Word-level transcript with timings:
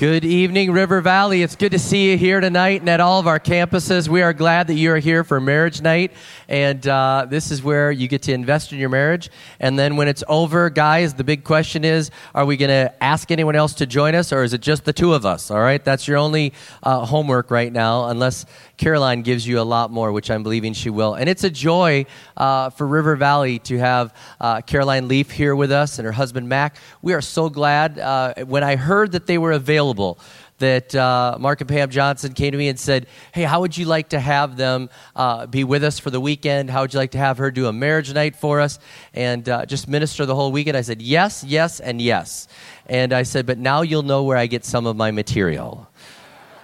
Good 0.00 0.24
evening, 0.24 0.72
River 0.72 1.02
Valley. 1.02 1.42
It's 1.42 1.56
good 1.56 1.72
to 1.72 1.78
see 1.78 2.10
you 2.10 2.16
here 2.16 2.40
tonight 2.40 2.80
and 2.80 2.88
at 2.88 3.00
all 3.00 3.20
of 3.20 3.26
our 3.26 3.38
campuses. 3.38 4.08
We 4.08 4.22
are 4.22 4.32
glad 4.32 4.68
that 4.68 4.74
you 4.76 4.92
are 4.92 4.98
here 4.98 5.24
for 5.24 5.42
marriage 5.42 5.82
night. 5.82 6.12
And 6.48 6.88
uh, 6.88 7.26
this 7.28 7.50
is 7.50 7.62
where 7.62 7.92
you 7.92 8.08
get 8.08 8.22
to 8.22 8.32
invest 8.32 8.72
in 8.72 8.78
your 8.78 8.88
marriage. 8.88 9.28
And 9.60 9.78
then 9.78 9.96
when 9.96 10.08
it's 10.08 10.24
over, 10.26 10.70
guys, 10.70 11.12
the 11.12 11.22
big 11.22 11.44
question 11.44 11.84
is 11.84 12.10
are 12.34 12.46
we 12.46 12.56
going 12.56 12.70
to 12.70 13.04
ask 13.04 13.30
anyone 13.30 13.56
else 13.56 13.74
to 13.74 13.84
join 13.84 14.14
us 14.14 14.32
or 14.32 14.42
is 14.42 14.54
it 14.54 14.62
just 14.62 14.86
the 14.86 14.94
two 14.94 15.12
of 15.12 15.26
us? 15.26 15.50
All 15.50 15.60
right? 15.60 15.84
That's 15.84 16.08
your 16.08 16.16
only 16.16 16.54
uh, 16.82 17.04
homework 17.04 17.50
right 17.50 17.70
now, 17.70 18.06
unless 18.06 18.46
Caroline 18.80 19.20
gives 19.20 19.46
you 19.46 19.60
a 19.60 19.68
lot 19.76 19.90
more, 19.90 20.10
which 20.10 20.30
I'm 20.30 20.42
believing 20.42 20.72
she 20.72 20.88
will. 20.88 21.12
And 21.12 21.28
it's 21.28 21.44
a 21.44 21.50
joy 21.50 22.06
uh, 22.34 22.70
for 22.70 22.86
River 22.86 23.14
Valley 23.14 23.58
to 23.58 23.76
have 23.76 24.14
uh, 24.40 24.62
Caroline 24.62 25.06
Leaf 25.06 25.30
here 25.30 25.54
with 25.54 25.70
us 25.70 25.98
and 25.98 26.06
her 26.06 26.12
husband 26.12 26.48
Mac. 26.48 26.78
We 27.02 27.12
are 27.12 27.20
so 27.20 27.50
glad. 27.50 27.98
Uh, 27.98 28.32
when 28.46 28.64
I 28.64 28.76
heard 28.76 29.12
that 29.12 29.26
they 29.26 29.36
were 29.36 29.52
available, 29.52 30.18
that 30.60 30.94
uh, 30.94 31.36
Mark 31.38 31.60
and 31.60 31.68
Pam 31.68 31.90
Johnson 31.90 32.32
came 32.32 32.52
to 32.52 32.56
me 32.56 32.68
and 32.68 32.80
said, 32.80 33.06
Hey, 33.32 33.42
how 33.42 33.60
would 33.60 33.76
you 33.76 33.84
like 33.84 34.10
to 34.10 34.20
have 34.20 34.56
them 34.56 34.88
uh, 35.14 35.46
be 35.46 35.62
with 35.62 35.84
us 35.84 35.98
for 35.98 36.08
the 36.08 36.20
weekend? 36.20 36.70
How 36.70 36.80
would 36.80 36.94
you 36.94 37.00
like 37.00 37.10
to 37.10 37.18
have 37.18 37.36
her 37.36 37.50
do 37.50 37.66
a 37.66 37.74
marriage 37.74 38.10
night 38.14 38.34
for 38.34 38.60
us 38.60 38.78
and 39.12 39.46
uh, 39.46 39.66
just 39.66 39.88
minister 39.88 40.24
the 40.24 40.34
whole 40.34 40.52
weekend? 40.52 40.78
I 40.78 40.82
said, 40.82 41.02
Yes, 41.02 41.44
yes, 41.44 41.80
and 41.80 42.00
yes. 42.00 42.48
And 42.86 43.12
I 43.12 43.24
said, 43.24 43.44
But 43.44 43.58
now 43.58 43.82
you'll 43.82 44.04
know 44.04 44.22
where 44.22 44.38
I 44.38 44.46
get 44.46 44.64
some 44.64 44.86
of 44.86 44.96
my 44.96 45.10
material. 45.10 45.89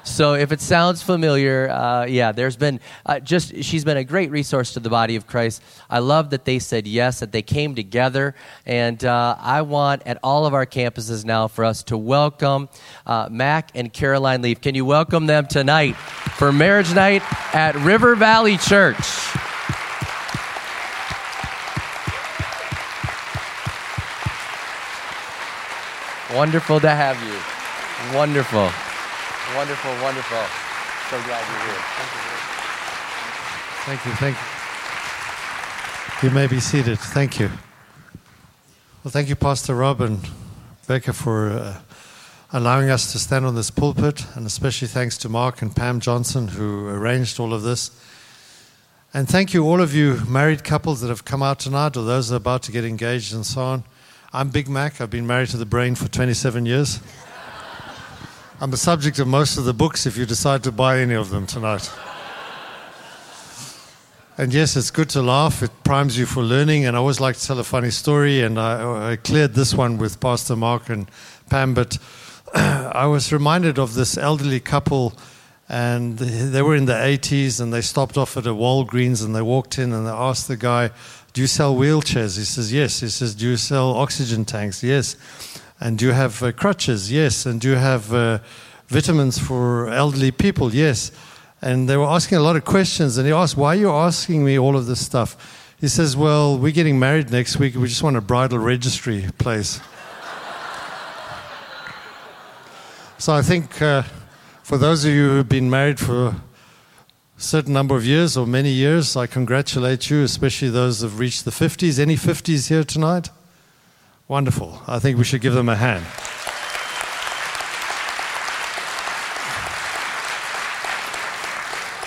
So 0.07 0.35
if 0.35 0.53
it 0.53 0.61
sounds 0.61 1.03
familiar, 1.03 1.69
uh, 1.69 2.07
yeah, 2.07 2.31
there's 2.31 2.57
been 2.57 2.81
uh, 3.05 3.19
just, 3.19 3.63
she's 3.65 3.85
been 3.85 3.97
a 3.97 4.05
great 4.05 4.31
resource 4.31 4.73
to 4.75 4.81
the 4.81 4.89
body 4.89 5.17
of 5.17 5.27
Christ. 5.27 5.63
I 5.91 5.99
love 5.99 6.31
that 6.31 6.45
they 6.45 6.61
said 6.61 6.87
yes, 6.87 7.21
that 7.21 7.33
they 7.33 7.43
came 7.43 7.75
together. 7.75 8.37
And 8.65 9.05
uh, 9.05 9.37
I 9.39 9.63
want 9.63 10.05
at 10.07 10.19
all 10.23 10.47
of 10.47 10.55
our 10.55 10.65
campuses 10.65 11.25
now 11.25 11.49
for 11.49 11.65
us 11.65 11.83
to 11.85 11.99
welcome 11.99 12.69
uh, 13.05 13.29
Mac 13.31 13.73
and 13.75 13.93
Caroline 13.93 14.43
Leaf. 14.43 14.61
Can 14.61 14.77
you 14.77 14.85
welcome 14.85 15.27
them 15.27 15.49
tonight 15.49 15.97
for 15.97 16.53
marriage 16.53 16.95
night 16.95 17.23
at 17.53 17.75
River 17.75 18.15
Valley 18.15 18.57
Church? 18.59 18.97
Wonderful 26.33 26.81
to 26.81 26.91
have 26.91 27.21
you. 27.23 28.17
Wonderful. 28.17 28.71
Wonderful, 29.55 29.91
wonderful. 30.03 30.43
So 31.09 31.23
glad 31.23 31.47
you're 31.47 31.63
here. 31.67 31.83
Thank 33.87 34.05
you, 34.05 34.13
thank 34.13 34.37
you. 34.37 36.29
You 36.29 36.35
may 36.35 36.47
be 36.49 36.59
seated. 36.59 36.99
Thank 36.99 37.39
you. 37.39 37.51
Well, 39.05 39.13
thank 39.13 39.29
you, 39.29 39.37
Pastor 39.37 39.77
Rob 39.77 40.01
and 40.01 40.19
Becca, 40.89 41.13
for 41.13 41.51
uh, 41.51 41.79
allowing 42.53 42.91
us 42.91 43.13
to 43.13 43.19
stand 43.21 43.47
on 43.47 43.55
this 43.55 43.71
pulpit, 43.71 44.25
and 44.35 44.47
especially 44.47 44.89
thanks 44.89 45.17
to 45.19 45.29
Mark 45.29 45.63
and 45.63 45.75
Pam 45.75 46.01
Johnson 46.01 46.49
who 46.49 46.89
arranged 46.89 47.39
all 47.39 47.55
of 47.55 47.63
this. 47.63 47.91
And 49.15 49.29
thank 49.29 49.55
you, 49.55 49.65
all 49.65 49.81
of 49.81 49.95
you 49.95 50.21
married 50.27 50.65
couples 50.65 51.01
that 51.03 51.09
have 51.09 51.25
come 51.25 51.43
out 51.43 51.61
tonight, 51.61 51.97
or 51.97 52.05
those 52.05 52.29
that 52.29 52.35
are 52.35 52.39
about 52.39 52.65
to 52.65 52.73
get 52.73 52.85
engaged 52.85 53.33
and 53.33 53.47
so 53.47 53.63
on. 53.63 53.85
I'm 54.33 54.49
Big 54.49 54.69
Mac. 54.69 55.01
I've 55.01 55.11
been 55.11 55.27
married 55.27 55.51
to 55.51 55.57
the 55.57 55.67
brain 55.67 55.95
for 55.95 56.09
27 56.09 56.67
years. 56.67 57.01
I'm 58.59 58.71
the 58.71 58.79
subject 58.79 59.19
of 59.19 59.29
most 59.29 59.59
of 59.59 59.67
the 59.67 59.75
books 59.75 60.07
if 60.07 60.17
you 60.17 60.25
decide 60.25 60.65
to 60.65 60.73
buy 60.73 61.01
any 61.01 61.15
of 61.15 61.29
them 61.29 61.47
tonight. 61.47 61.93
And 64.39 64.53
yes, 64.53 64.77
it's 64.77 64.91
good 64.91 65.11
to 65.11 65.21
laugh. 65.21 65.63
It 65.63 65.71
primes 65.85 66.17
you 66.19 66.25
for 66.25 66.43
learning. 66.43 66.87
And 66.87 66.97
I 66.97 67.01
always 67.01 67.21
like 67.21 67.37
to 67.37 67.47
tell 67.47 67.59
a 67.59 67.65
funny 67.65 67.91
story. 67.91 68.41
And 68.41 68.59
I, 68.59 69.13
I 69.13 69.17
cleared 69.17 69.53
this 69.53 69.75
one 69.75 69.99
with 69.99 70.21
Pastor 70.21 70.57
Mark 70.57 70.89
and 70.89 71.11
Pam. 71.51 71.75
But 71.75 71.99
I 72.55 73.05
was 73.05 73.31
reminded 73.31 73.79
of 73.79 73.93
this 73.93 74.17
elderly 74.17 74.61
couple. 74.61 75.13
And 75.69 76.17
they 76.19 76.63
were 76.63 76.77
in 76.77 76.87
the 76.87 76.95
80s 76.95 77.61
and 77.61 77.75
they 77.75 77.83
stopped 77.83 78.17
off 78.17 78.39
at 78.39 78.47
a 78.47 78.55
Walgreens 78.55 79.23
and 79.23 79.35
they 79.35 79.43
walked 79.43 79.79
in 79.79 79.93
and 79.93 80.07
they 80.07 80.11
asked 80.11 80.49
the 80.49 80.57
guy, 80.57 80.91
Do 81.35 81.43
you 81.43 81.47
sell 81.47 81.75
wheelchairs? 81.75 82.39
He 82.39 82.45
says, 82.45 82.73
Yes. 82.73 83.01
He 83.01 83.09
says, 83.09 83.35
Do 83.35 83.51
you 83.51 83.59
sell 83.59 83.91
oxygen 83.97 84.47
tanks? 84.47 84.83
Yes. 84.83 85.17
And 85.81 85.99
do 85.99 86.07
you 86.07 86.13
have 86.13 86.43
uh, 86.43 86.53
crutches? 86.53 87.13
Yes. 87.13 87.47
And 87.47 87.61
do 87.61 87.71
you 87.71 87.77
have 87.77 88.13
uh, 88.13 88.39
vitamins 88.89 89.39
for 89.39 89.89
elderly 89.89 90.31
people? 90.31 90.75
Yes. 90.75 91.13
And 91.61 91.89
they 91.89 91.97
were 91.97 92.07
asking 92.07 92.39
a 92.39 92.43
lot 92.43 92.57
of 92.57 92.65
questions. 92.65 93.19
And 93.19 93.27
he 93.27 93.33
asked, 93.33 93.57
Why 93.57 93.77
are 93.77 93.79
you 93.79 93.91
asking 93.91 94.45
me 94.45 94.59
all 94.59 94.77
of 94.77 94.87
this 94.87 95.05
stuff? 95.05 95.37
He 95.81 95.89
says, 95.89 96.17
Well, 96.17 96.59
we're 96.59 96.73
getting 96.73 96.99
married 96.99 97.31
next 97.31 97.59
week. 97.59 97.75
We 97.75 97.89
just 97.89 98.03
want 98.03 98.17
a 98.17 98.21
bridal 98.21 98.59
registry 98.59 99.27
place. 99.39 99.81
so 103.19 103.35
I 103.35 103.43
think 103.43 103.83
uh, 103.83 104.03
for 104.63 104.79
those 104.79 105.05
of 105.05 105.13
you 105.13 105.29
who've 105.29 105.49
been 105.49 105.69
married 105.69 106.01
for 106.01 106.29
a 106.29 106.41
certain 107.37 107.75
number 107.75 107.95
of 107.95 108.07
years 108.07 108.37
or 108.37 108.47
many 108.47 108.71
years, 108.71 109.15
I 109.17 109.27
congratulate 109.27 110.09
you, 110.09 110.23
especially 110.23 110.71
those 110.71 111.03
who've 111.03 111.19
reached 111.19 111.45
the 111.45 111.51
50s. 111.51 111.99
Any 111.99 112.17
50s 112.17 112.69
here 112.69 112.85
tonight? 112.85 113.29
Wonderful. 114.29 114.83
I 114.89 114.99
think 114.99 115.19
we 115.19 115.25
should 115.25 115.41
give 115.41 115.55
them 115.55 115.69
a 115.69 115.77
hand. 115.77 116.05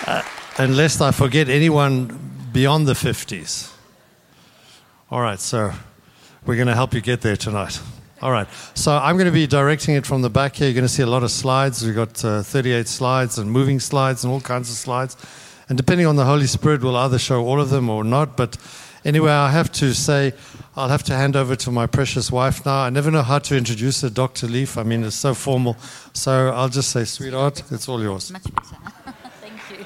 Uh, 0.06 0.22
unless 0.58 1.00
I 1.00 1.12
forget 1.12 1.48
anyone 1.48 2.48
beyond 2.52 2.86
the 2.86 2.92
50s. 2.92 3.72
All 5.10 5.22
right, 5.22 5.40
so 5.40 5.72
we're 6.44 6.56
going 6.56 6.68
to 6.68 6.74
help 6.74 6.92
you 6.92 7.00
get 7.00 7.22
there 7.22 7.36
tonight. 7.36 7.80
All 8.20 8.30
right, 8.30 8.48
so 8.74 8.98
I'm 8.98 9.16
going 9.16 9.24
to 9.26 9.32
be 9.32 9.46
directing 9.46 9.94
it 9.94 10.04
from 10.04 10.20
the 10.20 10.28
back 10.28 10.56
here. 10.56 10.68
You're 10.68 10.74
going 10.74 10.84
to 10.84 10.92
see 10.92 11.02
a 11.02 11.06
lot 11.06 11.22
of 11.22 11.30
slides. 11.30 11.82
We've 11.82 11.94
got 11.94 12.22
uh, 12.22 12.42
38 12.42 12.86
slides 12.86 13.38
and 13.38 13.50
moving 13.50 13.80
slides 13.80 14.24
and 14.24 14.32
all 14.32 14.42
kinds 14.42 14.68
of 14.68 14.76
slides. 14.76 15.16
And 15.70 15.78
depending 15.78 16.06
on 16.06 16.16
the 16.16 16.26
Holy 16.26 16.46
Spirit, 16.46 16.82
we'll 16.82 16.96
either 16.96 17.18
show 17.18 17.42
all 17.42 17.62
of 17.62 17.70
them 17.70 17.88
or 17.88 18.04
not. 18.04 18.36
But 18.36 18.58
Anyway, 19.04 19.30
I 19.30 19.50
have 19.50 19.72
to 19.72 19.94
say, 19.94 20.32
I'll 20.76 20.88
have 20.88 21.02
to 21.04 21.14
hand 21.14 21.34
over 21.36 21.56
to 21.56 21.70
my 21.70 21.86
precious 21.86 22.30
wife 22.30 22.64
now. 22.66 22.82
I 22.84 22.90
never 22.90 23.10
know 23.10 23.22
how 23.22 23.38
to 23.38 23.56
introduce 23.56 24.02
her, 24.02 24.10
Dr. 24.10 24.46
Leaf. 24.46 24.76
I 24.76 24.82
mean, 24.82 25.04
it's 25.04 25.16
so 25.16 25.34
formal. 25.34 25.76
So 26.12 26.50
I'll 26.50 26.68
just 26.68 26.90
say, 26.90 27.04
sweetheart, 27.04 27.62
it's 27.70 27.88
all 27.88 28.02
yours. 28.02 28.30
Much 28.30 28.44
better. 28.44 28.76
Thank 29.40 29.60
you. 29.70 29.84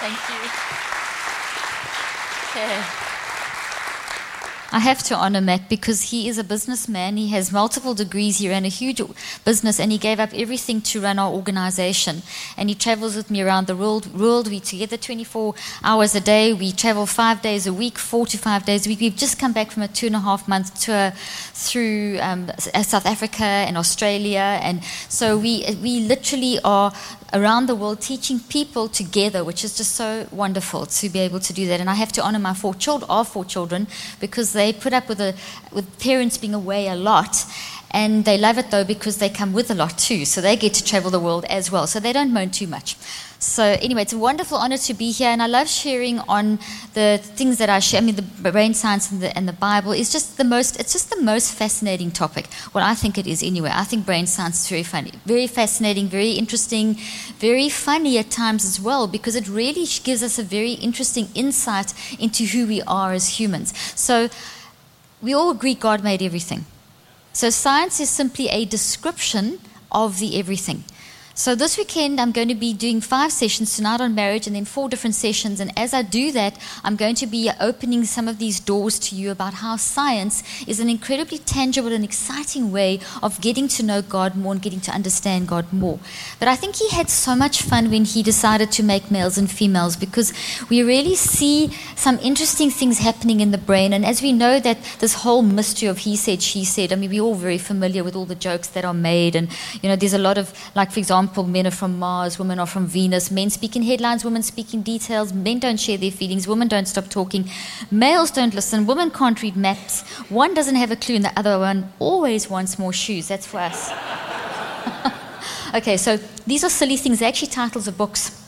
Thank 0.00 0.18
you. 0.28 0.40
Okay. 2.60 3.03
I 4.74 4.80
have 4.80 5.04
to 5.04 5.14
honor 5.14 5.40
Mac 5.40 5.68
because 5.68 6.10
he 6.10 6.28
is 6.28 6.36
a 6.36 6.42
businessman. 6.42 7.16
He 7.16 7.28
has 7.28 7.52
multiple 7.52 7.94
degrees. 7.94 8.38
He 8.38 8.48
ran 8.48 8.64
a 8.64 8.68
huge 8.68 9.00
business 9.44 9.78
and 9.78 9.92
he 9.92 9.98
gave 9.98 10.18
up 10.18 10.30
everything 10.34 10.80
to 10.90 11.00
run 11.00 11.16
our 11.16 11.32
organization. 11.32 12.22
And 12.56 12.68
he 12.68 12.74
travels 12.74 13.14
with 13.14 13.30
me 13.30 13.40
around 13.40 13.68
the 13.68 13.76
world. 13.76 14.12
world. 14.18 14.50
We 14.50 14.58
together 14.58 14.96
24 14.96 15.54
hours 15.84 16.16
a 16.16 16.20
day. 16.20 16.52
We 16.52 16.72
travel 16.72 17.06
five 17.06 17.40
days 17.40 17.68
a 17.68 17.72
week, 17.72 17.98
four 17.98 18.26
to 18.26 18.36
five 18.36 18.64
days 18.64 18.84
a 18.84 18.88
week. 18.88 18.98
We've 19.00 19.14
just 19.14 19.38
come 19.38 19.52
back 19.52 19.70
from 19.70 19.84
a 19.84 19.88
two 19.88 20.06
and 20.06 20.16
a 20.16 20.18
half 20.18 20.48
month 20.48 20.80
tour 20.80 21.12
through 21.52 22.18
um, 22.20 22.50
South 22.58 23.06
Africa 23.06 23.44
and 23.44 23.78
Australia. 23.78 24.58
And 24.60 24.82
so 25.08 25.38
we, 25.38 25.64
we 25.80 26.00
literally 26.00 26.58
are 26.64 26.92
around 27.34 27.66
the 27.66 27.74
world 27.74 28.00
teaching 28.00 28.38
people 28.38 28.88
together, 28.88 29.42
which 29.42 29.64
is 29.64 29.76
just 29.76 29.92
so 29.92 30.26
wonderful 30.30 30.86
to 30.86 31.08
be 31.08 31.18
able 31.18 31.40
to 31.40 31.52
do 31.52 31.66
that. 31.66 31.80
And 31.80 31.90
I 31.90 31.94
have 31.94 32.12
to 32.12 32.22
honor 32.22 32.38
my 32.38 32.54
four 32.54 32.74
children, 32.74 33.10
our 33.10 33.24
four 33.24 33.44
children, 33.44 33.88
because 34.20 34.52
they 34.52 34.63
put 34.72 34.92
up 34.92 35.08
with, 35.08 35.20
a, 35.20 35.34
with 35.72 35.98
parents 35.98 36.38
being 36.38 36.54
away 36.54 36.88
a 36.88 36.96
lot. 36.96 37.44
And 37.90 38.24
they 38.24 38.36
love 38.36 38.58
it 38.58 38.70
though 38.70 38.84
because 38.84 39.18
they 39.18 39.28
come 39.28 39.52
with 39.52 39.70
a 39.70 39.74
lot 39.74 39.96
too. 39.98 40.24
So 40.24 40.40
they 40.40 40.56
get 40.56 40.74
to 40.74 40.84
travel 40.84 41.10
the 41.10 41.20
world 41.20 41.44
as 41.44 41.70
well. 41.70 41.86
So 41.86 42.00
they 42.00 42.12
don't 42.12 42.32
moan 42.32 42.50
too 42.50 42.66
much. 42.66 42.96
So 43.44 43.62
anyway, 43.62 44.02
it's 44.02 44.14
a 44.14 44.18
wonderful 44.18 44.56
honor 44.56 44.78
to 44.78 44.94
be 44.94 45.10
here, 45.10 45.28
and 45.28 45.42
I 45.42 45.46
love 45.46 45.68
sharing 45.68 46.18
on 46.20 46.58
the 46.94 47.20
things 47.22 47.58
that 47.58 47.68
I 47.68 47.78
share. 47.78 48.00
I 48.00 48.04
mean, 48.04 48.16
the 48.16 48.50
brain 48.50 48.72
science 48.72 49.12
and 49.12 49.20
the, 49.20 49.36
and 49.36 49.46
the 49.46 49.52
Bible 49.52 49.92
is 49.92 50.10
just 50.10 50.38
the 50.38 50.44
most. 50.44 50.80
It's 50.80 50.94
just 50.94 51.10
the 51.10 51.20
most 51.20 51.52
fascinating 51.52 52.10
topic. 52.10 52.48
Well, 52.72 52.82
I 52.84 52.94
think 52.94 53.18
it 53.18 53.26
is 53.26 53.42
anyway. 53.42 53.70
I 53.72 53.84
think 53.84 54.06
brain 54.06 54.26
science 54.26 54.62
is 54.62 54.68
very 54.68 54.82
funny, 54.82 55.12
very 55.26 55.46
fascinating, 55.46 56.08
very 56.08 56.32
interesting, 56.32 56.94
very 57.38 57.68
funny 57.68 58.16
at 58.18 58.30
times 58.30 58.64
as 58.64 58.80
well, 58.80 59.06
because 59.06 59.36
it 59.36 59.46
really 59.46 59.86
gives 60.02 60.22
us 60.22 60.38
a 60.38 60.42
very 60.42 60.72
interesting 60.72 61.28
insight 61.34 61.92
into 62.18 62.46
who 62.46 62.66
we 62.66 62.80
are 62.82 63.12
as 63.12 63.38
humans. 63.38 63.74
So 63.94 64.30
we 65.20 65.34
all 65.34 65.50
agree 65.50 65.74
God 65.74 66.02
made 66.02 66.22
everything. 66.22 66.64
So 67.34 67.50
science 67.50 68.00
is 68.00 68.08
simply 68.08 68.48
a 68.48 68.64
description 68.64 69.60
of 69.92 70.18
the 70.18 70.38
everything. 70.38 70.84
So 71.36 71.56
this 71.56 71.76
weekend, 71.76 72.20
I'm 72.20 72.30
going 72.30 72.46
to 72.46 72.54
be 72.54 72.72
doing 72.72 73.00
five 73.00 73.32
sessions 73.32 73.74
tonight 73.74 74.00
on 74.00 74.14
marriage 74.14 74.46
and 74.46 74.54
then 74.54 74.64
four 74.64 74.88
different 74.88 75.16
sessions. 75.16 75.58
And 75.58 75.76
as 75.76 75.92
I 75.92 76.02
do 76.02 76.30
that, 76.30 76.56
I'm 76.84 76.94
going 76.94 77.16
to 77.16 77.26
be 77.26 77.50
opening 77.60 78.04
some 78.04 78.28
of 78.28 78.38
these 78.38 78.60
doors 78.60 79.00
to 79.00 79.16
you 79.16 79.32
about 79.32 79.54
how 79.54 79.74
science 79.74 80.44
is 80.68 80.78
an 80.78 80.88
incredibly 80.88 81.38
tangible 81.38 81.92
and 81.92 82.04
exciting 82.04 82.70
way 82.70 83.00
of 83.20 83.40
getting 83.40 83.66
to 83.66 83.82
know 83.82 84.00
God 84.00 84.36
more 84.36 84.52
and 84.52 84.62
getting 84.62 84.80
to 84.82 84.92
understand 84.92 85.48
God 85.48 85.72
more. 85.72 85.98
But 86.38 86.46
I 86.46 86.54
think 86.54 86.76
he 86.76 86.88
had 86.90 87.10
so 87.10 87.34
much 87.34 87.62
fun 87.62 87.90
when 87.90 88.04
he 88.04 88.22
decided 88.22 88.70
to 88.70 88.84
make 88.84 89.10
males 89.10 89.36
and 89.36 89.50
females 89.50 89.96
because 89.96 90.32
we 90.70 90.84
really 90.84 91.16
see 91.16 91.72
some 91.96 92.16
interesting 92.20 92.70
things 92.70 93.00
happening 93.00 93.40
in 93.40 93.50
the 93.50 93.58
brain. 93.58 93.92
And 93.92 94.04
as 94.04 94.22
we 94.22 94.32
know 94.32 94.60
that 94.60 94.78
this 95.00 95.14
whole 95.14 95.42
mystery 95.42 95.88
of 95.88 95.98
he 95.98 96.14
said, 96.14 96.42
she 96.42 96.64
said, 96.64 96.92
I 96.92 96.94
mean, 96.94 97.10
we're 97.10 97.22
all 97.22 97.34
very 97.34 97.58
familiar 97.58 98.04
with 98.04 98.14
all 98.14 98.24
the 98.24 98.36
jokes 98.36 98.68
that 98.68 98.84
are 98.84 98.94
made. 98.94 99.34
And, 99.34 99.48
you 99.82 99.88
know, 99.88 99.96
there's 99.96 100.14
a 100.14 100.18
lot 100.18 100.38
of, 100.38 100.54
like, 100.76 100.92
for 100.92 101.00
example, 101.00 101.23
example, 101.24 101.44
men 101.44 101.66
are 101.66 101.70
from 101.70 101.98
Mars, 101.98 102.38
women 102.38 102.58
are 102.58 102.66
from 102.66 102.86
Venus. 102.86 103.30
Men 103.30 103.48
speak 103.48 103.76
in 103.76 103.82
headlines, 103.82 104.24
women 104.24 104.42
speak 104.42 104.74
in 104.74 104.82
details. 104.82 105.32
Men 105.32 105.58
don't 105.58 105.80
share 105.80 105.96
their 105.96 106.10
feelings, 106.10 106.46
women 106.46 106.68
don't 106.68 106.86
stop 106.86 107.08
talking. 107.08 107.48
Males 107.90 108.30
don't 108.30 108.54
listen, 108.54 108.86
women 108.86 109.10
can't 109.10 109.40
read 109.42 109.56
maps. 109.56 110.02
One 110.28 110.52
doesn't 110.52 110.76
have 110.76 110.90
a 110.90 110.96
clue, 110.96 111.16
and 111.16 111.24
the 111.24 111.32
other 111.38 111.58
one 111.58 111.92
always 111.98 112.50
wants 112.50 112.78
more 112.78 112.92
shoes. 112.92 113.28
That's 113.28 113.46
for 113.46 113.58
us. 113.58 113.90
okay, 115.74 115.96
so 115.96 116.18
these 116.46 116.62
are 116.62 116.70
silly 116.70 116.98
things. 116.98 117.20
They're 117.20 117.28
actually 117.28 117.48
titles 117.48 117.88
of 117.88 117.96
books. 117.96 118.42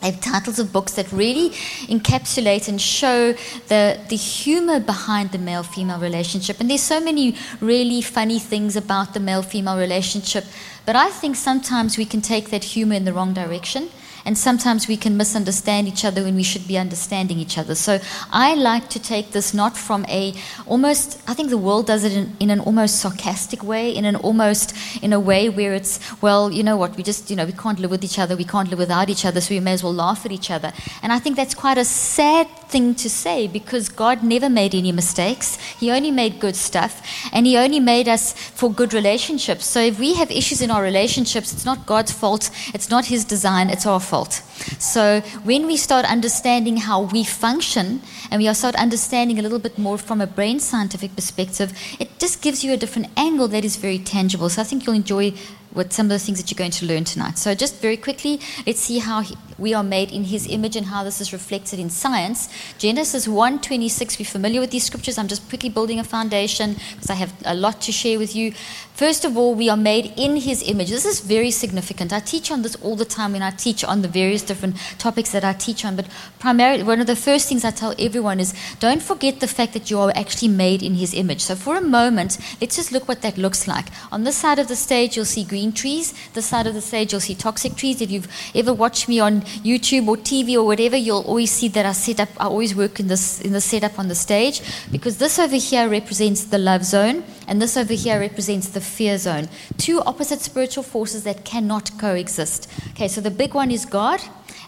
They 0.00 0.10
have 0.10 0.20
titles 0.20 0.58
of 0.58 0.72
books 0.72 0.92
that 0.94 1.12
really 1.12 1.50
encapsulate 1.88 2.68
and 2.68 2.80
show 2.80 3.34
the, 3.68 4.00
the 4.08 4.16
humor 4.16 4.80
behind 4.80 5.30
the 5.30 5.38
male 5.38 5.62
female 5.62 6.00
relationship. 6.00 6.58
And 6.58 6.70
there's 6.70 6.82
so 6.82 7.00
many 7.00 7.36
really 7.60 8.00
funny 8.00 8.38
things 8.38 8.76
about 8.76 9.12
the 9.12 9.20
male 9.20 9.42
female 9.42 9.78
relationship. 9.78 10.44
But 10.90 10.96
I 10.96 11.10
think 11.10 11.36
sometimes 11.36 11.96
we 11.96 12.04
can 12.04 12.20
take 12.20 12.50
that 12.50 12.64
humor 12.64 12.96
in 12.96 13.04
the 13.04 13.12
wrong 13.12 13.32
direction. 13.32 13.90
And 14.24 14.36
sometimes 14.36 14.88
we 14.88 14.96
can 14.96 15.16
misunderstand 15.16 15.86
each 15.86 16.04
other 16.04 16.24
when 16.24 16.34
we 16.34 16.42
should 16.42 16.66
be 16.66 16.76
understanding 16.76 17.38
each 17.38 17.56
other. 17.56 17.76
So 17.76 18.00
I 18.32 18.56
like 18.56 18.88
to 18.90 18.98
take 18.98 19.30
this 19.30 19.54
not 19.54 19.76
from 19.76 20.04
a 20.08 20.34
almost, 20.66 21.22
I 21.28 21.34
think 21.34 21.50
the 21.50 21.58
world 21.58 21.86
does 21.86 22.02
it 22.02 22.12
in, 22.12 22.36
in, 22.40 22.50
an 22.50 22.58
almost 22.58 22.96
sarcastic 22.96 23.62
way, 23.62 23.94
in 23.94 24.04
an 24.04 24.16
almost, 24.16 24.74
in 25.00 25.12
a 25.12 25.20
way 25.20 25.48
where 25.48 25.74
it's, 25.74 26.00
well, 26.20 26.50
you 26.50 26.64
know 26.64 26.76
what, 26.76 26.96
we 26.96 27.04
just, 27.04 27.30
you 27.30 27.36
know, 27.36 27.46
we 27.46 27.52
can't 27.52 27.78
live 27.78 27.92
with 27.92 28.02
each 28.02 28.18
other, 28.18 28.36
we 28.36 28.44
can't 28.44 28.68
live 28.68 28.80
without 28.80 29.08
each 29.08 29.24
other, 29.24 29.40
so 29.40 29.54
we 29.54 29.60
may 29.60 29.74
as 29.74 29.84
well 29.84 29.94
laugh 29.94 30.26
at 30.26 30.32
each 30.32 30.50
other. 30.50 30.72
And 31.04 31.12
I 31.12 31.20
think 31.20 31.36
that's 31.36 31.54
quite 31.54 31.78
a 31.78 31.84
sad 31.84 32.48
thing 32.70 32.94
to 32.94 33.10
say 33.10 33.46
because 33.46 33.88
God 33.88 34.22
never 34.22 34.48
made 34.48 34.74
any 34.74 34.92
mistakes. 34.92 35.56
He 35.78 35.90
only 35.90 36.10
made 36.10 36.40
good 36.40 36.56
stuff 36.56 37.02
and 37.32 37.46
He 37.46 37.56
only 37.56 37.80
made 37.80 38.08
us 38.08 38.32
for 38.32 38.72
good 38.72 38.94
relationships. 38.94 39.66
So 39.66 39.80
if 39.80 39.98
we 39.98 40.14
have 40.14 40.30
issues 40.30 40.62
in 40.62 40.70
our 40.70 40.82
relationships, 40.82 41.52
it's 41.52 41.64
not 41.64 41.86
God's 41.86 42.12
fault, 42.12 42.50
it's 42.74 42.90
not 42.90 43.06
His 43.06 43.24
design, 43.24 43.70
it's 43.70 43.86
our 43.86 44.00
fault. 44.00 44.42
So 44.78 45.20
when 45.44 45.66
we 45.66 45.76
start 45.76 46.04
understanding 46.04 46.76
how 46.76 47.02
we 47.02 47.24
function 47.24 48.02
and 48.30 48.42
we 48.42 48.52
start 48.54 48.74
understanding 48.76 49.38
a 49.38 49.42
little 49.42 49.58
bit 49.58 49.78
more 49.78 49.98
from 49.98 50.20
a 50.20 50.26
brain 50.26 50.60
scientific 50.60 51.14
perspective, 51.16 51.72
it 51.98 52.18
just 52.18 52.42
gives 52.42 52.62
you 52.62 52.72
a 52.72 52.76
different 52.76 53.08
angle 53.16 53.48
that 53.48 53.64
is 53.64 53.76
very 53.76 53.98
tangible. 53.98 54.48
So 54.48 54.62
I 54.62 54.64
think 54.64 54.86
you'll 54.86 54.96
enjoy 54.96 55.32
what 55.72 55.92
some 55.92 56.06
of 56.06 56.10
the 56.10 56.18
things 56.18 56.40
that 56.40 56.50
you're 56.50 56.58
going 56.58 56.70
to 56.70 56.86
learn 56.86 57.04
tonight. 57.04 57.38
So 57.38 57.54
just 57.54 57.76
very 57.76 57.96
quickly, 57.96 58.40
let's 58.66 58.80
see 58.80 58.98
how 58.98 59.20
he, 59.20 59.36
we 59.58 59.74
are 59.74 59.84
made 59.84 60.10
in 60.10 60.24
his 60.24 60.46
image 60.48 60.74
and 60.74 60.86
how 60.86 61.04
this 61.04 61.20
is 61.20 61.32
reflected 61.32 61.78
in 61.78 61.90
science. 61.90 62.48
Genesis 62.78 63.26
1:26. 63.26 64.18
We're 64.18 64.24
familiar 64.24 64.60
with 64.60 64.70
these 64.70 64.84
scriptures. 64.84 65.18
I'm 65.18 65.28
just 65.28 65.48
quickly 65.48 65.68
building 65.68 66.00
a 66.00 66.04
foundation 66.04 66.76
because 66.94 67.10
I 67.10 67.14
have 67.14 67.32
a 67.44 67.54
lot 67.54 67.80
to 67.82 67.92
share 67.92 68.18
with 68.18 68.34
you. 68.34 68.52
First 68.94 69.24
of 69.24 69.36
all, 69.36 69.54
we 69.54 69.70
are 69.70 69.76
made 69.76 70.12
in 70.16 70.36
his 70.36 70.62
image. 70.62 70.90
This 70.90 71.06
is 71.06 71.20
very 71.20 71.50
significant. 71.50 72.12
I 72.12 72.20
teach 72.20 72.50
on 72.50 72.62
this 72.62 72.76
all 72.76 72.96
the 72.96 73.04
time 73.04 73.32
when 73.32 73.42
I 73.42 73.50
teach 73.50 73.84
on 73.84 74.02
the 74.02 74.08
various 74.08 74.42
different 74.42 74.76
topics 74.98 75.30
that 75.32 75.44
I 75.44 75.52
teach 75.52 75.84
on. 75.84 75.96
But 75.96 76.06
primarily, 76.38 76.82
one 76.82 77.00
of 77.00 77.06
the 77.06 77.16
first 77.16 77.48
things 77.48 77.64
I 77.64 77.70
tell 77.70 77.94
everyone 77.98 78.40
is 78.40 78.54
don't 78.78 79.02
forget 79.02 79.40
the 79.40 79.46
fact 79.46 79.72
that 79.74 79.90
you 79.90 79.98
are 79.98 80.12
actually 80.14 80.48
made 80.48 80.82
in 80.82 80.94
his 80.94 81.14
image. 81.14 81.42
So 81.42 81.54
for 81.54 81.76
a 81.76 81.80
moment, 81.80 82.38
let's 82.60 82.76
just 82.76 82.92
look 82.92 83.08
what 83.08 83.22
that 83.22 83.38
looks 83.38 83.68
like. 83.68 83.86
On 84.10 84.24
this 84.24 84.36
side 84.36 84.58
of 84.58 84.68
the 84.68 84.76
stage, 84.76 85.16
you'll 85.16 85.24
see 85.24 85.44
green 85.44 85.59
trees. 85.68 86.14
This 86.32 86.46
side 86.46 86.66
of 86.66 86.74
the 86.74 86.80
stage, 86.80 87.12
you'll 87.12 87.20
see 87.20 87.34
toxic 87.34 87.76
trees. 87.76 88.00
If 88.00 88.10
you've 88.10 88.28
ever 88.54 88.72
watched 88.72 89.08
me 89.08 89.20
on 89.20 89.42
YouTube 89.62 90.08
or 90.08 90.16
TV 90.16 90.54
or 90.54 90.64
whatever, 90.64 90.96
you'll 90.96 91.22
always 91.22 91.50
see 91.50 91.68
that 91.68 91.84
I 91.84 91.92
set 91.92 92.20
up. 92.20 92.28
I 92.38 92.46
always 92.46 92.74
work 92.74 92.98
in 93.00 93.08
this 93.08 93.40
in 93.40 93.52
the 93.52 93.60
setup 93.60 93.98
on 93.98 94.08
the 94.08 94.14
stage 94.14 94.62
because 94.90 95.18
this 95.18 95.38
over 95.38 95.56
here 95.56 95.88
represents 95.88 96.44
the 96.44 96.58
love 96.58 96.84
zone, 96.84 97.24
and 97.46 97.60
this 97.60 97.76
over 97.76 97.94
here 97.94 98.18
represents 98.18 98.68
the 98.70 98.80
fear 98.80 99.18
zone. 99.18 99.48
Two 99.76 100.00
opposite 100.00 100.40
spiritual 100.40 100.82
forces 100.82 101.24
that 101.24 101.44
cannot 101.44 101.98
coexist. 101.98 102.68
Okay, 102.90 103.08
so 103.08 103.20
the 103.20 103.30
big 103.30 103.54
one 103.54 103.70
is 103.70 103.84
God, 103.84 104.20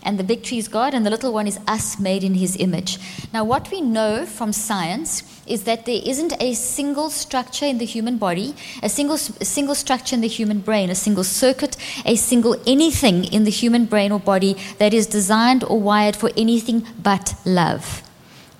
and 0.03 0.19
the 0.19 0.25
big 0.25 0.43
tree 0.43 0.59
is 0.59 0.69
God, 0.69 0.95
and 0.95 1.07
the 1.07 1.11
little 1.11 1.33
one 1.33 1.47
is 1.47 1.59
us 1.67 1.99
made 1.99 2.25
in 2.25 2.35
His 2.35 2.57
image. 2.57 2.99
Now, 3.33 3.45
what 3.45 3.71
we 3.71 3.81
know 3.81 4.27
from 4.27 4.53
science 4.53 5.23
is 5.47 5.65
that 5.65 5.87
there 5.87 6.01
isn't 6.05 6.35
a 6.41 6.55
single 6.55 7.11
structure 7.11 7.67
in 7.67 7.79
the 7.79 7.85
human 7.85 8.19
body, 8.19 8.55
a 8.83 8.89
single, 8.89 9.17
a 9.17 9.45
single 9.45 9.75
structure 9.75 10.15
in 10.15 10.21
the 10.21 10.29
human 10.29 10.61
brain, 10.61 10.91
a 10.91 10.95
single 10.95 11.25
circuit, 11.25 11.77
a 12.05 12.17
single 12.17 12.57
anything 12.67 13.25
in 13.25 13.45
the 13.45 13.51
human 13.51 13.85
brain 13.87 14.13
or 14.13 14.21
body 14.21 14.57
that 14.79 14.95
is 14.95 15.07
designed 15.07 15.65
or 15.65 15.81
wired 15.81 16.17
for 16.17 16.31
anything 16.37 16.87
but 17.03 17.35
love. 17.45 18.03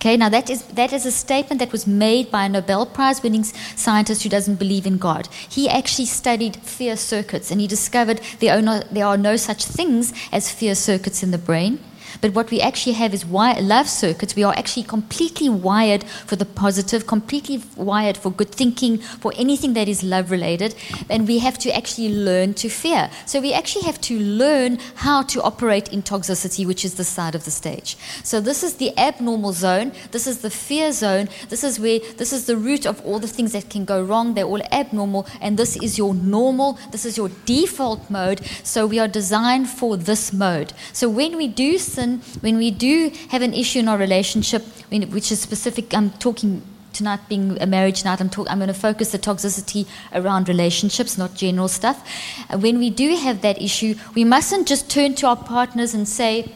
Okay, 0.03 0.17
now 0.17 0.29
that 0.31 0.51
is, 0.51 0.65
that 0.65 0.93
is 0.93 1.07
a 1.07 1.13
statement 1.13 1.61
that 1.61 1.71
was 1.71 1.87
made 1.87 2.29
by 2.29 2.47
a 2.47 2.49
Nobel 2.49 2.87
Prize 2.87 3.23
winning 3.23 3.45
scientist 3.45 4.25
who 4.25 4.29
doesn't 4.29 4.57
believe 4.57 4.85
in 4.85 4.99
God. 4.99 5.29
He 5.49 5.69
actually 5.69 6.07
studied 6.07 6.57
fear 6.57 6.97
circuits 6.97 7.53
and 7.53 7.61
he 7.61 7.69
discovered 7.69 8.21
there 8.41 8.59
are 8.59 8.61
no, 8.61 8.81
there 8.91 9.07
are 9.07 9.17
no 9.17 9.37
such 9.37 9.65
things 9.65 10.13
as 10.33 10.51
fear 10.51 10.75
circuits 10.75 11.23
in 11.23 11.31
the 11.31 11.39
brain. 11.39 11.79
But 12.23 12.35
what 12.35 12.53
we 12.53 12.61
actually 12.61 12.93
have 12.93 13.13
is 13.13 13.27
love 13.27 13.89
circuits. 13.89 14.37
We 14.37 14.45
are 14.45 14.55
actually 14.57 14.85
completely 14.85 15.49
wired 15.49 16.05
for 16.05 16.37
the 16.37 16.45
positive, 16.45 17.07
completely 17.07 17.61
wired 17.77 18.17
for 18.17 18.31
good 18.31 18.51
thinking, 18.51 18.99
for 18.99 19.33
anything 19.37 19.75
that 19.75 19.89
is 19.89 20.05
love 20.05 20.31
related. 20.31 20.77
And 21.11 21.27
we 21.27 21.41
have 21.41 21.59
to 21.59 21.77
actually 21.77 22.15
learn 22.15 22.55
to 22.55 22.69
fear. 22.69 23.11
So 23.27 23.41
we 23.41 23.53
actually 23.53 23.87
have 23.87 24.01
to 24.03 24.19
learn 24.19 24.79
how 24.95 25.23
to 25.23 25.43
operate 25.43 25.93
in 25.93 26.03
toxicity, 26.03 26.65
which 26.65 26.85
is 26.85 26.95
the 26.95 27.03
side 27.03 27.35
of 27.35 27.45
the 27.45 27.51
stage. 27.51 27.97
So 28.23 28.41
this 28.41 28.63
is 28.63 28.77
the 28.77 28.97
abnormal 28.97 29.53
zone. 29.53 29.91
This 30.13 30.29
is 30.29 30.39
the 30.43 30.51
fear 30.51 30.93
zone. 30.93 31.29
This 31.49 31.65
is 31.65 31.81
where 31.81 31.99
this 32.19 32.33
is 32.33 32.47
the 32.47 32.57
root 32.57 32.87
of 32.87 33.05
all 33.05 33.19
the 33.19 33.27
things 33.27 33.51
that 33.51 33.69
can 33.69 33.85
go 33.85 34.01
wrong. 34.01 34.35
They're 34.35 34.45
all 34.45 34.63
abnormal. 34.71 35.27
And 35.41 35.59
this 35.59 35.77
is 35.77 35.99
your 35.99 36.15
normal. 36.15 36.79
This 36.93 37.05
is 37.05 37.17
your 37.17 37.31
default 37.47 38.09
mode. 38.09 38.47
So 38.63 38.87
we 38.87 39.01
are 39.01 39.09
designed 39.09 39.69
for 39.69 39.97
this 39.97 40.33
mode. 40.33 40.73
So 40.93 41.09
when 41.09 41.37
we 41.37 41.49
do 41.49 41.79
sin, 41.79 42.12
when 42.41 42.57
we 42.57 42.71
do 42.71 43.11
have 43.31 43.43
an 43.43 43.55
issue 43.55 43.81
in 43.81 43.89
our 43.89 43.99
relationship, 43.99 44.63
which 44.91 45.33
is 45.33 45.41
specific, 45.41 45.95
I'm 45.95 46.11
talking 46.13 46.63
tonight 46.93 47.21
being 47.29 47.61
a 47.61 47.67
marriage 47.67 48.05
night, 48.05 48.21
I'm, 48.21 48.29
talk, 48.29 48.51
I'm 48.51 48.59
going 48.59 48.69
to 48.69 48.75
focus 48.75 49.13
the 49.13 49.19
toxicity 49.19 49.87
around 50.13 50.49
relationships, 50.49 51.17
not 51.17 51.35
general 51.35 51.69
stuff. 51.69 52.07
Uh, 52.51 52.59
when 52.59 52.79
we 52.79 52.91
do 52.91 53.17
have 53.17 53.41
that 53.43 53.61
issue, 53.61 53.95
we 54.15 54.25
mustn't 54.25 54.69
just 54.69 54.91
turn 54.91 55.15
to 55.17 55.27
our 55.27 55.37
partners 55.37 55.95
and 55.95 56.07
say, 56.07 56.53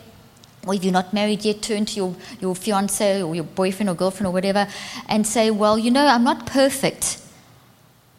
or 0.66 0.74
if 0.74 0.84
you're 0.84 0.92
not 0.92 1.12
married 1.12 1.44
yet, 1.44 1.62
turn 1.62 1.84
to 1.86 1.96
your, 1.96 2.16
your 2.40 2.54
fiance 2.54 3.22
or 3.22 3.34
your 3.34 3.44
boyfriend 3.44 3.88
or 3.88 3.94
girlfriend 3.94 4.26
or 4.26 4.32
whatever 4.32 4.66
and 5.08 5.26
say, 5.26 5.50
Well, 5.50 5.78
you 5.78 5.92
know, 5.92 6.06
I'm 6.06 6.24
not 6.24 6.44
perfect. 6.44 7.22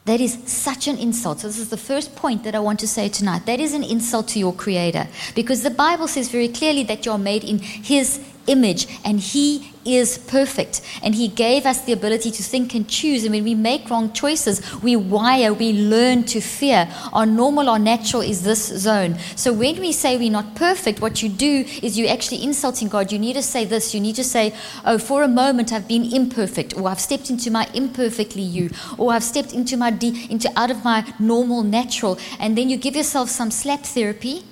That 0.07 0.21
is 0.21 0.37
such 0.45 0.87
an 0.87 0.97
insult. 0.97 1.41
So, 1.41 1.47
this 1.47 1.59
is 1.59 1.69
the 1.69 1.75
first 1.75 2.15
point 2.15 2.45
that 2.45 2.55
I 2.55 2.59
want 2.59 2.79
to 2.79 2.87
say 2.87 3.09
tonight. 3.09 3.45
That 3.45 3.59
is 3.59 3.73
an 3.73 3.83
insult 3.83 4.29
to 4.29 4.39
your 4.39 4.53
Creator. 4.53 5.05
Because 5.35 5.63
the 5.63 5.69
Bible 5.69 6.07
says 6.07 6.29
very 6.29 6.47
clearly 6.47 6.83
that 6.83 7.05
you're 7.05 7.17
made 7.17 7.43
in 7.43 7.59
His 7.59 8.21
image 8.47 8.87
and 9.05 9.19
He 9.19 9.71
is 9.87 10.17
perfect. 10.17 10.81
And 11.01 11.15
He 11.15 11.27
gave 11.27 11.65
us 11.65 11.81
the 11.81 11.93
ability 11.93 12.31
to 12.31 12.43
think 12.43 12.75
and 12.75 12.87
choose. 12.87 13.23
And 13.23 13.33
when 13.33 13.43
we 13.43 13.55
make 13.55 13.89
wrong 13.89 14.11
choices, 14.11 14.61
we 14.83 14.95
wire, 14.95 15.53
we 15.53 15.73
learn 15.73 16.23
to 16.25 16.41
fear. 16.41 16.89
Our 17.13 17.25
normal, 17.25 17.69
our 17.69 17.79
natural 17.79 18.21
is 18.21 18.43
this 18.43 18.67
zone. 18.67 19.17
So 19.35 19.53
when 19.53 19.79
we 19.79 19.91
say 19.91 20.17
we're 20.17 20.31
not 20.31 20.55
perfect, 20.55 21.01
what 21.01 21.23
you 21.23 21.29
do 21.29 21.65
is 21.81 21.97
you're 21.97 22.11
actually 22.11 22.43
insulting 22.43 22.89
God. 22.89 23.11
You 23.11 23.19
need 23.19 23.33
to 23.33 23.43
say 23.43 23.65
this. 23.65 23.93
You 23.93 24.01
need 24.01 24.15
to 24.15 24.23
say, 24.23 24.53
Oh, 24.85 24.97
for 24.97 25.23
a 25.23 25.27
moment 25.27 25.71
I've 25.71 25.87
been 25.87 26.13
imperfect, 26.13 26.75
or 26.77 26.89
I've 26.89 26.99
stepped 26.99 27.29
into 27.29 27.49
my 27.49 27.69
imperfectly 27.73 28.41
you, 28.41 28.69
or 28.97 29.13
I've 29.13 29.23
stepped 29.23 29.53
into 29.53 29.77
my 29.77 29.91
de- 29.91 30.27
into 30.29 30.51
out 30.59 30.71
of 30.71 30.83
my 30.83 31.13
normal 31.19 31.63
natural. 31.63 32.17
And 32.39 32.57
then 32.57 32.69
you 32.69 32.77
give 32.77 32.95
yourself 32.95 33.29
some 33.29 33.51
slap 33.51 33.81
therapy 33.81 34.43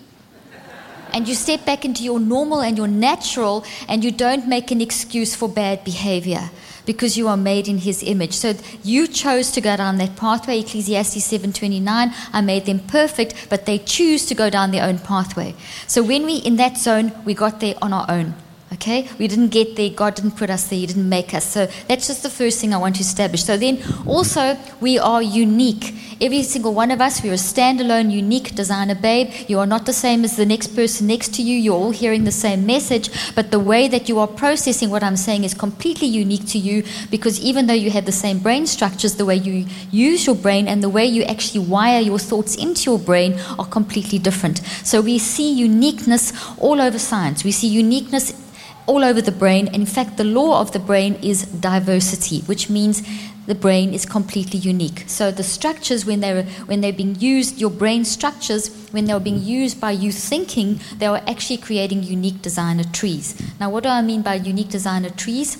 and 1.16 1.30
you 1.30 1.34
step 1.34 1.66
back 1.66 1.86
into 1.86 2.04
your 2.04 2.20
normal 2.20 2.62
and 2.62 2.78
your 2.78 2.90
natural 2.90 3.64
and 3.88 4.04
you 4.04 4.12
don't 4.12 4.50
make 4.50 4.70
an 4.70 4.82
excuse 4.82 5.34
for 5.34 5.48
bad 5.48 5.82
behavior 5.86 6.52
because 6.86 7.18
you 7.18 7.30
are 7.30 7.38
made 7.38 7.70
in 7.70 7.78
his 7.80 8.04
image. 8.04 8.34
So 8.34 8.54
you 8.84 9.08
chose 9.08 9.50
to 9.52 9.62
go 9.62 9.78
down 9.78 9.98
that 9.98 10.18
pathway. 10.18 10.60
Ecclesiastes 10.60 11.24
7:29, 11.24 12.14
I 12.34 12.42
made 12.42 12.66
them 12.66 12.80
perfect, 12.80 13.34
but 13.50 13.66
they 13.66 13.78
choose 13.80 14.26
to 14.26 14.36
go 14.36 14.50
down 14.50 14.72
their 14.72 14.84
own 14.84 15.00
pathway. 15.00 15.56
So 15.88 16.04
when 16.04 16.26
we 16.26 16.36
in 16.36 16.58
that 16.58 16.78
zone, 16.78 17.14
we 17.24 17.34
got 17.34 17.60
there 17.62 17.76
on 17.82 17.94
our 17.94 18.06
own. 18.10 18.36
Okay? 18.76 19.10
We 19.18 19.28
didn't 19.28 19.50
get 19.50 19.76
there. 19.76 19.90
God 19.90 20.16
didn't 20.16 20.38
put 20.38 20.50
us 20.50 20.68
there. 20.68 20.80
He 20.80 20.86
didn't 20.86 21.10
make 21.10 21.34
us. 21.34 21.46
So 21.46 21.68
that's 21.88 22.08
just 22.08 22.24
the 22.24 22.30
first 22.30 22.60
thing 22.60 22.74
I 22.74 22.78
want 22.78 22.96
to 22.96 23.02
establish. 23.02 23.44
So 23.44 23.58
then, 23.58 23.82
also, 24.06 24.58
we 24.80 25.00
are 25.00 25.22
unique. 25.22 25.96
Every 26.22 26.44
single 26.44 26.74
one 26.74 26.92
of 26.92 27.02
us, 27.02 27.24
we're 27.24 27.34
a 27.34 27.38
standalone, 27.38 28.12
unique 28.12 28.56
designer 28.56 28.96
babe. 28.96 29.32
You 29.48 29.60
are 29.60 29.66
not 29.66 29.86
the 29.86 29.94
same 29.94 30.24
as 30.24 30.38
the 30.38 30.46
next 30.46 30.76
person 30.76 31.08
next 31.08 31.34
to 31.36 31.42
you. 31.42 31.58
You're 31.58 31.76
all 31.76 31.92
hearing 31.92 32.24
the 32.24 32.32
same 32.32 32.66
message, 32.66 33.10
but 33.36 33.52
the 33.52 33.60
way 33.60 33.88
that 33.88 34.08
you 34.08 34.20
are 34.20 34.28
processing 34.28 34.90
what 34.90 35.04
I'm 35.04 35.18
saying 35.18 35.44
is 35.44 35.54
completely 35.54 36.08
unique 36.08 36.48
to 36.48 36.58
you 36.58 36.84
because 37.10 37.40
even 37.42 37.68
though 37.68 37.74
you 37.74 37.92
have 37.92 38.06
the 38.06 38.12
same 38.12 38.40
brain 38.40 38.66
structures, 38.66 39.16
the 39.16 39.26
way 39.26 39.36
you 39.36 39.66
use 39.92 40.26
your 40.26 40.36
brain 40.36 40.68
and 40.68 40.82
the 40.82 40.90
way 40.90 41.06
you 41.06 41.24
actually 41.24 41.66
wire 41.66 42.00
your 42.00 42.20
thoughts 42.20 42.56
into 42.56 42.92
your 42.92 43.00
brain 43.00 43.40
are 43.60 43.66
completely 43.66 44.20
different. 44.20 44.60
So 44.84 45.02
we 45.02 45.20
see 45.20 45.52
uniqueness 45.52 46.34
all 46.58 46.82
over 46.82 47.00
science. 47.00 47.44
We 47.44 47.52
see 47.52 47.68
uniqueness 47.68 48.34
all 48.88 49.04
over 49.04 49.22
the 49.22 49.32
brain. 49.32 49.68
And 49.68 49.78
in 49.78 49.86
fact, 49.86 50.18
the 50.18 50.24
law 50.24 50.62
of 50.62 50.72
the 50.72 50.80
brain 50.80 51.16
is 51.16 51.44
diversity, 51.44 52.42
which 52.42 52.70
means 52.70 53.02
the 53.48 53.56
brain 53.56 53.94
is 53.94 54.06
completely 54.06 54.60
unique. 54.60 55.04
So 55.08 55.32
the 55.32 55.44
structures, 55.44 56.06
when 56.06 56.20
they're 56.20 56.44
when 56.66 56.82
they're 56.82 56.94
being 56.94 57.16
used, 57.16 57.60
your 57.60 57.70
brain 57.70 58.06
structures, 58.06 58.70
when 58.92 59.06
they're 59.06 59.20
being 59.20 59.42
used 59.42 59.80
by 59.80 59.92
you 59.92 60.12
thinking, 60.12 60.80
they 60.98 61.06
are 61.06 61.22
actually 61.28 61.58
creating 61.58 62.04
unique 62.04 62.42
designer 62.42 62.86
trees. 62.86 63.36
Now, 63.60 63.70
what 63.70 63.84
do 63.84 63.90
I 63.90 64.02
mean 64.02 64.22
by 64.22 64.36
unique 64.36 64.70
designer 64.70 65.10
trees? 65.10 65.58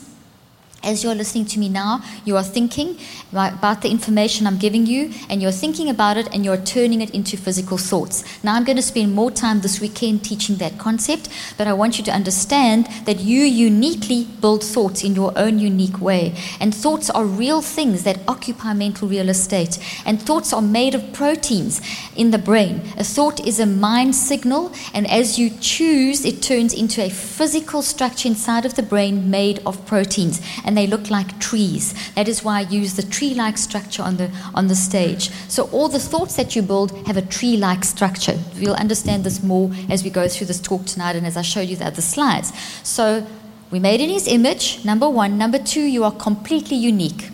As 0.86 1.04
you're 1.04 1.16
listening 1.16 1.46
to 1.46 1.60
me 1.60 1.68
now, 1.68 2.04
you 2.26 2.38
are 2.38 2.44
thinking 2.44 3.00
about 3.32 3.82
the 3.82 3.90
information 3.90 4.46
I'm 4.46 4.60
giving 4.60 4.86
you, 4.86 5.12
and 5.32 5.42
you're 5.42 5.52
thinking 5.52 5.90
about 5.90 6.16
it, 6.16 6.32
and 6.32 6.46
you're 6.46 6.58
turning 6.58 7.02
it 7.02 7.10
into 7.10 7.38
physical 7.38 7.80
thoughts. 7.80 8.24
Now, 8.44 8.54
I'm 8.54 8.64
going 8.64 8.76
to 8.76 8.84
spend 8.84 9.16
more 9.16 9.32
time 9.32 9.62
this 9.62 9.82
weekend 9.82 10.24
teaching 10.24 10.58
that 10.58 10.78
concept, 10.78 11.30
but 11.58 11.66
I 11.66 11.74
want 11.74 11.98
you 11.98 12.04
to 12.06 12.12
understand 12.12 12.86
that 13.06 13.20
you 13.20 13.42
uniquely 13.42 14.26
build 14.42 14.64
thoughts 14.64 15.04
in 15.04 15.16
your 15.16 15.34
own 15.36 15.58
unique 15.58 16.00
way. 16.00 16.36
And 16.60 16.74
thoughts 16.74 17.10
are 17.10 17.26
real 17.26 17.64
things 17.64 18.04
that 18.04 18.20
occupy 18.28 18.74
mental 18.74 19.08
real 19.08 19.30
estate. 19.30 19.80
And 20.06 20.22
thoughts 20.22 20.54
are 20.54 20.62
made 20.62 20.94
of 20.94 21.14
proteins 21.14 21.82
in 22.16 22.30
the 22.30 22.38
brain. 22.38 22.82
A 22.98 23.04
thought 23.04 23.40
is 23.40 23.60
a 23.60 23.66
mind 23.66 24.14
signal, 24.14 24.72
and 24.94 25.10
as 25.10 25.40
you 25.40 25.50
choose, 25.50 26.24
it 26.24 26.44
turns 26.44 26.76
into 26.76 27.04
a 27.04 27.10
physical 27.10 27.82
structure 27.82 28.28
inside 28.28 28.66
of 28.66 28.76
the 28.76 28.84
brain 28.84 29.32
made 29.32 29.60
of 29.66 29.84
proteins. 29.88 30.40
And 30.64 30.75
they 30.78 30.88
look 30.88 31.10
like 31.10 31.40
trees. 31.40 31.94
That 32.16 32.28
is 32.28 32.44
why 32.44 32.60
I 32.60 32.62
use 32.62 32.96
the 32.96 33.04
tree-like 33.04 33.58
structure 33.58 34.04
on 34.04 34.18
the 34.18 34.32
on 34.54 34.68
the 34.68 34.76
stage. 34.76 35.30
So 35.48 35.64
all 35.72 35.90
the 35.90 36.00
thoughts 36.00 36.36
that 36.36 36.56
you 36.56 36.62
build 36.62 36.92
have 37.08 37.18
a 37.18 37.22
tree-like 37.22 37.84
structure. 37.84 38.38
We'll 38.60 38.76
understand 38.76 39.24
this 39.24 39.44
more 39.44 39.72
as 39.90 40.04
we 40.04 40.10
go 40.10 40.28
through 40.28 40.48
this 40.48 40.60
talk 40.60 40.86
tonight 40.86 41.16
and 41.16 41.26
as 41.26 41.38
I 41.38 41.42
show 41.42 41.62
you 41.62 41.76
the 41.76 41.86
other 41.86 42.02
slides. 42.02 42.52
So 42.84 43.26
we 43.72 43.80
made 43.80 44.02
in 44.02 44.10
his 44.10 44.28
image, 44.28 44.84
number 44.86 45.10
one. 45.10 45.38
Number 45.38 45.60
two, 45.60 45.82
you 45.82 46.04
are 46.04 46.12
completely 46.12 46.78
unique. 46.78 47.30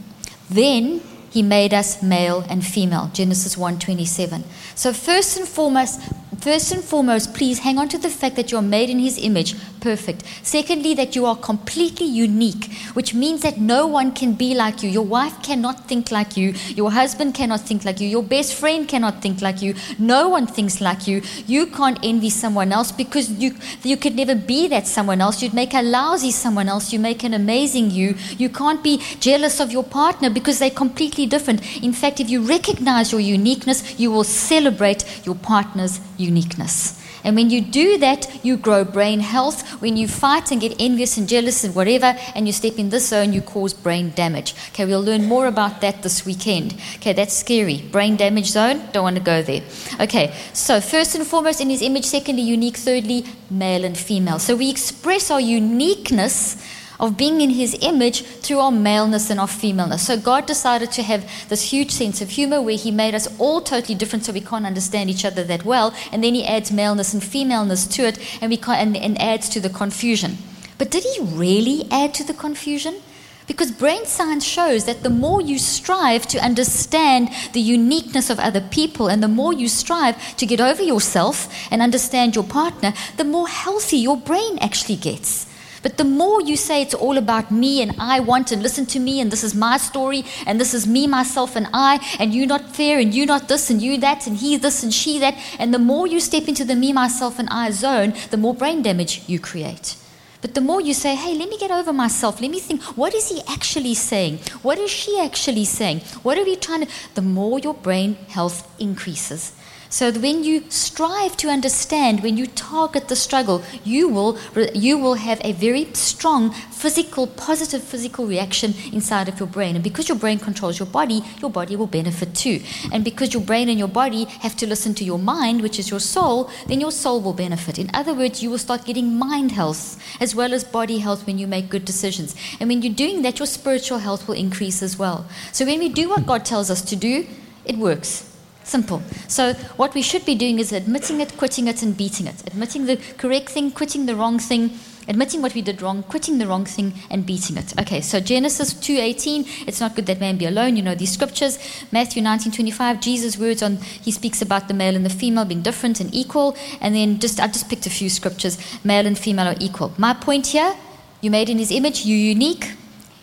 Then 0.50 1.02
he 1.30 1.42
made 1.42 1.74
us 1.74 2.02
male 2.04 2.46
and 2.50 2.66
female. 2.66 3.10
Genesis 3.14 3.56
1:27. 3.56 4.44
So 4.76 4.94
first 4.94 5.38
and 5.38 5.48
foremost, 5.48 6.00
First 6.42 6.72
and 6.72 6.84
foremost, 6.84 7.36
please 7.36 7.60
hang 7.60 7.78
on 7.78 7.88
to 7.90 8.00
the 8.00 8.10
fact 8.10 8.36
that 8.36 8.52
you're 8.52 8.64
made 8.64 8.90
in 8.90 8.98
His 8.98 9.20
image. 9.20 9.54
Perfect. 9.82 10.24
Secondly, 10.44 10.94
that 10.94 11.16
you 11.16 11.26
are 11.26 11.36
completely 11.36 12.06
unique, 12.06 12.72
which 12.94 13.16
means 13.16 13.42
that 13.42 13.58
no 13.58 13.88
one 13.88 14.12
can 14.12 14.34
be 14.34 14.54
like 14.54 14.84
you. 14.84 14.90
Your 14.92 15.04
wife 15.04 15.42
cannot 15.42 15.88
think 15.88 16.12
like 16.12 16.38
you. 16.38 16.54
Your 16.76 16.92
husband 16.92 17.34
cannot 17.34 17.62
think 17.62 17.84
like 17.84 18.00
you. 18.00 18.08
Your 18.08 18.22
best 18.22 18.54
friend 18.54 18.88
cannot 18.88 19.24
think 19.24 19.42
like 19.42 19.64
you. 19.64 19.74
No 19.98 20.30
one 20.30 20.46
thinks 20.46 20.82
like 20.82 21.08
you. 21.08 21.24
You 21.48 21.66
can't 21.66 21.98
envy 22.04 22.30
someone 22.30 22.72
else 22.72 22.92
because 22.92 23.32
you, 23.32 23.56
you 23.82 23.98
could 23.98 24.14
never 24.16 24.36
be 24.36 24.68
that 24.68 24.86
someone 24.86 25.20
else. 25.20 25.42
You'd 25.42 25.56
make 25.56 25.74
a 25.74 25.82
lousy 25.82 26.30
someone 26.30 26.70
else. 26.70 26.94
You 26.94 27.00
make 27.00 27.24
an 27.24 27.34
amazing 27.34 27.90
you. 27.90 28.14
You 28.38 28.50
can't 28.50 28.84
be 28.84 29.02
jealous 29.20 29.60
of 29.60 29.72
your 29.72 29.84
partner 29.84 30.30
because 30.30 30.60
they're 30.60 30.70
completely 30.70 31.26
different. 31.26 31.84
In 31.84 31.92
fact, 31.92 32.20
if 32.20 32.30
you 32.30 32.44
recognize 32.44 33.12
your 33.12 33.22
uniqueness, 33.22 34.00
you 34.00 34.12
will 34.12 34.26
celebrate 34.26 35.26
your 35.26 35.36
partner's 35.36 36.00
uniqueness. 36.18 37.01
And 37.24 37.36
when 37.36 37.50
you 37.50 37.62
do 37.62 37.98
that, 38.00 38.44
you 38.44 38.58
grow 38.58 38.84
brain 38.84 39.20
health. 39.20 39.82
When 39.82 39.98
you 39.98 40.08
fight 40.08 40.52
and 40.52 40.60
get 40.60 40.76
envious 40.80 41.18
and 41.18 41.28
jealous 41.28 41.64
and 41.64 41.76
whatever, 41.76 42.18
and 42.36 42.48
you 42.48 42.54
step 42.54 42.78
in 42.78 42.90
this 42.90 43.10
zone, 43.10 43.34
you 43.34 43.42
cause 43.42 43.74
brain 43.74 44.12
damage. 44.16 44.56
Okay, 44.70 44.86
we'll 44.86 45.04
learn 45.04 45.26
more 45.26 45.48
about 45.48 45.82
that 45.82 46.04
this 46.04 46.26
weekend. 46.26 46.76
Okay, 46.96 47.14
that's 47.14 47.34
scary. 47.34 47.82
Brain 47.82 48.16
damage 48.16 48.52
zone, 48.52 48.82
don't 48.92 49.04
want 49.04 49.18
to 49.18 49.24
go 49.24 49.42
there. 49.42 49.62
Okay, 50.00 50.34
so 50.54 50.82
first 50.82 51.16
and 51.16 51.26
foremost, 51.26 51.62
in 51.62 51.70
his 51.70 51.82
image, 51.82 52.06
secondly, 52.06 52.44
unique, 52.44 52.78
thirdly, 52.78 53.26
male 53.50 53.86
and 53.86 53.98
female. 53.98 54.40
So 54.40 54.56
we 54.56 54.70
express 54.70 55.30
our 55.32 55.42
uniqueness 55.42 56.58
of 57.02 57.18
being 57.18 57.42
in 57.42 57.50
his 57.50 57.76
image 57.82 58.24
through 58.24 58.60
our 58.60 58.72
maleness 58.72 59.32
and 59.32 59.40
our 59.40 59.48
femaleness. 59.48 60.06
So 60.06 60.18
God 60.18 60.46
decided 60.46 60.92
to 60.94 61.04
have 61.04 61.50
this 61.50 61.72
huge 61.74 61.90
sense 61.90 62.22
of 62.22 62.30
humor 62.30 62.62
where 62.62 62.78
he 62.78 62.92
made 62.92 63.16
us 63.16 63.28
all 63.40 63.60
totally 63.60 63.96
different 63.96 64.24
so 64.24 64.32
we 64.32 64.40
can't 64.40 64.68
understand 64.68 65.10
each 65.10 65.26
other 65.26 65.44
that 65.44 65.66
well. 65.66 65.94
And 66.12 66.24
then 66.24 66.36
he 66.36 66.46
adds 66.46 66.72
maleness 66.72 67.14
and 67.14 67.24
femaleness 67.24 67.88
to 67.88 68.04
it 68.04 68.20
and, 68.40 68.52
we 68.52 68.58
can't, 68.58 68.80
and, 68.80 68.96
and 68.96 69.20
adds 69.20 69.50
to 69.50 69.60
the 69.60 69.70
confusion. 69.70 70.38
But 70.78 70.92
did 70.92 71.04
he 71.04 71.22
really 71.22 71.88
add 71.92 72.14
to 72.16 72.24
the 72.24 72.36
confusion? 72.36 73.02
Because 73.48 73.72
brain 73.72 74.06
science 74.06 74.46
shows 74.46 74.86
that 74.86 75.02
the 75.02 75.10
more 75.10 75.42
you 75.42 75.58
strive 75.58 76.28
to 76.28 76.38
understand 76.38 77.30
the 77.54 77.60
uniqueness 77.60 78.30
of 78.30 78.40
other 78.40 78.62
people 78.62 79.08
and 79.08 79.22
the 79.22 79.28
more 79.28 79.52
you 79.52 79.68
strive 79.68 80.38
to 80.38 80.46
get 80.46 80.62
over 80.62 80.84
yourself 80.84 81.50
and 81.72 81.82
understand 81.82 82.36
your 82.36 82.46
partner, 82.46 82.94
the 83.18 83.24
more 83.24 83.48
healthy 83.48 83.98
your 83.98 84.18
brain 84.18 84.60
actually 84.60 84.96
gets. 84.96 85.51
But 85.84 85.98
the 85.98 86.04
more 86.04 86.42
you 86.42 86.56
say 86.58 86.82
it's 86.82 86.94
all 86.94 87.18
about 87.18 87.50
me 87.50 87.82
and 87.82 87.96
I 88.00 88.20
want 88.20 88.52
and 88.52 88.62
listen 88.62 88.86
to 88.88 89.00
me 89.00 89.20
and 89.20 89.32
this 89.32 89.44
is 89.44 89.56
my 89.56 89.78
story 89.78 90.24
and 90.46 90.60
this 90.60 90.74
is 90.74 90.86
me, 90.86 91.08
myself, 91.08 91.56
and 91.56 91.68
I, 91.74 92.00
and 92.20 92.34
you 92.34 92.46
not 92.46 92.76
fair 92.76 93.00
and 93.00 93.14
you 93.14 93.26
not 93.26 93.48
this 93.48 93.70
and 93.70 93.82
you 93.82 93.98
that 94.00 94.28
and 94.28 94.38
he 94.38 94.58
this 94.58 94.84
and 94.84 94.94
she 94.94 95.18
that, 95.20 95.36
and 95.58 95.74
the 95.74 95.80
more 95.80 96.06
you 96.06 96.20
step 96.20 96.48
into 96.48 96.64
the 96.64 96.76
me, 96.76 96.94
myself, 96.94 97.40
and 97.40 97.50
I 97.50 97.72
zone, 97.72 98.14
the 98.30 98.38
more 98.38 98.54
brain 98.54 98.84
damage 98.84 99.24
you 99.28 99.40
create. 99.40 99.96
But 100.42 100.56
the 100.56 100.62
more 100.62 100.82
you 100.82 100.94
say, 100.94 101.16
hey, 101.16 101.36
let 101.36 101.50
me 101.50 101.58
get 101.58 101.70
over 101.72 101.94
myself, 101.94 102.42
let 102.42 102.50
me 102.50 102.60
think, 102.60 102.82
what 102.98 103.14
is 103.14 103.30
he 103.30 103.42
actually 103.48 103.94
saying? 103.94 104.40
What 104.64 104.80
is 104.80 104.90
she 104.90 105.20
actually 105.20 105.66
saying? 105.66 106.00
What 106.24 106.38
are 106.38 106.44
we 106.44 106.56
trying 106.56 106.86
to, 106.86 106.92
the 107.14 107.22
more 107.22 107.60
your 107.60 107.76
brain 107.76 108.16
health 108.28 108.68
increases. 108.80 109.54
So 109.92 110.10
when 110.10 110.46
you 110.46 110.64
strive 110.70 111.36
to 111.38 111.50
understand, 111.50 112.24
when 112.24 112.38
you 112.38 112.48
target 112.48 113.10
the 113.10 113.16
struggle, 113.18 113.62
you 113.84 114.08
will, 114.08 114.38
you 114.74 114.98
will 114.98 115.16
have 115.16 115.42
a 115.44 115.52
very 115.52 115.94
strong 115.94 116.52
physical, 116.54 117.28
positive 117.28 117.84
physical 117.84 118.26
reaction 118.26 118.74
inside 118.94 119.28
of 119.28 119.38
your 119.38 119.50
brain. 119.50 119.76
And 119.76 119.84
because 119.84 120.08
your 120.08 120.18
brain 120.18 120.40
controls 120.40 120.80
your 120.80 120.88
body, 120.88 121.24
your 121.42 121.52
body 121.52 121.76
will 121.76 121.88
benefit 121.88 122.34
too. 122.34 122.62
And 122.94 123.04
because 123.04 123.34
your 123.34 123.44
brain 123.44 123.68
and 123.68 123.78
your 123.78 123.90
body 123.90 124.24
have 124.40 124.56
to 124.58 124.66
listen 124.66 124.94
to 124.96 125.04
your 125.04 125.20
mind, 125.20 125.62
which 125.62 125.78
is 125.78 125.90
your 125.90 126.00
soul, 126.00 126.50
then 126.68 126.80
your 126.80 126.94
soul 126.94 127.20
will 127.20 127.34
benefit. 127.34 127.78
In 127.78 127.92
other 127.94 128.14
words, 128.14 128.42
you 128.42 128.50
will 128.50 128.58
start 128.60 128.86
getting 128.86 129.20
mind 129.20 129.52
health 129.52 130.02
as 130.22 130.34
well 130.34 130.54
as 130.54 130.64
body 130.64 131.00
health 131.00 131.28
when 131.28 131.38
you 131.38 131.48
make 131.48 131.68
good 131.68 131.84
decisions. 131.84 132.34
And 132.62 132.70
when 132.70 132.82
you're 132.82 132.94
doing 132.94 133.24
that, 133.24 133.40
your 133.40 133.46
spiritual 133.46 133.98
health 133.98 134.26
will 134.26 134.36
increase 134.36 134.82
as 134.82 134.98
well. 134.98 135.26
So 135.52 135.66
when 135.66 135.80
we 135.80 135.90
do 135.90 136.08
what 136.08 136.26
God 136.26 136.46
tells 136.46 136.72
us 136.72 136.82
to 136.84 136.96
do, 136.96 137.28
it 137.66 137.76
works. 137.76 138.31
Simple. 138.72 139.02
So, 139.28 139.52
what 139.76 139.94
we 139.94 140.02
should 140.02 140.24
be 140.24 140.34
doing 140.34 140.58
is 140.58 140.72
admitting 140.72 141.20
it, 141.20 141.36
quitting 141.36 141.68
it, 141.68 141.84
and 141.84 141.98
beating 141.98 142.26
it. 142.26 142.42
Admitting 142.48 142.86
the 142.86 142.96
correct 143.18 143.50
thing, 143.50 143.70
quitting 143.70 144.06
the 144.06 144.16
wrong 144.16 144.40
thing, 144.40 144.80
admitting 145.10 145.42
what 145.42 145.54
we 145.54 145.62
did 145.62 145.82
wrong, 145.82 146.04
quitting 146.04 146.38
the 146.38 146.48
wrong 146.48 146.64
thing, 146.64 146.94
and 147.10 147.26
beating 147.26 147.58
it. 147.58 147.78
Okay, 147.78 148.00
so 148.00 148.22
Genesis 148.22 148.74
2.18, 148.74 149.68
it's 149.68 149.82
not 149.82 149.94
good 149.94 150.06
that 150.06 150.22
man 150.22 150.38
be 150.38 150.46
alone. 150.46 150.78
You 150.78 150.84
know 150.84 150.96
these 150.96 151.12
scriptures. 151.12 151.60
Matthew 151.92 152.24
19.25, 152.24 153.02
Jesus' 153.02 153.38
words 153.38 153.62
on, 153.62 153.76
he 153.76 154.10
speaks 154.10 154.42
about 154.42 154.70
the 154.70 154.74
male 154.74 154.96
and 154.96 155.06
the 155.06 155.10
female 155.10 155.44
being 155.44 155.64
different 155.64 156.00
and 156.00 156.16
equal. 156.16 156.56
And 156.80 156.96
then 156.96 157.20
just, 157.20 157.42
I 157.42 157.48
just 157.48 157.68
picked 157.68 157.88
a 157.88 157.90
few 157.90 158.10
scriptures. 158.10 158.58
Male 158.86 159.06
and 159.06 159.18
female 159.18 159.50
are 159.50 159.58
equal. 159.60 159.92
My 159.98 160.14
point 160.14 160.48
here, 160.48 160.78
you 161.20 161.30
made 161.30 161.50
in 161.50 161.58
his 161.58 161.72
image, 161.72 162.06
you're 162.06 162.18
unique. 162.18 162.72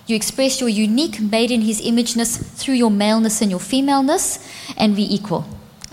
You 0.08 0.16
express 0.16 0.58
your 0.58 0.70
unique, 0.70 1.20
made 1.20 1.50
in 1.50 1.60
his 1.60 1.82
imageness 1.82 2.38
through 2.38 2.74
your 2.74 2.90
maleness 2.90 3.42
and 3.42 3.50
your 3.50 3.60
femaleness, 3.60 4.38
and 4.76 4.96
we 4.96 5.02
equal. 5.02 5.44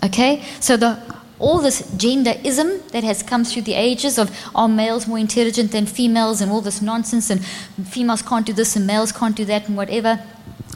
Okay? 0.01 0.41
So 0.61 0.77
the 0.77 0.97
all 1.37 1.59
this 1.59 1.81
genderism 1.97 2.89
that 2.91 3.03
has 3.03 3.21
come 3.21 3.43
through 3.43 3.63
the 3.63 3.73
ages 3.73 4.17
of 4.17 4.31
are 4.55 4.69
males 4.69 5.05
more 5.05 5.19
intelligent 5.19 5.73
than 5.73 5.85
females 5.85 6.39
and 6.39 6.49
all 6.49 6.61
this 6.61 6.81
nonsense 6.81 7.29
and 7.29 7.45
females 7.85 8.21
can't 8.21 8.45
do 8.45 8.53
this 8.53 8.77
and 8.77 8.87
males 8.87 9.11
can't 9.11 9.35
do 9.35 9.43
that 9.43 9.67
and 9.67 9.75
whatever. 9.75 10.17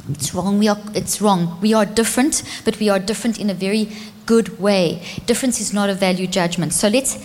It's 0.10 0.34
wrong. 0.34 0.60
We 0.60 0.68
are, 0.68 0.78
it's 0.94 1.22
wrong. 1.22 1.58
We 1.62 1.74
are 1.74 1.86
different, 1.86 2.44
but 2.66 2.78
we 2.78 2.90
are 2.90 3.00
different 3.00 3.40
in 3.40 3.50
a 3.50 3.54
very 3.54 3.90
good 4.26 4.60
way. 4.60 5.02
Difference 5.26 5.62
is 5.62 5.74
not 5.74 5.90
a 5.90 5.94
value 5.94 6.28
judgment. 6.28 6.74
So 6.74 6.90
let's 6.90 7.18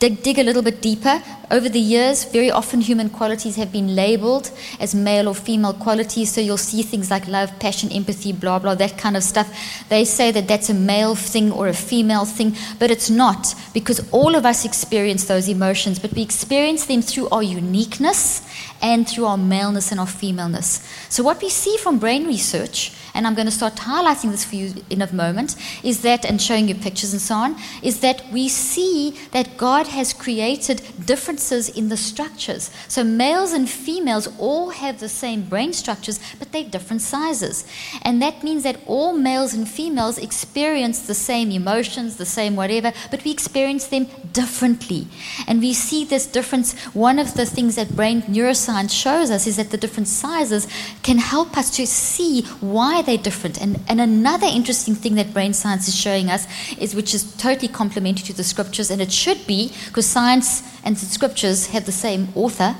dig, 0.00 0.22
dig 0.22 0.38
a 0.38 0.42
little 0.42 0.62
bit 0.62 0.80
deeper. 0.80 1.22
Over 1.50 1.68
the 1.68 1.78
years, 1.78 2.24
very 2.24 2.50
often 2.50 2.80
human 2.80 3.10
qualities 3.10 3.56
have 3.56 3.70
been 3.70 3.94
labeled 3.94 4.50
as 4.80 4.94
male 4.94 5.28
or 5.28 5.34
female 5.34 5.74
qualities. 5.74 6.32
So 6.32 6.40
you'll 6.40 6.56
see 6.56 6.82
things 6.82 7.10
like 7.10 7.28
love, 7.28 7.56
passion, 7.58 7.92
empathy, 7.92 8.32
blah, 8.32 8.58
blah, 8.58 8.74
that 8.76 8.96
kind 8.96 9.16
of 9.16 9.22
stuff. 9.22 9.48
They 9.88 10.04
say 10.04 10.30
that 10.32 10.48
that's 10.48 10.70
a 10.70 10.74
male 10.74 11.14
thing 11.14 11.52
or 11.52 11.68
a 11.68 11.74
female 11.74 12.24
thing, 12.24 12.56
but 12.78 12.90
it's 12.90 13.10
not 13.10 13.54
because 13.74 14.00
all 14.10 14.34
of 14.34 14.46
us 14.46 14.64
experience 14.64 15.26
those 15.26 15.48
emotions, 15.48 15.98
but 15.98 16.12
we 16.14 16.22
experience 16.22 16.86
them 16.86 17.02
through 17.02 17.28
our 17.28 17.42
uniqueness 17.42 18.42
and 18.82 19.08
through 19.08 19.26
our 19.26 19.36
maleness 19.36 19.90
and 19.90 20.00
our 20.00 20.06
femaleness. 20.06 20.86
So, 21.08 21.22
what 21.22 21.42
we 21.42 21.48
see 21.48 21.76
from 21.76 21.98
brain 21.98 22.26
research, 22.26 22.92
and 23.14 23.26
I'm 23.26 23.34
going 23.34 23.46
to 23.46 23.52
start 23.52 23.76
highlighting 23.76 24.30
this 24.30 24.44
for 24.44 24.56
you 24.56 24.84
in 24.88 25.02
a 25.02 25.12
moment, 25.12 25.56
is 25.82 26.02
that, 26.02 26.24
and 26.24 26.40
showing 26.40 26.68
you 26.68 26.74
pictures 26.74 27.12
and 27.12 27.20
so 27.20 27.34
on, 27.34 27.56
is 27.82 28.00
that 28.00 28.22
we 28.32 28.48
see 28.48 29.16
that 29.32 29.56
God 29.56 29.88
has 29.88 30.12
created 30.12 30.82
differences 31.04 31.68
in 31.68 31.88
the 31.88 31.96
structures. 31.96 32.70
So, 32.88 33.04
males 33.04 33.52
and 33.52 33.68
females 33.68 34.28
all 34.38 34.70
have 34.70 35.00
the 35.00 35.08
same 35.08 35.42
brain 35.42 35.72
structures, 35.72 36.20
but 36.38 36.52
they're 36.52 36.64
different 36.64 37.02
sizes. 37.02 37.64
And 38.02 38.22
that 38.22 38.42
means 38.42 38.62
that 38.62 38.80
all 38.86 39.12
males 39.12 39.54
and 39.54 39.68
females 39.68 40.18
experience 40.18 41.00
the 41.06 41.14
same 41.14 41.50
emotions, 41.50 42.16
the 42.16 42.26
same 42.26 42.56
whatever, 42.56 42.92
but 43.10 43.24
we 43.24 43.30
experience 43.30 43.86
them 43.86 44.06
differently. 44.32 45.06
And 45.46 45.60
we 45.60 45.72
see 45.72 46.04
this 46.04 46.26
difference. 46.26 46.74
One 46.94 47.18
of 47.18 47.34
the 47.34 47.46
things 47.46 47.76
that 47.76 47.96
brain 47.96 48.22
neuroscience 48.50 48.90
shows 48.90 49.30
us 49.30 49.46
is 49.46 49.56
that 49.56 49.70
the 49.70 49.76
different 49.76 50.08
sizes 50.08 50.66
can 51.02 51.18
help 51.18 51.56
us 51.56 51.70
to 51.76 51.86
see 51.86 52.42
why 52.60 53.02
they're 53.02 53.18
different. 53.18 53.60
And, 53.60 53.80
and 53.88 54.00
another 54.00 54.46
interesting 54.46 54.94
thing 54.94 55.14
that 55.14 55.32
brain 55.32 55.52
science 55.54 55.88
is 55.88 55.96
showing 55.96 56.30
us 56.30 56.46
is, 56.78 56.94
which 56.94 57.14
is 57.14 57.36
totally 57.36 57.68
complementary 57.68 58.24
to 58.26 58.32
the 58.32 58.44
scriptures, 58.44 58.90
and 58.90 59.00
it 59.00 59.12
should 59.12 59.46
be 59.46 59.72
because 59.86 60.06
science 60.06 60.62
and 60.84 60.96
the 60.96 61.06
scriptures 61.06 61.68
have 61.68 61.86
the 61.86 61.92
same 61.92 62.28
author. 62.34 62.74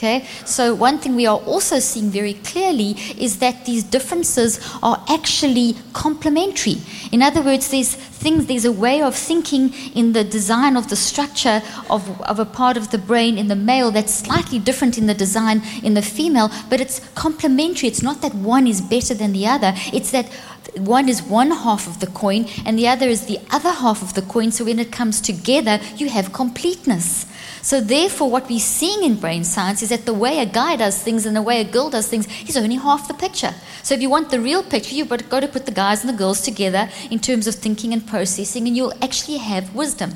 Okay, 0.00 0.24
so 0.46 0.74
one 0.74 0.96
thing 0.96 1.14
we 1.14 1.26
are 1.26 1.36
also 1.40 1.78
seeing 1.78 2.08
very 2.08 2.32
clearly 2.32 2.92
is 3.18 3.38
that 3.40 3.66
these 3.66 3.84
differences 3.84 4.58
are 4.82 5.04
actually 5.10 5.76
complementary. 5.92 6.76
In 7.12 7.20
other 7.20 7.42
words, 7.42 7.68
there's 7.68 7.96
things, 7.96 8.46
there's 8.46 8.64
a 8.64 8.72
way 8.72 9.02
of 9.02 9.14
thinking 9.14 9.74
in 9.94 10.14
the 10.14 10.24
design 10.24 10.78
of 10.78 10.88
the 10.88 10.96
structure 10.96 11.60
of, 11.90 12.18
of 12.22 12.38
a 12.38 12.46
part 12.46 12.78
of 12.78 12.92
the 12.92 12.96
brain 12.96 13.36
in 13.36 13.48
the 13.48 13.56
male 13.56 13.90
that's 13.90 14.14
slightly 14.14 14.58
different 14.58 14.96
in 14.96 15.06
the 15.06 15.12
design 15.12 15.60
in 15.82 15.92
the 15.92 16.00
female, 16.00 16.50
but 16.70 16.80
it's 16.80 17.06
complementary. 17.14 17.86
It's 17.86 18.02
not 18.02 18.22
that 18.22 18.34
one 18.34 18.66
is 18.66 18.80
better 18.80 19.12
than 19.12 19.32
the 19.32 19.46
other, 19.46 19.74
it's 19.92 20.12
that 20.12 20.32
one 20.78 21.10
is 21.10 21.22
one 21.22 21.50
half 21.50 21.86
of 21.86 22.00
the 22.00 22.06
coin 22.06 22.46
and 22.64 22.78
the 22.78 22.88
other 22.88 23.06
is 23.06 23.26
the 23.26 23.38
other 23.50 23.72
half 23.72 24.00
of 24.00 24.14
the 24.14 24.22
coin. 24.22 24.50
So 24.50 24.64
when 24.64 24.78
it 24.78 24.92
comes 24.92 25.20
together, 25.20 25.78
you 25.96 26.08
have 26.08 26.32
completeness. 26.32 27.26
So, 27.62 27.80
therefore, 27.80 28.30
what 28.30 28.48
we're 28.48 28.58
seeing 28.58 29.04
in 29.04 29.16
brain 29.16 29.44
science 29.44 29.82
is 29.82 29.90
that 29.90 30.06
the 30.06 30.14
way 30.14 30.38
a 30.38 30.46
guy 30.46 30.76
does 30.76 31.02
things 31.02 31.26
and 31.26 31.36
the 31.36 31.42
way 31.42 31.60
a 31.60 31.64
girl 31.64 31.90
does 31.90 32.08
things 32.08 32.26
is 32.48 32.56
only 32.56 32.76
half 32.76 33.06
the 33.06 33.14
picture. 33.14 33.54
So, 33.82 33.94
if 33.94 34.00
you 34.00 34.08
want 34.08 34.30
the 34.30 34.40
real 34.40 34.62
picture, 34.62 34.94
you've 34.94 35.08
got 35.08 35.40
to 35.40 35.48
put 35.48 35.66
the 35.66 35.72
guys 35.72 36.02
and 36.02 36.08
the 36.08 36.16
girls 36.16 36.40
together 36.40 36.88
in 37.10 37.18
terms 37.18 37.46
of 37.46 37.54
thinking 37.54 37.92
and 37.92 38.06
processing, 38.06 38.66
and 38.66 38.76
you'll 38.76 38.94
actually 39.02 39.38
have 39.38 39.74
wisdom. 39.74 40.12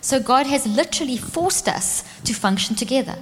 So, 0.00 0.20
God 0.20 0.46
has 0.46 0.66
literally 0.66 1.16
forced 1.16 1.68
us 1.68 2.04
to 2.24 2.32
function 2.32 2.76
together. 2.76 3.16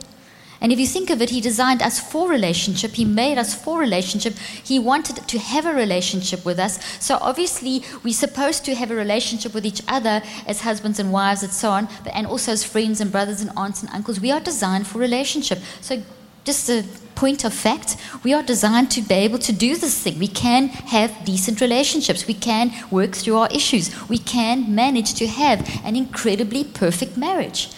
And 0.61 0.73
if 0.73 0.79
you 0.79 0.87
think 0.87 1.09
of 1.09 1.23
it, 1.23 1.31
He 1.31 1.41
designed 1.41 1.83
us 1.83 1.99
for 1.99 2.29
relationship. 2.29 2.93
He 2.93 3.05
made 3.05 3.39
us 3.39 3.55
for 3.55 3.79
relationship. 3.79 4.35
He 4.35 4.79
wanted 4.79 5.17
to 5.27 5.39
have 5.39 5.65
a 5.65 5.73
relationship 5.73 6.45
with 6.45 6.59
us. 6.59 6.79
So 7.03 7.19
obviously, 7.21 7.83
we're 8.05 8.13
supposed 8.13 8.65
to 8.67 8.75
have 8.75 8.91
a 8.91 8.95
relationship 8.95 9.55
with 9.55 9.65
each 9.65 9.83
other 9.89 10.23
as 10.47 10.61
husbands 10.61 10.99
and 10.99 11.13
wives 11.13 11.43
and 11.43 11.53
so 11.53 11.71
on, 11.71 11.89
but, 12.05 12.15
and 12.15 12.27
also 12.27 12.53
as 12.53 12.63
friends 12.63 13.01
and 13.01 13.11
brothers 13.11 13.41
and 13.41 13.51
aunts 13.57 13.83
and 13.83 13.91
uncles. 13.93 14.21
We 14.21 14.31
are 14.31 14.41
designed 14.41 14.87
for 14.87 14.99
relationship. 14.99 15.61
So 15.81 16.03
just 16.45 16.69
a 16.69 16.85
point 17.15 17.45
of 17.45 17.53
fact, 17.53 17.97
we 18.23 18.33
are 18.33 18.43
designed 18.43 18.91
to 18.91 19.03
be 19.03 19.15
able 19.15 19.39
to 19.39 19.53
do 19.53 19.77
this 19.77 20.03
thing. 20.03 20.19
We 20.19 20.29
can 20.29 20.69
have 20.69 21.25
decent 21.25 21.61
relationships. 21.61 22.27
We 22.27 22.35
can 22.35 22.73
work 22.91 23.13
through 23.13 23.37
our 23.37 23.49
issues. 23.51 24.09
We 24.09 24.19
can 24.19 24.75
manage 24.75 25.15
to 25.15 25.27
have 25.27 25.69
an 25.85 25.97
incredibly 25.97 26.65
perfect 26.65 27.17
marriage. 27.17 27.71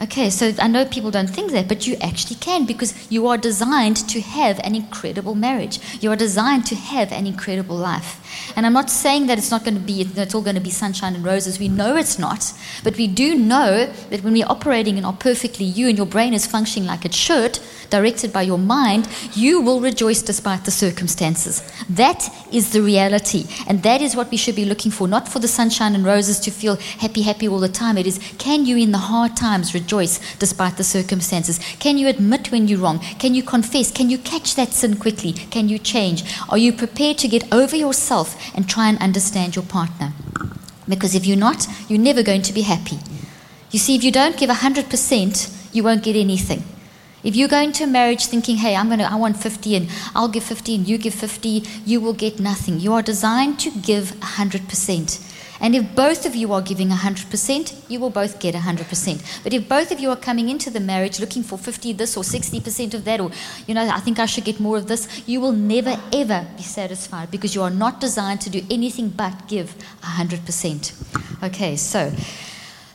Okay, 0.00 0.30
so 0.30 0.52
I 0.60 0.68
know 0.68 0.84
people 0.84 1.10
don't 1.10 1.28
think 1.28 1.50
that, 1.50 1.66
but 1.66 1.88
you 1.88 1.96
actually 2.00 2.36
can 2.36 2.66
because 2.66 3.10
you 3.10 3.26
are 3.26 3.36
designed 3.36 3.96
to 4.08 4.20
have 4.20 4.60
an 4.60 4.76
incredible 4.76 5.34
marriage. 5.34 5.80
You 6.00 6.12
are 6.12 6.16
designed 6.16 6.66
to 6.66 6.76
have 6.76 7.10
an 7.10 7.26
incredible 7.26 7.74
life. 7.74 8.52
And 8.54 8.64
I'm 8.64 8.72
not 8.72 8.90
saying 8.90 9.26
that 9.26 9.38
it's 9.38 9.50
not 9.50 9.64
going 9.64 9.74
to 9.74 9.80
be, 9.80 10.02
it's 10.02 10.36
all 10.36 10.42
going 10.42 10.54
to 10.54 10.62
be 10.62 10.70
sunshine 10.70 11.16
and 11.16 11.24
roses. 11.24 11.58
We 11.58 11.68
know 11.68 11.96
it's 11.96 12.16
not, 12.16 12.52
but 12.84 12.96
we 12.96 13.08
do 13.08 13.34
know 13.34 13.86
that 14.10 14.22
when 14.22 14.34
we're 14.34 14.46
operating 14.46 14.98
in 14.98 15.04
our 15.04 15.12
perfectly 15.12 15.64
you 15.64 15.88
and 15.88 15.96
your 15.96 16.06
brain 16.06 16.32
is 16.32 16.46
functioning 16.46 16.86
like 16.86 17.04
it 17.04 17.12
should, 17.12 17.58
directed 17.90 18.32
by 18.32 18.42
your 18.42 18.58
mind, 18.58 19.08
you 19.34 19.60
will 19.60 19.80
rejoice 19.80 20.22
despite 20.22 20.64
the 20.64 20.70
circumstances. 20.70 21.62
That 21.88 22.28
is 22.52 22.72
the 22.72 22.82
reality. 22.82 23.46
And 23.66 23.82
that 23.82 24.02
is 24.02 24.14
what 24.14 24.30
we 24.30 24.36
should 24.36 24.56
be 24.56 24.64
looking 24.64 24.90
for, 24.90 25.08
not 25.08 25.28
for 25.28 25.38
the 25.38 25.48
sunshine 25.48 25.94
and 25.94 26.04
roses 26.04 26.38
to 26.40 26.50
feel 26.50 26.76
happy, 26.76 27.22
happy 27.22 27.48
all 27.48 27.60
the 27.60 27.68
time. 27.68 27.98
It 27.98 28.06
is, 28.06 28.18
can 28.38 28.66
you 28.66 28.76
in 28.76 28.92
the 28.92 28.98
hard 28.98 29.36
times 29.36 29.74
rejoice 29.74 30.20
despite 30.36 30.76
the 30.76 30.84
circumstances? 30.84 31.58
Can 31.78 31.98
you 31.98 32.08
admit 32.08 32.52
when 32.52 32.68
you're 32.68 32.80
wrong? 32.80 33.00
Can 33.18 33.34
you 33.34 33.42
confess? 33.42 33.90
Can 33.90 34.10
you 34.10 34.18
catch 34.18 34.54
that 34.56 34.72
sin 34.72 34.96
quickly? 34.96 35.32
Can 35.32 35.68
you 35.68 35.78
change? 35.78 36.24
Are 36.48 36.58
you 36.58 36.72
prepared 36.72 37.18
to 37.18 37.28
get 37.28 37.52
over 37.52 37.76
yourself 37.76 38.36
and 38.54 38.68
try 38.68 38.88
and 38.88 38.98
understand 38.98 39.56
your 39.56 39.64
partner? 39.64 40.12
Because 40.88 41.14
if 41.14 41.26
you're 41.26 41.36
not, 41.36 41.66
you're 41.88 41.98
never 41.98 42.22
going 42.22 42.42
to 42.42 42.52
be 42.52 42.62
happy. 42.62 42.98
You 43.70 43.78
see, 43.78 43.94
if 43.94 44.02
you 44.02 44.10
don't 44.10 44.36
give 44.36 44.48
100%, 44.48 45.74
you 45.74 45.82
won't 45.82 46.02
get 46.02 46.16
anything. 46.16 46.64
If 47.28 47.36
you 47.36 47.46
go 47.46 47.60
into 47.60 47.84
a 47.84 47.86
marriage 47.86 48.24
thinking, 48.24 48.56
hey, 48.56 48.74
I'm 48.74 48.88
gonna 48.88 49.04
I 49.04 49.14
want 49.16 49.36
50 49.36 49.76
and 49.76 49.90
I'll 50.14 50.28
give 50.28 50.44
50 50.44 50.76
and 50.76 50.88
you 50.88 50.96
give 50.96 51.12
50, 51.12 51.62
you 51.84 52.00
will 52.00 52.14
get 52.14 52.40
nothing. 52.40 52.80
You 52.80 52.94
are 52.94 53.02
designed 53.02 53.60
to 53.60 53.70
give 53.70 54.12
100%. 54.20 55.34
And 55.60 55.74
if 55.74 55.94
both 55.94 56.24
of 56.24 56.34
you 56.34 56.54
are 56.54 56.62
giving 56.62 56.88
100%, 56.88 57.90
you 57.90 58.00
will 58.00 58.08
both 58.08 58.40
get 58.40 58.54
100%. 58.54 59.42
But 59.44 59.52
if 59.52 59.68
both 59.68 59.92
of 59.92 60.00
you 60.00 60.08
are 60.08 60.16
coming 60.16 60.48
into 60.48 60.70
the 60.70 60.80
marriage 60.80 61.20
looking 61.20 61.42
for 61.42 61.58
50 61.58 61.92
this 61.92 62.16
or 62.16 62.22
60% 62.22 62.94
of 62.94 63.04
that, 63.04 63.20
or, 63.20 63.30
you 63.66 63.74
know, 63.74 63.86
I 63.86 64.00
think 64.00 64.18
I 64.18 64.24
should 64.24 64.44
get 64.44 64.58
more 64.58 64.78
of 64.78 64.88
this, 64.88 65.06
you 65.28 65.42
will 65.42 65.52
never, 65.52 66.00
ever 66.14 66.46
be 66.56 66.62
satisfied 66.62 67.30
because 67.30 67.54
you 67.54 67.62
are 67.62 67.68
not 67.84 68.00
designed 68.00 68.40
to 68.40 68.48
do 68.48 68.62
anything 68.70 69.10
but 69.10 69.48
give 69.48 69.74
100%. 70.00 71.44
Okay, 71.44 71.76
so 71.76 72.10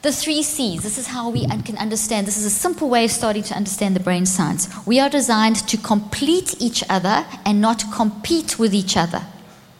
the 0.04 0.12
three 0.12 0.44
C's. 0.44 0.84
This 0.84 0.98
is 0.98 1.08
how 1.08 1.30
we 1.30 1.48
can 1.48 1.78
understand. 1.78 2.28
This 2.28 2.38
is 2.38 2.46
a 2.46 2.50
simple 2.50 2.90
way 2.90 3.06
of 3.06 3.12
starting 3.12 3.44
to 3.44 3.56
understand 3.56 3.96
the 3.96 4.02
brain 4.02 4.26
science. 4.26 4.68
We 4.86 5.00
are 5.00 5.10
designed 5.10 5.66
to 5.70 5.78
complete 5.78 6.62
each 6.62 6.84
other 6.90 7.26
and 7.46 7.62
not 7.62 7.86
compete 7.92 8.60
with 8.60 8.74
each 8.74 8.98
other. 8.98 9.22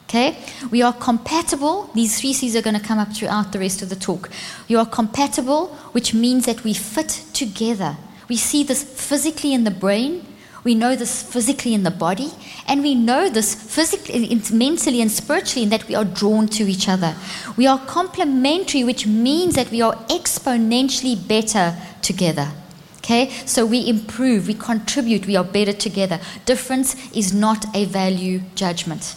Okay? 0.08 0.38
We 0.70 0.80
are 0.80 0.94
compatible. 0.94 1.90
These 1.94 2.20
three 2.20 2.32
C's 2.32 2.56
are 2.56 2.62
going 2.62 2.78
to 2.78 2.82
come 2.82 2.98
up 2.98 3.12
throughout 3.12 3.52
the 3.52 3.58
rest 3.58 3.82
of 3.82 3.90
the 3.90 3.96
talk. 3.96 4.30
You 4.66 4.78
are 4.78 4.86
compatible, 4.86 5.68
which 5.92 6.14
means 6.14 6.46
that 6.46 6.64
we 6.64 6.72
fit 6.72 7.22
together. 7.34 7.96
We 8.26 8.36
see 8.36 8.64
this 8.64 8.82
physically 8.82 9.52
in 9.52 9.64
the 9.64 9.70
brain, 9.70 10.24
we 10.64 10.74
know 10.74 10.96
this 10.96 11.22
physically 11.22 11.74
in 11.74 11.82
the 11.82 11.90
body, 11.90 12.30
and 12.66 12.82
we 12.82 12.94
know 12.94 13.28
this 13.28 13.54
physically, 13.54 14.40
mentally, 14.50 15.00
and 15.00 15.10
spiritually 15.10 15.64
in 15.64 15.68
that 15.68 15.86
we 15.86 15.94
are 15.94 16.04
drawn 16.04 16.48
to 16.48 16.66
each 16.66 16.88
other. 16.88 17.14
We 17.56 17.66
are 17.66 17.78
complementary, 17.78 18.82
which 18.82 19.06
means 19.06 19.54
that 19.54 19.70
we 19.70 19.82
are 19.82 19.94
exponentially 20.08 21.28
better 21.28 21.76
together. 22.02 22.50
Okay, 22.98 23.28
so 23.44 23.66
we 23.66 23.86
improve, 23.86 24.48
we 24.48 24.54
contribute, 24.54 25.26
we 25.26 25.36
are 25.36 25.44
better 25.44 25.74
together. 25.74 26.18
Difference 26.46 26.96
is 27.14 27.34
not 27.34 27.66
a 27.76 27.84
value 27.84 28.40
judgment. 28.54 29.16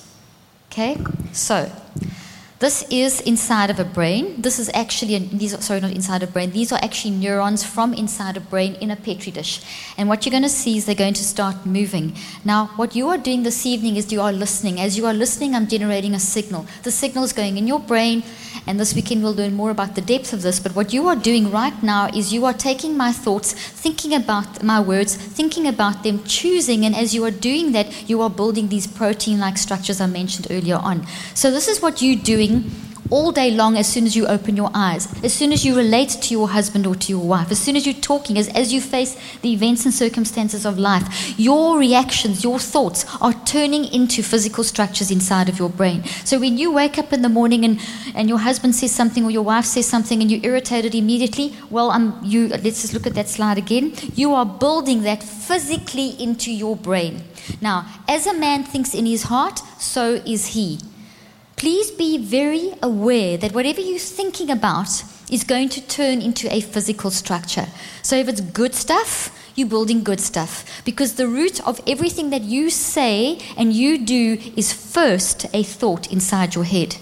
Okay, 0.70 0.98
so 1.32 1.72
this 2.60 2.84
is 2.90 3.22
inside 3.22 3.70
of 3.70 3.80
a 3.80 3.84
brain. 3.84 4.42
This 4.42 4.58
is 4.58 4.70
actually, 4.74 5.18
these 5.20 5.54
are, 5.54 5.62
sorry, 5.62 5.80
not 5.80 5.92
inside 5.92 6.24
a 6.24 6.28
brain. 6.28 6.52
These 6.52 6.72
are 6.72 6.80
actually 6.82 7.12
neurons 7.12 7.64
from 7.64 7.94
inside 7.94 8.36
a 8.36 8.40
brain 8.40 8.76
in 8.76 8.90
a 8.90 8.96
petri 8.96 9.32
dish. 9.32 9.62
And 9.96 10.10
what 10.10 10.26
you're 10.26 10.32
going 10.32 10.44
to 10.44 10.50
see 10.50 10.78
is 10.78 10.86
they're 10.86 10.96
going 10.96 11.14
to 11.14 11.24
start 11.24 11.66
moving. 11.66 12.16
Now, 12.44 12.68
what 12.76 12.96
you 12.96 13.10
are 13.10 13.18
doing 13.18 13.44
this 13.44 13.66
evening 13.66 13.96
is 13.96 14.12
you 14.12 14.22
are 14.22 14.34
listening. 14.34 14.80
As 14.80 14.98
you 14.98 15.06
are 15.06 15.14
listening, 15.14 15.54
I'm 15.54 15.68
generating 15.68 16.16
a 16.16 16.20
signal. 16.20 16.66
The 16.82 16.92
signal 16.92 17.24
is 17.26 17.34
going 17.34 17.58
in 17.58 17.68
your 17.68 17.80
brain, 17.80 18.24
and 18.68 18.80
this 18.80 18.94
weekend 18.94 19.24
we'll 19.24 19.34
learn 19.34 19.54
more 19.54 19.72
about 19.72 19.96
the 19.96 20.02
depth 20.02 20.34
of 20.34 20.42
this. 20.42 20.60
But 20.60 20.76
what 20.76 20.94
you 20.94 21.08
are 21.08 21.16
doing 21.16 21.50
right 21.50 21.82
now 21.82 22.08
is 22.08 22.34
you 22.34 22.46
are 22.46 22.54
taking 22.54 22.98
my 22.98 23.12
thoughts, 23.12 23.54
thinking 23.54 24.14
about 24.14 24.62
my 24.62 24.80
words, 24.80 25.16
thinking 25.16 25.68
about 25.68 26.04
them, 26.04 26.24
choosing, 26.26 26.86
and 26.86 26.96
as 26.96 27.16
you 27.16 27.24
are 27.26 27.32
doing 27.32 27.72
that, 27.72 28.10
you 28.10 28.22
are 28.22 28.30
building 28.30 28.68
these 28.68 28.88
protein 28.88 29.40
like 29.40 29.58
structures 29.58 30.02
I 30.02 30.08
mentioned 30.08 30.48
earlier 30.50 30.76
on. 30.76 31.08
So, 31.34 31.52
this 31.52 31.68
is 31.68 31.82
what 31.82 32.02
you're 32.02 32.22
doing 32.22 32.70
all 33.10 33.32
day 33.32 33.52
long 33.52 33.78
as 33.78 33.88
soon 33.88 34.06
as 34.06 34.16
you 34.16 34.28
open 34.28 34.56
your 34.56 34.70
eyes, 34.74 35.08
as 35.24 35.34
soon 35.34 35.52
as 35.52 35.66
you 35.66 35.76
relate 35.76 36.10
to 36.10 36.34
your 36.34 36.50
husband 36.50 36.86
or 36.86 36.96
to 36.96 37.12
your 37.12 37.26
wife, 37.26 37.52
as 37.52 37.60
soon 37.60 37.76
as 37.76 37.86
you're 37.86 37.96
talking, 37.96 38.38
as, 38.38 38.48
as 38.50 38.74
you 38.74 38.82
face 38.82 39.16
the 39.42 39.52
events 39.52 39.86
and 39.86 39.94
circumstances 39.94 40.66
of 40.66 40.78
life, 40.78 41.38
your 41.40 41.78
reactions, 41.78 42.44
your 42.44 42.60
thoughts 42.60 43.06
are 43.22 43.34
turning 43.46 43.86
into 43.86 44.22
physical 44.22 44.64
structures 44.64 45.12
inside 45.12 45.50
of 45.50 45.60
your 45.60 45.70
brain. 45.70 46.04
So 46.26 46.40
when 46.40 46.58
you 46.58 46.72
wake 46.72 46.98
up 46.98 47.14
in 47.14 47.22
the 47.22 47.30
morning 47.30 47.64
and, 47.64 47.80
and 48.16 48.28
your 48.30 48.40
husband 48.40 48.76
says 48.76 48.92
something 48.92 49.24
or 49.24 49.32
your 49.32 49.44
wife 49.44 49.66
says 49.66 49.88
something 49.88 50.22
and 50.22 50.32
you're 50.32 50.44
irritated 50.44 50.96
immediately, 50.96 51.56
well, 51.70 51.92
um, 51.92 52.20
you, 52.24 52.48
let's 52.48 52.82
just 52.82 52.94
look 52.94 53.08
at 53.08 53.14
that 53.16 53.30
slide 53.30 53.58
again. 53.58 53.94
You 54.16 54.34
are 54.34 54.46
building 54.46 55.04
that 55.04 55.24
physically 55.24 56.10
into 56.22 56.52
your 56.52 56.76
brain. 56.76 57.24
Now, 57.62 57.86
as 58.08 58.28
a 58.28 58.34
man 58.34 58.64
thinks 58.64 58.94
in 58.94 59.06
his 59.06 59.24
heart, 59.24 59.60
so 59.80 60.16
is 60.26 60.48
he 60.48 60.80
please 61.58 61.90
be 61.90 62.20
very 62.20 62.72
aware 62.82 63.36
that 63.36 63.52
whatever 63.52 63.82
you're 63.82 64.00
thinking 64.00 64.50
about 64.50 65.04
is 65.30 65.44
going 65.44 65.68
to 65.70 65.86
turn 65.88 66.22
into 66.22 66.48
a 66.54 66.62
physical 66.62 67.12
structure. 67.12 67.66
So 68.04 68.16
if 68.16 68.30
it's 68.30 68.42
good 68.42 68.74
stuff, 68.74 69.34
you're 69.56 69.68
building 69.68 70.04
good 70.04 70.22
stuff. 70.22 70.64
Because 70.86 71.16
the 71.16 71.28
root 71.28 71.60
of 71.68 71.82
everything 71.88 72.30
that 72.30 72.44
you 72.44 72.70
say 72.70 73.40
and 73.58 73.74
you 73.74 73.98
do 73.98 74.38
is 74.56 74.72
first 74.72 75.48
a 75.52 75.64
thought 75.64 76.12
inside 76.12 76.54
your 76.54 76.64
head. 76.64 76.96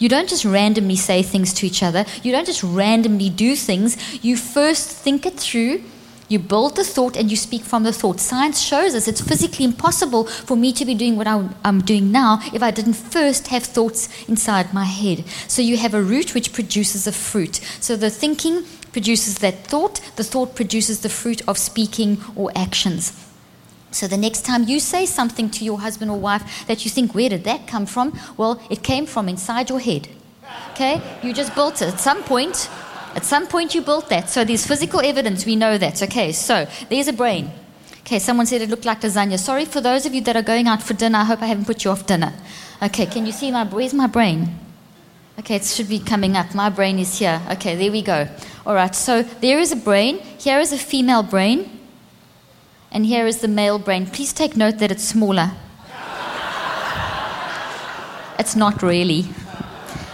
You 0.00 0.08
don't 0.08 0.28
just 0.28 0.44
randomly 0.44 0.96
say 0.96 1.22
things 1.22 1.54
to 1.54 1.66
each 1.66 1.82
other. 1.82 2.04
You 2.22 2.32
don't 2.32 2.46
just 2.46 2.64
randomly 2.64 3.30
do 3.30 3.54
things. 3.54 4.24
You 4.24 4.36
first 4.36 4.90
think 4.90 5.24
it 5.24 5.38
through 5.38 5.82
you 6.30 6.38
build 6.38 6.76
the 6.76 6.84
thought 6.84 7.16
and 7.16 7.28
you 7.30 7.36
speak 7.36 7.62
from 7.62 7.82
the 7.82 7.92
thought. 7.92 8.20
Science 8.20 8.60
shows 8.60 8.94
us 8.94 9.08
it's 9.08 9.20
physically 9.20 9.64
impossible 9.64 10.24
for 10.24 10.56
me 10.56 10.72
to 10.72 10.84
be 10.86 10.94
doing 10.94 11.16
what 11.16 11.26
I'm 11.26 11.80
doing 11.80 12.12
now 12.12 12.38
if 12.54 12.62
I 12.62 12.70
didn't 12.70 12.94
first 12.94 13.48
have 13.48 13.64
thoughts 13.64 14.08
inside 14.28 14.72
my 14.72 14.84
head. 14.84 15.24
So 15.48 15.60
you 15.60 15.76
have 15.76 15.92
a 15.92 16.02
root 16.02 16.32
which 16.32 16.52
produces 16.52 17.06
a 17.08 17.12
fruit. 17.12 17.56
So 17.80 17.96
the 17.96 18.10
thinking 18.10 18.64
produces 18.92 19.38
that 19.38 19.64
thought, 19.66 20.00
the 20.14 20.24
thought 20.24 20.54
produces 20.54 21.00
the 21.00 21.08
fruit 21.08 21.42
of 21.48 21.58
speaking 21.58 22.18
or 22.36 22.52
actions. 22.54 23.12
So 23.90 24.06
the 24.06 24.16
next 24.16 24.44
time 24.44 24.68
you 24.68 24.78
say 24.78 25.06
something 25.06 25.50
to 25.50 25.64
your 25.64 25.80
husband 25.80 26.12
or 26.12 26.18
wife 26.18 26.64
that 26.68 26.84
you 26.84 26.92
think, 26.92 27.12
where 27.12 27.28
did 27.28 27.42
that 27.42 27.66
come 27.66 27.86
from? 27.86 28.16
Well, 28.36 28.62
it 28.70 28.84
came 28.84 29.04
from 29.04 29.28
inside 29.28 29.68
your 29.68 29.80
head. 29.80 30.08
Okay? 30.70 31.02
You 31.24 31.32
just 31.32 31.56
built 31.56 31.82
it. 31.82 31.92
At 31.92 31.98
some 31.98 32.22
point, 32.22 32.70
at 33.14 33.24
some 33.24 33.46
point, 33.46 33.74
you 33.74 33.82
built 33.82 34.08
that. 34.08 34.30
So 34.30 34.44
there's 34.44 34.66
physical 34.66 35.00
evidence. 35.00 35.44
We 35.44 35.56
know 35.56 35.78
that. 35.78 36.02
Okay, 36.02 36.32
so 36.32 36.66
there's 36.88 37.08
a 37.08 37.12
brain. 37.12 37.50
Okay, 38.00 38.18
someone 38.18 38.46
said 38.46 38.62
it 38.62 38.70
looked 38.70 38.84
like 38.84 39.00
lasagna. 39.00 39.38
Sorry 39.38 39.64
for 39.64 39.80
those 39.80 40.06
of 40.06 40.14
you 40.14 40.20
that 40.22 40.36
are 40.36 40.42
going 40.42 40.66
out 40.66 40.82
for 40.82 40.94
dinner. 40.94 41.18
I 41.18 41.24
hope 41.24 41.42
I 41.42 41.46
haven't 41.46 41.66
put 41.66 41.84
you 41.84 41.90
off 41.90 42.06
dinner. 42.06 42.32
Okay, 42.82 43.06
can 43.06 43.26
you 43.26 43.32
see 43.32 43.50
my 43.50 43.64
where's 43.64 43.94
my 43.94 44.06
brain? 44.06 44.48
Okay, 45.38 45.56
it 45.56 45.64
should 45.64 45.88
be 45.88 45.98
coming 45.98 46.36
up. 46.36 46.54
My 46.54 46.70
brain 46.70 46.98
is 46.98 47.18
here. 47.18 47.40
Okay, 47.52 47.76
there 47.76 47.90
we 47.90 48.02
go. 48.02 48.28
All 48.66 48.74
right, 48.74 48.94
so 48.94 49.22
there 49.22 49.58
is 49.58 49.72
a 49.72 49.76
brain. 49.76 50.18
Here 50.18 50.60
is 50.60 50.72
a 50.72 50.78
female 50.78 51.22
brain. 51.22 51.78
And 52.92 53.06
here 53.06 53.26
is 53.26 53.38
the 53.38 53.48
male 53.48 53.78
brain. 53.78 54.06
Please 54.06 54.32
take 54.32 54.56
note 54.56 54.78
that 54.78 54.90
it's 54.90 55.04
smaller. 55.04 55.52
it's 58.38 58.56
not 58.56 58.82
really. 58.82 59.26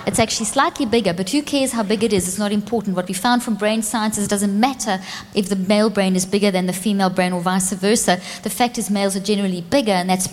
It's 0.06 0.20
actually 0.20 0.46
slightly 0.46 0.86
bigger, 0.86 1.12
but 1.12 1.28
who 1.30 1.42
cares 1.42 1.72
how 1.72 1.82
big 1.82 2.04
it 2.04 2.12
is? 2.12 2.28
It's 2.28 2.38
not 2.38 2.52
important. 2.52 2.94
What 2.94 3.08
we 3.08 3.14
found 3.14 3.42
from 3.42 3.56
brain 3.56 3.82
science 3.82 4.16
is 4.16 4.26
it 4.26 4.30
doesn't 4.30 4.58
matter 4.58 5.00
if 5.34 5.48
the 5.48 5.56
male 5.56 5.90
brain 5.90 6.14
is 6.14 6.24
bigger 6.24 6.52
than 6.52 6.66
the 6.66 6.72
female 6.72 7.10
brain 7.10 7.32
or 7.32 7.40
vice 7.40 7.72
versa. 7.72 8.20
The 8.44 8.50
fact 8.50 8.78
is, 8.78 8.88
males 8.88 9.16
are 9.16 9.20
generally 9.20 9.62
bigger, 9.62 9.90
and 9.90 10.08
that's 10.08 10.28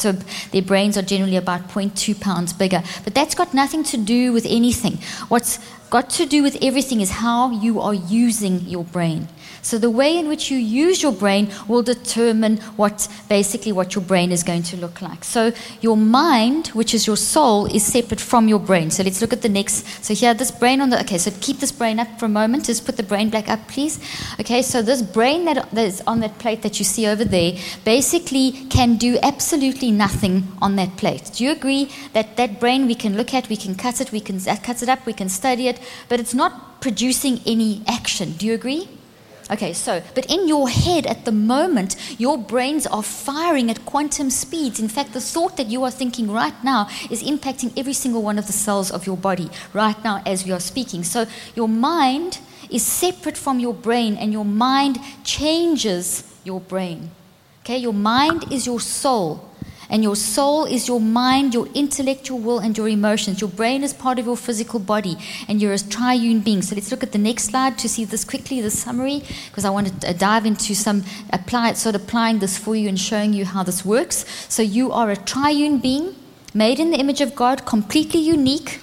so 0.00 0.12
their 0.52 0.62
brains 0.62 0.96
are 0.96 1.02
generally 1.02 1.36
about 1.36 1.68
0.2 1.68 2.20
pounds 2.20 2.52
bigger. 2.52 2.80
But 3.02 3.16
that's 3.16 3.34
got 3.34 3.52
nothing 3.52 3.82
to 3.84 3.96
do 3.96 4.32
with 4.32 4.46
anything. 4.46 4.98
What's 5.28 5.58
got 5.90 6.10
to 6.10 6.24
do 6.24 6.42
with 6.42 6.56
everything 6.62 7.00
is 7.00 7.10
how 7.10 7.50
you 7.50 7.80
are 7.80 7.94
using 7.94 8.60
your 8.60 8.84
brain. 8.84 9.26
So 9.62 9.78
the 9.78 9.90
way 9.90 10.16
in 10.16 10.28
which 10.28 10.50
you 10.50 10.58
use 10.58 11.02
your 11.02 11.12
brain 11.12 11.50
will 11.66 11.82
determine 11.82 12.58
what 12.76 13.08
basically 13.28 13.72
what 13.72 13.94
your 13.94 14.04
brain 14.04 14.32
is 14.32 14.42
going 14.42 14.62
to 14.64 14.76
look 14.76 15.02
like. 15.02 15.24
So 15.24 15.52
your 15.80 15.96
mind, 15.96 16.68
which 16.68 16.94
is 16.94 17.06
your 17.06 17.16
soul, 17.16 17.66
is 17.66 17.84
separate 17.84 18.20
from 18.20 18.48
your 18.48 18.58
brain. 18.58 18.90
So 18.90 19.02
let's 19.02 19.20
look 19.20 19.32
at 19.32 19.42
the 19.42 19.48
next. 19.48 20.04
So 20.04 20.14
here, 20.14 20.34
this 20.34 20.50
brain 20.50 20.80
on 20.80 20.90
the. 20.90 21.00
Okay, 21.00 21.18
so 21.18 21.30
keep 21.40 21.58
this 21.58 21.72
brain 21.72 21.98
up 21.98 22.18
for 22.18 22.26
a 22.26 22.28
moment. 22.28 22.66
Just 22.66 22.84
put 22.84 22.96
the 22.96 23.02
brain 23.02 23.30
back 23.30 23.48
up, 23.48 23.66
please. 23.68 23.98
Okay, 24.40 24.62
so 24.62 24.82
this 24.82 25.02
brain 25.02 25.44
that, 25.44 25.70
that 25.70 25.86
is 25.86 26.02
on 26.06 26.20
that 26.20 26.38
plate 26.38 26.62
that 26.62 26.78
you 26.78 26.84
see 26.84 27.06
over 27.06 27.24
there 27.24 27.52
basically 27.84 28.52
can 28.70 28.96
do 28.96 29.18
absolutely 29.22 29.90
nothing 29.90 30.48
on 30.60 30.76
that 30.76 30.96
plate. 30.96 31.30
Do 31.34 31.44
you 31.44 31.52
agree 31.52 31.90
that 32.12 32.36
that 32.36 32.60
brain 32.60 32.86
we 32.86 32.94
can 32.94 33.16
look 33.16 33.34
at, 33.34 33.48
we 33.48 33.56
can 33.56 33.74
cut 33.74 34.00
it, 34.00 34.12
we 34.12 34.20
can 34.20 34.40
cut 34.40 34.82
it 34.82 34.88
up, 34.88 35.06
we 35.06 35.12
can 35.12 35.28
study 35.28 35.68
it, 35.68 35.80
but 36.08 36.20
it's 36.20 36.34
not 36.34 36.80
producing 36.80 37.40
any 37.46 37.82
action. 37.86 38.32
Do 38.32 38.46
you 38.46 38.54
agree? 38.54 38.88
Okay, 39.50 39.72
so, 39.72 40.02
but 40.14 40.26
in 40.26 40.46
your 40.46 40.68
head 40.68 41.06
at 41.06 41.24
the 41.24 41.32
moment, 41.32 41.96
your 42.20 42.36
brains 42.36 42.86
are 42.86 43.02
firing 43.02 43.70
at 43.70 43.86
quantum 43.86 44.28
speeds. 44.28 44.78
In 44.78 44.88
fact, 44.88 45.14
the 45.14 45.22
thought 45.22 45.56
that 45.56 45.68
you 45.68 45.84
are 45.84 45.90
thinking 45.90 46.30
right 46.30 46.52
now 46.62 46.88
is 47.10 47.22
impacting 47.22 47.72
every 47.74 47.94
single 47.94 48.22
one 48.22 48.38
of 48.38 48.46
the 48.46 48.52
cells 48.52 48.90
of 48.90 49.06
your 49.06 49.16
body 49.16 49.48
right 49.72 50.02
now 50.04 50.22
as 50.26 50.44
we 50.44 50.52
are 50.52 50.60
speaking. 50.60 51.02
So, 51.02 51.24
your 51.54 51.68
mind 51.68 52.40
is 52.70 52.84
separate 52.84 53.38
from 53.38 53.58
your 53.58 53.72
brain, 53.72 54.16
and 54.18 54.32
your 54.32 54.44
mind 54.44 54.98
changes 55.24 56.24
your 56.44 56.60
brain. 56.60 57.10
Okay, 57.64 57.78
your 57.78 57.94
mind 57.94 58.52
is 58.52 58.66
your 58.66 58.80
soul. 58.80 59.47
And 59.90 60.02
your 60.02 60.16
soul 60.16 60.64
is 60.64 60.86
your 60.86 61.00
mind, 61.00 61.54
your 61.54 61.68
intellect, 61.74 62.28
your 62.28 62.38
will, 62.38 62.58
and 62.58 62.76
your 62.76 62.88
emotions. 62.88 63.40
Your 63.40 63.50
brain 63.50 63.82
is 63.82 63.94
part 63.94 64.18
of 64.18 64.26
your 64.26 64.36
physical 64.36 64.78
body, 64.78 65.16
and 65.48 65.62
you're 65.62 65.72
a 65.72 65.78
triune 65.78 66.40
being. 66.40 66.62
So 66.62 66.74
let's 66.74 66.90
look 66.90 67.02
at 67.02 67.12
the 67.12 67.18
next 67.18 67.44
slide 67.44 67.78
to 67.78 67.88
see 67.88 68.04
this 68.04 68.24
quickly, 68.24 68.60
the 68.60 68.70
summary, 68.70 69.22
because 69.46 69.64
I 69.64 69.70
want 69.70 70.00
to 70.02 70.14
dive 70.14 70.44
into 70.44 70.74
some 70.74 71.04
apply, 71.32 71.72
sort 71.72 71.94
of 71.94 72.02
applying 72.02 72.40
this 72.40 72.58
for 72.58 72.76
you 72.76 72.88
and 72.88 73.00
showing 73.00 73.32
you 73.32 73.44
how 73.46 73.62
this 73.62 73.84
works. 73.84 74.24
So 74.48 74.62
you 74.62 74.92
are 74.92 75.10
a 75.10 75.16
triune 75.16 75.78
being, 75.78 76.14
made 76.52 76.78
in 76.80 76.90
the 76.90 76.98
image 76.98 77.20
of 77.20 77.34
God, 77.34 77.64
completely 77.64 78.20
unique 78.20 78.80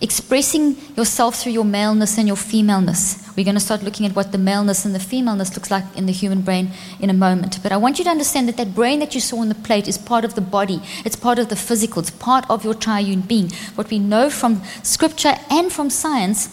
expressing 0.00 0.76
yourself 0.96 1.36
through 1.36 1.52
your 1.52 1.64
maleness 1.64 2.18
and 2.18 2.26
your 2.26 2.36
femaleness. 2.36 3.25
We're 3.36 3.44
going 3.44 3.54
to 3.54 3.60
start 3.60 3.82
looking 3.82 4.06
at 4.06 4.16
what 4.16 4.32
the 4.32 4.38
maleness 4.38 4.86
and 4.86 4.94
the 4.94 5.00
femaleness 5.00 5.54
looks 5.54 5.70
like 5.70 5.84
in 5.94 6.06
the 6.06 6.12
human 6.12 6.40
brain 6.40 6.70
in 7.00 7.10
a 7.10 7.14
moment. 7.14 7.58
But 7.62 7.70
I 7.70 7.76
want 7.76 7.98
you 7.98 8.04
to 8.04 8.10
understand 8.10 8.48
that 8.48 8.56
that 8.56 8.74
brain 8.74 8.98
that 9.00 9.14
you 9.14 9.20
saw 9.20 9.40
on 9.40 9.50
the 9.50 9.54
plate 9.54 9.86
is 9.86 9.98
part 9.98 10.24
of 10.24 10.34
the 10.34 10.40
body, 10.40 10.80
it's 11.04 11.16
part 11.16 11.38
of 11.38 11.50
the 11.50 11.56
physical, 11.56 12.00
it's 12.00 12.10
part 12.10 12.48
of 12.48 12.64
your 12.64 12.74
triune 12.74 13.20
being. 13.20 13.50
What 13.74 13.90
we 13.90 13.98
know 13.98 14.30
from 14.30 14.62
scripture 14.82 15.34
and 15.50 15.70
from 15.70 15.90
science 15.90 16.48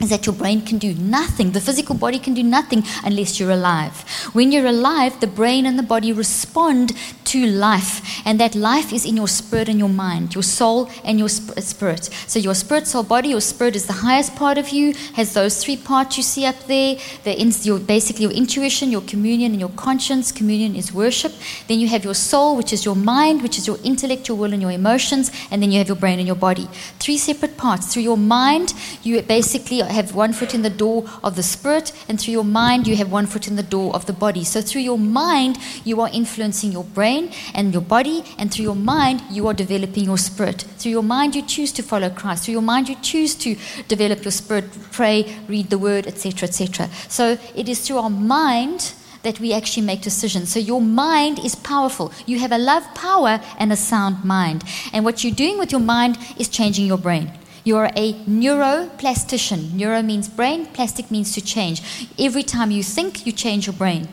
is 0.00 0.10
that 0.10 0.26
your 0.26 0.34
brain 0.34 0.62
can 0.62 0.78
do 0.78 0.94
nothing. 0.94 1.52
The 1.52 1.60
physical 1.60 1.94
body 1.94 2.18
can 2.18 2.34
do 2.34 2.42
nothing 2.42 2.84
unless 3.04 3.38
you're 3.38 3.50
alive. 3.50 4.00
When 4.32 4.50
you're 4.50 4.66
alive, 4.66 5.20
the 5.20 5.26
brain 5.26 5.66
and 5.66 5.78
the 5.78 5.82
body 5.82 6.12
respond 6.12 6.92
to 7.26 7.46
life, 7.46 8.26
and 8.26 8.40
that 8.40 8.56
life 8.56 8.92
is 8.92 9.04
in 9.04 9.16
your 9.16 9.28
spirit 9.28 9.68
and 9.68 9.78
your 9.78 9.88
mind, 9.88 10.34
your 10.34 10.42
soul 10.42 10.90
and 11.04 11.18
your 11.18 11.28
spirit. 11.28 12.10
So, 12.26 12.40
your 12.40 12.54
spirit, 12.54 12.88
soul, 12.88 13.04
body, 13.04 13.28
your 13.28 13.40
spirit 13.40 13.76
is 13.76 13.86
the 13.86 13.92
highest 13.92 14.34
part 14.34 14.58
of 14.58 14.70
you, 14.70 14.94
has 15.14 15.32
those 15.34 15.62
three 15.62 15.76
parts 15.76 16.16
you 16.16 16.24
see 16.24 16.44
up 16.44 16.58
there. 16.66 16.96
The 17.22 17.40
in, 17.40 17.52
your, 17.62 17.78
basically, 17.78 18.22
your 18.22 18.32
intuition, 18.32 18.90
your 18.90 19.02
communion, 19.02 19.52
and 19.52 19.60
your 19.60 19.70
conscience. 19.70 20.32
Communion 20.32 20.74
is 20.74 20.92
worship. 20.92 21.32
Then 21.68 21.78
you 21.78 21.86
have 21.88 22.04
your 22.04 22.14
soul, 22.14 22.56
which 22.56 22.72
is 22.72 22.84
your 22.84 22.96
mind, 22.96 23.42
which 23.42 23.58
is 23.58 23.66
your 23.66 23.78
intellect, 23.84 24.26
your 24.26 24.36
will, 24.36 24.52
and 24.52 24.62
your 24.62 24.72
emotions. 24.72 25.30
And 25.50 25.62
then 25.62 25.70
you 25.70 25.78
have 25.78 25.88
your 25.88 25.96
brain 25.96 26.18
and 26.18 26.26
your 26.26 26.36
body. 26.36 26.68
Three 26.98 27.16
separate 27.18 27.56
parts. 27.56 27.92
Through 27.92 28.02
your 28.02 28.18
mind, 28.18 28.74
you 29.02 29.22
basically 29.22 29.82
have 29.92 30.14
one 30.14 30.32
foot 30.32 30.54
in 30.54 30.62
the 30.62 30.70
door 30.70 31.08
of 31.22 31.36
the 31.36 31.42
spirit, 31.42 31.92
and 32.08 32.20
through 32.20 32.32
your 32.32 32.44
mind, 32.44 32.86
you 32.86 32.96
have 32.96 33.10
one 33.10 33.26
foot 33.26 33.48
in 33.48 33.56
the 33.56 33.62
door 33.62 33.94
of 33.94 34.06
the 34.06 34.12
body. 34.12 34.44
So, 34.44 34.60
through 34.60 34.82
your 34.82 34.98
mind, 34.98 35.58
you 35.84 36.00
are 36.00 36.08
influencing 36.12 36.72
your 36.72 36.84
brain 36.84 37.32
and 37.54 37.72
your 37.72 37.82
body, 37.82 38.24
and 38.38 38.52
through 38.52 38.64
your 38.64 38.74
mind, 38.74 39.22
you 39.30 39.46
are 39.48 39.54
developing 39.54 40.04
your 40.04 40.18
spirit. 40.18 40.62
Through 40.78 40.92
your 40.92 41.02
mind, 41.02 41.34
you 41.34 41.42
choose 41.42 41.72
to 41.72 41.82
follow 41.82 42.10
Christ. 42.10 42.44
Through 42.44 42.52
your 42.52 42.62
mind, 42.62 42.88
you 42.88 42.96
choose 43.02 43.34
to 43.36 43.56
develop 43.88 44.24
your 44.24 44.32
spirit, 44.32 44.64
pray, 44.92 45.36
read 45.48 45.70
the 45.70 45.78
word, 45.78 46.06
etc., 46.06 46.48
etc. 46.48 46.88
So, 47.08 47.38
it 47.54 47.68
is 47.68 47.86
through 47.86 47.98
our 47.98 48.10
mind 48.10 48.94
that 49.22 49.40
we 49.40 49.52
actually 49.52 49.86
make 49.86 50.00
decisions. 50.00 50.50
So 50.50 50.58
your 50.58 50.80
mind 50.80 51.38
is 51.38 51.54
powerful. 51.54 52.12
You 52.26 52.38
have 52.38 52.52
a 52.52 52.58
love 52.58 52.84
power 52.94 53.40
and 53.58 53.72
a 53.72 53.76
sound 53.76 54.24
mind. 54.24 54.64
And 54.92 55.04
what 55.04 55.22
you're 55.22 55.34
doing 55.34 55.58
with 55.58 55.72
your 55.72 55.80
mind 55.80 56.18
is 56.38 56.48
changing 56.48 56.86
your 56.86 56.98
brain. 56.98 57.30
You're 57.64 57.90
a 57.96 58.14
neuroplastician. 58.28 59.72
Neuro 59.74 60.02
means 60.02 60.28
brain, 60.28 60.66
plastic 60.66 61.10
means 61.10 61.32
to 61.34 61.40
change. 61.40 62.08
Every 62.18 62.42
time 62.42 62.70
you 62.70 62.82
think, 62.82 63.26
you 63.26 63.32
change 63.32 63.66
your 63.66 63.74
brain. 63.74 64.08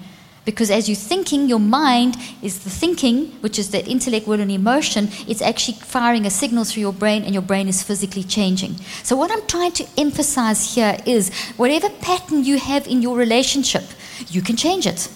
Because 0.47 0.71
as 0.71 0.87
you're 0.87 0.95
thinking, 0.95 1.49
your 1.49 1.59
mind 1.59 2.15
is 2.41 2.59
the 2.59 2.69
thinking, 2.69 3.31
which 3.41 3.59
is 3.59 3.71
that 3.71 3.85
intellect, 3.85 4.27
will, 4.27 4.39
and 4.39 4.49
emotion. 4.49 5.09
It's 5.27 5.41
actually 5.41 5.77
firing 5.79 6.25
a 6.25 6.29
signal 6.29 6.63
through 6.63 6.81
your 6.81 6.93
brain, 6.93 7.23
and 7.23 7.33
your 7.33 7.41
brain 7.41 7.67
is 7.67 7.83
physically 7.83 8.23
changing. 8.23 8.77
So, 9.03 9.17
what 9.17 9.29
I'm 9.29 9.45
trying 9.47 9.73
to 9.73 9.85
emphasize 9.97 10.73
here 10.73 10.97
is 11.05 11.33
whatever 11.57 11.89
pattern 11.89 12.45
you 12.45 12.59
have 12.59 12.87
in 12.87 13.01
your 13.01 13.17
relationship, 13.17 13.83
you 14.29 14.41
can 14.41 14.55
change 14.55 14.87
it. 14.87 15.09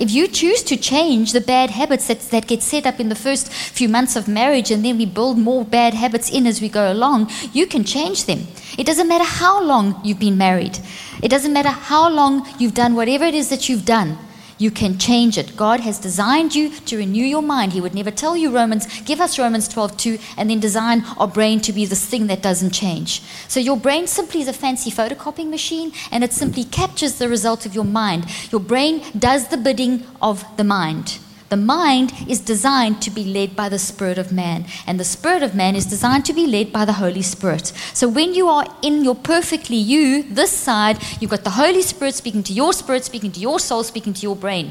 If 0.00 0.10
you 0.10 0.28
choose 0.28 0.62
to 0.62 0.78
change 0.78 1.32
the 1.32 1.42
bad 1.42 1.68
habits 1.68 2.06
that, 2.08 2.20
that 2.30 2.46
get 2.46 2.62
set 2.62 2.86
up 2.86 3.00
in 3.00 3.10
the 3.10 3.14
first 3.14 3.52
few 3.52 3.86
months 3.86 4.16
of 4.16 4.26
marriage 4.26 4.70
and 4.70 4.82
then 4.82 4.96
we 4.96 5.04
build 5.04 5.36
more 5.36 5.62
bad 5.62 5.92
habits 5.92 6.30
in 6.30 6.46
as 6.46 6.62
we 6.62 6.70
go 6.70 6.90
along, 6.90 7.30
you 7.52 7.66
can 7.66 7.84
change 7.84 8.24
them. 8.24 8.46
It 8.78 8.86
doesn't 8.86 9.08
matter 9.08 9.24
how 9.24 9.62
long 9.62 10.00
you've 10.02 10.18
been 10.18 10.38
married, 10.38 10.78
it 11.22 11.28
doesn't 11.28 11.52
matter 11.52 11.68
how 11.68 12.08
long 12.08 12.48
you've 12.58 12.72
done 12.72 12.94
whatever 12.94 13.26
it 13.26 13.34
is 13.34 13.50
that 13.50 13.68
you've 13.68 13.84
done. 13.84 14.16
You 14.60 14.70
can 14.70 14.98
change 14.98 15.38
it. 15.38 15.56
God 15.56 15.80
has 15.80 15.98
designed 15.98 16.54
you 16.54 16.68
to 16.68 16.98
renew 16.98 17.24
your 17.24 17.40
mind. 17.40 17.72
He 17.72 17.80
would 17.80 17.94
never 17.94 18.10
tell 18.10 18.36
you 18.36 18.54
Romans, 18.54 18.86
give 19.06 19.18
us 19.18 19.38
Romans 19.38 19.66
12:2 19.70 20.20
and 20.36 20.50
then 20.50 20.60
design 20.60 21.02
our 21.16 21.26
brain 21.26 21.60
to 21.60 21.72
be 21.72 21.86
this 21.86 22.04
thing 22.04 22.26
that 22.26 22.42
doesn't 22.42 22.72
change. 22.72 23.22
So 23.48 23.58
your 23.58 23.78
brain 23.78 24.06
simply 24.06 24.42
is 24.42 24.48
a 24.48 24.52
fancy 24.52 24.90
photocopying 24.90 25.48
machine 25.48 25.92
and 26.12 26.22
it 26.22 26.34
simply 26.34 26.64
captures 26.64 27.14
the 27.14 27.30
result 27.30 27.64
of 27.64 27.74
your 27.74 27.86
mind. 27.86 28.26
Your 28.52 28.60
brain 28.60 29.02
does 29.18 29.48
the 29.48 29.56
bidding 29.56 30.02
of 30.20 30.44
the 30.58 30.64
mind. 30.64 31.18
The 31.50 31.56
mind 31.56 32.12
is 32.28 32.38
designed 32.38 33.02
to 33.02 33.10
be 33.10 33.24
led 33.24 33.56
by 33.56 33.68
the 33.68 33.78
Spirit 33.80 34.18
of 34.18 34.30
man, 34.30 34.66
and 34.86 35.00
the 35.00 35.04
Spirit 35.04 35.42
of 35.42 35.52
man 35.52 35.74
is 35.74 35.84
designed 35.84 36.24
to 36.26 36.32
be 36.32 36.46
led 36.46 36.72
by 36.72 36.84
the 36.84 36.92
Holy 36.92 37.22
Spirit. 37.22 37.72
So 37.92 38.08
when 38.08 38.34
you 38.34 38.46
are 38.48 38.72
in 38.82 39.02
your 39.02 39.16
perfectly 39.16 39.76
you, 39.76 40.22
this 40.22 40.52
side, 40.52 40.98
you've 41.18 41.32
got 41.32 41.42
the 41.42 41.50
Holy 41.50 41.82
Spirit 41.82 42.14
speaking 42.14 42.44
to 42.44 42.52
your 42.52 42.72
spirit, 42.72 43.04
speaking 43.04 43.32
to 43.32 43.40
your 43.40 43.58
soul, 43.58 43.82
speaking 43.82 44.14
to 44.14 44.22
your 44.22 44.36
brain. 44.36 44.70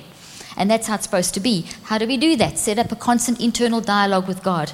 And 0.56 0.72
that's 0.72 0.88
how 0.88 0.96
it's 0.96 1.04
supposed 1.04 1.34
to 1.34 1.42
be. 1.42 1.66
How 1.84 1.98
do 1.98 2.08
we 2.08 2.16
do 2.16 2.38
that? 2.38 2.58
Set 2.58 2.80
up 2.80 2.94
a 2.94 2.96
constant 2.96 3.42
internal 3.42 3.82
dialogue 3.82 4.30
with 4.30 4.42
God. 4.42 4.72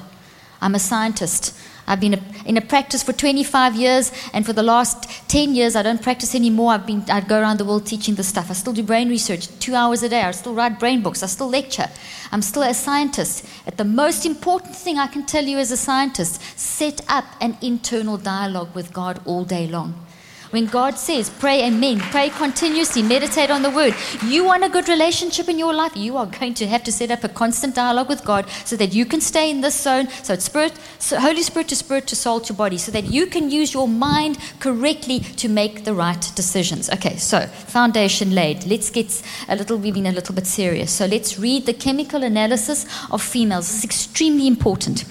I'm 0.60 0.76
a 0.76 0.78
scientist. 0.78 1.58
I've 1.86 2.00
been 2.00 2.14
a, 2.14 2.20
in 2.44 2.56
a 2.56 2.60
practice 2.60 3.02
for 3.02 3.12
25 3.12 3.76
years, 3.76 4.12
and 4.32 4.44
for 4.44 4.52
the 4.52 4.62
last 4.62 5.08
10 5.28 5.54
years, 5.54 5.76
I 5.76 5.82
don't 5.82 6.02
practice 6.02 6.34
anymore. 6.34 6.72
I've 6.72 6.86
been, 6.86 7.04
I 7.08 7.20
go 7.20 7.40
around 7.40 7.58
the 7.58 7.64
world 7.64 7.86
teaching 7.86 8.14
this 8.14 8.28
stuff. 8.28 8.50
I 8.50 8.54
still 8.54 8.72
do 8.72 8.82
brain 8.82 9.08
research 9.08 9.48
two 9.58 9.74
hours 9.74 10.02
a 10.02 10.08
day. 10.08 10.22
I 10.22 10.30
still 10.32 10.54
write 10.54 10.78
brain 10.78 11.02
books. 11.02 11.22
I 11.22 11.26
still 11.26 11.48
lecture. 11.48 11.88
I'm 12.32 12.42
still 12.42 12.62
a 12.62 12.74
scientist. 12.74 13.46
At 13.66 13.76
the 13.76 13.84
most 13.84 14.26
important 14.26 14.74
thing 14.74 14.98
I 14.98 15.06
can 15.06 15.26
tell 15.26 15.44
you 15.44 15.58
as 15.58 15.70
a 15.70 15.76
scientist, 15.76 16.40
set 16.58 17.00
up 17.08 17.24
an 17.40 17.56
internal 17.62 18.16
dialogue 18.16 18.74
with 18.74 18.92
God 18.92 19.20
all 19.24 19.44
day 19.44 19.66
long. 19.66 20.05
When 20.50 20.66
God 20.66 20.98
says, 20.98 21.28
pray 21.28 21.66
amen, 21.66 21.98
pray 21.98 22.30
continuously, 22.30 23.02
meditate 23.02 23.50
on 23.50 23.62
the 23.62 23.70
word, 23.70 23.94
you 24.24 24.44
want 24.44 24.64
a 24.64 24.68
good 24.68 24.88
relationship 24.88 25.48
in 25.48 25.58
your 25.58 25.74
life, 25.74 25.96
you 25.96 26.16
are 26.16 26.26
going 26.26 26.54
to 26.54 26.66
have 26.66 26.84
to 26.84 26.92
set 26.92 27.10
up 27.10 27.24
a 27.24 27.28
constant 27.28 27.74
dialogue 27.74 28.08
with 28.08 28.24
God 28.24 28.48
so 28.64 28.76
that 28.76 28.94
you 28.94 29.04
can 29.04 29.20
stay 29.20 29.50
in 29.50 29.60
this 29.60 29.80
zone. 29.80 30.08
So 30.22 30.34
it's 30.34 30.44
spirit, 30.44 30.72
so 30.98 31.18
Holy 31.18 31.42
Spirit 31.42 31.68
to 31.68 31.76
spirit 31.76 32.06
to 32.08 32.16
soul 32.16 32.40
to 32.40 32.52
body, 32.52 32.78
so 32.78 32.92
that 32.92 33.04
you 33.04 33.26
can 33.26 33.50
use 33.50 33.74
your 33.74 33.88
mind 33.88 34.38
correctly 34.60 35.20
to 35.20 35.48
make 35.48 35.84
the 35.84 35.94
right 35.94 36.30
decisions. 36.34 36.88
Okay, 36.90 37.16
so 37.16 37.40
foundation 37.46 38.34
laid. 38.34 38.66
Let's 38.66 38.90
get 38.90 39.22
a 39.48 39.56
little, 39.56 39.78
we've 39.78 39.94
been 39.94 40.06
a 40.06 40.12
little 40.12 40.34
bit 40.34 40.46
serious. 40.46 40.92
So 40.92 41.06
let's 41.06 41.38
read 41.38 41.66
the 41.66 41.74
chemical 41.74 42.22
analysis 42.22 42.86
of 43.10 43.22
females. 43.22 43.66
This 43.66 43.78
is 43.78 43.84
extremely 43.84 44.46
important. 44.46 45.04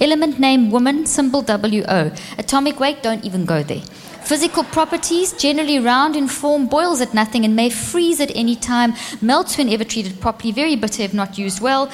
Element 0.00 0.38
name 0.38 0.70
woman, 0.70 1.06
symbol 1.06 1.42
WO. 1.42 2.12
Atomic 2.38 2.78
weight, 2.78 3.02
don't 3.02 3.24
even 3.24 3.44
go 3.44 3.62
there. 3.62 3.82
Physical 4.24 4.64
properties, 4.64 5.32
generally 5.32 5.78
round 5.78 6.16
in 6.16 6.28
form, 6.28 6.66
boils 6.66 7.00
at 7.00 7.12
nothing 7.12 7.44
and 7.44 7.56
may 7.56 7.68
freeze 7.68 8.20
at 8.20 8.30
any 8.34 8.56
time, 8.56 8.94
melts 9.20 9.58
whenever 9.58 9.84
treated 9.84 10.20
properly, 10.20 10.52
very 10.52 10.76
bitter 10.76 11.02
if 11.02 11.12
not 11.12 11.36
used 11.36 11.60
well. 11.60 11.90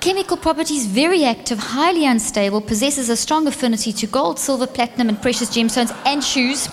Chemical 0.00 0.36
properties 0.36 0.86
very 0.86 1.24
active, 1.24 1.58
highly 1.58 2.06
unstable, 2.06 2.60
possesses 2.60 3.08
a 3.08 3.16
strong 3.16 3.46
affinity 3.46 3.92
to 3.92 4.06
gold, 4.06 4.38
silver, 4.38 4.66
platinum, 4.66 5.08
and 5.08 5.20
precious 5.20 5.50
gemstones 5.50 5.96
and 6.06 6.22
shoes. 6.22 6.66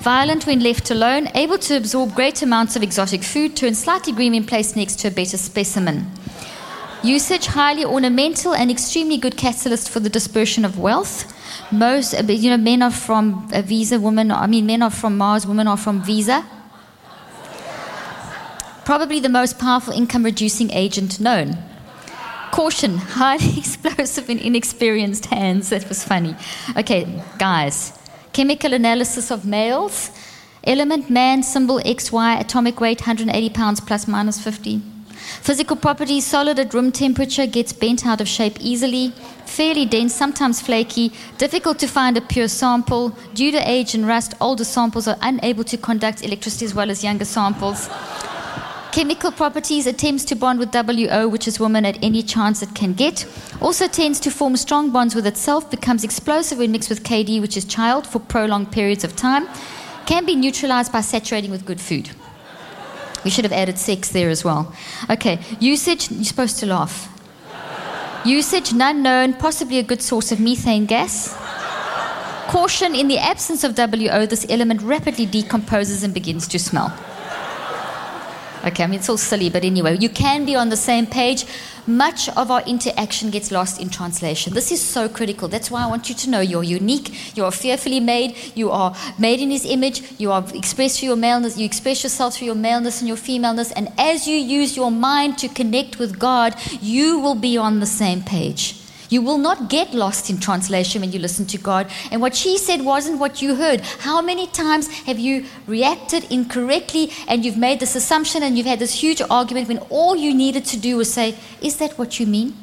Violent 0.00 0.46
when 0.46 0.60
left 0.60 0.90
alone, 0.90 1.28
able 1.34 1.58
to 1.58 1.76
absorb 1.76 2.14
great 2.14 2.42
amounts 2.42 2.76
of 2.76 2.82
exotic 2.82 3.22
food, 3.22 3.56
turn 3.56 3.74
slightly 3.74 4.12
green 4.12 4.32
when 4.32 4.44
placed 4.44 4.76
next 4.76 5.00
to 5.00 5.08
a 5.08 5.10
better 5.10 5.36
specimen. 5.36 6.10
Usage 7.02 7.46
highly 7.46 7.84
ornamental 7.84 8.54
and 8.54 8.70
extremely 8.70 9.16
good 9.16 9.36
catalyst 9.36 9.88
for 9.88 10.00
the 10.00 10.08
dispersion 10.08 10.64
of 10.64 10.78
wealth 10.78 11.32
most, 11.70 12.14
uh, 12.14 12.22
you 12.22 12.50
know, 12.50 12.56
men 12.56 12.82
are 12.82 12.90
from 12.90 13.48
a 13.52 13.62
visa, 13.62 14.00
women, 14.00 14.30
I 14.30 14.46
mean, 14.46 14.66
men 14.66 14.82
are 14.82 14.90
from 14.90 15.18
Mars, 15.18 15.46
women 15.46 15.68
are 15.68 15.76
from 15.76 16.02
visa. 16.02 16.46
Probably 18.84 19.20
the 19.20 19.28
most 19.28 19.58
powerful 19.58 19.92
income 19.92 20.24
reducing 20.24 20.70
agent 20.72 21.20
known. 21.20 21.58
Caution, 22.52 22.96
highly 23.20 23.58
explosive 23.58 24.30
in 24.30 24.38
inexperienced 24.38 25.26
hands. 25.26 25.68
That 25.68 25.88
was 25.88 26.04
funny. 26.04 26.36
Okay, 26.76 27.22
guys. 27.38 27.98
Chemical 28.32 28.72
analysis 28.72 29.30
of 29.30 29.44
males. 29.44 30.10
Element 30.64 31.10
man, 31.10 31.42
symbol 31.42 31.80
XY, 31.80 32.40
atomic 32.40 32.80
weight 32.80 33.00
180 33.00 33.50
pounds 33.50 33.80
plus 33.80 34.08
minus 34.08 34.42
50. 34.42 34.82
Physical 35.42 35.76
properties 35.76 36.26
solid 36.26 36.58
at 36.58 36.74
room 36.74 36.92
temperature, 36.92 37.46
gets 37.46 37.72
bent 37.72 38.06
out 38.06 38.20
of 38.20 38.28
shape 38.28 38.56
easily, 38.60 39.12
fairly 39.44 39.86
dense, 39.86 40.14
sometimes 40.14 40.60
flaky, 40.60 41.12
difficult 41.38 41.78
to 41.78 41.86
find 41.86 42.16
a 42.16 42.20
pure 42.20 42.48
sample. 42.48 43.16
Due 43.34 43.50
to 43.50 43.70
age 43.70 43.94
and 43.94 44.06
rust, 44.06 44.34
older 44.40 44.64
samples 44.64 45.06
are 45.08 45.18
unable 45.22 45.64
to 45.64 45.76
conduct 45.76 46.22
electricity 46.22 46.64
as 46.64 46.74
well 46.74 46.90
as 46.90 47.04
younger 47.04 47.24
samples. 47.24 47.88
Chemical 48.90 49.30
properties 49.30 49.86
attempts 49.86 50.24
to 50.24 50.34
bond 50.34 50.58
with 50.58 50.72
WO, 50.72 51.28
which 51.28 51.46
is 51.46 51.60
woman, 51.60 51.84
at 51.84 52.02
any 52.02 52.22
chance 52.22 52.62
it 52.62 52.74
can 52.74 52.94
get. 52.94 53.26
Also 53.60 53.86
tends 53.86 54.18
to 54.18 54.30
form 54.30 54.56
strong 54.56 54.90
bonds 54.90 55.14
with 55.14 55.26
itself, 55.26 55.70
becomes 55.70 56.04
explosive 56.04 56.58
when 56.58 56.72
mixed 56.72 56.88
with 56.88 57.04
KD, 57.04 57.40
which 57.40 57.56
is 57.56 57.64
child, 57.64 58.06
for 58.06 58.18
prolonged 58.18 58.72
periods 58.72 59.04
of 59.04 59.14
time. 59.14 59.46
Can 60.06 60.24
be 60.24 60.34
neutralized 60.34 60.90
by 60.90 61.02
saturating 61.02 61.50
with 61.50 61.66
good 61.66 61.80
food. 61.80 62.10
We 63.28 63.30
should 63.30 63.44
have 63.44 63.52
added 63.52 63.76
sex 63.76 64.08
there 64.08 64.30
as 64.30 64.42
well. 64.42 64.74
Okay, 65.10 65.38
usage, 65.60 66.10
you're 66.10 66.24
supposed 66.24 66.58
to 66.60 66.66
laugh. 66.66 67.10
Usage, 68.24 68.72
none 68.72 69.02
known, 69.02 69.34
possibly 69.34 69.76
a 69.78 69.82
good 69.82 70.00
source 70.00 70.32
of 70.32 70.40
methane 70.40 70.86
gas. 70.86 71.36
Caution, 72.48 72.94
in 72.94 73.06
the 73.06 73.18
absence 73.18 73.64
of 73.64 73.76
WO, 73.76 74.24
this 74.24 74.46
element 74.48 74.80
rapidly 74.80 75.26
decomposes 75.26 76.02
and 76.02 76.14
begins 76.14 76.48
to 76.48 76.58
smell. 76.58 76.90
Okay, 78.68 78.84
I 78.84 78.86
mean, 78.86 78.98
it's 78.98 79.08
all 79.08 79.16
silly, 79.16 79.48
but 79.48 79.64
anyway, 79.64 79.96
you 79.96 80.10
can 80.10 80.44
be 80.44 80.54
on 80.54 80.68
the 80.68 80.76
same 80.76 81.06
page. 81.06 81.46
Much 81.86 82.28
of 82.28 82.50
our 82.50 82.60
interaction 82.66 83.30
gets 83.30 83.50
lost 83.50 83.80
in 83.80 83.88
translation. 83.88 84.52
This 84.52 84.70
is 84.70 84.82
so 84.82 85.08
critical. 85.08 85.48
That's 85.48 85.70
why 85.70 85.84
I 85.84 85.86
want 85.86 86.10
you 86.10 86.14
to 86.16 86.28
know 86.28 86.40
you're 86.40 86.62
unique, 86.62 87.34
you 87.34 87.46
are 87.46 87.50
fearfully 87.50 87.98
made, 87.98 88.36
you 88.54 88.70
are 88.70 88.94
made 89.18 89.40
in 89.40 89.50
His 89.50 89.64
image, 89.64 90.02
you 90.20 90.30
are 90.32 90.44
expressed 90.54 91.00
through 91.00 91.08
your 91.08 91.16
maleness, 91.16 91.56
you 91.56 91.64
express 91.64 92.02
yourself 92.02 92.34
through 92.34 92.46
your 92.46 92.56
maleness 92.56 93.00
and 93.00 93.08
your 93.08 93.16
femaleness, 93.16 93.72
and 93.72 93.90
as 93.96 94.28
you 94.28 94.36
use 94.36 94.76
your 94.76 94.90
mind 94.90 95.38
to 95.38 95.48
connect 95.48 95.98
with 95.98 96.18
God, 96.18 96.54
you 96.82 97.18
will 97.20 97.36
be 97.36 97.56
on 97.56 97.80
the 97.80 97.86
same 97.86 98.22
page. 98.22 98.77
You 99.08 99.22
will 99.22 99.38
not 99.38 99.70
get 99.70 99.94
lost 99.94 100.28
in 100.28 100.38
translation 100.38 101.00
when 101.00 101.12
you 101.12 101.18
listen 101.18 101.46
to 101.46 101.58
God. 101.58 101.90
And 102.10 102.20
what 102.20 102.36
she 102.36 102.58
said 102.58 102.82
wasn't 102.82 103.18
what 103.18 103.40
you 103.40 103.54
heard. 103.54 103.80
How 103.80 104.20
many 104.20 104.46
times 104.46 104.88
have 105.04 105.18
you 105.18 105.46
reacted 105.66 106.30
incorrectly 106.30 107.10
and 107.26 107.44
you've 107.44 107.56
made 107.56 107.80
this 107.80 107.96
assumption 107.96 108.42
and 108.42 108.56
you've 108.56 108.66
had 108.66 108.78
this 108.78 109.02
huge 109.02 109.22
argument 109.30 109.68
when 109.68 109.78
all 109.88 110.14
you 110.14 110.34
needed 110.34 110.64
to 110.66 110.78
do 110.78 110.96
was 110.98 111.12
say, 111.12 111.36
Is 111.62 111.76
that 111.78 111.98
what 111.98 112.20
you 112.20 112.26
mean? 112.26 112.54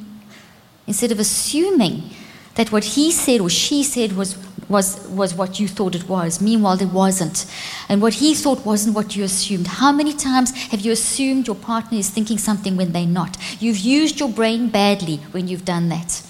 Instead 0.88 1.12
of 1.12 1.20
assuming 1.20 2.12
that 2.56 2.72
what 2.72 2.84
he 2.84 3.12
said 3.12 3.42
or 3.42 3.50
she 3.50 3.84
said 3.84 4.14
was, 4.14 4.38
was, 4.70 5.08
was 5.08 5.34
what 5.34 5.60
you 5.60 5.68
thought 5.68 5.96
it 5.96 6.08
was. 6.08 6.40
Meanwhile, 6.40 6.82
it 6.82 6.90
wasn't. 6.90 7.46
And 7.90 8.04
what 8.04 8.14
he 8.14 8.36
thought 8.36 8.64
wasn't 8.66 8.96
what 8.96 9.16
you 9.16 9.24
assumed. 9.24 9.66
How 9.68 9.92
many 9.92 10.14
times 10.14 10.52
have 10.68 10.82
you 10.82 10.92
assumed 10.92 11.48
your 11.48 11.56
partner 11.56 11.98
is 11.98 12.12
thinking 12.12 12.38
something 12.38 12.78
when 12.78 12.92
they're 12.92 13.08
not? 13.08 13.36
You've 13.60 13.80
used 13.80 14.20
your 14.20 14.30
brain 14.30 14.70
badly 14.70 15.18
when 15.32 15.48
you've 15.48 15.66
done 15.66 15.90
that. 15.90 16.22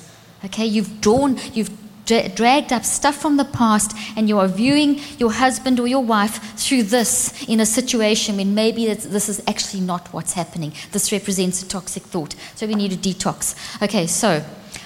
Okay, 0.45 0.65
you've 0.65 1.01
drawn, 1.01 1.37
you've 1.53 1.71
dra- 2.05 2.29
dragged 2.29 2.71
up 2.71 2.85
stuff 2.85 3.15
from 3.15 3.37
the 3.37 3.45
past, 3.45 3.95
and 4.15 4.29
you 4.29 4.37
are 4.37 4.47
viewing 4.47 4.99
your 5.17 5.31
husband 5.31 5.79
or 5.79 5.87
your 5.87 6.03
wife 6.03 6.57
through 6.57 6.83
this 6.83 7.43
in 7.47 7.59
a 7.59 7.65
situation 7.65 8.37
when 8.37 8.53
maybe 8.53 8.85
this 8.85 9.27
is 9.29 9.41
actually 9.47 9.81
not 9.81 10.13
what's 10.13 10.33
happening. 10.33 10.73
This 10.91 11.11
represents 11.11 11.63
a 11.63 11.67
toxic 11.67 12.03
thought. 12.03 12.35
So 12.55 12.67
we 12.67 12.75
need 12.75 12.93
a 12.93 12.97
detox. 12.97 13.55
Okay, 13.81 14.07
so 14.07 14.43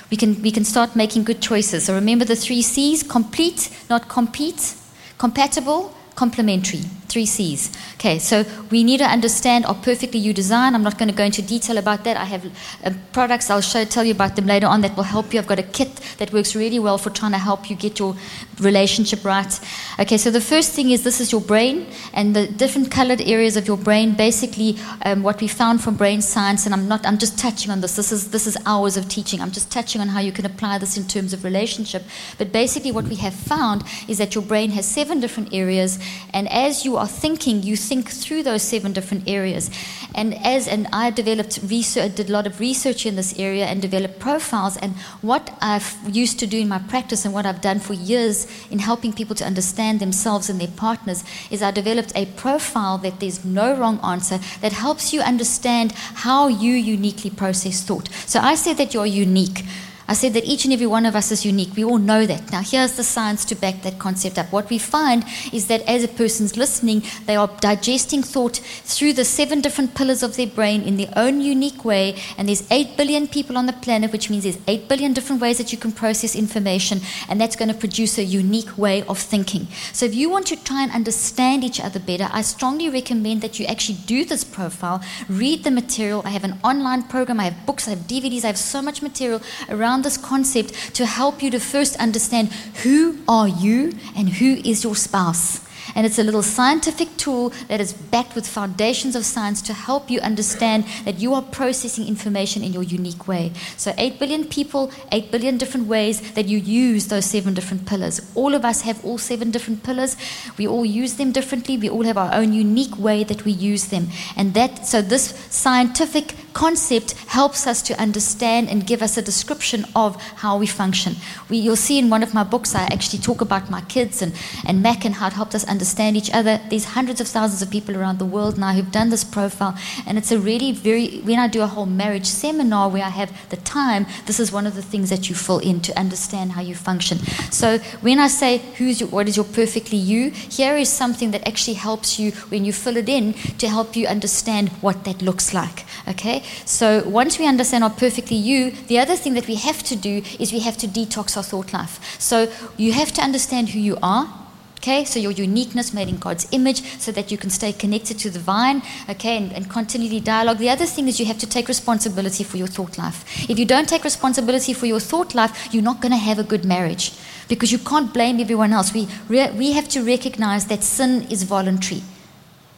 we 0.10 0.17
can, 0.17 0.41
we 0.41 0.52
can 0.52 0.63
start 0.63 0.95
making 0.95 1.24
good 1.24 1.41
choices. 1.41 1.86
So 1.86 1.93
remember 1.93 2.26
the 2.26 2.36
three 2.36 2.62
C's 2.62 3.04
complete, 3.04 3.69
not 3.89 4.08
compete, 4.08 4.76
compatible, 5.17 5.93
complementary. 6.15 6.82
Three 7.10 7.26
C's. 7.26 7.72
Okay, 7.95 8.19
so 8.19 8.45
we 8.69 8.84
need 8.84 9.00
to 9.00 9.06
understand 9.06 9.65
our 9.65 9.74
perfectly 9.74 10.19
you 10.19 10.34
design. 10.34 10.76
I'm 10.76 10.84
not 10.84 10.98
going 10.98 11.10
to 11.10 11.15
go 11.15 11.24
into 11.24 11.41
detail 11.41 11.78
about 11.78 12.04
that. 12.04 12.15
I 12.15 12.26
have 12.26 12.45
uh, 12.86 12.91
products 13.12 13.50
I'll 13.50 13.62
show, 13.62 13.84
tell 13.84 14.06
you 14.06 14.13
about 14.13 14.36
them 14.36 14.45
later 14.45 14.67
on 14.67 14.82
that 14.82 14.95
will 14.95 15.04
help 15.04 15.34
you. 15.34 15.39
I've 15.39 15.48
got 15.48 15.60
a 15.60 15.63
kit 15.63 15.95
that 16.19 16.32
works 16.32 16.56
really 16.56 16.80
well 16.80 16.98
for 16.98 17.10
trying 17.10 17.32
to 17.32 17.39
help 17.39 17.69
you 17.69 17.76
get 17.76 17.98
your 17.98 18.15
relationship 18.60 19.26
right. 19.26 19.60
Okay, 20.00 20.17
so 20.17 20.30
the 20.30 20.39
first 20.39 20.74
thing 20.74 20.91
is 20.91 21.04
this 21.04 21.19
is 21.19 21.32
your 21.32 21.41
brain 21.41 21.88
and 22.13 22.36
the 22.36 22.48
different 22.48 22.91
colored 22.91 23.22
areas 23.22 23.58
of 23.58 23.67
your 23.67 23.78
brain. 23.78 24.13
Basically, 24.13 24.78
um, 25.04 25.24
what 25.24 25.41
we 25.41 25.48
found 25.48 25.82
from 25.82 25.95
brain 25.95 26.22
science, 26.22 26.65
and 26.65 26.76
I'm 26.76 26.88
not. 26.88 27.06
I'm 27.08 27.17
just 27.17 27.39
touching 27.39 27.72
on 27.72 27.82
this. 27.82 27.95
This 27.95 28.12
is 28.12 28.30
this 28.30 28.45
is 28.45 28.56
hours 28.65 28.98
of 28.98 29.10
teaching. 29.10 29.41
I'm 29.41 29.52
just 29.52 29.72
touching 29.72 30.00
on 30.00 30.10
how 30.10 30.19
you 30.19 30.32
can 30.32 30.45
apply 30.45 30.78
this 30.78 30.95
in 30.95 31.08
terms 31.08 31.34
of 31.34 31.43
relationship. 31.43 32.04
But 32.38 32.52
basically, 32.52 32.91
what 32.91 33.06
we 33.06 33.15
have 33.15 33.34
found 33.34 33.84
is 34.08 34.19
that 34.19 34.36
your 34.36 34.43
brain 34.43 34.72
has 34.72 34.86
seven 34.86 35.19
different 35.19 35.54
areas, 35.54 36.00
and 36.34 36.48
as 36.52 36.86
you 36.86 36.98
are 36.99 37.07
thinking, 37.07 37.63
you 37.63 37.75
think 37.75 38.09
through 38.09 38.43
those 38.43 38.62
seven 38.62 38.93
different 38.93 39.27
areas. 39.27 39.69
And 40.13 40.33
as 40.45 40.67
and 40.67 40.88
I 40.93 41.12
developed 41.12 41.59
research, 41.63 42.15
did 42.15 42.29
a 42.29 42.33
lot 42.33 42.45
of 42.45 42.59
research 42.59 43.05
in 43.05 43.15
this 43.15 43.38
area 43.39 43.65
and 43.65 43.81
developed 43.81 44.19
profiles. 44.19 44.77
And 44.77 44.95
what 45.21 45.55
I've 45.62 45.97
used 46.09 46.39
to 46.39 46.47
do 46.47 46.59
in 46.59 46.67
my 46.67 46.79
practice 46.79 47.25
and 47.25 47.33
what 47.33 47.45
I've 47.45 47.62
done 47.62 47.79
for 47.79 47.93
years 47.93 48.47
in 48.69 48.79
helping 48.79 49.13
people 49.13 49.35
to 49.35 49.45
understand 49.45 49.99
themselves 49.99 50.49
and 50.49 50.59
their 50.59 50.67
partners 50.75 51.23
is 51.49 51.62
I 51.62 51.71
developed 51.71 52.12
a 52.15 52.25
profile 52.25 52.97
that 52.99 53.19
there's 53.19 53.45
no 53.45 53.75
wrong 53.75 53.99
answer 54.03 54.39
that 54.62 54.73
helps 54.73 55.13
you 55.13 55.21
understand 55.21 55.91
how 55.93 56.47
you 56.47 56.73
uniquely 56.73 57.29
process 57.29 57.83
thought. 57.83 58.09
So 58.25 58.39
I 58.39 58.55
say 58.55 58.73
that 58.73 58.93
you're 58.93 59.05
unique. 59.05 59.63
I 60.10 60.13
said 60.13 60.34
that 60.34 60.43
each 60.43 60.65
and 60.65 60.74
every 60.74 60.88
one 60.88 61.06
of 61.06 61.15
us 61.15 61.32
is 61.32 61.45
unique. 61.45 61.76
We 61.76 61.84
all 61.84 62.00
know 62.00 62.26
that. 62.26 62.52
Now, 62.52 62.63
here's 62.63 62.93
the 62.93 63.04
science 63.04 63.45
to 63.45 63.56
back 63.56 63.84
that 63.84 64.00
concept 64.00 64.39
up. 64.39 64.52
What 64.52 64.67
we 64.72 64.80
find 64.80 65.24
is 65.54 65.67
that 65.67 65.84
as 65.84 66.04
a 66.04 66.08
person's 66.08 66.58
listening, 66.58 67.04
they 67.28 67.36
are 67.36 67.48
digesting 67.62 68.24
thought 68.24 68.58
through 68.58 69.13
the 69.13 69.24
seven 69.24 69.62
different 69.62 69.93
pillars 69.93 70.24
of 70.24 70.36
their 70.36 70.48
brain 70.48 70.82
in 70.82 70.98
their 70.98 71.13
own 71.15 71.41
unique 71.41 71.86
way. 71.86 72.15
And 72.39 72.48
there's 72.48 72.63
8 72.72 72.98
billion 72.98 73.28
people 73.28 73.56
on 73.56 73.67
the 73.67 73.74
planet, 73.74 74.12
which 74.12 74.32
means 74.32 74.45
there's 74.45 74.58
8 74.67 74.89
billion 74.89 75.13
different 75.13 75.43
ways 75.43 75.60
that 75.60 75.72
you 75.72 75.78
can 75.78 75.91
process 75.91 76.36
information. 76.36 77.02
And 77.30 77.39
that's 77.39 77.56
going 77.56 77.72
to 77.72 77.78
produce 77.78 78.17
a 78.17 78.24
unique 78.24 78.80
way 78.80 79.04
of 79.04 79.19
thinking. 79.19 79.67
So, 79.93 80.08
if 80.08 80.15
you 80.15 80.28
want 80.28 80.48
to 80.48 80.56
try 80.56 80.82
and 80.82 80.91
understand 80.91 81.63
each 81.63 81.80
other 81.80 82.00
better, 82.00 82.30
I 82.32 82.41
strongly 82.41 82.89
recommend 82.89 83.41
that 83.41 83.60
you 83.60 83.67
actually 83.67 84.00
do 84.08 84.26
this 84.26 84.43
profile, 84.43 85.04
read 85.28 85.63
the 85.63 85.69
material. 85.69 86.24
I 86.26 86.32
have 86.32 86.43
an 86.43 86.58
online 86.63 87.04
program, 87.04 87.39
I 87.39 87.43
have 87.43 87.67
books, 87.67 87.88
I 87.88 87.91
have 87.91 88.08
DVDs, 88.08 88.43
I 88.43 88.48
have 88.48 88.58
so 88.58 88.82
much 88.82 89.04
material 89.04 89.43
around 89.69 89.98
this 90.01 90.17
concept 90.17 90.95
to 90.95 91.05
help 91.05 91.41
you 91.41 91.49
to 91.51 91.59
first 91.59 91.95
understand 91.97 92.51
who 92.83 93.19
are 93.27 93.47
you 93.47 93.93
and 94.15 94.29
who 94.29 94.55
is 94.63 94.83
your 94.83 94.95
spouse. 94.95 95.67
And 95.95 96.05
it's 96.05 96.19
a 96.19 96.23
little 96.23 96.43
scientific 96.43 97.15
tool 97.17 97.49
that 97.67 97.81
is 97.81 97.93
backed 97.93 98.35
with 98.35 98.47
foundations 98.47 99.15
of 99.15 99.25
science 99.25 99.62
to 99.63 99.73
help 99.73 100.09
you 100.09 100.19
understand 100.19 100.85
that 101.05 101.19
you 101.19 101.33
are 101.33 101.41
processing 101.41 102.07
information 102.07 102.63
in 102.63 102.73
your 102.73 102.83
unique 102.83 103.27
way. 103.27 103.51
So, 103.77 103.93
8 103.97 104.19
billion 104.19 104.45
people, 104.45 104.91
8 105.12 105.31
billion 105.31 105.57
different 105.57 105.88
ways 105.88 106.33
that 106.33 106.47
you 106.47 106.57
use 106.57 107.07
those 107.07 107.25
seven 107.25 107.53
different 107.53 107.85
pillars. 107.85 108.21
All 108.35 108.55
of 108.55 108.65
us 108.65 108.81
have 108.81 109.03
all 109.03 109.17
seven 109.17 109.51
different 109.51 109.83
pillars. 109.83 110.15
We 110.57 110.67
all 110.67 110.85
use 110.85 111.15
them 111.15 111.31
differently. 111.31 111.77
We 111.77 111.89
all 111.89 112.03
have 112.03 112.17
our 112.17 112.33
own 112.33 112.53
unique 112.53 112.97
way 112.97 113.23
that 113.23 113.45
we 113.45 113.51
use 113.51 113.85
them. 113.85 114.09
And 114.35 114.53
that, 114.53 114.85
so 114.85 115.01
this 115.01 115.29
scientific 115.49 116.35
concept 116.53 117.13
helps 117.27 117.67
us 117.67 117.81
to 117.83 117.99
understand 117.99 118.69
and 118.69 118.85
give 118.85 119.01
us 119.01 119.17
a 119.17 119.21
description 119.21 119.85
of 119.95 120.21
how 120.38 120.57
we 120.57 120.67
function. 120.67 121.15
We, 121.49 121.57
you'll 121.57 121.75
see 121.75 121.99
in 121.99 122.09
one 122.09 122.23
of 122.23 122.33
my 122.33 122.43
books, 122.43 122.75
I 122.75 122.83
actually 122.83 123.19
talk 123.19 123.41
about 123.41 123.69
my 123.69 123.81
kids 123.81 124.21
and, 124.21 124.33
and 124.65 124.81
Mac 124.81 125.05
and 125.05 125.15
how 125.15 125.27
it 125.27 125.33
helped 125.33 125.55
us 125.55 125.67
understand 125.67 126.17
each 126.17 126.31
other. 126.33 126.59
There's 126.69 126.85
hundreds 126.85 127.21
of 127.21 127.27
thousands 127.27 127.62
of 127.62 127.69
people 127.69 127.95
around 127.95 128.19
the 128.19 128.25
world 128.25 128.57
now 128.57 128.73
who've 128.73 128.91
done 128.91 129.09
this 129.09 129.23
profile, 129.23 129.77
and 130.05 130.17
it's 130.17 130.31
a 130.31 130.39
really 130.39 130.71
very, 130.71 131.19
when 131.19 131.39
I 131.39 131.47
do 131.47 131.62
a 131.62 131.67
whole 131.67 131.85
marriage 131.85 132.25
seminar 132.25 132.89
where 132.89 133.03
I 133.03 133.09
have 133.09 133.49
the 133.49 133.57
time, 133.57 134.05
this 134.25 134.39
is 134.39 134.51
one 134.51 134.67
of 134.67 134.75
the 134.75 134.81
things 134.81 135.09
that 135.09 135.29
you 135.29 135.35
fill 135.35 135.59
in 135.59 135.81
to 135.81 135.99
understand 135.99 136.53
how 136.53 136.62
you 136.62 136.75
function. 136.75 137.19
So 137.51 137.77
when 138.01 138.19
I 138.19 138.27
say, 138.27 138.59
who's 138.77 138.99
your, 138.99 139.09
what 139.09 139.27
is 139.27 139.35
your 139.35 139.45
perfectly 139.45 139.97
you, 139.97 140.31
here 140.31 140.75
is 140.77 140.89
something 140.89 141.31
that 141.31 141.47
actually 141.47 141.75
helps 141.75 142.19
you 142.19 142.31
when 142.49 142.65
you 142.65 142.73
fill 142.73 142.97
it 142.97 143.09
in 143.09 143.33
to 143.33 143.67
help 143.67 143.95
you 143.95 144.07
understand 144.07 144.69
what 144.81 145.03
that 145.05 145.21
looks 145.21 145.53
like. 145.53 145.85
Okay? 146.07 146.38
So 146.65 147.08
once 147.08 147.39
we 147.39 147.47
understand 147.47 147.84
our 147.84 147.89
perfectly 147.89 148.38
you, 148.38 148.71
the 148.88 148.99
other 148.99 149.15
thing 149.15 149.34
that 149.34 149.47
we 149.47 149.56
have 149.56 149.84
to 149.84 149.95
do 149.95 150.21
is 150.39 150.52
we 150.52 150.60
have 150.60 150.78
to 150.78 150.88
detox 150.88 151.38
our 151.38 151.43
thought 151.43 151.73
life. 151.73 151.99
So 152.19 152.52
you 152.78 152.93
have 152.93 153.12
to 153.13 153.21
understand 153.21 153.69
who 153.69 153.80
you 153.80 153.97
are. 154.02 154.34
Okay, 154.78 155.04
so 155.04 155.19
your 155.19 155.34
uniqueness 155.34 155.93
made 155.93 156.08
in 156.08 156.17
God's 156.17 156.47
image 156.54 156.82
so 156.99 157.12
that 157.12 157.32
you 157.32 157.38
can 157.38 157.49
stay 157.49 157.73
connected 157.73 158.17
to 158.19 158.30
the 158.30 158.39
vine, 158.39 158.82
okay, 159.10 159.36
and, 159.36 159.52
and 159.52 159.69
continually 159.69 160.21
dialogue. 160.21 160.58
The 160.58 160.69
other 160.69 160.86
thing 160.86 161.10
is 161.10 161.19
you 161.19 161.25
have 161.25 161.38
to 161.39 161.45
take 161.45 161.67
responsibility 161.67 162.45
for 162.45 162.56
your 162.56 162.67
thought 162.67 162.97
life. 162.97 163.49
If 163.49 163.60
you 163.60 163.65
don't 163.65 163.89
take 163.89 164.06
responsibility 164.06 164.73
for 164.73 164.86
your 164.86 165.02
thought 165.02 165.36
life, 165.36 165.73
you're 165.73 165.84
not 165.84 165.99
going 165.99 166.13
to 166.13 166.17
have 166.17 166.39
a 166.39 166.43
good 166.43 166.63
marriage 166.63 167.12
because 167.49 167.73
you 167.73 167.78
can't 167.80 168.13
blame 168.13 168.39
everyone 168.39 168.71
else. 168.71 168.93
We, 168.93 169.10
re- 169.28 169.52
we 169.52 169.73
have 169.73 169.89
to 169.89 170.02
recognize 170.02 170.67
that 170.67 170.82
sin 170.82 171.23
is 171.23 171.43
voluntary. 171.43 172.02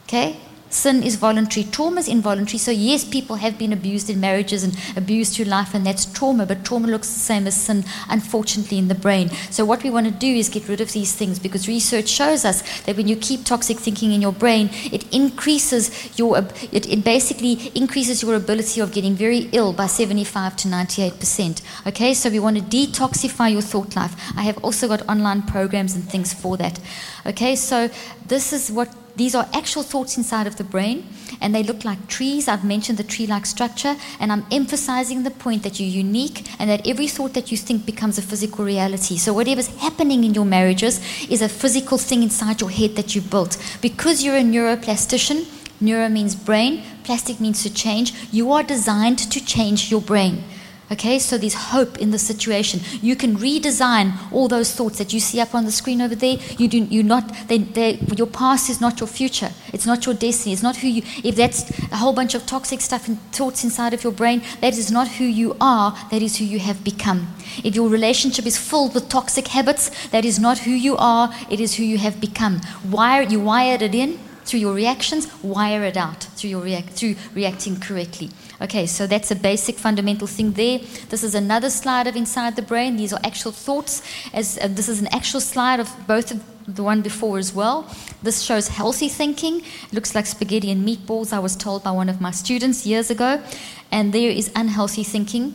Okay? 0.08 0.38
Sin 0.72 1.02
is 1.02 1.16
voluntary, 1.16 1.64
trauma 1.64 2.00
is 2.00 2.08
involuntary. 2.08 2.56
So, 2.56 2.70
yes, 2.70 3.04
people 3.04 3.36
have 3.36 3.58
been 3.58 3.74
abused 3.74 4.08
in 4.08 4.20
marriages 4.20 4.64
and 4.64 4.74
abused 4.96 5.34
through 5.34 5.44
life, 5.44 5.74
and 5.74 5.84
that's 5.84 6.06
trauma, 6.06 6.46
but 6.46 6.64
trauma 6.64 6.88
looks 6.88 7.12
the 7.12 7.20
same 7.20 7.46
as 7.46 7.60
sin, 7.60 7.84
unfortunately, 8.08 8.78
in 8.78 8.88
the 8.88 8.94
brain. 8.94 9.28
So, 9.50 9.66
what 9.66 9.82
we 9.82 9.90
want 9.90 10.06
to 10.06 10.12
do 10.12 10.26
is 10.26 10.48
get 10.48 10.66
rid 10.68 10.80
of 10.80 10.92
these 10.92 11.12
things 11.14 11.38
because 11.38 11.68
research 11.68 12.08
shows 12.08 12.46
us 12.46 12.62
that 12.84 12.96
when 12.96 13.06
you 13.06 13.16
keep 13.16 13.44
toxic 13.44 13.76
thinking 13.76 14.12
in 14.12 14.22
your 14.22 14.32
brain, 14.32 14.70
it 14.90 15.04
increases 15.14 16.18
your, 16.18 16.38
it, 16.38 16.88
it 16.88 17.04
basically 17.04 17.70
increases 17.74 18.22
your 18.22 18.34
ability 18.34 18.80
of 18.80 18.92
getting 18.92 19.14
very 19.14 19.50
ill 19.52 19.74
by 19.74 19.86
75 19.86 20.56
to 20.56 20.68
98%. 20.68 21.60
Okay, 21.86 22.14
so 22.14 22.30
we 22.30 22.38
want 22.38 22.56
to 22.56 22.62
detoxify 22.62 23.52
your 23.52 23.60
thought 23.60 23.94
life. 23.94 24.14
I 24.38 24.42
have 24.44 24.56
also 24.64 24.88
got 24.88 25.06
online 25.06 25.42
programs 25.42 25.94
and 25.94 26.02
things 26.08 26.32
for 26.32 26.56
that. 26.56 26.80
Okay, 27.26 27.56
so 27.56 27.90
this 28.26 28.54
is 28.54 28.72
what 28.72 28.88
these 29.16 29.34
are 29.34 29.48
actual 29.52 29.82
thoughts 29.82 30.16
inside 30.16 30.46
of 30.46 30.56
the 30.56 30.64
brain, 30.64 31.06
and 31.40 31.54
they 31.54 31.62
look 31.62 31.84
like 31.84 32.08
trees. 32.08 32.48
I've 32.48 32.64
mentioned 32.64 32.98
the 32.98 33.04
tree 33.04 33.26
like 33.26 33.44
structure, 33.46 33.96
and 34.18 34.32
I'm 34.32 34.46
emphasizing 34.50 35.22
the 35.22 35.30
point 35.30 35.62
that 35.64 35.78
you're 35.78 35.88
unique 35.88 36.48
and 36.58 36.70
that 36.70 36.86
every 36.86 37.08
thought 37.08 37.34
that 37.34 37.50
you 37.50 37.56
think 37.56 37.84
becomes 37.84 38.16
a 38.18 38.22
physical 38.22 38.64
reality. 38.64 39.18
So, 39.18 39.32
whatever's 39.32 39.68
happening 39.78 40.24
in 40.24 40.34
your 40.34 40.44
marriages 40.44 41.00
is 41.28 41.42
a 41.42 41.48
physical 41.48 41.98
thing 41.98 42.22
inside 42.22 42.60
your 42.60 42.70
head 42.70 42.96
that 42.96 43.14
you 43.14 43.20
built. 43.20 43.56
Because 43.80 44.24
you're 44.24 44.36
a 44.36 44.42
neuroplastician, 44.42 45.46
neuro 45.80 46.08
means 46.08 46.34
brain, 46.34 46.82
plastic 47.04 47.40
means 47.40 47.62
to 47.62 47.74
change, 47.74 48.14
you 48.30 48.52
are 48.52 48.62
designed 48.62 49.18
to 49.18 49.44
change 49.44 49.90
your 49.90 50.00
brain. 50.00 50.42
Okay, 50.90 51.18
so 51.18 51.38
there's 51.38 51.54
hope 51.54 51.98
in 51.98 52.10
the 52.10 52.18
situation. 52.18 52.80
You 53.00 53.16
can 53.16 53.36
redesign 53.36 54.12
all 54.30 54.46
those 54.46 54.74
thoughts 54.74 54.98
that 54.98 55.12
you 55.14 55.20
see 55.20 55.40
up 55.40 55.54
on 55.54 55.64
the 55.64 55.72
screen 55.72 56.02
over 56.02 56.14
there. 56.14 56.36
You 56.58 56.68
do, 56.68 56.78
you're 56.78 57.02
not, 57.02 57.48
they, 57.48 57.58
they, 57.58 57.94
your 58.14 58.26
past 58.26 58.68
is 58.68 58.80
not 58.80 59.00
your 59.00 59.06
future. 59.06 59.50
It's 59.72 59.86
not 59.86 60.04
your 60.04 60.14
destiny. 60.14 60.52
It's 60.52 60.62
not 60.62 60.76
who 60.76 60.88
you. 60.88 61.02
If 61.24 61.36
that's 61.36 61.70
a 61.90 61.96
whole 61.96 62.12
bunch 62.12 62.34
of 62.34 62.44
toxic 62.44 62.82
stuff 62.82 63.08
and 63.08 63.18
thoughts 63.32 63.64
inside 63.64 63.94
of 63.94 64.04
your 64.04 64.12
brain, 64.12 64.42
that 64.60 64.76
is 64.76 64.90
not 64.90 65.08
who 65.08 65.24
you 65.24 65.56
are. 65.60 65.96
That 66.10 66.20
is 66.20 66.36
who 66.36 66.44
you 66.44 66.58
have 66.58 66.84
become. 66.84 67.28
If 67.64 67.74
your 67.74 67.88
relationship 67.88 68.44
is 68.44 68.58
filled 68.58 68.94
with 68.94 69.08
toxic 69.08 69.48
habits, 69.48 69.90
that 70.08 70.26
is 70.26 70.38
not 70.38 70.58
who 70.58 70.72
you 70.72 70.96
are. 70.98 71.32
It 71.50 71.60
is 71.60 71.76
who 71.76 71.84
you 71.84 71.98
have 71.98 72.20
become. 72.20 72.60
Wire, 72.90 73.22
you 73.22 73.40
wired 73.40 73.80
it 73.80 73.94
in 73.94 74.18
through 74.44 74.60
your 74.60 74.74
reactions. 74.74 75.26
Wire 75.42 75.84
it 75.84 75.96
out 75.96 76.24
through 76.24 76.50
your 76.50 76.60
react, 76.60 76.90
through 76.90 77.14
reacting 77.34 77.80
correctly. 77.80 78.30
Okay, 78.62 78.86
so 78.86 79.08
that's 79.08 79.32
a 79.32 79.34
basic 79.34 79.76
fundamental 79.76 80.28
thing 80.28 80.52
there. 80.52 80.78
This 81.08 81.24
is 81.24 81.34
another 81.34 81.68
slide 81.68 82.06
of 82.06 82.14
inside 82.14 82.54
the 82.54 82.62
brain. 82.62 82.96
These 82.96 83.12
are 83.12 83.18
actual 83.24 83.50
thoughts. 83.50 84.02
As 84.32 84.56
uh, 84.56 84.68
this 84.68 84.88
is 84.88 85.00
an 85.00 85.08
actual 85.08 85.40
slide 85.40 85.80
of 85.80 85.90
both 86.06 86.30
of 86.30 86.40
the 86.68 86.84
one 86.84 87.02
before 87.02 87.38
as 87.38 87.52
well. 87.52 87.92
This 88.22 88.42
shows 88.42 88.68
healthy 88.68 89.08
thinking. 89.08 89.62
It 89.62 89.92
looks 89.92 90.14
like 90.14 90.26
spaghetti 90.26 90.70
and 90.70 90.86
meatballs. 90.86 91.32
I 91.32 91.40
was 91.40 91.56
told 91.56 91.82
by 91.82 91.90
one 91.90 92.08
of 92.08 92.20
my 92.20 92.30
students 92.30 92.86
years 92.86 93.10
ago, 93.10 93.42
and 93.90 94.12
there 94.12 94.30
is 94.30 94.52
unhealthy 94.54 95.02
thinking. 95.02 95.54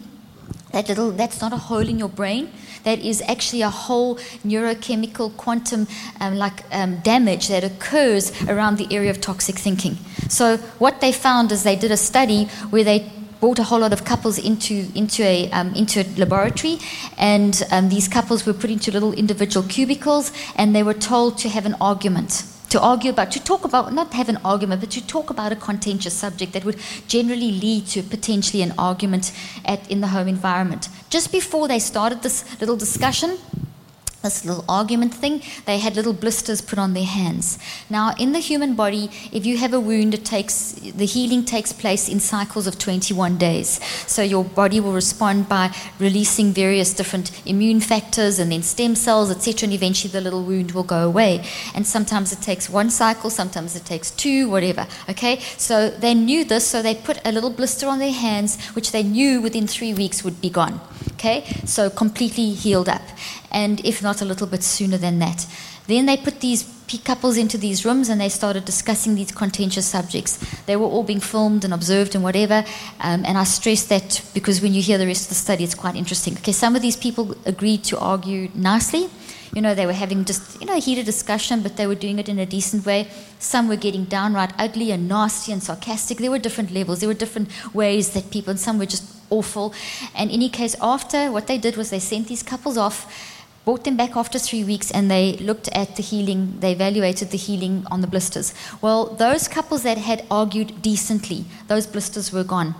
That 0.78 0.90
little, 0.90 1.10
that's 1.10 1.42
not 1.42 1.54
a 1.54 1.58
hole 1.58 1.90
in 1.90 1.98
your 1.98 2.08
brain. 2.08 2.52
That 2.84 3.00
is 3.00 3.24
actually 3.28 3.64
a 3.64 3.70
whole 3.72 4.18
neurochemical 4.46 5.36
quantum 5.36 5.88
um, 6.22 6.36
like 6.36 6.64
um, 6.72 6.98
damage 7.00 7.48
that 7.48 7.64
occurs 7.64 8.32
around 8.44 8.78
the 8.78 8.88
area 8.96 9.10
of 9.10 9.20
toxic 9.20 9.56
thinking. 9.56 9.98
So 10.30 10.58
what 10.78 11.02
they 11.02 11.12
found 11.12 11.52
is 11.52 11.64
they 11.64 11.76
did 11.76 11.90
a 11.90 11.98
study 11.98 12.46
where 12.70 12.84
they 12.84 13.12
brought 13.40 13.58
a 13.58 13.64
whole 13.64 13.80
lot 13.80 13.92
of 13.92 14.06
couples 14.06 14.38
into 14.38 14.86
into 14.94 15.24
a 15.24 15.50
um, 15.50 15.74
into 15.74 16.02
a 16.02 16.06
laboratory, 16.16 16.78
and 17.18 17.64
um, 17.72 17.90
these 17.90 18.08
couples 18.08 18.46
were 18.46 18.54
put 18.54 18.70
into 18.70 18.92
little 18.92 19.14
individual 19.14 19.66
cubicles, 19.68 20.32
and 20.58 20.76
they 20.76 20.84
were 20.84 20.94
told 20.94 21.40
to 21.40 21.50
have 21.50 21.66
an 21.66 21.76
argument 21.82 22.44
to 22.70 22.82
argue 22.82 23.12
about, 23.12 23.32
to 23.32 23.44
talk 23.44 23.64
about, 23.64 23.94
not 23.94 24.14
have 24.14 24.30
an 24.30 24.38
argument, 24.44 24.82
but 24.82 24.92
to 24.92 25.06
talk 25.06 25.30
about 25.30 25.52
a 25.52 25.56
contentious 25.56 26.14
subject 26.14 26.54
that 26.54 26.66
would 26.66 26.80
generally 27.08 27.52
lead 27.52 27.88
to 27.88 28.04
potentially 28.04 28.62
an 28.62 28.74
argument 28.78 29.32
at, 29.66 29.90
in 29.90 30.02
the 30.02 30.08
home 30.08 30.28
environment. 30.28 30.90
Just 31.10 31.32
before 31.32 31.68
they 31.68 31.80
started 31.80 32.22
this 32.22 32.44
little 32.60 32.76
discussion, 32.76 33.38
this 34.28 34.44
little 34.44 34.66
argument 34.68 35.14
thing, 35.14 35.42
they 35.66 35.80
had 35.80 35.96
little 35.96 36.18
blisters 36.24 36.60
put 36.62 36.78
on 36.78 36.94
their 36.94 37.06
hands. 37.06 37.58
Now, 37.90 38.14
in 38.20 38.34
the 38.34 38.40
human 38.40 38.76
body, 38.76 39.10
if 39.32 39.46
you 39.46 39.58
have 39.58 39.74
a 39.74 39.80
wound, 39.80 40.14
it 40.14 40.26
takes 40.26 40.74
the 41.02 41.06
healing 41.06 41.46
takes 41.46 41.72
place 41.72 42.10
in 42.10 42.20
cycles 42.20 42.68
of 42.68 42.78
21 42.78 43.38
days. 43.38 43.80
So 44.06 44.22
your 44.22 44.44
body 44.44 44.80
will 44.82 44.94
respond 44.94 45.48
by 45.48 45.74
releasing 45.98 46.52
various 46.52 46.94
different 46.94 47.32
immune 47.46 47.80
factors 47.80 48.38
and 48.40 48.52
then 48.52 48.64
stem 48.64 48.96
cells, 48.96 49.32
etc. 49.32 49.68
And 49.68 49.74
eventually, 49.74 50.12
the 50.12 50.22
little 50.22 50.44
wound 50.44 50.72
will 50.72 50.84
go 50.98 51.08
away. 51.08 51.46
And 51.74 51.88
sometimes 51.88 52.34
it 52.34 52.42
takes 52.42 52.70
one 52.70 52.90
cycle, 52.90 53.30
sometimes 53.30 53.76
it 53.76 53.86
takes 53.86 54.12
two, 54.12 54.50
whatever. 54.50 54.88
Okay, 55.10 55.40
so 55.58 55.90
they 55.90 56.14
knew 56.14 56.44
this, 56.44 56.68
so 56.68 56.82
they 56.82 56.96
put 56.96 57.18
a 57.26 57.32
little 57.32 57.50
blister 57.50 57.88
on 57.88 58.00
their 58.00 58.18
hands, 58.28 58.62
which 58.76 58.92
they 58.92 59.04
knew 59.04 59.42
within 59.42 59.68
three 59.68 59.94
weeks 59.94 60.24
would 60.24 60.42
be 60.42 60.50
gone. 60.50 60.82
Okay, 61.18 61.46
so 61.66 61.90
completely 61.90 62.52
healed 62.52 62.88
up 62.88 63.02
and 63.52 63.84
if 63.84 64.04
not 64.04 64.22
a 64.22 64.26
little 64.26 64.46
bit 64.46 64.62
sooner 64.62 64.98
than 64.98 65.18
that. 65.18 65.48
Then 65.88 66.06
they 66.06 66.16
put 66.16 66.42
these 66.42 66.64
couples 67.04 67.38
into 67.38 67.58
these 67.58 67.84
rooms 67.84 68.10
and 68.10 68.22
they 68.22 68.30
started 68.30 68.66
discussing 68.66 69.16
these 69.16 69.32
contentious 69.32 69.88
subjects. 69.88 70.38
They 70.68 70.76
were 70.76 70.86
all 70.86 71.02
being 71.02 71.20
filmed 71.20 71.64
and 71.64 71.74
observed 71.74 72.14
and 72.14 72.24
whatever. 72.24 72.64
Um, 73.00 73.26
and 73.26 73.36
I 73.36 73.46
stress 73.46 73.86
that 73.86 74.22
because 74.36 74.62
when 74.62 74.76
you 74.76 74.82
hear 74.84 75.00
the 75.00 75.08
rest 75.08 75.24
of 75.24 75.30
the 75.30 75.36
study, 75.36 75.64
it's 75.64 75.74
quite 75.74 75.96
interesting. 75.96 76.36
Okay, 76.38 76.52
some 76.52 76.76
of 76.76 76.84
these 76.84 76.96
people 76.96 77.36
agreed 77.46 77.84
to 77.86 77.98
argue 77.98 78.50
nicely. 78.54 79.10
You 79.56 79.62
know, 79.62 79.74
they 79.74 79.86
were 79.86 79.94
having 79.94 80.26
just, 80.26 80.60
you 80.60 80.68
know, 80.68 80.76
a 80.76 80.80
heated 80.80 81.06
discussion, 81.06 81.62
but 81.62 81.78
they 81.78 81.88
were 81.88 81.96
doing 81.96 82.20
it 82.20 82.30
in 82.30 82.40
a 82.40 82.46
decent 82.46 82.86
way. 82.86 83.10
Some 83.40 83.68
were 83.68 83.76
getting 83.76 84.06
downright 84.06 84.52
ugly 84.58 84.92
and 84.92 85.08
nasty 85.08 85.52
and 85.52 85.64
sarcastic. 85.64 86.18
There 86.18 86.32
were 86.32 86.40
different 86.40 86.72
levels. 86.72 87.00
There 87.00 87.10
were 87.10 87.14
different 87.14 87.50
ways 87.74 88.12
that 88.12 88.32
people, 88.32 88.52
and 88.52 88.60
some 88.60 88.78
were 88.78 88.86
just 88.86 89.06
awful. 89.30 89.74
And 90.16 90.30
in 90.30 90.36
any 90.36 90.50
case, 90.50 90.76
after, 90.82 91.32
what 91.32 91.48
they 91.48 91.58
did 91.58 91.78
was 91.78 91.90
they 91.90 92.00
sent 92.00 92.28
these 92.28 92.44
couples 92.44 92.78
off 92.78 93.34
brought 93.68 93.84
them 93.84 93.98
back 93.98 94.16
after 94.16 94.40
three 94.40 94.64
weeks 94.64 94.92
and 94.92 95.12
they 95.12 95.34
looked 95.40 95.68
at 95.74 95.98
the 95.98 96.02
healing, 96.02 96.58
they 96.62 96.72
evaluated 96.72 97.32
the 97.32 97.38
healing 97.38 97.86
on 97.92 98.00
the 98.00 98.08
blisters. 98.08 98.54
Well, 98.82 99.08
those 99.08 99.50
couples 99.50 99.84
that 99.84 99.98
had 99.98 100.24
argued 100.32 100.82
decently, 100.82 101.44
those 101.68 101.86
blisters 101.86 102.32
were 102.32 102.46
gone. 102.46 102.76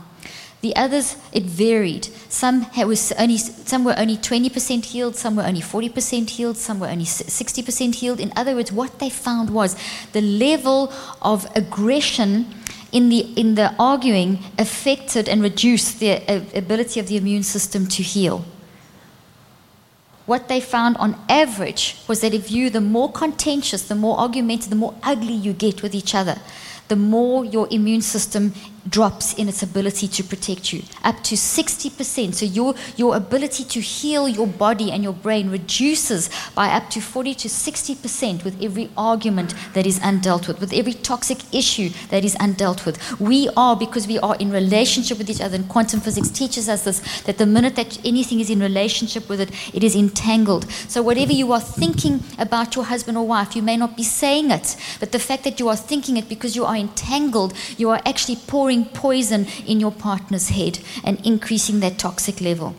The 0.62 0.76
others, 0.76 1.16
it 1.32 1.44
varied. 1.44 2.06
Some, 2.30 2.66
was 2.76 3.12
only, 3.14 3.38
some 3.38 3.84
were 3.84 3.96
only 3.98 4.18
20% 4.18 4.86
healed, 4.86 5.16
some 5.16 5.36
were 5.36 5.44
only 5.44 5.62
40% 5.62 6.30
healed, 6.30 6.58
some 6.58 6.80
were 6.80 6.88
only 6.88 7.06
60% 7.06 7.96
healed. 7.96 8.20
In 8.20 8.34
other 8.36 8.56
words, 8.56 8.72
what 8.72 9.00
they 9.00 9.10
found 9.10 9.52
was 9.52 9.76
the 10.14 10.22
level 10.22 10.92
of 11.22 11.48
aggression 11.56 12.48
in 12.92 13.10
the, 13.10 13.20
in 13.40 13.56
the 13.56 13.76
arguing 13.78 14.40
affected 14.58 15.30
and 15.30 15.44
reduced 15.44 16.00
the 16.00 16.22
uh, 16.28 16.42
ability 16.56 17.00
of 17.00 17.08
the 17.08 17.18
immune 17.18 17.44
system 17.44 17.86
to 17.88 18.02
heal 18.02 18.44
what 20.28 20.50
they 20.50 20.60
found 20.60 20.98
on 20.98 21.16
average 21.30 21.96
was 22.08 22.20
that 22.20 22.34
if 22.34 22.52
you, 22.52 22.70
the 22.70 22.82
more 22.82 23.12
contentious, 23.12 23.88
the 23.88 23.96
more 23.96 24.20
argumentative, 24.20 24.70
the 24.70 24.76
more 24.76 24.94
ugly 25.02 25.34
you 25.34 25.54
get 25.54 25.82
with 25.82 25.96
each 25.96 26.14
other, 26.14 26.38
the 26.90 26.98
more 26.98 27.46
your 27.46 27.68
immune 27.72 28.02
system 28.02 28.54
drops 28.90 29.34
in 29.34 29.50
its 29.50 29.64
ability 29.64 30.08
to 30.08 30.24
protect 30.24 30.74
you, 30.74 30.84
up 31.04 31.24
to 31.24 31.36
60%. 31.36 32.34
So 32.34 32.46
your, 32.46 32.76
your 32.96 33.16
ability 33.16 33.64
to 33.66 33.82
heal 33.82 34.28
your 34.28 34.48
body 34.48 34.92
and 34.92 35.04
your 35.04 35.14
brain 35.14 35.50
reduces 35.50 36.30
by 36.56 36.70
up 36.70 36.90
to 36.92 37.02
40 37.02 37.36
to 37.36 37.48
60% 37.48 38.44
with 38.44 38.62
every 38.62 38.90
argument 38.98 39.54
that 39.74 39.86
is 39.86 40.00
undealt 40.00 40.48
with, 40.48 40.60
with 40.60 40.74
every 40.74 40.94
toxic 40.94 41.40
issue 41.54 41.90
that 42.10 42.24
is 42.24 42.36
undealt 42.36 42.86
with. 42.86 43.20
We 43.20 43.50
are, 43.58 43.76
because 43.76 44.08
we 44.08 44.20
are 44.20 44.36
in 44.38 44.52
relationship 44.52 45.18
with 45.18 45.30
each 45.30 45.42
other, 45.42 45.56
and 45.56 45.68
quantum 45.68 46.00
physics 46.00 46.30
teaches 46.30 46.70
us 46.70 46.84
this, 46.84 47.22
that 47.24 47.38
the 47.38 47.46
minute 47.46 47.76
that 47.76 48.06
anything 48.06 48.40
is 48.40 48.50
in 48.50 48.60
relationship 48.60 49.30
with 49.30 49.42
it, 49.42 49.52
it 49.76 49.84
is 49.84 49.96
entangled. 49.96 50.70
So 50.88 51.02
whatever 51.02 51.32
you 51.32 51.52
are 51.52 51.60
thinking 51.60 52.22
about 52.38 52.76
your 52.76 52.86
husband 52.86 53.18
or 53.18 53.26
wife, 53.28 53.56
you 53.56 53.62
may 53.62 53.78
not 53.78 53.98
be 53.98 54.04
saying 54.04 54.52
it, 54.52 54.76
but 55.00 55.12
the 55.12 55.20
fact 55.20 55.44
that 55.44 55.60
you 55.60 55.70
are 55.70 55.76
thinking 55.76 56.18
it 56.18 56.30
because 56.30 56.56
you 56.56 56.66
are 56.66 56.76
entangled, 56.76 57.54
you 57.78 57.90
are 57.90 58.02
actually 58.06 58.38
pouring 58.48 58.77
poison 58.86 59.48
in 59.66 59.80
your 59.80 59.92
partner's 59.92 60.50
head 60.50 60.80
and 61.04 61.26
increasing 61.26 61.80
that 61.82 61.98
toxic 61.98 62.42
level. 62.42 62.76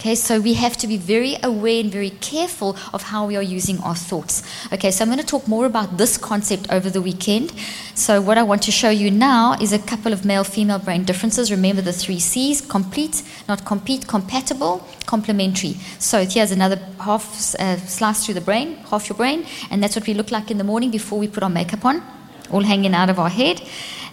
Okay, 0.00 0.14
so 0.14 0.40
we 0.40 0.54
have 0.54 0.78
to 0.78 0.86
be 0.86 0.96
very 0.96 1.36
aware 1.42 1.78
and 1.78 1.92
very 1.92 2.08
careful 2.08 2.74
of 2.94 3.02
how 3.02 3.26
we 3.26 3.36
are 3.36 3.42
using 3.42 3.78
our 3.80 3.94
thoughts. 3.94 4.42
Okay, 4.72 4.90
so 4.90 5.04
I'm 5.04 5.10
going 5.10 5.20
to 5.20 5.26
talk 5.26 5.46
more 5.46 5.66
about 5.66 5.98
this 5.98 6.16
concept 6.16 6.72
over 6.72 6.88
the 6.88 7.02
weekend. 7.02 7.52
So, 7.94 8.22
what 8.22 8.38
I 8.38 8.42
want 8.42 8.62
to 8.62 8.70
show 8.72 8.88
you 8.88 9.10
now 9.10 9.56
is 9.60 9.74
a 9.74 9.78
couple 9.78 10.14
of 10.14 10.24
male 10.24 10.42
female 10.42 10.78
brain 10.78 11.04
differences. 11.04 11.50
Remember 11.50 11.82
the 11.82 11.92
three 11.92 12.18
C's 12.18 12.62
complete, 12.62 13.22
not 13.46 13.66
compete, 13.66 14.08
compatible, 14.08 14.88
complementary. 15.04 15.74
So, 15.98 16.24
here's 16.24 16.50
another 16.50 16.80
half 16.98 17.54
uh, 17.56 17.76
slice 17.76 18.24
through 18.24 18.36
the 18.36 18.40
brain, 18.40 18.76
half 18.88 19.06
your 19.10 19.18
brain, 19.18 19.44
and 19.70 19.82
that's 19.82 19.96
what 19.96 20.06
we 20.06 20.14
look 20.14 20.30
like 20.30 20.50
in 20.50 20.56
the 20.56 20.64
morning 20.64 20.90
before 20.90 21.18
we 21.18 21.28
put 21.28 21.42
our 21.42 21.50
makeup 21.50 21.84
on, 21.84 22.02
all 22.50 22.62
hanging 22.62 22.94
out 22.94 23.10
of 23.10 23.18
our 23.18 23.28
head. 23.28 23.60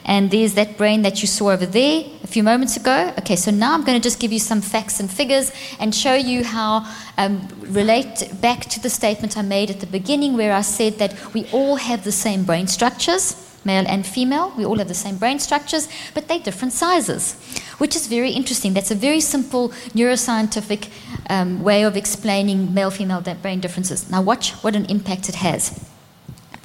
And 0.08 0.32
there's 0.32 0.54
that 0.54 0.78
brain 0.78 1.02
that 1.02 1.22
you 1.22 1.28
saw 1.28 1.52
over 1.52 1.66
there 1.66 2.06
a 2.24 2.28
few 2.28 2.42
moments 2.42 2.78
ago. 2.78 3.14
Okay, 3.20 3.36
so 3.36 3.52
now 3.52 3.74
I'm 3.74 3.84
going 3.84 4.00
to 4.00 4.04
just 4.04 4.20
give 4.20 4.32
you 4.32 4.40
some 4.40 4.62
facts 4.62 5.02
and 5.02 5.12
figures 5.12 5.52
and 5.80 5.94
show 5.94 6.16
you 6.16 6.46
how 6.46 6.88
um, 7.18 7.46
relate 7.60 8.32
back 8.42 8.62
to 8.62 8.82
the 8.82 8.90
statement 8.90 9.38
I 9.38 9.42
made 9.42 9.70
at 9.70 9.82
the 9.82 9.86
beginning 9.88 10.38
where 10.38 10.54
I 10.54 10.62
said 10.62 10.98
that 11.00 11.34
we 11.34 11.46
all 11.52 11.76
have 11.76 12.06
the 12.06 12.14
same 12.14 12.46
brain 12.46 12.68
structures, 12.68 13.36
male 13.66 13.86
and 13.86 14.06
female. 14.06 14.54
We 14.58 14.66
all 14.66 14.78
have 14.78 14.88
the 14.88 14.94
same 14.94 15.18
brain 15.18 15.40
structures, 15.40 15.90
but 16.14 16.30
they're 16.30 16.40
different 16.40 16.74
sizes, 16.74 17.36
which 17.78 17.94
is 17.94 18.08
very 18.08 18.32
interesting. 18.32 18.74
That's 18.74 18.92
a 18.92 18.96
very 18.96 19.20
simple 19.20 19.70
neuroscientific 19.94 20.90
um, 21.30 21.64
way 21.64 21.84
of 21.84 21.98
explaining 21.98 22.74
male 22.74 22.92
female 22.92 23.22
brain 23.42 23.60
differences. 23.60 24.10
Now, 24.10 24.22
watch 24.22 24.52
what 24.64 24.76
an 24.76 24.86
impact 24.86 25.28
it 25.28 25.36
has. 25.36 25.87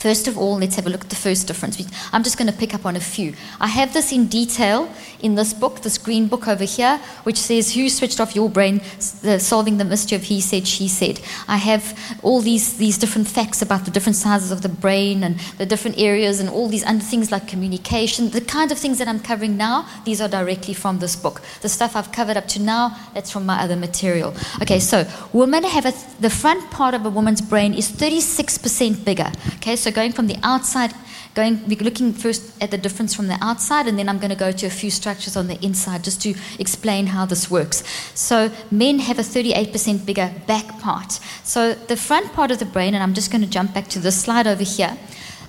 First 0.03 0.27
of 0.27 0.37
all, 0.37 0.57
let's 0.57 0.75
have 0.75 0.87
a 0.89 0.91
look 0.91 1.03
at 1.03 1.11
the 1.11 1.23
first 1.29 1.47
difference. 1.47 1.81
I'm 2.13 2.25
just 2.25 2.37
going 2.37 2.51
to 2.51 2.59
pick 2.59 2.75
up 2.75 2.85
on 2.85 2.97
a 2.97 3.01
few. 3.01 3.35
I 3.61 3.69
have 3.69 3.95
this 3.95 4.11
in 4.11 4.27
detail 4.27 4.93
in 5.21 5.37
this 5.37 5.55
book, 5.55 5.83
this 5.83 5.97
green 5.97 6.27
book 6.27 6.49
over 6.49 6.65
here, 6.65 6.99
which 7.23 7.37
says 7.37 7.75
Who 7.75 7.89
Switched 7.89 8.19
Off 8.19 8.35
Your 8.35 8.51
Brain, 8.51 8.81
uh, 9.25 9.39
Solving 9.39 9.79
the 9.79 9.85
Mystery 9.85 10.17
of 10.17 10.25
He 10.25 10.41
Said, 10.41 10.67
She 10.67 10.89
Said. 10.89 11.21
I 11.47 11.59
have 11.59 11.97
all 12.25 12.41
these, 12.41 12.79
these 12.79 12.99
different 12.99 13.29
facts 13.29 13.63
about 13.63 13.85
the 13.85 13.93
different 13.93 14.17
sizes 14.17 14.51
of 14.51 14.63
the 14.63 14.69
brain 14.69 15.23
and 15.23 15.39
the 15.59 15.67
different 15.67 16.01
areas 16.01 16.41
and 16.41 16.49
all 16.51 16.67
these 16.67 16.85
other 16.85 16.99
things 16.99 17.31
like 17.31 17.47
communication. 17.47 18.31
The 18.31 18.41
kind 18.41 18.73
of 18.73 18.79
things 18.79 18.99
that 18.99 19.07
I'm 19.07 19.21
covering 19.21 19.57
now, 19.57 19.87
these 20.05 20.21
are 20.21 20.29
directly 20.29 20.75
from 20.75 20.99
this 20.99 21.15
book. 21.15 21.43
The 21.61 21.69
stuff 21.69 21.95
I've 21.95 22.11
covered 22.11 22.37
up 22.37 22.49
to 22.49 22.61
now, 22.61 22.99
that's 23.15 23.31
from 23.31 23.47
my 23.47 23.63
other 23.63 23.77
material. 23.77 24.35
Okay, 24.61 24.81
so 24.81 25.07
women 25.33 25.63
have 25.63 25.87
a, 25.87 25.93
the 26.21 26.31
front 26.31 26.73
part 26.73 26.95
of 26.95 27.07
a 27.07 27.11
woman's 27.11 27.41
brain 27.41 27.73
is 27.73 27.89
36% 27.89 29.05
bigger. 29.05 29.31
Okay, 29.59 29.77
so 29.77 29.92
going 29.93 30.13
from 30.13 30.27
the 30.27 30.37
outside, 30.43 30.93
going 31.35 31.63
we're 31.67 31.81
looking 31.81 32.13
first 32.13 32.61
at 32.63 32.71
the 32.71 32.79
difference 32.79 33.15
from 33.15 33.29
the 33.29 33.39
outside, 33.41 33.87
and 33.87 33.99
then 33.99 34.09
I'm 34.09 34.19
going 34.19 34.31
to 34.31 34.37
go 34.37 34.53
to 34.53 34.67
a 34.67 34.71
few 34.71 34.91
structures 34.91 35.37
on 35.37 35.47
the 35.47 35.59
inside 35.65 36.05
just 36.05 36.21
to 36.23 36.35
explain 36.59 37.07
how 37.07 37.27
this 37.27 37.51
works. 37.51 37.83
So 38.15 38.51
men 38.71 38.99
have 38.99 39.19
a 39.19 39.23
38% 39.23 40.05
bigger 40.05 40.33
back 40.47 40.81
part. 40.81 41.13
So 41.45 41.75
the 41.75 41.97
front 41.97 42.33
part 42.33 42.51
of 42.51 42.59
the 42.59 42.67
brain, 42.67 42.95
and 42.95 43.03
I'm 43.03 43.15
just 43.15 43.31
going 43.31 43.43
to 43.43 43.51
jump 43.51 43.75
back 43.75 43.89
to 43.89 43.99
this 43.99 44.21
slide 44.21 44.47
over 44.47 44.65
here. 44.65 44.97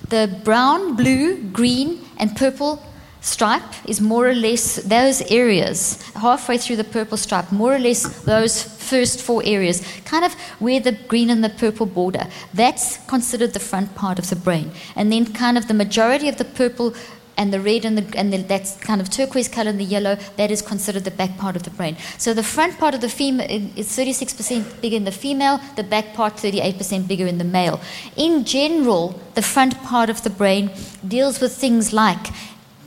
The 0.08 0.40
brown, 0.44 0.96
blue, 0.96 1.42
green, 1.42 2.00
and 2.18 2.36
purple 2.36 2.82
stripe 3.24 3.88
is 3.88 4.00
more 4.00 4.28
or 4.28 4.34
less 4.34 4.76
those 4.82 5.22
areas, 5.30 6.00
halfway 6.12 6.58
through 6.58 6.76
the 6.76 6.84
purple 6.84 7.16
stripe, 7.16 7.50
more 7.50 7.74
or 7.74 7.78
less 7.78 8.02
those 8.24 8.62
first 8.62 9.22
four 9.22 9.42
areas, 9.46 9.82
kind 10.04 10.24
of 10.24 10.34
where 10.58 10.78
the 10.78 10.92
green 10.92 11.30
and 11.30 11.42
the 11.42 11.48
purple 11.48 11.86
border. 11.86 12.26
That's 12.52 12.98
considered 13.06 13.54
the 13.54 13.60
front 13.60 13.94
part 13.94 14.18
of 14.18 14.28
the 14.28 14.36
brain. 14.36 14.72
And 14.94 15.10
then, 15.10 15.32
kind 15.32 15.56
of, 15.56 15.68
the 15.68 15.74
majority 15.74 16.28
of 16.28 16.36
the 16.36 16.44
purple 16.44 16.94
and 17.36 17.52
the 17.52 17.60
red 17.60 17.84
and, 17.84 17.98
the, 17.98 18.18
and 18.18 18.32
the, 18.32 18.38
that's 18.42 18.76
kind 18.76 19.00
of 19.00 19.10
turquoise 19.10 19.48
color 19.48 19.70
and 19.70 19.80
the 19.80 19.84
yellow, 19.84 20.16
that 20.36 20.50
is 20.50 20.62
considered 20.62 21.04
the 21.04 21.10
back 21.10 21.36
part 21.38 21.56
of 21.56 21.62
the 21.64 21.70
brain. 21.70 21.96
So 22.18 22.34
the 22.34 22.42
front 22.42 22.78
part 22.78 22.94
of 22.94 23.00
the 23.00 23.08
female 23.08 23.46
is 23.50 23.88
36% 23.88 24.80
bigger 24.80 24.96
in 24.96 25.04
the 25.04 25.12
female, 25.12 25.60
the 25.76 25.82
back 25.82 26.14
part 26.14 26.34
38% 26.34 27.08
bigger 27.08 27.26
in 27.26 27.38
the 27.38 27.44
male. 27.44 27.80
In 28.16 28.44
general, 28.44 29.18
the 29.34 29.42
front 29.42 29.82
part 29.82 30.10
of 30.10 30.22
the 30.22 30.30
brain 30.30 30.70
deals 31.08 31.40
with 31.40 31.56
things 31.56 31.92
like 31.92 32.26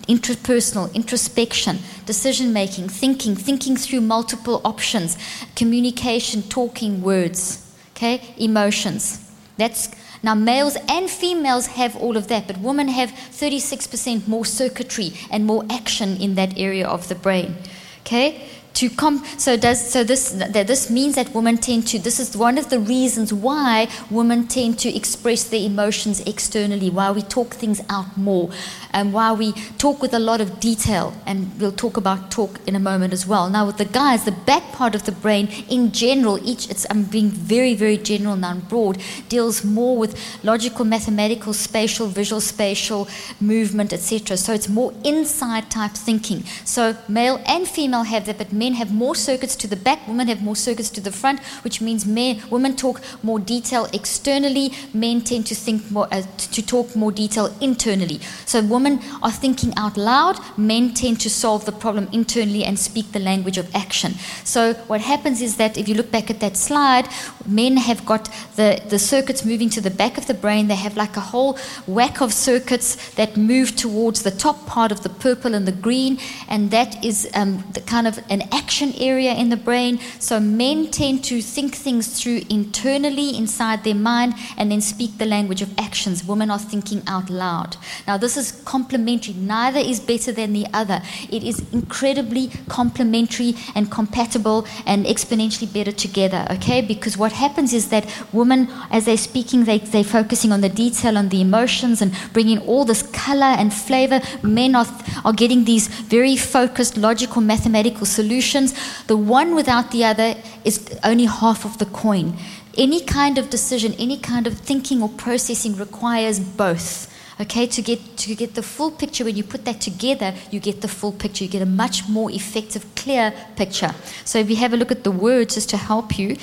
interpersonal, 0.08 0.94
introspection, 0.94 1.80
decision 2.06 2.54
making, 2.54 2.90
thinking, 2.90 3.36
thinking 3.36 3.76
through 3.76 4.02
multiple 4.02 4.62
options, 4.64 5.18
communication, 5.56 6.42
talking 6.44 7.02
words, 7.02 7.64
okay, 7.96 8.22
emotions. 8.38 9.24
That's 9.58 9.90
now 10.24 10.36
males 10.36 10.78
and 10.88 11.10
females 11.10 11.68
have 11.68 11.96
all 11.96 12.18
of 12.18 12.28
that, 12.28 12.48
but 12.48 12.58
women 12.60 12.88
have 12.88 13.12
36% 13.12 14.28
more 14.28 14.46
circuitry 14.46 15.14
and 15.30 15.46
more 15.46 15.66
action 15.70 16.18
in 16.18 16.36
that 16.36 16.58
area 16.58 16.88
of 16.88 17.08
the 17.08 17.16
brain. 17.16 17.56
Okay? 18.02 18.48
To 18.78 18.90
so 19.38 19.58
does 19.58 19.92
so 19.92 20.04
this 20.04 20.30
that 20.54 20.68
this 20.68 20.90
means 20.92 21.16
that 21.16 21.34
women 21.34 21.58
tend 21.58 21.88
to 21.88 21.98
this 21.98 22.20
is 22.20 22.38
one 22.38 22.60
of 22.60 22.70
the 22.70 22.80
reasons 22.80 23.34
why 23.34 23.88
women 24.12 24.48
tend 24.48 24.78
to 24.78 24.96
express 24.96 25.46
their 25.46 25.66
emotions 25.66 26.20
externally 26.28 26.90
why 26.92 27.10
we 27.10 27.24
talk 27.24 27.56
things 27.56 27.82
out 27.90 28.16
more 28.16 28.52
and 28.94 29.14
why 29.14 29.32
we 29.32 29.52
talk 29.78 30.02
with 30.02 30.14
a 30.14 30.20
lot 30.20 30.42
of 30.42 30.60
detail 30.60 31.14
and 31.26 31.60
we'll 31.60 31.72
talk 31.72 31.98
about 31.98 32.30
talk 32.32 32.60
in 32.68 32.76
a 32.76 32.80
moment 32.80 33.14
as 33.14 33.28
well. 33.28 33.50
Now 33.50 33.66
with 33.66 33.78
the 33.78 33.86
guys 33.86 34.26
the 34.26 34.32
back 34.32 34.72
part 34.72 34.94
of 34.94 35.06
the 35.06 35.12
brain 35.12 35.48
in 35.70 35.92
general 35.92 36.38
each 36.48 36.70
it's 36.70 36.86
i'm 36.90 37.04
being 37.04 37.30
very 37.30 37.74
very 37.74 37.98
general 37.98 38.36
now 38.36 38.52
and 38.52 38.68
broad 38.68 38.98
deals 39.30 39.64
more 39.64 39.98
with 39.98 40.12
logical 40.44 40.86
mathematical 40.86 41.54
spatial 41.54 42.08
visual 42.08 42.42
spatial 42.42 43.08
movement 43.40 43.92
etc 43.92 44.38
so 44.38 44.54
it's 44.54 44.70
more 44.70 44.94
inside 45.04 45.70
type 45.72 45.92
thinking. 45.92 46.44
So 46.64 46.96
male 47.08 47.42
and 47.46 47.68
female 47.68 48.04
have 48.04 48.26
that 48.28 48.38
but 48.38 48.54
men 48.54 48.67
men 48.68 48.74
have 48.74 48.94
more 48.94 49.16
circuits 49.16 49.56
to 49.56 49.68
the 49.68 49.78
back, 49.78 50.06
women 50.08 50.28
have 50.28 50.42
more 50.44 50.56
circuits 50.56 50.90
to 50.90 51.00
the 51.00 51.12
front, 51.12 51.40
which 51.64 51.80
means 51.80 52.06
men, 52.06 52.42
women 52.50 52.76
talk 52.76 53.02
more 53.24 53.40
detail 53.40 53.88
externally, 53.94 54.74
men 54.94 55.22
tend 55.22 55.46
to 55.48 55.56
think 55.56 55.90
more, 55.90 56.08
uh, 56.12 56.22
to 56.56 56.62
talk 56.62 56.94
more 56.94 57.14
detail 57.14 57.48
internally. 57.62 58.20
So 58.46 58.62
women 58.62 59.00
are 59.24 59.32
thinking 59.32 59.74
out 59.78 59.96
loud, 59.96 60.36
men 60.58 60.94
tend 60.94 61.22
to 61.22 61.30
solve 61.30 61.64
the 61.64 61.72
problem 61.72 62.10
internally 62.12 62.66
and 62.66 62.78
speak 62.78 63.14
the 63.14 63.20
language 63.20 63.58
of 63.58 63.74
action. 63.74 64.16
So 64.44 64.74
what 64.92 65.00
happens 65.00 65.42
is 65.42 65.56
that 65.56 65.78
if 65.78 65.88
you 65.88 65.96
look 65.96 66.12
back 66.12 66.30
at 66.30 66.42
that 66.42 66.58
slide, 66.58 67.08
men 67.46 67.78
have 67.78 68.06
got 68.06 68.30
the, 68.58 68.82
the 68.90 69.00
circuits 69.00 69.46
moving 69.46 69.70
to 69.70 69.82
the 69.82 69.92
back 69.92 70.18
of 70.18 70.28
the 70.28 70.34
brain. 70.34 70.68
They 70.68 70.76
have 70.76 70.98
like 70.98 71.16
a 71.16 71.26
whole 71.32 71.58
whack 71.86 72.20
of 72.22 72.34
circuits 72.34 72.98
that 73.12 73.38
move 73.38 73.78
towards 73.78 74.24
the 74.24 74.32
top 74.32 74.66
part 74.66 74.92
of 74.92 75.04
the 75.04 75.10
purple 75.10 75.54
and 75.54 75.66
the 75.66 75.78
green, 75.88 76.20
and 76.50 76.72
that 76.72 77.06
is 77.06 77.30
um, 77.34 77.64
the 77.72 77.82
kind 77.82 78.08
of 78.08 78.20
an 78.30 78.42
action 78.58 78.94
area 79.12 79.34
in 79.34 79.50
the 79.50 79.62
brain. 79.70 80.00
So 80.20 80.40
men 80.40 80.78
tend 80.92 81.24
to 81.26 81.42
think 81.42 81.76
things 81.76 82.06
through 82.18 82.42
internally 82.50 83.38
inside 83.38 83.84
their 83.84 84.02
mind 84.12 84.34
and 84.58 84.72
then 84.72 84.82
speak 84.82 85.18
the 85.18 85.26
language 85.26 85.62
of 85.62 85.72
actions. 85.78 86.26
Women 86.26 86.50
are 86.50 86.60
thinking 86.60 87.02
out 87.08 87.30
loud. 87.30 87.78
Now, 88.08 88.18
this 88.18 88.36
is 88.38 88.48
complementary. 88.66 89.36
Neither 89.36 89.80
is 89.80 90.00
better 90.00 90.32
than 90.32 90.54
the 90.54 90.66
other. 90.74 91.02
It 91.30 91.44
is 91.44 91.58
incredibly 91.72 92.50
complementary 92.68 93.56
and 93.76 93.92
compatible 93.92 94.66
and 94.86 95.06
exponentially 95.06 95.72
better 95.72 95.92
together, 95.92 96.48
okay? 96.52 96.82
Because 96.82 97.18
what 97.18 97.32
happens 97.32 97.74
is 97.74 97.90
that 97.90 98.06
women, 98.34 98.68
as 98.90 99.06
they're 99.06 99.18
speaking, 99.18 99.66
they, 99.66 99.80
they're 99.80 100.04
focusing 100.04 100.52
on 100.52 100.62
the 100.62 100.70
detail, 100.70 101.18
on 101.18 101.30
the 101.30 101.42
emotions, 101.42 102.02
and 102.02 102.12
bringing 102.34 102.60
all 102.60 102.86
this 102.86 103.04
color 103.04 103.54
and 103.62 103.74
flavor. 103.74 104.20
Men 104.44 104.76
are, 104.76 104.88
are 105.24 105.34
getting 105.34 105.66
these 105.66 105.88
very 105.88 106.38
focused, 106.38 106.98
logical, 106.98 107.42
mathematical 107.42 108.06
solutions. 108.38 108.74
The 109.08 109.18
one 109.18 109.56
without 109.56 109.92
the 109.92 110.04
other 110.06 110.36
is 110.64 111.00
only 111.04 111.26
half 111.26 111.66
of 111.66 111.78
the 111.78 111.86
coin. 111.86 112.38
Any 112.78 113.02
kind 113.02 113.38
of 113.38 113.50
decision, 113.50 113.94
any 113.98 114.18
kind 114.18 114.46
of 114.48 114.54
thinking 114.54 115.02
or 115.02 115.10
processing 115.10 115.76
requires 115.76 116.40
both. 116.40 117.14
Okay, 117.40 117.68
to 117.68 117.82
get 117.84 118.00
to 118.18 118.36
get 118.36 118.56
the 118.56 118.64
full 118.64 118.90
picture, 118.90 119.24
when 119.24 119.36
you 119.36 119.44
put 119.44 119.64
that 119.66 119.80
together, 119.80 120.34
you 120.50 120.60
get 120.60 120.82
the 120.82 120.88
full 120.88 121.12
picture. 121.12 121.44
You 121.46 121.52
get 121.52 121.62
a 121.62 121.68
much 121.68 122.10
more 122.10 122.32
effective, 122.32 122.84
clear 122.96 123.32
picture. 123.56 123.94
So 124.26 124.40
if 124.40 124.50
you 124.50 124.56
have 124.56 124.74
a 124.74 124.78
look 124.78 124.92
at 124.92 125.04
the 125.04 125.12
words, 125.12 125.54
just 125.54 125.70
to 125.70 125.78
help 125.78 126.18
you, 126.18 126.36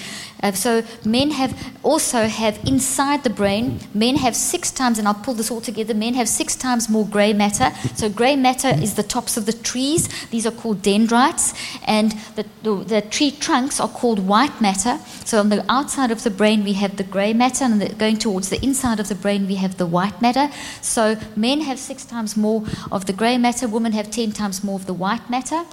uh, 0.44 0.52
so 0.52 0.82
men 1.04 1.30
have 1.32 1.52
also 1.82 2.26
have 2.26 2.60
inside 2.64 3.24
the 3.24 3.30
brain, 3.30 3.80
men 3.94 4.16
have 4.16 4.36
six 4.36 4.70
times, 4.70 4.98
and 4.98 5.08
I'll 5.08 5.14
pull 5.14 5.34
this 5.34 5.50
all 5.50 5.60
together. 5.60 5.94
Men 5.94 6.14
have 6.14 6.28
six 6.28 6.54
times 6.54 6.88
more 6.88 7.06
grey 7.06 7.32
matter. 7.32 7.72
So 7.96 8.08
grey 8.08 8.36
matter 8.36 8.68
is 8.68 8.94
the 8.94 9.02
tops 9.02 9.36
of 9.36 9.46
the 9.46 9.52
trees. 9.52 10.08
These 10.30 10.46
are 10.46 10.52
called 10.52 10.82
dendrites, 10.82 11.54
and 11.86 12.12
the, 12.36 12.44
the, 12.62 12.74
the 12.84 13.00
tree 13.00 13.30
trunks 13.30 13.80
are 13.80 13.88
called 13.88 14.18
white 14.18 14.60
matter. 14.60 14.98
So 15.24 15.40
on 15.40 15.48
the 15.48 15.64
outside 15.68 16.10
of 16.10 16.22
the 16.22 16.30
brain 16.30 16.62
we 16.62 16.74
have 16.74 16.96
the 16.96 17.04
grey 17.04 17.32
matter, 17.32 17.64
and 17.64 17.80
the, 17.80 17.88
going 17.94 18.18
towards 18.18 18.50
the 18.50 18.62
inside 18.62 19.00
of 19.00 19.08
the 19.08 19.14
brain 19.14 19.46
we 19.46 19.56
have 19.56 19.78
the 19.78 19.86
white 19.86 20.20
matter. 20.20 20.50
So 20.82 21.16
men 21.34 21.62
have 21.62 21.78
six 21.78 22.04
times 22.04 22.36
more 22.36 22.62
of 22.92 23.06
the 23.06 23.14
grey 23.14 23.38
matter, 23.38 23.66
women 23.66 23.92
have 23.92 24.10
ten 24.10 24.32
times 24.32 24.62
more 24.62 24.76
of 24.76 24.84
the 24.86 24.94
white 24.94 25.30
matter. 25.30 25.64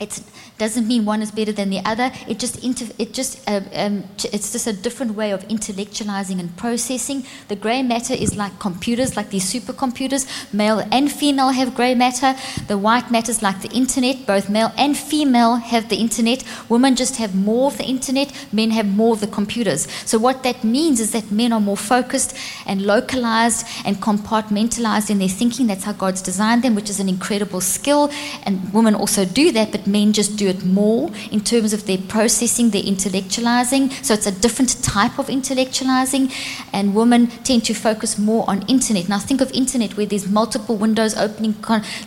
It 0.00 0.20
doesn't 0.62 0.86
mean 0.86 1.04
one 1.04 1.22
is 1.22 1.32
better 1.32 1.54
than 1.60 1.70
the 1.70 1.82
other. 1.92 2.08
It 2.28 2.38
just 2.38 2.62
inter- 2.64 2.94
it 3.04 3.12
just 3.12 3.32
uh, 3.48 3.62
um, 3.74 4.04
it's 4.36 4.52
just 4.52 4.66
a 4.68 4.72
different 4.86 5.12
way 5.20 5.30
of 5.32 5.40
intellectualizing 5.48 6.38
and 6.38 6.56
processing. 6.56 7.24
The 7.48 7.56
gray 7.56 7.82
matter 7.82 8.14
is 8.14 8.36
like 8.36 8.54
computers, 8.60 9.16
like 9.16 9.30
these 9.30 9.46
supercomputers. 9.54 10.22
Male 10.52 10.80
and 10.92 11.10
female 11.10 11.50
have 11.58 11.74
gray 11.74 11.94
matter. 11.94 12.30
The 12.68 12.78
white 12.78 13.10
matter 13.10 13.32
is 13.32 13.42
like 13.42 13.60
the 13.66 13.72
internet. 13.82 14.24
Both 14.24 14.48
male 14.48 14.72
and 14.78 14.96
female 14.96 15.56
have 15.56 15.88
the 15.88 15.96
internet. 15.96 16.44
Women 16.68 16.94
just 16.94 17.16
have 17.16 17.34
more 17.34 17.66
of 17.72 17.76
the 17.78 17.88
internet. 17.96 18.28
Men 18.52 18.70
have 18.70 18.86
more 18.86 19.14
of 19.14 19.20
the 19.20 19.32
computers. 19.38 19.82
So 20.10 20.16
what 20.18 20.44
that 20.44 20.62
means 20.62 21.00
is 21.00 21.10
that 21.10 21.32
men 21.32 21.52
are 21.52 21.60
more 21.60 21.76
focused 21.76 22.36
and 22.66 22.82
localized 22.94 23.66
and 23.84 23.96
compartmentalized 23.96 25.10
in 25.10 25.18
their 25.18 25.34
thinking. 25.40 25.66
That's 25.66 25.84
how 25.84 25.92
God's 26.04 26.22
designed 26.22 26.62
them, 26.62 26.74
which 26.76 26.90
is 26.90 27.00
an 27.00 27.08
incredible 27.08 27.60
skill. 27.60 28.10
And 28.44 28.72
women 28.72 28.94
also 28.94 29.24
do 29.24 29.50
that, 29.52 29.72
but 29.72 29.86
men 29.86 30.12
just 30.12 30.36
do 30.36 30.48
it 30.48 30.51
more 30.64 31.10
in 31.30 31.40
terms 31.40 31.72
of 31.72 31.86
their 31.86 31.98
processing, 31.98 32.70
their 32.70 32.82
intellectualizing. 32.82 33.92
So 34.04 34.14
it's 34.14 34.26
a 34.26 34.32
different 34.32 34.82
type 34.82 35.18
of 35.18 35.28
intellectualizing, 35.28 36.32
and 36.72 36.94
women 36.94 37.28
tend 37.44 37.64
to 37.64 37.74
focus 37.74 38.18
more 38.18 38.44
on 38.48 38.62
internet. 38.68 39.08
Now 39.08 39.18
think 39.18 39.40
of 39.40 39.50
internet 39.52 39.96
where 39.96 40.06
there's 40.06 40.28
multiple 40.28 40.76
windows 40.76 41.16
opening, 41.16 41.54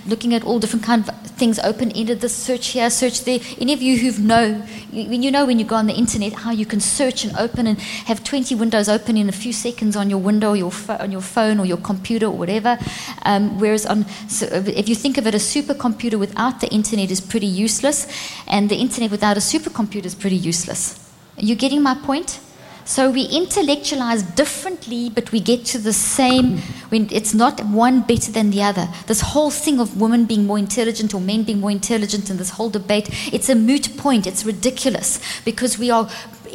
looking 0.06 0.34
at 0.34 0.44
all 0.44 0.60
different 0.60 0.86
kind 0.86 1.08
of 1.08 1.16
things 1.36 1.60
open 1.60 1.92
ended. 1.92 2.22
The 2.22 2.30
search 2.30 2.68
here, 2.68 2.90
search 2.90 3.24
there. 3.26 3.40
Any 3.60 3.74
of 3.74 3.82
you 3.82 3.98
who've 3.98 4.20
know, 4.20 4.64
you 4.92 5.32
know 5.32 5.46
when 5.46 5.60
you 5.60 5.66
go 5.66 5.76
on 5.76 5.88
the 5.88 5.94
internet 5.94 6.34
how 6.34 6.52
you 6.52 6.66
can 6.66 6.80
search 6.80 7.26
and 7.26 7.36
open 7.38 7.68
and 7.68 7.80
have 7.80 8.24
20 8.24 8.56
windows 8.56 8.90
open 8.90 9.18
in 9.18 9.30
a 9.30 9.32
few 9.32 9.54
seconds 9.54 9.96
on 9.96 10.10
your 10.10 10.20
window, 10.20 10.54
your 10.54 10.72
on 10.90 11.12
your 11.12 11.22
phone 11.22 11.60
or 11.60 11.66
your 11.66 11.78
computer 11.78 12.28
or 12.28 12.38
whatever. 12.38 12.78
Um, 13.24 13.60
whereas 13.60 13.86
on, 13.86 14.06
so 14.28 14.46
if 14.46 14.90
you 14.90 14.96
think 14.96 15.18
of 15.18 15.28
it, 15.28 15.36
a 15.36 15.38
supercomputer 15.38 16.18
without 16.20 16.62
the 16.62 16.68
internet 16.70 17.12
is 17.12 17.22
pretty 17.22 17.48
useless, 17.48 18.08
and 18.48 18.70
the 18.70 18.76
internet 18.76 19.12
without 19.12 19.38
a 19.38 19.40
supercomputer 19.40 20.06
is 20.06 20.16
pretty 20.16 20.36
useless. 20.36 21.00
Are 21.38 21.44
you 21.44 21.56
getting 21.56 21.82
my 21.82 21.96
point? 21.96 22.40
So 22.88 23.10
we 23.10 23.24
intellectualize 23.24 24.22
differently, 24.22 25.10
but 25.10 25.32
we 25.32 25.40
get 25.40 25.66
to 25.66 25.80
the 25.80 25.92
same. 25.92 26.62
It's 26.92 27.34
not 27.34 27.60
one 27.66 28.02
better 28.02 28.32
than 28.32 28.52
the 28.52 28.62
other. 28.62 28.88
This 29.08 29.22
whole 29.22 29.50
thing 29.50 29.80
of 29.80 30.00
women 30.00 30.26
being 30.26 30.46
more 30.46 30.60
intelligent 30.60 31.12
or 31.16 31.20
men 31.20 31.42
being 31.42 31.60
more 31.60 31.72
intelligent, 31.72 32.30
and 32.30 32.40
this 32.40 32.52
whole 32.52 32.70
debate, 32.70 33.10
it's 33.34 33.50
a 33.50 33.56
moot 33.56 33.98
point. 33.98 34.28
It's 34.28 34.46
ridiculous 34.46 35.20
because 35.44 35.80
we 35.80 35.90
are 35.90 36.08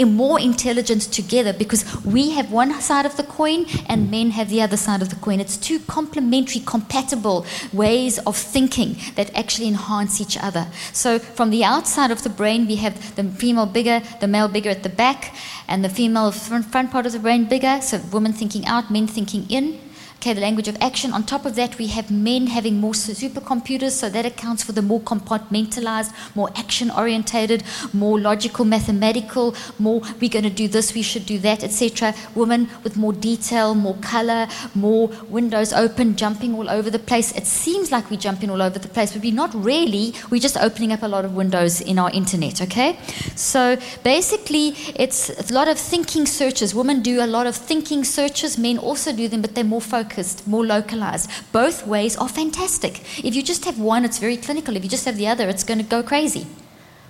more 0.04 0.40
intelligent 0.40 1.02
together 1.02 1.52
because 1.52 1.84
we 2.04 2.30
have 2.30 2.50
one 2.50 2.80
side 2.80 3.06
of 3.06 3.16
the 3.16 3.22
coin 3.22 3.66
and 3.88 4.10
men 4.10 4.30
have 4.30 4.48
the 4.50 4.62
other 4.62 4.76
side 4.76 5.02
of 5.02 5.08
the 5.10 5.16
coin. 5.16 5.40
It's 5.40 5.56
two 5.56 5.78
complementary, 5.80 6.62
compatible 6.64 7.46
ways 7.72 8.18
of 8.20 8.36
thinking 8.36 8.96
that 9.16 9.34
actually 9.36 9.68
enhance 9.68 10.20
each 10.20 10.36
other. 10.38 10.66
So 10.92 11.18
from 11.18 11.50
the 11.50 11.64
outside 11.64 12.10
of 12.10 12.22
the 12.22 12.30
brain, 12.30 12.66
we 12.66 12.76
have 12.76 13.16
the 13.16 13.24
female 13.24 13.66
bigger, 13.66 14.02
the 14.20 14.28
male 14.28 14.48
bigger 14.48 14.70
at 14.70 14.82
the 14.82 14.88
back, 14.88 15.34
and 15.68 15.84
the 15.84 15.88
female 15.88 16.32
front, 16.32 16.66
front 16.66 16.90
part 16.90 17.06
of 17.06 17.12
the 17.12 17.18
brain 17.18 17.44
bigger. 17.44 17.80
So 17.80 18.00
women 18.12 18.32
thinking 18.32 18.66
out, 18.66 18.90
men 18.90 19.06
thinking 19.06 19.46
in. 19.48 19.78
Okay, 20.20 20.34
the 20.34 20.40
language 20.42 20.68
of 20.68 20.76
action. 20.82 21.14
On 21.14 21.24
top 21.24 21.46
of 21.46 21.54
that, 21.54 21.78
we 21.78 21.86
have 21.86 22.10
men 22.10 22.48
having 22.48 22.78
more 22.78 22.92
supercomputers, 22.92 23.92
so 23.92 24.10
that 24.10 24.26
accounts 24.26 24.62
for 24.62 24.72
the 24.72 24.82
more 24.82 25.00
compartmentalized, 25.00 26.12
more 26.36 26.50
action 26.56 26.90
orientated, 26.90 27.62
more 27.94 28.20
logical, 28.20 28.66
mathematical, 28.66 29.54
more 29.78 30.02
we're 30.20 30.28
going 30.28 30.44
to 30.44 30.50
do 30.50 30.68
this, 30.68 30.92
we 30.92 31.00
should 31.00 31.24
do 31.24 31.38
that, 31.38 31.64
etc. 31.64 32.14
Women 32.34 32.68
with 32.84 32.98
more 32.98 33.14
detail, 33.14 33.74
more 33.74 33.96
color, 34.02 34.46
more 34.74 35.08
windows 35.30 35.72
open, 35.72 36.16
jumping 36.16 36.54
all 36.54 36.68
over 36.68 36.90
the 36.90 36.98
place. 36.98 37.32
It 37.32 37.46
seems 37.46 37.90
like 37.90 38.10
we're 38.10 38.20
jumping 38.20 38.50
all 38.50 38.60
over 38.60 38.78
the 38.78 38.88
place, 38.88 39.14
but 39.14 39.22
we're 39.22 39.32
not 39.32 39.54
really. 39.54 40.12
We're 40.28 40.38
just 40.38 40.58
opening 40.58 40.92
up 40.92 41.02
a 41.02 41.08
lot 41.08 41.24
of 41.24 41.34
windows 41.34 41.80
in 41.80 41.98
our 41.98 42.10
internet, 42.10 42.60
okay? 42.60 42.98
So 43.36 43.78
basically, 44.04 44.74
it's 44.96 45.30
a 45.50 45.54
lot 45.54 45.66
of 45.66 45.78
thinking 45.78 46.26
searches. 46.26 46.74
Women 46.74 47.00
do 47.00 47.24
a 47.24 47.26
lot 47.26 47.46
of 47.46 47.56
thinking 47.56 48.04
searches, 48.04 48.58
men 48.58 48.76
also 48.76 49.16
do 49.16 49.26
them, 49.26 49.40
but 49.40 49.54
they're 49.54 49.64
more 49.64 49.80
focused 49.80 50.09
focused, 50.10 50.46
more 50.46 50.64
localized. 50.64 51.30
Both 51.52 51.86
ways 51.86 52.16
are 52.16 52.28
fantastic. 52.28 53.00
If 53.24 53.34
you 53.34 53.42
just 53.42 53.64
have 53.64 53.78
one, 53.78 54.04
it's 54.04 54.18
very 54.18 54.36
clinical. 54.36 54.76
If 54.76 54.84
you 54.84 54.90
just 54.90 55.04
have 55.04 55.16
the 55.16 55.28
other, 55.28 55.48
it's 55.48 55.64
going 55.64 55.78
to 55.78 55.84
go 55.84 56.02
crazy. 56.02 56.46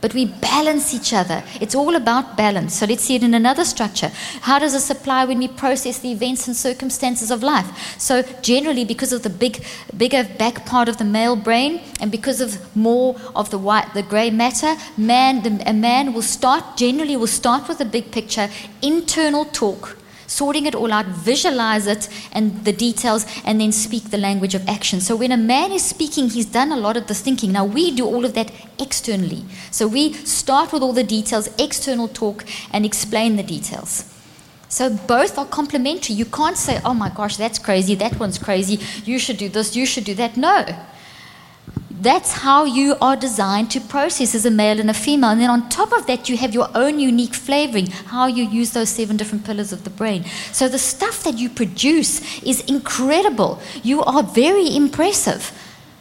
But 0.02 0.14
we 0.14 0.24
balance 0.24 0.94
each 0.94 1.12
other. 1.12 1.44
It's 1.60 1.74
all 1.74 1.94
about 1.94 2.34
balance. 2.34 2.74
So 2.74 2.86
let's 2.86 3.04
see 3.04 3.16
it 3.16 3.22
in 3.22 3.34
another 3.34 3.66
structure. 3.66 4.10
How 4.40 4.58
does 4.58 4.72
this 4.72 4.88
apply 4.88 5.26
when 5.26 5.38
we 5.38 5.48
process 5.48 5.98
the 5.98 6.10
events 6.10 6.46
and 6.46 6.56
circumstances 6.56 7.30
of 7.30 7.42
life? 7.42 7.68
So 7.98 8.22
generally, 8.40 8.86
because 8.86 9.12
of 9.12 9.22
the 9.22 9.28
big, 9.28 9.62
bigger 9.94 10.24
back 10.38 10.64
part 10.64 10.88
of 10.88 10.96
the 10.96 11.04
male 11.04 11.36
brain, 11.36 11.82
and 12.00 12.10
because 12.10 12.40
of 12.40 12.74
more 12.74 13.14
of 13.36 13.50
the 13.50 13.58
white, 13.58 13.92
the 13.92 14.02
grey 14.02 14.30
matter, 14.30 14.74
man, 14.96 15.42
the, 15.42 15.62
a 15.68 15.74
man 15.74 16.14
will 16.14 16.22
start 16.22 16.78
generally 16.78 17.16
will 17.16 17.26
start 17.26 17.68
with 17.68 17.80
a 17.80 17.84
big 17.84 18.10
picture, 18.10 18.48
internal 18.80 19.44
talk 19.44 19.99
sorting 20.30 20.64
it 20.64 20.74
all 20.74 20.92
out, 20.92 21.06
visualize 21.06 21.86
it 21.86 22.08
and 22.32 22.64
the 22.64 22.72
details, 22.72 23.26
and 23.44 23.60
then 23.60 23.72
speak 23.72 24.10
the 24.10 24.18
language 24.18 24.54
of 24.54 24.66
action. 24.68 25.00
So 25.00 25.16
when 25.16 25.32
a 25.32 25.36
man 25.36 25.72
is 25.72 25.84
speaking, 25.84 26.30
he's 26.30 26.46
done 26.46 26.70
a 26.70 26.76
lot 26.76 26.96
of 26.96 27.08
the 27.08 27.14
thinking. 27.14 27.50
Now 27.52 27.64
we 27.64 27.90
do 27.90 28.06
all 28.06 28.24
of 28.24 28.34
that 28.34 28.52
externally. 28.78 29.44
So 29.70 29.88
we 29.88 30.12
start 30.12 30.72
with 30.72 30.82
all 30.82 30.92
the 30.92 31.04
details, 31.04 31.48
external 31.58 32.08
talk, 32.08 32.44
and 32.72 32.86
explain 32.86 33.36
the 33.36 33.42
details. 33.42 34.04
So 34.68 34.88
both 34.88 35.36
are 35.36 35.46
complementary. 35.46 36.14
You 36.14 36.26
can't 36.26 36.56
say, 36.56 36.80
oh 36.84 36.94
my 36.94 37.10
gosh, 37.10 37.36
that's 37.36 37.58
crazy, 37.58 37.96
that 37.96 38.20
one's 38.20 38.38
crazy, 38.38 38.78
you 39.04 39.18
should 39.18 39.36
do 39.36 39.48
this, 39.48 39.74
you 39.74 39.84
should 39.84 40.04
do 40.04 40.14
that. 40.14 40.36
No. 40.36 40.64
That's 42.00 42.32
how 42.32 42.64
you 42.64 42.96
are 43.02 43.14
designed 43.14 43.70
to 43.72 43.80
process 43.80 44.34
as 44.34 44.46
a 44.46 44.50
male 44.50 44.80
and 44.80 44.88
a 44.88 44.94
female. 44.94 45.30
And 45.30 45.40
then 45.40 45.50
on 45.50 45.68
top 45.68 45.92
of 45.92 46.06
that, 46.06 46.30
you 46.30 46.36
have 46.38 46.54
your 46.54 46.68
own 46.74 46.98
unique 46.98 47.34
flavoring, 47.34 47.88
how 47.88 48.26
you 48.26 48.44
use 48.44 48.70
those 48.70 48.88
seven 48.88 49.18
different 49.18 49.44
pillars 49.44 49.70
of 49.70 49.84
the 49.84 49.90
brain. 49.90 50.24
So 50.50 50.66
the 50.66 50.78
stuff 50.78 51.22
that 51.24 51.36
you 51.36 51.50
produce 51.50 52.42
is 52.42 52.62
incredible. 52.62 53.60
You 53.82 54.02
are 54.02 54.22
very 54.22 54.74
impressive. 54.74 55.52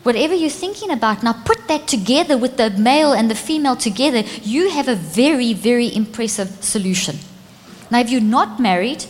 whatever 0.04 0.34
you're 0.34 0.50
thinking 0.50 0.92
about, 0.92 1.24
now 1.24 1.34
put 1.34 1.68
that 1.68 1.88
together 1.88 2.38
with 2.38 2.58
the 2.58 2.70
male 2.72 3.14
and 3.14 3.30
the 3.30 3.36
female 3.36 3.76
together, 3.76 4.24
you 4.42 4.70
have 4.70 4.88
a 4.88 4.96
very, 4.96 5.54
very 5.54 5.94
impressive 5.94 6.64
solution. 6.64 7.18
Now, 7.92 8.00
if 8.00 8.10
you're 8.10 8.22
not 8.22 8.60
married, 8.60 9.06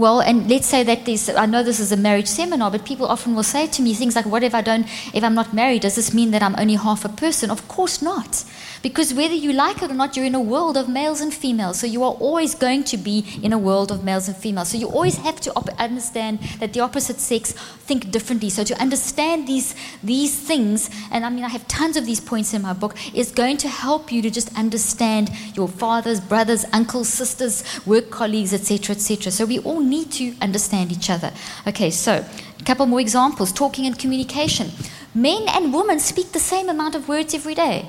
well, 0.00 0.20
and 0.20 0.48
let's 0.48 0.66
say 0.66 0.82
that 0.82 1.04
this, 1.04 1.28
I 1.28 1.46
know 1.46 1.62
this 1.62 1.78
is 1.78 1.92
a 1.92 1.96
marriage 1.96 2.26
seminar, 2.26 2.70
but 2.70 2.84
people 2.84 3.06
often 3.06 3.34
will 3.34 3.42
say 3.42 3.66
to 3.66 3.82
me 3.82 3.94
things 3.94 4.16
like, 4.16 4.26
what 4.26 4.42
if 4.42 4.54
I 4.54 4.62
don't, 4.62 4.86
if 5.14 5.22
I'm 5.22 5.34
not 5.34 5.52
married, 5.54 5.82
does 5.82 5.96
this 5.96 6.12
mean 6.12 6.30
that 6.32 6.42
I'm 6.42 6.56
only 6.58 6.74
half 6.74 7.04
a 7.04 7.08
person? 7.08 7.50
Of 7.50 7.68
course 7.68 8.02
not. 8.02 8.44
Because 8.82 9.12
whether 9.12 9.34
you 9.34 9.52
like 9.52 9.82
it 9.82 9.90
or 9.90 9.94
not, 9.94 10.16
you're 10.16 10.24
in 10.24 10.34
a 10.34 10.40
world 10.40 10.76
of 10.78 10.88
males 10.88 11.20
and 11.20 11.34
females. 11.34 11.78
So 11.78 11.86
you 11.86 12.02
are 12.02 12.12
always 12.12 12.54
going 12.54 12.84
to 12.84 12.96
be 12.96 13.38
in 13.42 13.52
a 13.52 13.58
world 13.58 13.90
of 13.90 14.02
males 14.04 14.26
and 14.26 14.36
females. 14.36 14.68
So 14.70 14.78
you 14.78 14.88
always 14.88 15.18
have 15.18 15.38
to 15.42 15.54
op- 15.54 15.68
understand 15.78 16.40
that 16.60 16.72
the 16.72 16.80
opposite 16.80 17.20
sex 17.20 17.52
think 17.52 18.10
differently. 18.10 18.48
So 18.48 18.64
to 18.64 18.80
understand 18.80 19.46
these, 19.46 19.74
these 20.02 20.38
things, 20.38 20.88
and 21.10 21.26
I 21.26 21.30
mean, 21.30 21.44
I 21.44 21.48
have 21.48 21.68
tons 21.68 21.98
of 21.98 22.06
these 22.06 22.20
points 22.20 22.54
in 22.54 22.62
my 22.62 22.72
book, 22.72 22.96
is 23.14 23.32
going 23.32 23.58
to 23.58 23.68
help 23.68 24.10
you 24.10 24.22
to 24.22 24.30
just 24.30 24.56
understand 24.58 25.30
your 25.54 25.68
fathers, 25.68 26.18
brothers, 26.20 26.64
uncles, 26.72 27.08
sisters, 27.08 27.64
work 27.86 28.10
colleagues, 28.10 28.54
etc., 28.54 28.94
etc. 28.94 29.30
So 29.30 29.44
we 29.44 29.58
all 29.58 29.80
need 29.80 30.10
to 30.12 30.34
understand 30.40 30.90
each 30.90 31.10
other. 31.10 31.32
Okay, 31.66 31.90
so 31.90 32.24
a 32.58 32.64
couple 32.64 32.86
more 32.86 33.00
examples 33.00 33.52
talking 33.52 33.86
and 33.86 33.98
communication. 33.98 34.70
Men 35.14 35.48
and 35.48 35.74
women 35.74 35.98
speak 35.98 36.32
the 36.32 36.38
same 36.38 36.70
amount 36.70 36.94
of 36.94 37.08
words 37.08 37.34
every 37.34 37.54
day. 37.54 37.88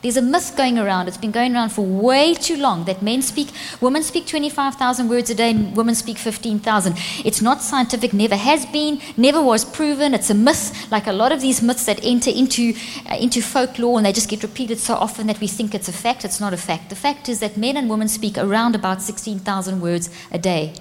There's 0.00 0.16
a 0.16 0.22
myth 0.22 0.54
going 0.56 0.78
around, 0.78 1.08
it's 1.08 1.16
been 1.16 1.32
going 1.32 1.56
around 1.56 1.70
for 1.70 1.84
way 1.84 2.32
too 2.32 2.56
long, 2.56 2.84
that 2.84 3.02
men 3.02 3.20
speak, 3.20 3.48
women 3.80 4.04
speak 4.04 4.28
25,000 4.28 5.08
words 5.08 5.28
a 5.28 5.34
day, 5.34 5.50
and 5.50 5.76
women 5.76 5.96
speak 5.96 6.18
15,000. 6.18 6.94
It's 7.24 7.42
not 7.42 7.62
scientific, 7.62 8.12
never 8.12 8.36
has 8.36 8.64
been, 8.66 9.00
never 9.16 9.42
was 9.42 9.64
proven. 9.64 10.14
It's 10.14 10.30
a 10.30 10.34
myth, 10.34 10.88
like 10.92 11.08
a 11.08 11.12
lot 11.12 11.32
of 11.32 11.40
these 11.40 11.60
myths 11.62 11.84
that 11.86 11.98
enter 12.04 12.30
into, 12.30 12.74
uh, 13.10 13.16
into 13.16 13.42
folklore 13.42 13.98
and 13.98 14.06
they 14.06 14.12
just 14.12 14.28
get 14.28 14.44
repeated 14.44 14.78
so 14.78 14.94
often 14.94 15.26
that 15.26 15.40
we 15.40 15.48
think 15.48 15.74
it's 15.74 15.88
a 15.88 15.92
fact. 15.92 16.24
It's 16.24 16.40
not 16.40 16.52
a 16.52 16.56
fact. 16.56 16.90
The 16.90 16.96
fact 16.96 17.28
is 17.28 17.40
that 17.40 17.56
men 17.56 17.76
and 17.76 17.90
women 17.90 18.06
speak 18.06 18.38
around 18.38 18.76
about 18.76 19.02
16,000 19.02 19.80
words 19.80 20.10
a 20.30 20.38
day. 20.38 20.74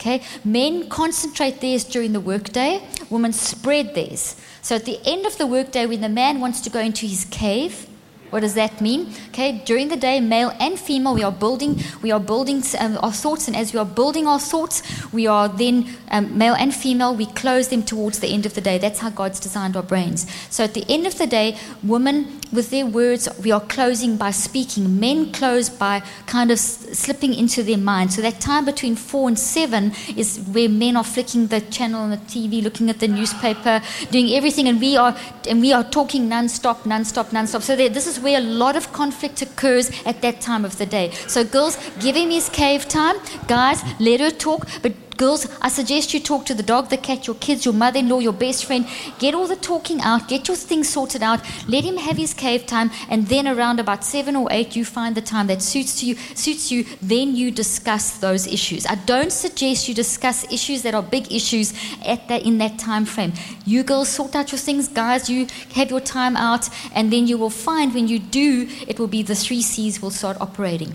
Okay? 0.00 0.22
Men 0.42 0.88
concentrate 0.88 1.60
theirs 1.60 1.84
during 1.84 2.14
the 2.14 2.20
workday, 2.20 2.82
women 3.10 3.34
spread 3.34 3.94
theirs. 3.94 4.36
So 4.62 4.76
at 4.76 4.86
the 4.86 4.98
end 5.04 5.26
of 5.26 5.36
the 5.36 5.46
workday, 5.46 5.84
when 5.84 6.00
the 6.00 6.08
man 6.08 6.40
wants 6.40 6.62
to 6.62 6.70
go 6.70 6.80
into 6.80 7.04
his 7.04 7.26
cave, 7.26 7.88
what 8.34 8.40
does 8.40 8.54
that 8.54 8.80
mean? 8.80 9.12
Okay, 9.28 9.62
during 9.64 9.86
the 9.86 9.96
day, 9.96 10.18
male 10.18 10.52
and 10.58 10.76
female, 10.76 11.14
we 11.14 11.22
are 11.22 11.30
building, 11.30 11.78
we 12.02 12.10
are 12.10 12.18
building 12.18 12.64
um, 12.80 12.98
our 13.00 13.12
thoughts, 13.12 13.46
and 13.46 13.56
as 13.56 13.72
we 13.72 13.78
are 13.78 13.86
building 13.86 14.26
our 14.26 14.40
thoughts, 14.40 14.82
we 15.12 15.28
are 15.28 15.48
then 15.48 15.88
um, 16.10 16.36
male 16.36 16.54
and 16.54 16.74
female. 16.74 17.14
We 17.14 17.26
close 17.26 17.68
them 17.68 17.84
towards 17.84 18.18
the 18.18 18.26
end 18.26 18.44
of 18.44 18.54
the 18.54 18.60
day. 18.60 18.76
That's 18.78 18.98
how 18.98 19.10
God's 19.10 19.38
designed 19.38 19.76
our 19.76 19.84
brains. 19.84 20.26
So 20.50 20.64
at 20.64 20.74
the 20.74 20.84
end 20.88 21.06
of 21.06 21.16
the 21.16 21.28
day, 21.28 21.56
women 21.84 22.40
with 22.52 22.70
their 22.70 22.86
words, 22.86 23.28
we 23.42 23.52
are 23.52 23.60
closing 23.60 24.16
by 24.16 24.32
speaking. 24.32 24.98
Men 24.98 25.32
close 25.32 25.68
by 25.68 26.02
kind 26.26 26.50
of 26.50 26.58
slipping 26.58 27.34
into 27.34 27.62
their 27.62 27.78
mind. 27.78 28.12
So 28.12 28.22
that 28.22 28.40
time 28.40 28.64
between 28.64 28.96
four 28.96 29.28
and 29.28 29.38
seven 29.38 29.92
is 30.16 30.38
where 30.52 30.68
men 30.68 30.96
are 30.96 31.04
flicking 31.04 31.46
the 31.48 31.60
channel 31.60 32.02
on 32.02 32.10
the 32.10 32.16
TV, 32.16 32.62
looking 32.62 32.90
at 32.90 32.98
the 32.98 33.08
newspaper, 33.08 33.80
doing 34.10 34.30
everything, 34.30 34.66
and 34.66 34.80
we 34.80 34.96
are 34.96 35.16
and 35.48 35.60
we 35.60 35.72
are 35.72 35.84
talking 35.84 36.28
non-stop, 36.28 36.84
non-stop, 36.84 37.32
non-stop. 37.32 37.62
So 37.62 37.76
this 37.76 38.06
is 38.06 38.18
where 38.24 38.38
a 38.38 38.42
lot 38.42 38.74
of 38.74 38.92
conflict 38.92 39.42
occurs 39.42 39.90
at 40.04 40.22
that 40.22 40.40
time 40.40 40.64
of 40.64 40.78
the 40.78 40.86
day. 40.86 41.10
So 41.28 41.44
girls, 41.44 41.78
give 42.00 42.16
him 42.16 42.30
his 42.30 42.48
cave 42.48 42.88
time. 42.88 43.16
Guys, 43.46 43.82
let 44.00 44.20
her 44.20 44.30
talk, 44.30 44.66
but 44.82 44.92
Girls, 45.16 45.46
I 45.62 45.68
suggest 45.68 46.12
you 46.12 46.20
talk 46.20 46.44
to 46.46 46.54
the 46.54 46.62
dog, 46.62 46.88
the 46.88 46.96
cat, 46.96 47.26
your 47.26 47.36
kids, 47.36 47.64
your 47.64 47.74
mother 47.74 48.00
in 48.00 48.08
law, 48.08 48.18
your 48.18 48.32
best 48.32 48.64
friend. 48.64 48.86
Get 49.18 49.34
all 49.34 49.46
the 49.46 49.56
talking 49.56 50.00
out, 50.00 50.28
get 50.28 50.48
your 50.48 50.56
things 50.56 50.88
sorted 50.88 51.22
out, 51.22 51.40
let 51.68 51.84
him 51.84 51.96
have 51.98 52.16
his 52.16 52.34
cave 52.34 52.66
time, 52.66 52.90
and 53.08 53.28
then 53.28 53.46
around 53.46 53.78
about 53.78 54.04
seven 54.04 54.34
or 54.34 54.48
eight, 54.50 54.74
you 54.74 54.84
find 54.84 55.14
the 55.14 55.20
time 55.20 55.46
that 55.46 55.62
suits 55.62 56.02
you, 56.02 56.16
suits 56.34 56.72
you, 56.72 56.84
then 57.00 57.36
you 57.36 57.50
discuss 57.50 58.18
those 58.18 58.46
issues. 58.46 58.86
I 58.86 58.96
don't 58.96 59.32
suggest 59.32 59.88
you 59.88 59.94
discuss 59.94 60.50
issues 60.52 60.82
that 60.82 60.94
are 60.94 61.02
big 61.02 61.32
issues 61.32 61.72
at 62.04 62.28
that 62.28 62.44
in 62.44 62.58
that 62.58 62.78
time 62.78 63.04
frame. 63.04 63.34
You 63.64 63.84
girls 63.84 64.08
sort 64.08 64.34
out 64.34 64.50
your 64.50 64.58
things, 64.58 64.88
guys, 64.88 65.30
you 65.30 65.46
have 65.74 65.90
your 65.90 66.00
time 66.00 66.36
out, 66.36 66.68
and 66.92 67.12
then 67.12 67.26
you 67.26 67.38
will 67.38 67.50
find 67.50 67.94
when 67.94 68.08
you 68.08 68.18
do, 68.18 68.68
it 68.88 68.98
will 68.98 69.06
be 69.06 69.22
the 69.22 69.34
three 69.34 69.62
C's 69.62 70.02
will 70.02 70.10
start 70.10 70.40
operating. 70.40 70.94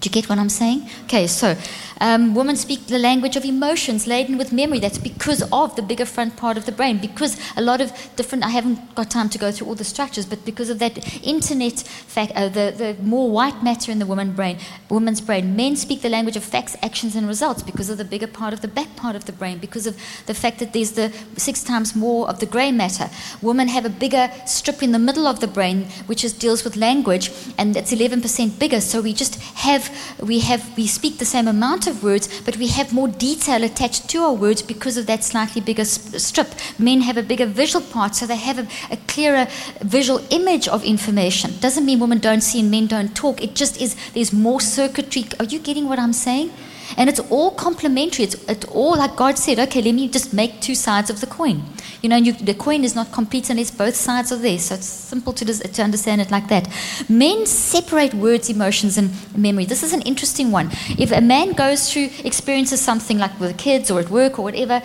Do 0.00 0.08
you 0.08 0.12
get 0.12 0.30
what 0.30 0.38
I'm 0.38 0.48
saying? 0.48 0.88
Okay, 1.04 1.26
so 1.26 1.56
um, 2.00 2.34
women 2.34 2.56
speak 2.56 2.86
the 2.86 2.98
language 2.98 3.36
of 3.36 3.44
emotions 3.44 4.06
laden 4.06 4.38
with 4.38 4.52
memory. 4.52 4.78
That's 4.78 4.98
because 4.98 5.42
of 5.52 5.76
the 5.76 5.82
bigger 5.82 6.06
front 6.06 6.36
part 6.36 6.56
of 6.56 6.66
the 6.66 6.72
brain. 6.72 6.98
Because 6.98 7.38
a 7.56 7.62
lot 7.62 7.80
of 7.80 7.92
different, 8.16 8.44
I 8.44 8.48
haven't 8.50 8.94
got 8.94 9.10
time 9.10 9.28
to 9.28 9.38
go 9.38 9.52
through 9.52 9.66
all 9.66 9.74
the 9.74 9.84
structures, 9.84 10.24
but 10.24 10.44
because 10.44 10.70
of 10.70 10.78
that 10.78 11.24
internet 11.24 11.78
fact, 11.80 12.32
uh, 12.34 12.48
the, 12.48 12.74
the 12.76 12.96
more 13.02 13.30
white 13.30 13.62
matter 13.62 13.92
in 13.92 13.98
the 13.98 14.06
woman 14.06 14.32
brain, 14.32 14.58
woman's 14.88 15.20
brain. 15.20 15.54
Men 15.54 15.76
speak 15.76 16.00
the 16.00 16.08
language 16.08 16.36
of 16.36 16.44
facts, 16.44 16.76
actions, 16.82 17.14
and 17.16 17.28
results 17.28 17.62
because 17.62 17.90
of 17.90 17.98
the 17.98 18.04
bigger 18.04 18.26
part 18.26 18.54
of 18.54 18.62
the 18.62 18.68
back 18.68 18.96
part 18.96 19.14
of 19.14 19.26
the 19.26 19.32
brain, 19.32 19.58
because 19.58 19.86
of 19.86 19.96
the 20.26 20.34
fact 20.34 20.58
that 20.60 20.72
there's 20.72 20.92
the 20.92 21.12
six 21.36 21.62
times 21.62 21.94
more 21.94 22.28
of 22.28 22.40
the 22.40 22.46
grey 22.46 22.72
matter. 22.72 23.10
Women 23.42 23.68
have 23.68 23.84
a 23.84 23.90
bigger 23.90 24.30
strip 24.46 24.82
in 24.82 24.92
the 24.92 24.98
middle 24.98 25.26
of 25.26 25.40
the 25.40 25.46
brain, 25.46 25.84
which 26.06 26.24
is, 26.24 26.32
deals 26.32 26.64
with 26.64 26.76
language, 26.76 27.30
and 27.58 27.76
it's 27.76 27.92
11% 27.92 28.58
bigger. 28.58 28.80
So 28.80 29.02
we 29.02 29.12
just 29.12 29.36
have, 29.66 29.90
we 30.22 30.40
have, 30.40 30.76
we 30.76 30.86
speak 30.86 31.18
the 31.18 31.24
same 31.26 31.46
amount 31.46 31.86
words, 31.92 32.40
but 32.42 32.56
we 32.56 32.68
have 32.68 32.92
more 32.92 33.08
detail 33.08 33.64
attached 33.64 34.08
to 34.10 34.18
our 34.18 34.32
words 34.32 34.62
because 34.62 34.96
of 34.96 35.06
that 35.06 35.24
slightly 35.24 35.60
bigger 35.60 35.84
strip. 35.84 36.48
Men 36.78 37.02
have 37.02 37.16
a 37.16 37.22
bigger 37.22 37.46
visual 37.46 37.84
part, 37.84 38.14
so 38.14 38.26
they 38.26 38.36
have 38.36 38.58
a, 38.58 38.66
a 38.92 38.96
clearer 39.08 39.46
visual 39.82 40.24
image 40.30 40.68
of 40.68 40.84
information. 40.84 41.58
Doesn't 41.60 41.84
mean 41.84 42.00
women 42.00 42.18
don't 42.18 42.42
see 42.42 42.60
and 42.60 42.70
men 42.70 42.86
don't 42.86 43.14
talk. 43.14 43.42
It 43.42 43.54
just 43.54 43.80
is, 43.80 43.96
there's 44.14 44.32
more 44.32 44.60
circuitry. 44.60 45.26
Are 45.38 45.44
you 45.44 45.58
getting 45.58 45.88
what 45.88 45.98
I'm 45.98 46.12
saying? 46.12 46.50
And 46.96 47.08
it's 47.08 47.20
all 47.30 47.52
complementary. 47.52 48.24
It's, 48.24 48.34
it's 48.48 48.66
all 48.66 48.96
like 48.96 49.16
God 49.16 49.38
said, 49.38 49.58
okay, 49.58 49.82
let 49.82 49.94
me 49.94 50.08
just 50.08 50.32
make 50.32 50.60
two 50.60 50.74
sides 50.74 51.10
of 51.10 51.20
the 51.20 51.26
coin. 51.26 51.62
You 52.02 52.08
know, 52.08 52.16
you, 52.16 52.32
the 52.32 52.54
coin 52.54 52.82
is 52.84 52.94
not 52.94 53.12
complete 53.12 53.50
unless 53.50 53.70
both 53.70 53.94
sides 53.94 54.32
are 54.32 54.38
there. 54.38 54.58
So 54.58 54.74
it's 54.74 54.86
simple 54.86 55.32
to, 55.34 55.44
to 55.44 55.82
understand 55.82 56.20
it 56.20 56.30
like 56.30 56.48
that. 56.48 56.68
Men 57.08 57.46
separate 57.46 58.14
words, 58.14 58.48
emotions, 58.48 58.96
and 58.96 59.10
memory. 59.36 59.66
This 59.66 59.82
is 59.82 59.92
an 59.92 60.02
interesting 60.02 60.50
one. 60.50 60.70
If 60.98 61.12
a 61.12 61.20
man 61.20 61.52
goes 61.52 61.92
through, 61.92 62.10
experiences 62.24 62.80
something 62.80 63.18
like 63.18 63.38
with 63.38 63.58
kids 63.58 63.90
or 63.90 64.00
at 64.00 64.10
work 64.10 64.38
or 64.38 64.42
whatever, 64.42 64.82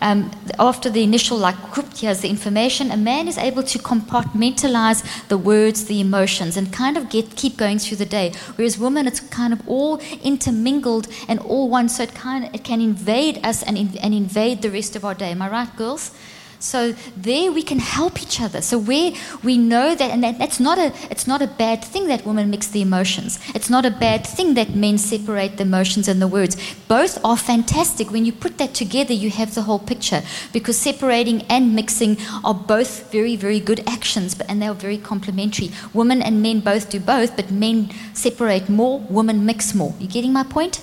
um, 0.00 0.30
after 0.58 0.90
the 0.90 1.02
initial, 1.02 1.36
like, 1.36 1.56
whoop, 1.76 1.86
here's 1.96 2.20
the 2.20 2.28
information, 2.28 2.90
a 2.90 2.96
man 2.96 3.28
is 3.28 3.38
able 3.38 3.62
to 3.62 3.78
compartmentalize 3.78 5.28
the 5.28 5.38
words, 5.38 5.84
the 5.86 6.00
emotions, 6.00 6.56
and 6.56 6.72
kind 6.72 6.96
of 6.96 7.08
get 7.10 7.36
keep 7.36 7.56
going 7.56 7.78
through 7.78 7.98
the 7.98 8.06
day. 8.06 8.32
Whereas 8.56 8.78
women, 8.78 9.06
it's 9.06 9.20
kind 9.20 9.52
of 9.52 9.66
all 9.68 9.98
intermingled 10.22 11.08
and 11.28 11.38
all 11.40 11.68
one, 11.68 11.88
so 11.88 12.02
it 12.02 12.14
kind 12.14 12.44
of, 12.44 12.54
it 12.54 12.64
can 12.64 12.80
invade 12.80 13.44
us 13.44 13.62
and, 13.62 13.76
in, 13.76 13.98
and 13.98 14.14
invade 14.14 14.62
the 14.62 14.70
rest 14.70 14.96
of 14.96 15.04
our 15.04 15.14
day. 15.14 15.30
Am 15.30 15.42
I 15.42 15.48
right, 15.48 15.76
girls? 15.76 16.12
So 16.60 16.94
there 17.16 17.52
we 17.52 17.62
can 17.62 17.78
help 17.78 18.20
each 18.20 18.40
other. 18.40 18.60
So 18.62 18.78
where 18.78 19.12
we 19.44 19.56
know 19.56 19.94
that, 19.94 20.10
and 20.10 20.22
that, 20.24 20.38
that's 20.38 20.58
not 20.58 20.78
a, 20.78 20.92
it's 21.10 21.26
not 21.26 21.40
a 21.40 21.46
bad 21.46 21.84
thing 21.84 22.08
that 22.08 22.26
women 22.26 22.50
mix 22.50 22.66
the 22.66 22.82
emotions. 22.82 23.38
It's 23.54 23.70
not 23.70 23.86
a 23.86 23.90
bad 23.90 24.26
thing 24.26 24.54
that 24.54 24.74
men 24.74 24.98
separate 24.98 25.56
the 25.56 25.62
emotions 25.62 26.08
and 26.08 26.20
the 26.20 26.26
words. 26.26 26.56
Both 26.88 27.24
are 27.24 27.36
fantastic. 27.36 28.10
When 28.10 28.24
you 28.24 28.32
put 28.32 28.58
that 28.58 28.74
together, 28.74 29.14
you 29.14 29.30
have 29.30 29.54
the 29.54 29.62
whole 29.62 29.78
picture. 29.78 30.22
Because 30.52 30.76
separating 30.76 31.42
and 31.42 31.74
mixing 31.74 32.16
are 32.44 32.54
both 32.54 33.10
very, 33.12 33.36
very 33.36 33.60
good 33.60 33.86
actions, 33.88 34.34
but, 34.34 34.48
and 34.50 34.60
they 34.60 34.66
are 34.66 34.74
very 34.74 34.98
complementary. 34.98 35.70
Women 35.94 36.22
and 36.22 36.42
men 36.42 36.60
both 36.60 36.90
do 36.90 36.98
both, 36.98 37.36
but 37.36 37.50
men 37.50 37.90
separate 38.14 38.68
more, 38.68 38.98
women 39.08 39.46
mix 39.46 39.74
more. 39.74 39.94
You 40.00 40.08
getting 40.08 40.32
my 40.32 40.42
point? 40.42 40.80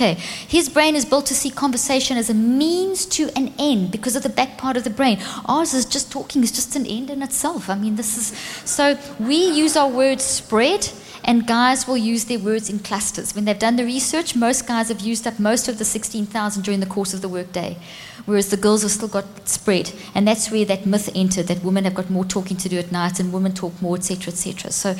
Okay, 0.00 0.14
his 0.48 0.70
brain 0.70 0.96
is 0.96 1.04
built 1.04 1.26
to 1.26 1.34
see 1.34 1.50
conversation 1.50 2.16
as 2.16 2.30
a 2.30 2.34
means 2.34 3.04
to 3.04 3.28
an 3.36 3.52
end 3.58 3.90
because 3.90 4.16
of 4.16 4.22
the 4.22 4.30
back 4.30 4.56
part 4.56 4.78
of 4.78 4.84
the 4.84 4.88
brain. 4.88 5.18
Ours 5.44 5.74
is 5.74 5.84
just 5.84 6.10
talking 6.10 6.42
is 6.42 6.50
just 6.50 6.74
an 6.74 6.86
end 6.86 7.10
in 7.10 7.22
itself. 7.22 7.68
I 7.68 7.74
mean, 7.74 7.96
this 7.96 8.16
is 8.16 8.38
so 8.64 8.98
we 9.18 9.36
use 9.36 9.76
our 9.76 9.90
words 9.90 10.24
spread, 10.24 10.88
and 11.22 11.46
guys 11.46 11.86
will 11.86 11.98
use 11.98 12.24
their 12.24 12.38
words 12.38 12.70
in 12.70 12.78
clusters. 12.78 13.34
When 13.34 13.44
they've 13.44 13.58
done 13.58 13.76
the 13.76 13.84
research, 13.84 14.34
most 14.34 14.66
guys 14.66 14.88
have 14.88 15.00
used 15.00 15.26
up 15.26 15.38
most 15.38 15.68
of 15.68 15.76
the 15.78 15.84
16,000 15.84 16.62
during 16.62 16.80
the 16.80 16.86
course 16.86 17.12
of 17.12 17.20
the 17.20 17.28
workday, 17.28 17.76
whereas 18.24 18.48
the 18.48 18.56
girls 18.56 18.80
have 18.80 18.92
still 18.92 19.08
got 19.08 19.46
spread. 19.46 19.92
And 20.14 20.26
that's 20.26 20.50
where 20.50 20.64
that 20.64 20.86
myth 20.86 21.10
entered 21.14 21.48
that 21.48 21.62
women 21.62 21.84
have 21.84 21.94
got 21.94 22.08
more 22.08 22.24
talking 22.24 22.56
to 22.56 22.70
do 22.70 22.78
at 22.78 22.90
night 22.90 23.20
and 23.20 23.34
women 23.34 23.52
talk 23.52 23.82
more, 23.82 23.96
etc., 23.96 24.32
etc. 24.32 24.70
So 24.70 24.96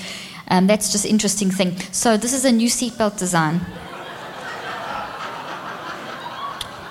um, 0.49 0.67
that's 0.67 0.93
just 0.93 1.07
interesting 1.07 1.51
thing. 1.51 1.79
So 1.91 2.19
this 2.19 2.35
is 2.35 2.45
a 2.45 2.53
new 2.53 2.69
seatbelt 2.69 3.19
design. 3.19 3.63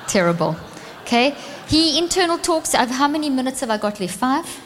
Terrible. 0.09 0.55
Okay? 1.03 1.35
He 1.67 1.97
internal 1.97 2.37
talks. 2.37 2.73
How 2.73 3.07
many 3.07 3.29
minutes 3.29 3.61
have 3.61 3.69
I 3.69 3.77
got 3.77 3.99
left? 3.99 4.15
Five? 4.15 4.61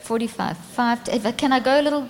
45. 0.00 0.56
Five. 0.56 1.36
Can 1.36 1.52
I 1.52 1.60
go 1.60 1.80
a 1.80 1.82
little? 1.82 2.08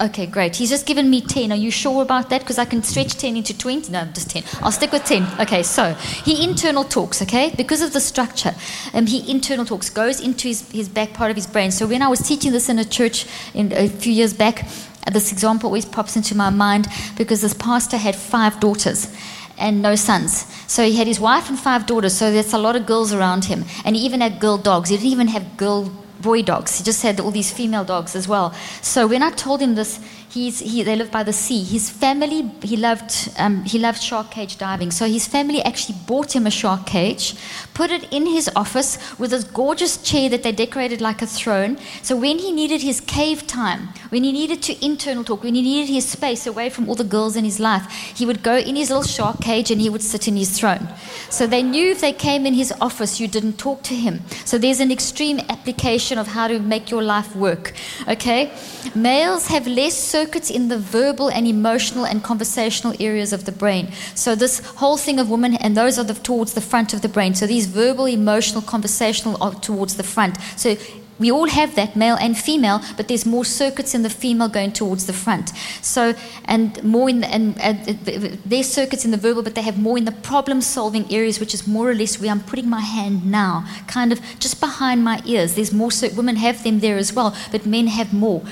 Okay, 0.00 0.24
great. 0.24 0.56
He's 0.56 0.70
just 0.70 0.86
given 0.86 1.10
me 1.10 1.20
10. 1.20 1.52
Are 1.52 1.56
you 1.56 1.70
sure 1.70 2.00
about 2.02 2.30
that? 2.30 2.40
Because 2.40 2.58
I 2.58 2.64
can 2.64 2.82
stretch 2.82 3.18
10 3.18 3.36
into 3.36 3.56
20. 3.56 3.92
No, 3.92 4.06
just 4.06 4.30
10. 4.30 4.44
I'll 4.62 4.72
stick 4.72 4.92
with 4.92 5.04
10. 5.04 5.26
Okay, 5.40 5.62
so 5.62 5.92
he 6.24 6.42
internal 6.42 6.84
talks, 6.84 7.20
okay? 7.20 7.52
Because 7.54 7.82
of 7.82 7.92
the 7.92 8.00
structure, 8.00 8.54
um, 8.94 9.06
he 9.06 9.30
internal 9.30 9.66
talks, 9.66 9.90
goes 9.90 10.18
into 10.18 10.48
his, 10.48 10.70
his 10.70 10.88
back 10.88 11.12
part 11.12 11.30
of 11.30 11.36
his 11.36 11.46
brain. 11.46 11.70
So 11.70 11.86
when 11.86 12.00
I 12.00 12.08
was 12.08 12.20
teaching 12.20 12.52
this 12.52 12.70
in 12.70 12.78
a 12.78 12.84
church 12.84 13.26
in, 13.52 13.72
a 13.72 13.88
few 13.88 14.12
years 14.12 14.32
back, 14.32 14.66
this 15.12 15.32
example 15.32 15.66
always 15.66 15.84
pops 15.84 16.16
into 16.16 16.34
my 16.34 16.48
mind 16.48 16.86
because 17.18 17.42
this 17.42 17.52
pastor 17.52 17.98
had 17.98 18.16
five 18.16 18.58
daughters 18.58 19.14
and 19.60 19.82
no 19.82 19.94
sons. 19.94 20.46
So 20.66 20.84
he 20.84 20.96
had 20.96 21.06
his 21.06 21.20
wife 21.20 21.48
and 21.48 21.58
five 21.58 21.86
daughters, 21.86 22.14
so 22.14 22.32
there's 22.32 22.52
a 22.52 22.58
lot 22.58 22.74
of 22.74 22.86
girls 22.86 23.12
around 23.12 23.44
him. 23.44 23.64
And 23.84 23.94
he 23.94 24.02
even 24.02 24.20
had 24.20 24.40
girl 24.40 24.58
dogs. 24.58 24.88
He 24.88 24.96
didn't 24.96 25.12
even 25.12 25.28
have 25.28 25.56
girl 25.56 25.92
boy 26.20 26.42
dogs. 26.42 26.78
He 26.78 26.84
just 26.84 27.02
had 27.02 27.20
all 27.20 27.30
these 27.30 27.52
female 27.52 27.84
dogs 27.84 28.16
as 28.16 28.26
well. 28.26 28.52
So 28.82 29.06
when 29.06 29.22
I 29.22 29.30
told 29.30 29.60
him 29.60 29.74
this, 29.74 30.00
he's, 30.30 30.60
he, 30.60 30.82
they 30.82 30.96
live 30.96 31.10
by 31.10 31.22
the 31.22 31.32
sea. 31.32 31.62
His 31.62 31.90
family, 31.90 32.50
he 32.62 32.76
loved, 32.76 33.30
um, 33.38 33.64
he 33.64 33.78
loved 33.78 34.02
shark 34.02 34.30
cage 34.30 34.56
diving. 34.58 34.90
So 34.90 35.06
his 35.06 35.26
family 35.26 35.62
actually 35.62 35.98
bought 36.06 36.34
him 36.34 36.46
a 36.46 36.50
shark 36.50 36.86
cage, 36.86 37.34
put 37.74 37.90
it 37.90 38.12
in 38.12 38.26
his 38.26 38.50
office 38.54 38.98
with 39.18 39.30
this 39.30 39.44
gorgeous 39.44 39.96
chair 40.02 40.28
that 40.30 40.42
they 40.42 40.52
decorated 40.52 41.00
like 41.00 41.22
a 41.22 41.26
throne. 41.26 41.78
So 42.02 42.16
when 42.16 42.38
he 42.38 42.52
needed 42.52 42.82
his 42.82 43.00
cave 43.00 43.46
time, 43.46 43.88
when 44.10 44.24
he 44.24 44.32
needed 44.32 44.62
to 44.64 44.84
internal 44.84 45.24
talk, 45.24 45.42
when 45.42 45.54
he 45.54 45.62
needed 45.62 45.92
his 45.92 46.08
space 46.08 46.46
away 46.46 46.70
from 46.70 46.88
all 46.88 46.94
the 46.94 47.04
girls 47.04 47.36
in 47.36 47.44
his 47.44 47.60
life, 47.60 47.90
he 48.16 48.26
would 48.26 48.42
go 48.42 48.56
in 48.56 48.76
his 48.76 48.90
little 48.90 49.02
shark 49.02 49.40
cage 49.40 49.70
and 49.70 49.80
he 49.80 49.90
would 49.90 50.02
sit 50.02 50.28
in 50.28 50.36
his 50.36 50.58
throne. 50.58 50.88
So 51.28 51.46
they 51.46 51.62
knew 51.62 51.90
if 51.90 52.00
they 52.00 52.12
came 52.12 52.46
in 52.46 52.54
his 52.54 52.72
office, 52.80 53.20
you 53.20 53.28
didn't 53.28 53.58
talk 53.58 53.82
to 53.84 53.94
him. 53.94 54.20
So 54.44 54.58
there's 54.58 54.80
an 54.80 54.92
extreme 54.92 55.40
application 55.48 56.18
of 56.18 56.28
how 56.28 56.48
to 56.48 56.58
make 56.58 56.90
your 56.90 57.02
life 57.02 57.34
work. 57.34 57.74
Okay? 58.08 58.52
Males 58.94 59.48
have 59.48 59.66
less 59.66 59.96
circuits 60.20 60.50
in 60.50 60.68
the 60.68 60.78
verbal 60.78 61.28
and 61.36 61.46
emotional 61.46 62.04
and 62.04 62.22
conversational 62.22 62.94
areas 63.00 63.32
of 63.32 63.44
the 63.44 63.52
brain. 63.52 63.84
So 64.14 64.34
this 64.34 64.60
whole 64.80 64.98
thing 64.98 65.18
of 65.18 65.30
women, 65.30 65.54
and 65.54 65.74
those 65.76 65.98
are 65.98 66.04
the, 66.04 66.14
towards 66.14 66.52
the 66.52 66.60
front 66.60 66.92
of 66.94 67.00
the 67.00 67.08
brain. 67.08 67.34
So 67.34 67.46
these 67.46 67.66
verbal, 67.66 68.06
emotional, 68.06 68.62
conversational 68.62 69.34
are 69.40 69.54
towards 69.68 69.96
the 69.96 70.02
front. 70.02 70.34
So 70.56 70.76
we 71.18 71.30
all 71.30 71.48
have 71.60 71.74
that, 71.80 71.96
male 71.96 72.18
and 72.26 72.36
female, 72.36 72.78
but 72.96 73.08
there's 73.08 73.26
more 73.26 73.44
circuits 73.44 73.94
in 73.94 74.02
the 74.02 74.10
female 74.10 74.48
going 74.48 74.72
towards 74.72 75.04
the 75.06 75.12
front. 75.12 75.52
So, 75.94 76.14
and 76.44 76.82
more 76.82 77.08
in 77.10 77.20
the, 77.20 77.28
and, 77.36 77.58
and 77.60 77.76
uh, 77.88 78.36
there's 78.44 78.68
circuits 78.80 79.04
in 79.06 79.10
the 79.10 79.22
verbal, 79.26 79.42
but 79.42 79.54
they 79.54 79.62
have 79.70 79.78
more 79.78 79.96
in 79.98 80.04
the 80.04 80.16
problem 80.30 80.60
solving 80.60 81.04
areas, 81.12 81.40
which 81.40 81.54
is 81.54 81.66
more 81.66 81.90
or 81.90 81.94
less 81.94 82.20
where 82.20 82.30
I'm 82.30 82.44
putting 82.50 82.68
my 82.68 82.84
hand 82.96 83.30
now, 83.30 83.64
kind 83.86 84.12
of 84.12 84.18
just 84.38 84.60
behind 84.60 85.04
my 85.04 85.18
ears. 85.24 85.54
There's 85.54 85.72
more, 85.72 85.92
so 85.92 86.08
women 86.20 86.36
have 86.36 86.62
them 86.64 86.80
there 86.80 86.98
as 86.98 87.12
well, 87.16 87.30
but 87.52 87.66
men 87.66 87.86
have 87.88 88.12
more. 88.12 88.42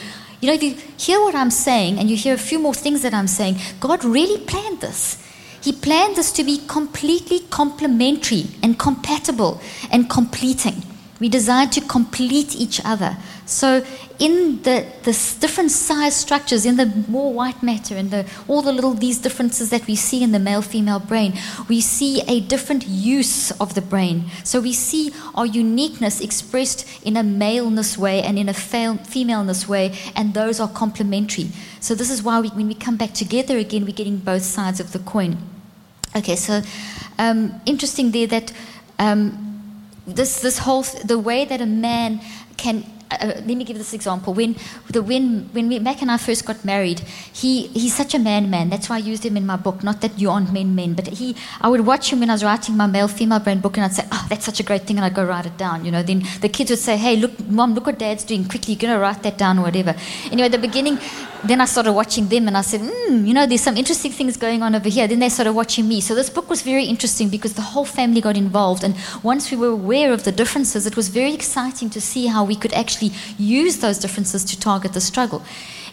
You 0.41 0.49
know, 0.49 0.55
if 0.55 0.62
you 0.62 0.76
hear 0.97 1.20
what 1.20 1.34
I'm 1.34 1.51
saying 1.51 1.99
and 1.99 2.09
you 2.09 2.16
hear 2.16 2.34
a 2.34 2.39
few 2.39 2.59
more 2.59 2.74
things 2.74 3.03
that 3.03 3.12
I'm 3.12 3.26
saying, 3.26 3.57
God 3.80 4.05
really 4.05 4.41
planned 4.45 4.80
this. 4.80 5.22
He 5.61 5.72
planned 5.72 6.16
this 6.16 6.30
to 6.32 6.45
be 6.45 6.59
completely 6.68 7.41
complementary 7.51 8.47
and 8.62 8.78
compatible 8.78 9.61
and 9.91 10.09
completing. 10.09 10.82
We 11.18 11.28
desire 11.28 11.66
to 11.66 11.80
complete 11.80 12.55
each 12.55 12.80
other. 12.84 13.16
So, 13.49 13.82
in 14.18 14.61
the, 14.62 14.84
the 15.05 15.12
different 15.40 15.70
size 15.70 16.14
structures, 16.14 16.66
in 16.66 16.76
the 16.76 16.84
more 17.09 17.32
white 17.32 17.62
matter, 17.62 17.96
and 17.96 18.11
the, 18.11 18.26
all 18.46 18.61
the 18.61 18.74
little 18.74 18.92
these 18.92 19.16
differences 19.16 19.70
that 19.70 19.86
we 19.86 19.96
see 19.96 20.22
in 20.22 20.32
the 20.32 20.38
male 20.38 20.61
female 20.61 20.99
brain, 20.99 21.32
we 21.66 21.80
see 21.80 22.20
a 22.28 22.40
different 22.40 22.86
use 22.86 23.51
of 23.53 23.74
the 23.74 23.80
brain. 23.80 24.26
So, 24.44 24.61
we 24.61 24.74
see 24.74 25.14
our 25.34 25.46
uniqueness 25.46 26.20
expressed 26.20 26.86
in 27.03 27.16
a 27.16 27.22
maleness 27.22 27.96
way 27.96 28.22
and 28.22 28.38
in 28.38 28.51
a 28.51 28.53
femaleness 28.53 29.66
way, 29.66 29.99
and 30.14 30.34
those 30.34 30.61
are 30.61 30.68
complementary. 30.68 31.49
So, 31.80 31.94
this 31.94 32.11
is 32.11 32.22
why 32.22 32.40
we, 32.40 32.49
when 32.51 32.68
we 32.68 32.74
come 32.74 32.99
back 32.99 33.14
together 33.14 33.57
again, 33.57 33.86
we're 33.86 33.92
getting 33.92 34.18
both 34.18 34.42
sides 34.42 34.78
of 34.78 34.92
the 34.92 34.99
coin. 34.99 35.38
Okay, 36.14 36.36
so 36.36 36.61
um, 37.18 37.59
interesting 37.64 38.11
there 38.11 38.26
that. 38.26 38.53
Um, 38.99 39.46
this, 40.07 40.40
this 40.40 40.57
whole, 40.61 40.84
the 41.05 41.18
way 41.18 41.44
that 41.44 41.61
a 41.61 41.66
man 41.66 42.22
can 42.57 42.82
uh, 43.11 43.26
let 43.26 43.46
me 43.46 43.64
give 43.64 43.78
this 43.78 43.94
example. 43.94 44.34
When, 44.34 44.56
the, 44.90 45.02
when, 45.02 45.48
when 45.52 45.68
we, 45.68 45.78
Mac 45.78 46.02
and 46.02 46.11
I 46.11 46.16
first 46.16 46.44
got 46.44 46.64
married, 46.64 47.00
he, 47.32 47.68
he's 47.68 47.94
such 47.94 48.14
a 48.14 48.18
man 48.18 48.50
man. 48.50 48.70
That's 48.70 48.88
why 48.88 48.96
I 48.96 48.98
used 48.98 49.24
him 49.24 49.36
in 49.36 49.46
my 49.46 49.56
book. 49.56 49.82
Not 49.82 50.00
that 50.02 50.18
you 50.18 50.30
aren't 50.30 50.52
men 50.52 50.74
men, 50.74 50.94
but 50.94 51.06
he, 51.06 51.36
I 51.61 51.68
would 51.68 51.86
watch 51.86 52.12
him 52.12 52.20
when 52.20 52.30
I 52.30 52.34
was 52.34 52.44
writing 52.44 52.76
my 52.76 52.86
male 52.86 53.09
female 53.09 53.40
brain 53.40 53.61
book 53.61 53.76
and 53.76 53.84
I'd 53.84 53.92
say, 53.92 54.06
oh, 54.12 54.26
that's 54.28 54.44
such 54.44 54.61
a 54.61 54.62
great 54.62 54.82
thing. 54.82 54.96
And 54.96 55.04
I'd 55.04 55.14
go 55.14 55.24
write 55.24 55.46
it 55.46 55.56
down. 55.56 55.84
You 55.84 55.90
know, 55.90 56.02
then 56.02 56.22
the 56.40 56.48
kids 56.48 56.70
would 56.70 56.78
say, 56.78 56.96
hey, 56.96 57.16
look, 57.16 57.38
mom, 57.48 57.74
look 57.74 57.86
what 57.86 57.98
dad's 57.98 58.24
doing. 58.24 58.44
Quickly, 58.46 58.74
you're 58.74 58.80
going 58.80 58.94
to 58.94 59.00
write 59.00 59.22
that 59.22 59.38
down 59.38 59.59
or 59.59 59.62
whatever. 59.62 59.94
Anyway, 60.30 60.46
at 60.46 60.52
the 60.52 60.59
beginning, 60.59 60.98
then 61.45 61.61
I 61.61 61.66
started 61.66 61.93
watching 61.93 62.28
them 62.28 62.49
and 62.49 62.57
I 62.57 62.62
said, 62.62 62.80
hmm, 62.82 63.24
you 63.24 63.32
know, 63.32 63.47
there's 63.47 63.61
some 63.61 63.76
interesting 63.76 64.11
things 64.11 64.36
going 64.36 64.62
on 64.62 64.74
over 64.74 64.89
here. 64.89 65.07
Then 65.07 65.20
they 65.20 65.28
started 65.28 65.53
watching 65.53 65.86
me. 65.86 66.01
So 66.01 66.14
this 66.14 66.30
book 66.30 66.51
was 66.51 66.62
very 66.62 66.84
interesting 66.84 67.28
because 67.28 67.55
the 67.55 67.62
whole 67.62 67.84
family 67.84 68.20
got 68.20 68.36
involved. 68.36 68.82
And 68.82 68.97
once 69.22 69.51
we 69.51 69.57
were 69.57 69.68
aware 69.68 70.12
of 70.12 70.24
the 70.24 70.32
differences, 70.32 70.86
it 70.86 70.97
was 70.97 71.09
very 71.09 71.32
exciting 71.32 71.91
to 71.91 72.01
see 72.01 72.26
how 72.26 72.45
we 72.45 72.57
could 72.57 72.72
actually 72.72 73.12
use 73.39 73.78
those 73.78 73.99
differences 73.99 74.45
to 74.47 74.59
target 74.59 74.95
the 74.95 75.01
struggle. 75.01 75.43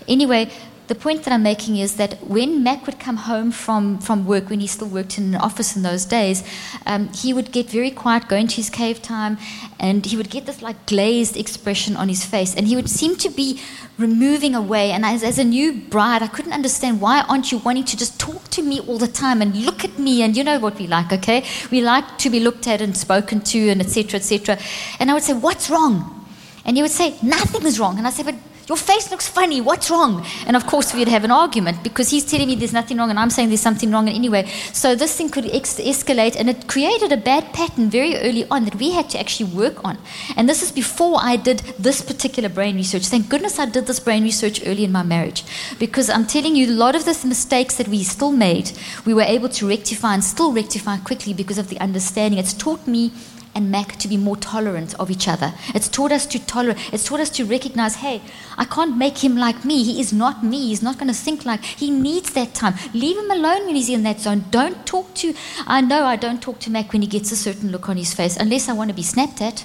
Anyway, 0.07 0.49
the 0.87 0.95
point 0.95 1.23
that 1.23 1.33
I'm 1.33 1.43
making 1.43 1.77
is 1.77 1.95
that 1.95 2.13
when 2.23 2.63
Mac 2.63 2.85
would 2.85 2.99
come 2.99 3.17
home 3.17 3.51
from, 3.51 3.97
from 3.97 4.25
work, 4.25 4.49
when 4.49 4.59
he 4.59 4.67
still 4.67 4.87
worked 4.87 5.17
in 5.17 5.33
an 5.33 5.41
office 5.41 5.75
in 5.75 5.81
those 5.81 6.05
days, 6.05 6.43
um, 6.85 7.09
he 7.11 7.33
would 7.33 7.51
get 7.51 7.69
very 7.69 7.89
quiet, 7.89 8.27
go 8.27 8.35
into 8.35 8.55
his 8.55 8.69
cave 8.69 9.01
time, 9.01 9.37
and 9.79 10.05
he 10.05 10.15
would 10.15 10.29
get 10.29 10.45
this 10.45 10.61
like 10.61 10.85
glazed 10.85 11.37
expression 11.37 11.95
on 11.95 12.07
his 12.07 12.23
face, 12.23 12.53
and 12.55 12.67
he 12.67 12.75
would 12.75 12.89
seem 12.89 13.15
to 13.15 13.29
be 13.29 13.59
removing 13.97 14.53
away. 14.53 14.91
And 14.91 15.03
as, 15.05 15.23
as 15.23 15.39
a 15.39 15.43
new 15.43 15.73
bride, 15.73 16.21
I 16.21 16.27
couldn't 16.27 16.53
understand 16.53 17.01
why 17.01 17.21
aren't 17.21 17.51
you 17.51 17.57
wanting 17.59 17.85
to 17.85 17.97
just 17.97 18.19
talk 18.19 18.47
to 18.49 18.61
me 18.61 18.79
all 18.81 18.97
the 18.97 19.07
time 19.07 19.41
and 19.41 19.55
look 19.65 19.83
at 19.83 19.97
me? 19.97 20.21
And 20.21 20.37
you 20.37 20.43
know 20.43 20.59
what 20.59 20.77
we 20.77 20.85
like, 20.85 21.11
okay? 21.11 21.43
We 21.71 21.81
like 21.81 22.17
to 22.19 22.29
be 22.29 22.39
looked 22.39 22.67
at 22.67 22.81
and 22.81 22.95
spoken 22.95 23.41
to, 23.41 23.69
and 23.69 23.81
etc. 23.81 24.19
etc. 24.19 24.59
And 24.99 25.09
I 25.09 25.13
would 25.13 25.23
say, 25.23 25.33
"What's 25.33 25.69
wrong?" 25.69 26.25
And 26.63 26.77
he 26.77 26.83
would 26.83 26.91
say, 26.91 27.15
"Nothing 27.23 27.65
is 27.65 27.79
wrong." 27.79 27.97
And 27.97 28.05
I 28.05 28.11
said, 28.11 28.25
"But." 28.25 28.35
Your 28.67 28.77
face 28.77 29.11
looks 29.11 29.27
funny. 29.27 29.61
What's 29.61 29.91
wrong? 29.91 30.25
And 30.47 30.55
of 30.55 30.65
course, 30.65 30.91
we'd 30.93 31.07
have 31.07 31.23
an 31.23 31.29
argument 31.29 31.83
because 31.83 32.09
he's 32.09 32.25
telling 32.25 32.47
me 32.47 32.55
there's 32.55 32.73
nothing 32.73 32.97
wrong 32.97 33.11
and 33.11 33.19
I'm 33.19 33.29
saying 33.29 33.49
there's 33.49 33.61
something 33.61 33.91
wrong 33.91 34.09
anyway. 34.09 34.47
So 34.73 34.95
this 34.95 35.15
thing 35.15 35.29
could 35.29 35.45
ex- 35.53 35.79
escalate 35.79 36.35
and 36.35 36.49
it 36.49 36.67
created 36.67 37.11
a 37.11 37.17
bad 37.17 37.53
pattern 37.53 37.91
very 37.91 38.15
early 38.17 38.47
on 38.49 38.65
that 38.65 38.75
we 38.75 38.91
had 38.91 39.07
to 39.11 39.19
actually 39.19 39.51
work 39.51 39.85
on. 39.85 39.99
And 40.35 40.49
this 40.49 40.63
is 40.63 40.71
before 40.71 41.19
I 41.21 41.35
did 41.35 41.59
this 41.77 42.01
particular 42.01 42.49
brain 42.49 42.75
research. 42.75 43.05
Thank 43.05 43.29
goodness 43.29 43.59
I 43.59 43.67
did 43.67 43.85
this 43.85 43.99
brain 43.99 44.23
research 44.23 44.59
early 44.65 44.83
in 44.83 44.91
my 44.91 45.03
marriage 45.03 45.43
because 45.77 46.09
I'm 46.09 46.25
telling 46.25 46.55
you, 46.55 46.65
a 46.65 46.71
lot 46.71 46.95
of 46.95 47.05
the 47.05 47.15
mistakes 47.27 47.75
that 47.75 47.87
we 47.87 48.03
still 48.03 48.31
made, 48.31 48.71
we 49.05 49.13
were 49.13 49.21
able 49.21 49.49
to 49.49 49.67
rectify 49.67 50.15
and 50.15 50.23
still 50.23 50.51
rectify 50.51 50.97
quickly 50.97 51.35
because 51.35 51.59
of 51.59 51.69
the 51.69 51.79
understanding. 51.79 52.39
It's 52.39 52.53
taught 52.53 52.87
me 52.87 53.11
and 53.55 53.71
Mac 53.71 53.95
to 53.95 54.07
be 54.07 54.17
more 54.17 54.35
tolerant 54.35 54.93
of 54.99 55.09
each 55.09 55.27
other. 55.27 55.53
It's 55.73 55.87
taught 55.87 56.11
us 56.11 56.25
to 56.27 56.45
tolerate, 56.45 56.77
it's 56.93 57.05
taught 57.05 57.21
us 57.21 57.29
to 57.31 57.45
recognize, 57.45 57.95
hey, 57.95 58.21
I 58.57 58.65
can't 58.65 58.97
make 58.97 59.23
him 59.23 59.37
like 59.37 59.63
me. 59.63 59.83
He 59.83 60.01
is 60.01 60.11
not 60.11 60.43
me. 60.43 60.67
He's 60.67 60.83
not 60.83 60.95
going 60.95 61.07
to 61.07 61.13
think 61.13 61.45
like 61.45 61.63
he 61.63 61.89
needs 61.89 62.33
that 62.33 62.53
time. 62.53 62.75
Leave 62.93 63.17
him 63.17 63.31
alone 63.31 63.65
when 63.65 63.75
he's 63.75 63.89
in 63.89 64.03
that 64.03 64.19
zone. 64.19 64.43
Don't 64.51 64.85
talk 64.85 65.13
to 65.15 65.33
I 65.65 65.81
know 65.81 66.03
I 66.03 66.17
don't 66.17 66.41
talk 66.41 66.59
to 66.59 66.69
Mac 66.69 66.91
when 66.91 67.01
he 67.01 67.07
gets 67.07 67.31
a 67.31 67.35
certain 67.35 67.71
look 67.71 67.87
on 67.87 67.97
his 67.97 68.13
face 68.13 68.35
unless 68.37 68.67
I 68.67 68.73
want 68.73 68.89
to 68.89 68.95
be 68.95 69.03
snapped 69.03 69.41
at. 69.41 69.63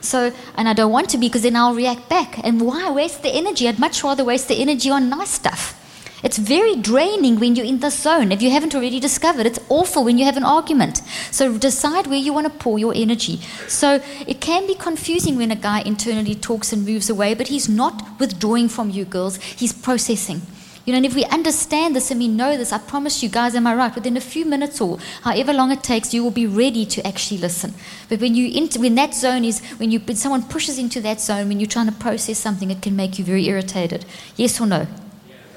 So, 0.00 0.32
and 0.56 0.68
I 0.68 0.72
don't 0.72 0.92
want 0.92 1.08
to 1.10 1.18
be 1.18 1.28
because 1.28 1.42
then 1.42 1.56
I'll 1.56 1.74
react 1.74 2.08
back. 2.08 2.38
And 2.44 2.60
why 2.60 2.90
waste 2.90 3.22
the 3.22 3.30
energy? 3.30 3.68
I'd 3.68 3.80
much 3.80 4.04
rather 4.04 4.24
waste 4.24 4.46
the 4.48 4.54
energy 4.54 4.88
on 4.88 5.08
nice 5.08 5.30
stuff. 5.30 5.82
It's 6.22 6.38
very 6.38 6.76
draining 6.76 7.38
when 7.38 7.56
you're 7.56 7.66
in 7.66 7.80
the 7.80 7.90
zone. 7.90 8.32
If 8.32 8.40
you 8.40 8.50
haven't 8.50 8.74
already 8.74 8.98
discovered, 9.00 9.46
it's 9.46 9.58
awful 9.68 10.04
when 10.04 10.16
you 10.16 10.24
have 10.24 10.36
an 10.36 10.44
argument. 10.44 11.02
So 11.30 11.58
decide 11.58 12.06
where 12.06 12.18
you 12.18 12.32
want 12.32 12.46
to 12.46 12.58
pour 12.58 12.78
your 12.78 12.94
energy. 12.94 13.40
So 13.68 14.00
it 14.26 14.40
can 14.40 14.66
be 14.66 14.74
confusing 14.74 15.36
when 15.36 15.50
a 15.50 15.56
guy 15.56 15.82
internally 15.82 16.34
talks 16.34 16.72
and 16.72 16.86
moves 16.86 17.10
away, 17.10 17.34
but 17.34 17.48
he's 17.48 17.68
not 17.68 18.18
withdrawing 18.18 18.68
from 18.68 18.90
you, 18.90 19.04
girls. 19.04 19.36
He's 19.36 19.72
processing. 19.72 20.42
You 20.86 20.92
know, 20.92 20.98
and 20.98 21.06
if 21.06 21.16
we 21.16 21.24
understand 21.24 21.96
this 21.96 22.12
and 22.12 22.20
we 22.20 22.28
know 22.28 22.56
this, 22.56 22.72
I 22.72 22.78
promise 22.78 23.20
you 23.20 23.28
guys, 23.28 23.56
am 23.56 23.66
I 23.66 23.74
right? 23.74 23.92
Within 23.92 24.16
a 24.16 24.20
few 24.20 24.44
minutes 24.46 24.80
or 24.80 24.98
however 25.22 25.52
long 25.52 25.72
it 25.72 25.82
takes, 25.82 26.14
you 26.14 26.22
will 26.22 26.30
be 26.30 26.46
ready 26.46 26.86
to 26.86 27.04
actually 27.04 27.38
listen. 27.38 27.74
But 28.08 28.20
when 28.20 28.36
you 28.36 28.68
when 28.78 28.94
that 28.94 29.12
zone 29.12 29.44
is 29.44 29.60
when 29.78 29.90
you 29.90 29.98
when 29.98 30.16
someone 30.16 30.44
pushes 30.44 30.78
into 30.78 31.00
that 31.00 31.20
zone, 31.20 31.48
when 31.48 31.58
you're 31.58 31.68
trying 31.68 31.86
to 31.86 31.92
process 31.92 32.38
something, 32.38 32.70
it 32.70 32.82
can 32.82 32.94
make 32.94 33.18
you 33.18 33.24
very 33.24 33.46
irritated. 33.48 34.06
Yes 34.36 34.60
or 34.60 34.66
no? 34.66 34.86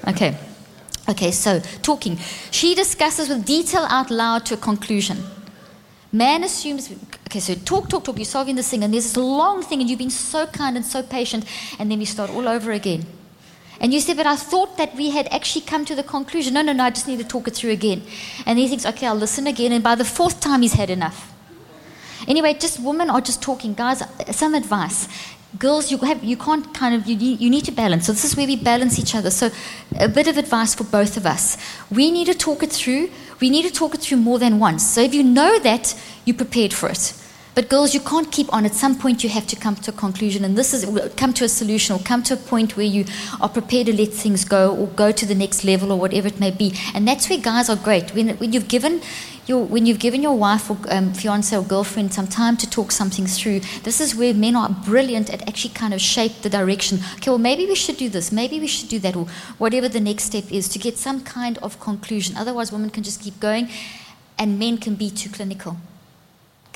Okay. 0.08 0.36
Okay, 1.10 1.32
so 1.32 1.60
talking. 1.82 2.18
She 2.52 2.76
discusses 2.76 3.30
with 3.30 3.44
detail 3.44 3.86
out 3.90 4.12
loud 4.12 4.46
to 4.46 4.54
a 4.54 4.58
conclusion. 4.58 5.18
Man 6.12 6.44
assumes, 6.44 6.92
okay, 7.28 7.40
so 7.40 7.56
talk, 7.56 7.90
talk, 7.90 8.04
talk, 8.04 8.18
you're 8.18 8.26
solving 8.26 8.56
this 8.56 8.70
thing, 8.70 8.84
and 8.84 8.94
there's 8.94 9.06
this 9.06 9.18
long 9.18 9.64
thing, 9.64 9.82
and 9.82 9.90
you've 9.90 10.00
been 10.00 10.10
so 10.10 10.46
kind 10.48 10.76
and 10.76 10.86
so 10.86 11.02
patient, 11.04 11.46
and 11.80 11.92
then 11.92 12.00
we 12.00 12.06
start 12.06 12.30
all 12.30 12.48
over 12.48 12.72
again. 12.72 13.06
And 13.80 13.94
you 13.94 14.00
say, 14.00 14.14
but 14.14 14.26
I 14.26 14.36
thought 14.36 14.78
that 14.78 14.96
we 14.96 15.12
had 15.12 15.28
actually 15.32 15.66
come 15.66 15.86
to 15.86 15.96
the 15.96 16.04
conclusion. 16.04 16.54
No, 16.54 16.62
no, 16.62 16.74
no, 16.74 16.84
I 16.84 16.90
just 16.90 17.08
need 17.08 17.20
to 17.20 17.28
talk 17.28 17.48
it 17.48 17.56
through 17.56 17.72
again. 17.72 18.04
And 18.46 18.60
he 18.60 18.68
thinks, 18.68 18.86
okay, 18.86 19.08
I'll 19.08 19.16
listen 19.16 19.48
again, 19.48 19.72
and 19.72 19.84
by 19.84 19.96
the 19.96 20.06
fourth 20.06 20.40
time, 20.40 20.62
he's 20.62 20.74
had 20.74 20.90
enough. 20.90 21.34
Anyway, 22.28 22.54
just 22.56 22.80
women 22.80 23.10
are 23.10 23.22
just 23.22 23.42
talking. 23.42 23.74
Guys, 23.74 24.04
some 24.32 24.54
advice. 24.54 25.08
Girls, 25.58 25.90
you 25.90 25.98
have 26.00 26.24
you 26.24 26.38
can't 26.38 26.74
kind 26.76 26.94
of 26.94 27.08
you 27.08 27.16
need, 27.16 27.42
you 27.42 27.50
need 27.50 27.66
to 27.66 27.72
balance. 27.72 28.06
So 28.06 28.12
this 28.12 28.24
is 28.24 28.38
where 28.38 28.46
we 28.46 28.56
balance 28.56 29.00
each 29.00 29.16
other. 29.16 29.32
So 29.32 29.50
a 30.00 30.08
bit 30.08 30.28
of 30.28 30.38
advice 30.38 30.76
for 30.76 30.84
both 30.84 31.18
of 31.18 31.26
us. 31.26 31.58
We 31.90 32.12
need 32.12 32.26
to 32.26 32.36
talk 32.36 32.62
it 32.62 32.72
through. 32.72 33.10
We 33.40 33.50
need 33.50 33.64
to 33.64 33.72
talk 33.72 33.96
it 33.96 34.02
through 34.02 34.18
more 34.18 34.38
than 34.38 34.60
once. 34.60 34.86
So 34.88 35.02
if 35.02 35.14
you 35.14 35.24
know 35.24 35.58
that, 35.60 36.00
you're 36.26 36.38
prepared 36.38 36.72
for 36.72 36.90
it. 36.90 37.14
But 37.56 37.68
girls, 37.68 37.96
you 37.96 38.00
can't 38.00 38.32
keep 38.32 38.54
on. 38.54 38.64
At 38.64 38.76
some 38.76 38.98
point, 38.98 39.24
you 39.24 39.30
have 39.30 39.48
to 39.48 39.56
come 39.56 39.76
to 39.76 39.92
a 39.92 39.94
conclusion, 39.94 40.46
and 40.46 40.56
this 40.56 40.74
is 40.74 40.86
come 41.18 41.34
to 41.34 41.46
a 41.46 41.50
solution, 41.50 41.96
or 41.96 42.00
come 42.00 42.22
to 42.24 42.36
a 42.36 42.38
point 42.38 42.78
where 42.78 42.86
you 42.86 43.06
are 43.42 43.50
prepared 43.50 43.88
to 43.88 43.94
let 43.94 44.14
things 44.14 44.46
go, 44.46 44.74
or 44.74 44.88
go 44.88 45.12
to 45.12 45.26
the 45.26 45.36
next 45.36 45.66
level, 45.66 45.92
or 45.92 46.00
whatever 46.00 46.28
it 46.28 46.40
may 46.40 46.52
be. 46.52 46.74
And 46.94 47.08
that's 47.08 47.28
where 47.28 47.40
guys 47.40 47.70
are 47.70 47.76
great. 47.76 48.14
When, 48.14 48.30
when 48.38 48.54
you've 48.54 48.68
given 48.68 49.02
your, 49.50 49.66
when 49.66 49.88
you've 49.88 50.00
given 50.00 50.22
your 50.22 50.38
wife 50.38 50.70
or 50.70 50.78
um, 50.90 51.12
fiance 51.12 51.58
or 51.58 51.64
girlfriend 51.64 52.14
some 52.14 52.28
time 52.28 52.56
to 52.58 52.70
talk 52.70 52.92
something 52.92 53.26
through, 53.26 53.62
this 53.84 54.00
is 54.00 54.16
where 54.16 54.34
men 54.34 54.56
are 54.56 54.70
brilliant 54.70 55.34
at 55.34 55.42
actually 55.48 55.74
kind 55.74 55.94
of 55.94 56.00
shape 56.00 56.44
the 56.44 56.50
direction. 56.50 57.00
Okay, 57.16 57.32
well, 57.32 57.40
maybe 57.40 57.66
we 57.66 57.76
should 57.76 57.98
do 57.98 58.10
this, 58.10 58.32
maybe 58.32 58.60
we 58.60 58.68
should 58.68 58.90
do 58.90 59.00
that, 59.00 59.16
or 59.16 59.26
whatever 59.58 59.90
the 59.90 60.00
next 60.00 60.26
step 60.26 60.50
is 60.52 60.70
to 60.70 60.78
get 60.78 60.98
some 60.98 61.22
kind 61.22 61.58
of 61.58 61.80
conclusion. 61.80 62.38
Otherwise, 62.38 62.72
women 62.72 62.92
can 62.92 63.04
just 63.04 63.22
keep 63.22 63.40
going, 63.40 63.70
and 64.38 64.60
men 64.60 64.78
can 64.78 64.94
be 64.94 65.10
too 65.10 65.30
clinical. 65.30 65.78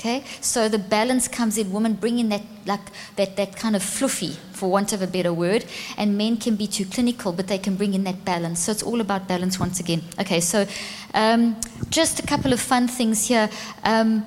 Okay, 0.04 0.22
so 0.42 0.68
the 0.68 0.78
balance 0.78 1.28
comes 1.28 1.56
in 1.56 1.72
women 1.72 1.94
bring 1.94 2.18
in 2.18 2.28
that 2.28 2.42
like 2.66 2.82
that 3.16 3.36
that 3.36 3.56
kind 3.56 3.74
of 3.74 3.82
fluffy, 3.82 4.36
for 4.52 4.70
want 4.70 4.92
of 4.92 5.00
a 5.00 5.06
better 5.06 5.32
word, 5.32 5.64
and 5.96 6.18
men 6.18 6.36
can 6.36 6.56
be 6.56 6.66
too 6.66 6.84
clinical, 6.84 7.32
but 7.32 7.46
they 7.46 7.56
can 7.56 7.74
bring 7.74 7.94
in 7.94 8.04
that 8.04 8.22
balance. 8.22 8.60
So 8.60 8.72
it's 8.72 8.82
all 8.82 9.00
about 9.00 9.26
balance 9.26 9.58
once 9.58 9.80
again. 9.80 10.02
Okay, 10.20 10.40
so 10.40 10.66
um, 11.14 11.56
just 11.88 12.20
a 12.20 12.26
couple 12.26 12.52
of 12.52 12.60
fun 12.60 12.86
things 12.86 13.28
here. 13.28 13.48
Um, 13.82 14.26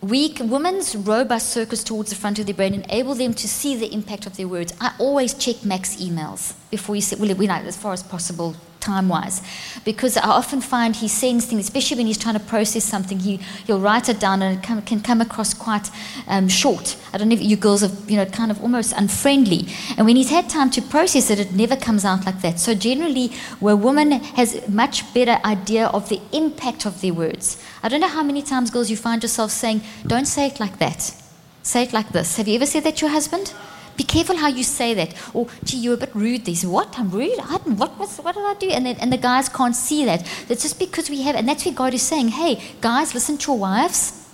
Weak 0.00 0.38
women's 0.40 0.94
robust 0.94 1.50
circuits 1.50 1.82
towards 1.82 2.10
the 2.10 2.16
front 2.16 2.38
of 2.38 2.44
their 2.44 2.54
brain 2.54 2.74
enable 2.74 3.14
them 3.14 3.32
to 3.32 3.48
see 3.48 3.74
the 3.74 3.90
impact 3.90 4.26
of 4.26 4.36
their 4.36 4.46
words. 4.46 4.74
I 4.78 4.94
always 4.98 5.32
check 5.32 5.64
Mac's 5.64 5.96
emails 5.96 6.52
before 6.70 6.94
you 6.94 7.00
say, 7.00 7.16
well, 7.18 7.34
we 7.34 7.46
know 7.46 7.54
as 7.54 7.76
far 7.76 7.94
as 7.94 8.02
possible 8.02 8.54
time 8.84 9.08
wise, 9.08 9.42
because 9.84 10.16
I 10.16 10.28
often 10.28 10.60
find 10.60 10.94
he 10.94 11.08
sends 11.08 11.46
things, 11.46 11.64
especially 11.64 11.96
when 11.98 12.06
he's 12.06 12.18
trying 12.18 12.38
to 12.38 12.44
process 12.44 12.84
something, 12.84 13.18
he, 13.18 13.36
he'll 13.66 13.80
write 13.80 14.08
it 14.08 14.20
down 14.20 14.42
and 14.42 14.58
it 14.58 14.62
can, 14.62 14.82
can 14.82 15.00
come 15.00 15.20
across 15.20 15.54
quite 15.54 15.90
um, 16.28 16.48
short. 16.48 16.96
I 17.12 17.18
don't 17.18 17.28
know 17.28 17.34
if 17.34 17.42
you 17.42 17.56
girls 17.56 17.82
are, 17.82 18.10
you 18.10 18.16
know, 18.16 18.26
kind 18.26 18.50
of 18.50 18.60
almost 18.62 18.92
unfriendly. 18.92 19.68
And 19.96 20.06
when 20.06 20.16
he's 20.16 20.30
had 20.30 20.48
time 20.48 20.70
to 20.70 20.82
process 20.82 21.30
it, 21.30 21.38
it 21.38 21.52
never 21.52 21.76
comes 21.76 22.04
out 22.04 22.26
like 22.26 22.40
that. 22.42 22.60
So 22.60 22.74
generally, 22.74 23.28
where 23.60 23.76
woman 23.76 24.12
has 24.38 24.68
much 24.68 25.12
better 25.14 25.38
idea 25.44 25.86
of 25.88 26.08
the 26.08 26.20
impact 26.32 26.86
of 26.86 27.00
their 27.00 27.14
words. 27.14 27.62
I 27.82 27.88
don't 27.88 28.00
know 28.00 28.08
how 28.08 28.22
many 28.22 28.42
times, 28.42 28.70
girls, 28.70 28.90
you 28.90 28.96
find 28.96 29.22
yourself 29.22 29.50
saying, 29.50 29.80
don't 30.06 30.26
say 30.26 30.46
it 30.46 30.60
like 30.60 30.78
that. 30.78 31.14
Say 31.62 31.82
it 31.84 31.92
like 31.92 32.10
this. 32.10 32.36
Have 32.36 32.48
you 32.48 32.56
ever 32.56 32.66
said 32.66 32.84
that 32.84 32.96
to 32.96 33.06
your 33.06 33.12
husband? 33.12 33.54
Be 33.96 34.02
careful 34.02 34.36
how 34.36 34.48
you 34.48 34.64
say 34.64 34.94
that. 34.94 35.14
Or, 35.34 35.46
gee, 35.62 35.78
you're 35.78 35.94
a 35.94 35.96
bit 35.96 36.14
rude. 36.14 36.46
Say, 36.56 36.66
what? 36.66 36.98
I'm 36.98 37.10
rude? 37.10 37.38
I 37.38 37.56
what, 37.56 37.98
was, 37.98 38.18
what 38.18 38.34
did 38.34 38.44
I 38.44 38.54
do? 38.54 38.68
And, 38.70 38.86
then, 38.86 38.96
and 38.96 39.12
the 39.12 39.16
guys 39.16 39.48
can't 39.48 39.76
see 39.76 40.04
that. 40.04 40.26
That's 40.48 40.62
just 40.62 40.78
because 40.78 41.08
we 41.08 41.22
have, 41.22 41.36
and 41.36 41.48
that's 41.48 41.64
where 41.64 41.74
God 41.74 41.94
is 41.94 42.02
saying, 42.02 42.28
hey, 42.28 42.60
guys, 42.80 43.14
listen 43.14 43.38
to 43.38 43.52
your 43.52 43.58
wives. 43.58 44.28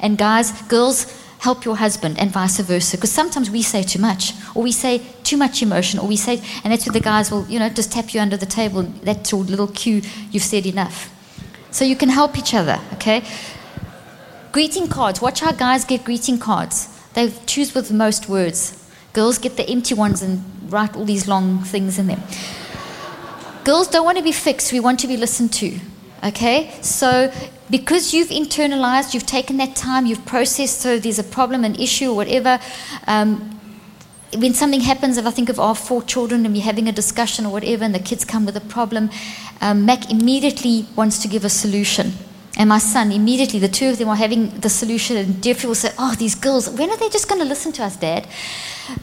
And 0.00 0.18
guys, 0.18 0.60
girls, 0.62 1.06
help 1.38 1.64
your 1.64 1.76
husband, 1.76 2.18
and 2.18 2.30
vice 2.30 2.58
versa. 2.60 2.96
Because 2.96 3.12
sometimes 3.12 3.50
we 3.50 3.62
say 3.62 3.82
too 3.82 3.98
much, 3.98 4.34
or 4.54 4.62
we 4.62 4.72
say 4.72 5.02
too 5.22 5.36
much 5.36 5.62
emotion, 5.62 5.98
or 5.98 6.06
we 6.06 6.16
say, 6.16 6.42
and 6.64 6.72
that's 6.72 6.86
where 6.86 6.92
the 6.92 7.00
guys 7.00 7.30
will, 7.30 7.46
you 7.48 7.58
know, 7.58 7.68
just 7.68 7.92
tap 7.92 8.12
you 8.12 8.20
under 8.20 8.36
the 8.36 8.46
table. 8.46 8.82
That's 8.82 9.32
your 9.32 9.42
little 9.42 9.68
cue, 9.68 10.02
you've 10.30 10.42
said 10.42 10.66
enough. 10.66 11.10
So 11.70 11.84
you 11.84 11.96
can 11.96 12.08
help 12.08 12.36
each 12.36 12.54
other, 12.54 12.80
okay? 12.94 13.22
Greeting 14.52 14.88
cards. 14.88 15.22
Watch 15.22 15.40
how 15.40 15.52
guys 15.52 15.84
get 15.84 16.04
greeting 16.04 16.38
cards. 16.38 16.88
They 17.14 17.32
choose 17.46 17.74
with 17.74 17.92
most 17.92 18.28
words. 18.28 18.76
Girls 19.12 19.38
get 19.38 19.56
the 19.56 19.68
empty 19.68 19.94
ones 19.94 20.22
and 20.22 20.42
write 20.70 20.96
all 20.96 21.04
these 21.04 21.26
long 21.26 21.62
things 21.62 21.98
in 21.98 22.06
them. 22.06 22.22
Girls 23.64 23.88
don't 23.88 24.04
want 24.04 24.18
to 24.18 24.24
be 24.24 24.32
fixed, 24.32 24.72
we 24.72 24.80
want 24.80 25.00
to 25.00 25.06
be 25.06 25.16
listened 25.16 25.52
to. 25.54 25.78
Okay? 26.24 26.70
So, 26.82 27.32
because 27.70 28.14
you've 28.14 28.28
internalized, 28.28 29.14
you've 29.14 29.26
taken 29.26 29.56
that 29.58 29.76
time, 29.76 30.06
you've 30.06 30.24
processed, 30.26 30.80
so 30.80 30.98
there's 30.98 31.18
a 31.18 31.24
problem, 31.24 31.64
an 31.64 31.74
issue, 31.76 32.12
whatever. 32.12 32.58
Um, 33.06 33.60
when 34.36 34.54
something 34.54 34.80
happens, 34.80 35.16
if 35.16 35.26
I 35.26 35.30
think 35.30 35.48
of 35.48 35.58
our 35.58 35.74
four 35.74 36.02
children 36.02 36.44
and 36.44 36.54
we're 36.54 36.62
having 36.62 36.88
a 36.88 36.92
discussion 36.92 37.46
or 37.46 37.52
whatever, 37.52 37.84
and 37.84 37.94
the 37.94 38.00
kids 38.00 38.24
come 38.24 38.46
with 38.46 38.56
a 38.56 38.60
problem, 38.60 39.10
um, 39.60 39.84
Mac 39.84 40.10
immediately 40.10 40.86
wants 40.94 41.20
to 41.22 41.28
give 41.28 41.44
a 41.44 41.48
solution. 41.48 42.12
And 42.56 42.68
my 42.68 42.78
son, 42.78 43.12
immediately, 43.12 43.58
the 43.58 43.68
two 43.68 43.88
of 43.88 43.98
them 43.98 44.08
are 44.08 44.16
having 44.16 44.50
the 44.60 44.68
solution, 44.68 45.16
and 45.16 45.42
Jeffrey 45.42 45.68
will 45.68 45.74
say, 45.74 45.92
Oh, 45.98 46.14
these 46.16 46.34
girls, 46.34 46.68
when 46.68 46.90
are 46.90 46.96
they 46.96 47.08
just 47.08 47.28
going 47.28 47.40
to 47.40 47.46
listen 47.46 47.72
to 47.72 47.84
us, 47.84 47.96
Dad? 47.96 48.26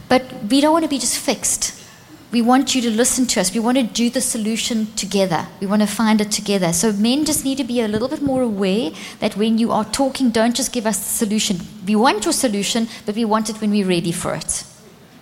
But 0.08 0.24
we 0.50 0.60
don't 0.60 0.72
want 0.72 0.84
to 0.84 0.88
be 0.88 0.98
just 0.98 1.18
fixed. 1.18 1.74
We 2.30 2.42
want 2.42 2.74
you 2.74 2.82
to 2.82 2.90
listen 2.90 3.26
to 3.28 3.40
us. 3.40 3.54
We 3.54 3.60
want 3.60 3.78
to 3.78 3.82
do 3.84 4.10
the 4.10 4.20
solution 4.20 4.92
together. 4.96 5.48
We 5.60 5.66
want 5.66 5.80
to 5.80 5.88
find 5.88 6.20
it 6.20 6.30
together. 6.30 6.74
So, 6.74 6.92
men 6.92 7.24
just 7.24 7.42
need 7.42 7.56
to 7.56 7.64
be 7.64 7.80
a 7.80 7.88
little 7.88 8.08
bit 8.08 8.20
more 8.20 8.42
aware 8.42 8.90
that 9.20 9.36
when 9.36 9.56
you 9.56 9.72
are 9.72 9.84
talking, 9.84 10.30
don't 10.30 10.54
just 10.54 10.70
give 10.70 10.84
us 10.84 10.98
the 10.98 11.26
solution. 11.26 11.60
We 11.86 11.96
want 11.96 12.26
your 12.26 12.34
solution, 12.34 12.88
but 13.06 13.14
we 13.14 13.24
want 13.24 13.48
it 13.48 13.62
when 13.62 13.70
we're 13.70 13.88
ready 13.88 14.12
for 14.12 14.34
it. 14.34 14.64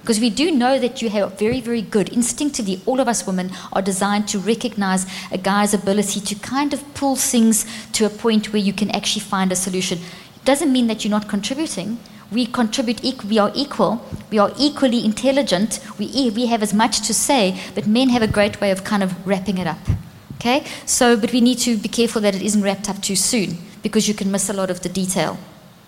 Because 0.06 0.20
we 0.20 0.30
do 0.30 0.52
know 0.52 0.78
that 0.78 1.02
you 1.02 1.10
have 1.10 1.36
very, 1.36 1.60
very 1.60 1.82
good, 1.82 2.08
instinctively, 2.10 2.80
all 2.86 3.00
of 3.00 3.08
us 3.08 3.26
women 3.26 3.50
are 3.72 3.82
designed 3.82 4.28
to 4.28 4.38
recognize 4.38 5.04
a 5.32 5.38
guy's 5.38 5.74
ability 5.74 6.20
to 6.20 6.34
kind 6.36 6.72
of 6.72 6.94
pull 6.94 7.16
things 7.16 7.66
to 7.92 8.06
a 8.06 8.08
point 8.08 8.52
where 8.52 8.62
you 8.62 8.72
can 8.72 8.88
actually 8.92 9.22
find 9.22 9.50
a 9.50 9.56
solution. 9.56 9.98
It 9.98 10.44
doesn't 10.44 10.72
mean 10.72 10.86
that 10.86 11.04
you're 11.04 11.10
not 11.10 11.28
contributing. 11.28 11.98
We 12.32 12.46
contribute, 12.46 13.24
we 13.24 13.38
are 13.38 13.52
equal, 13.54 14.04
we 14.30 14.38
are 14.38 14.52
equally 14.58 15.04
intelligent, 15.04 15.80
we, 15.98 16.30
we 16.30 16.46
have 16.46 16.62
as 16.62 16.74
much 16.74 17.06
to 17.06 17.14
say, 17.14 17.60
but 17.74 17.86
men 17.86 18.08
have 18.08 18.22
a 18.22 18.26
great 18.26 18.60
way 18.60 18.70
of 18.70 18.82
kind 18.84 19.02
of 19.02 19.26
wrapping 19.26 19.58
it 19.58 19.66
up. 19.66 19.78
Okay? 20.36 20.64
So, 20.86 21.16
but 21.16 21.32
we 21.32 21.40
need 21.40 21.58
to 21.58 21.76
be 21.76 21.88
careful 21.88 22.20
that 22.22 22.34
it 22.34 22.42
isn't 22.42 22.62
wrapped 22.62 22.88
up 22.88 23.00
too 23.00 23.16
soon 23.16 23.58
because 23.82 24.08
you 24.08 24.14
can 24.14 24.30
miss 24.30 24.48
a 24.48 24.52
lot 24.52 24.70
of 24.70 24.80
the 24.80 24.88
detail 24.88 25.38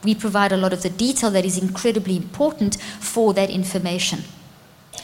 we 0.05 0.15
provide 0.15 0.53
a 0.53 0.57
lot 0.57 0.73
of 0.73 0.83
the 0.83 0.91
detail 0.91 1.31
that 1.31 1.45
is 1.45 1.59
incredibly 1.59 2.17
important 2.17 2.77
for 3.01 3.35
that 3.35 3.51
information. 3.51 4.21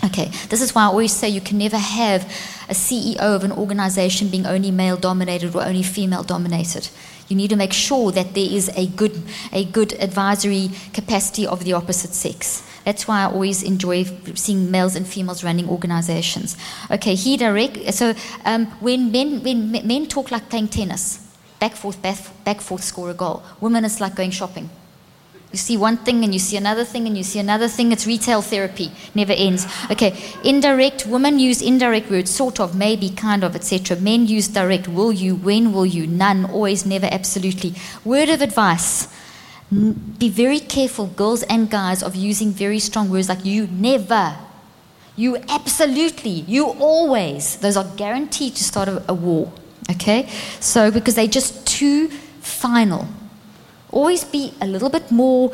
Okay, 0.04 0.26
this 0.48 0.60
is 0.60 0.74
why 0.74 0.82
I 0.82 0.86
always 0.86 1.12
say 1.12 1.28
you 1.28 1.40
can 1.40 1.58
never 1.58 1.78
have 1.78 2.24
a 2.68 2.74
CEO 2.74 3.18
of 3.18 3.44
an 3.44 3.52
organization 3.52 4.28
being 4.28 4.46
only 4.46 4.70
male 4.70 4.96
dominated 4.96 5.54
or 5.54 5.62
only 5.62 5.82
female 5.82 6.22
dominated. 6.22 6.88
You 7.28 7.36
need 7.36 7.50
to 7.50 7.56
make 7.56 7.72
sure 7.72 8.12
that 8.12 8.34
there 8.34 8.48
is 8.50 8.70
a 8.76 8.86
good, 8.86 9.22
a 9.52 9.64
good 9.64 9.94
advisory 9.94 10.70
capacity 10.92 11.46
of 11.46 11.64
the 11.64 11.72
opposite 11.72 12.12
sex. 12.12 12.62
That's 12.84 13.08
why 13.08 13.22
I 13.22 13.26
always 13.26 13.62
enjoy 13.62 14.04
seeing 14.34 14.70
males 14.70 14.94
and 14.94 15.06
females 15.06 15.42
running 15.42 15.68
organizations. 15.68 16.56
Okay, 16.90 17.14
he 17.14 17.36
direct. 17.36 17.94
So 17.94 18.14
um, 18.44 18.66
when 18.80 19.10
men 19.10 19.42
when 19.42 19.72
men 19.72 20.06
talk 20.06 20.30
like 20.30 20.50
playing 20.50 20.68
tennis, 20.68 21.26
back 21.58 21.76
forth, 21.76 22.00
back, 22.02 22.18
back 22.44 22.60
forth, 22.60 22.84
score 22.84 23.10
a 23.10 23.14
goal. 23.14 23.42
Women 23.60 23.84
it's 23.86 24.00
like 24.00 24.14
going 24.14 24.30
shopping. 24.30 24.68
You 25.54 25.58
see 25.58 25.76
one 25.76 25.98
thing 25.98 26.24
and 26.24 26.32
you 26.32 26.40
see 26.40 26.56
another 26.56 26.84
thing 26.84 27.06
and 27.06 27.16
you 27.16 27.22
see 27.22 27.38
another 27.38 27.68
thing. 27.68 27.92
It's 27.92 28.08
retail 28.08 28.42
therapy, 28.42 28.90
never 29.14 29.32
ends. 29.34 29.68
Okay, 29.88 30.20
indirect, 30.42 31.06
women 31.06 31.38
use 31.38 31.62
indirect 31.62 32.10
words, 32.10 32.32
sort 32.32 32.58
of, 32.58 32.74
maybe, 32.74 33.08
kind 33.08 33.44
of, 33.44 33.54
etc. 33.54 33.96
Men 33.98 34.26
use 34.26 34.48
direct, 34.48 34.88
will 34.88 35.12
you, 35.12 35.36
when 35.36 35.72
will 35.72 35.86
you, 35.86 36.08
none, 36.08 36.46
always, 36.46 36.84
never, 36.84 37.06
absolutely. 37.06 37.76
Word 38.04 38.30
of 38.30 38.42
advice 38.42 39.06
be 40.18 40.28
very 40.28 40.58
careful, 40.58 41.06
girls 41.06 41.44
and 41.44 41.70
guys, 41.70 42.02
of 42.02 42.16
using 42.16 42.50
very 42.50 42.80
strong 42.80 43.08
words 43.08 43.28
like 43.28 43.44
you 43.44 43.68
never, 43.68 44.34
you 45.14 45.36
absolutely, 45.48 46.42
you 46.48 46.66
always. 46.80 47.58
Those 47.58 47.76
are 47.76 47.86
guaranteed 47.96 48.56
to 48.56 48.64
start 48.64 48.88
a, 48.88 49.14
war. 49.14 49.52
Okay? 49.88 50.28
So, 50.58 50.90
because 50.90 51.14
they're 51.14 51.28
just 51.28 51.64
too 51.64 52.08
final 52.40 53.06
always 53.94 54.24
be 54.24 54.52
a 54.60 54.66
little 54.66 54.90
bit 54.90 55.10
more, 55.10 55.52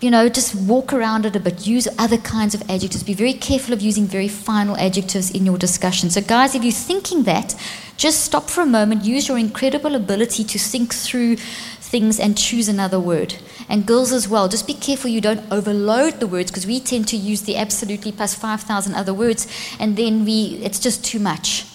you 0.00 0.10
know, 0.10 0.28
just 0.28 0.54
walk 0.54 0.92
around 0.92 1.26
it 1.26 1.36
a 1.36 1.40
bit, 1.40 1.66
use 1.66 1.86
other 1.98 2.18
kinds 2.18 2.54
of 2.54 2.62
adjectives. 2.70 3.02
Be 3.02 3.14
very 3.14 3.34
careful 3.34 3.74
of 3.74 3.80
using 3.80 4.06
very 4.06 4.28
final 4.28 4.76
adjectives 4.76 5.30
in 5.30 5.44
your 5.44 5.58
discussion. 5.58 6.10
So, 6.10 6.20
guys, 6.20 6.54
if 6.54 6.62
you're 6.62 6.72
thinking 6.72 7.24
that, 7.24 7.54
just 7.96 8.24
stop 8.24 8.50
for 8.50 8.62
a 8.62 8.66
moment, 8.66 9.04
use 9.04 9.28
your 9.28 9.38
incredible 9.38 9.94
ability 9.94 10.44
to 10.44 10.58
think 10.58 10.94
through 10.94 11.36
things 11.36 12.18
and 12.18 12.38
choose 12.38 12.68
another 12.68 12.98
word. 12.98 13.34
And 13.68 13.86
girls 13.86 14.12
as 14.12 14.28
well, 14.28 14.48
just 14.48 14.66
be 14.66 14.74
careful 14.74 15.10
you 15.10 15.20
don't 15.20 15.44
overload 15.52 16.20
the 16.20 16.26
words 16.26 16.50
because 16.50 16.66
we 16.66 16.80
tend 16.80 17.06
to 17.08 17.16
use 17.16 17.42
the 17.42 17.56
absolutely 17.56 18.12
plus 18.12 18.34
5,000 18.34 18.94
other 18.94 19.14
words 19.14 19.46
and 19.78 19.96
then 19.96 20.24
we 20.24 20.58
it's 20.62 20.80
just 20.80 21.04
too 21.04 21.18
much. 21.18 21.66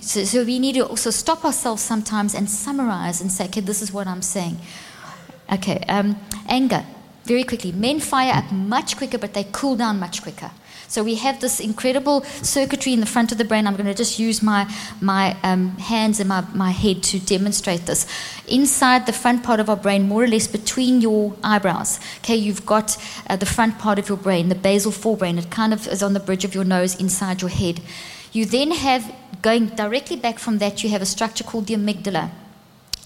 So, 0.00 0.24
so 0.24 0.44
we 0.44 0.58
need 0.58 0.74
to 0.74 0.86
also 0.86 1.10
stop 1.10 1.44
ourselves 1.44 1.82
sometimes 1.82 2.34
and 2.34 2.50
summarize 2.50 3.20
and 3.20 3.30
say, 3.30 3.46
okay, 3.46 3.60
this 3.60 3.80
is 3.80 3.92
what 3.92 4.06
I'm 4.06 4.22
saying. 4.22 4.58
Okay, 5.52 5.84
um, 5.88 6.16
anger. 6.48 6.84
Very 7.24 7.44
quickly. 7.44 7.72
Men 7.72 8.00
fire 8.00 8.34
up 8.34 8.52
much 8.52 8.96
quicker, 8.98 9.16
but 9.16 9.32
they 9.32 9.46
cool 9.50 9.76
down 9.76 9.98
much 9.98 10.22
quicker. 10.22 10.50
So 10.88 11.02
we 11.02 11.14
have 11.16 11.40
this 11.40 11.58
incredible 11.58 12.22
circuitry 12.42 12.92
in 12.92 13.00
the 13.00 13.06
front 13.06 13.32
of 13.32 13.38
the 13.38 13.44
brain. 13.44 13.66
I'm 13.66 13.74
going 13.74 13.86
to 13.86 13.94
just 13.94 14.18
use 14.18 14.42
my, 14.42 14.70
my 15.00 15.36
um, 15.42 15.70
hands 15.78 16.20
and 16.20 16.28
my, 16.28 16.44
my 16.54 16.70
head 16.70 17.02
to 17.04 17.18
demonstrate 17.18 17.86
this. 17.86 18.06
Inside 18.46 19.06
the 19.06 19.12
front 19.12 19.42
part 19.42 19.58
of 19.58 19.70
our 19.70 19.76
brain, 19.76 20.06
more 20.06 20.24
or 20.24 20.26
less 20.26 20.46
between 20.46 21.00
your 21.00 21.34
eyebrows, 21.42 21.98
okay, 22.18 22.36
you've 22.36 22.66
got 22.66 22.98
uh, 23.28 23.36
the 23.36 23.46
front 23.46 23.78
part 23.78 23.98
of 23.98 24.08
your 24.08 24.18
brain, 24.18 24.50
the 24.50 24.54
basal 24.54 24.92
forebrain. 24.92 25.38
It 25.38 25.50
kind 25.50 25.72
of 25.72 25.88
is 25.88 26.02
on 26.02 26.12
the 26.12 26.20
bridge 26.20 26.44
of 26.44 26.54
your 26.54 26.64
nose 26.64 26.94
inside 27.00 27.40
your 27.40 27.50
head. 27.50 27.80
You 28.32 28.44
then 28.44 28.70
have, 28.72 29.14
going 29.40 29.68
directly 29.68 30.16
back 30.16 30.38
from 30.38 30.58
that, 30.58 30.84
you 30.84 30.90
have 30.90 31.00
a 31.00 31.06
structure 31.06 31.44
called 31.44 31.66
the 31.66 31.74
amygdala 31.74 32.30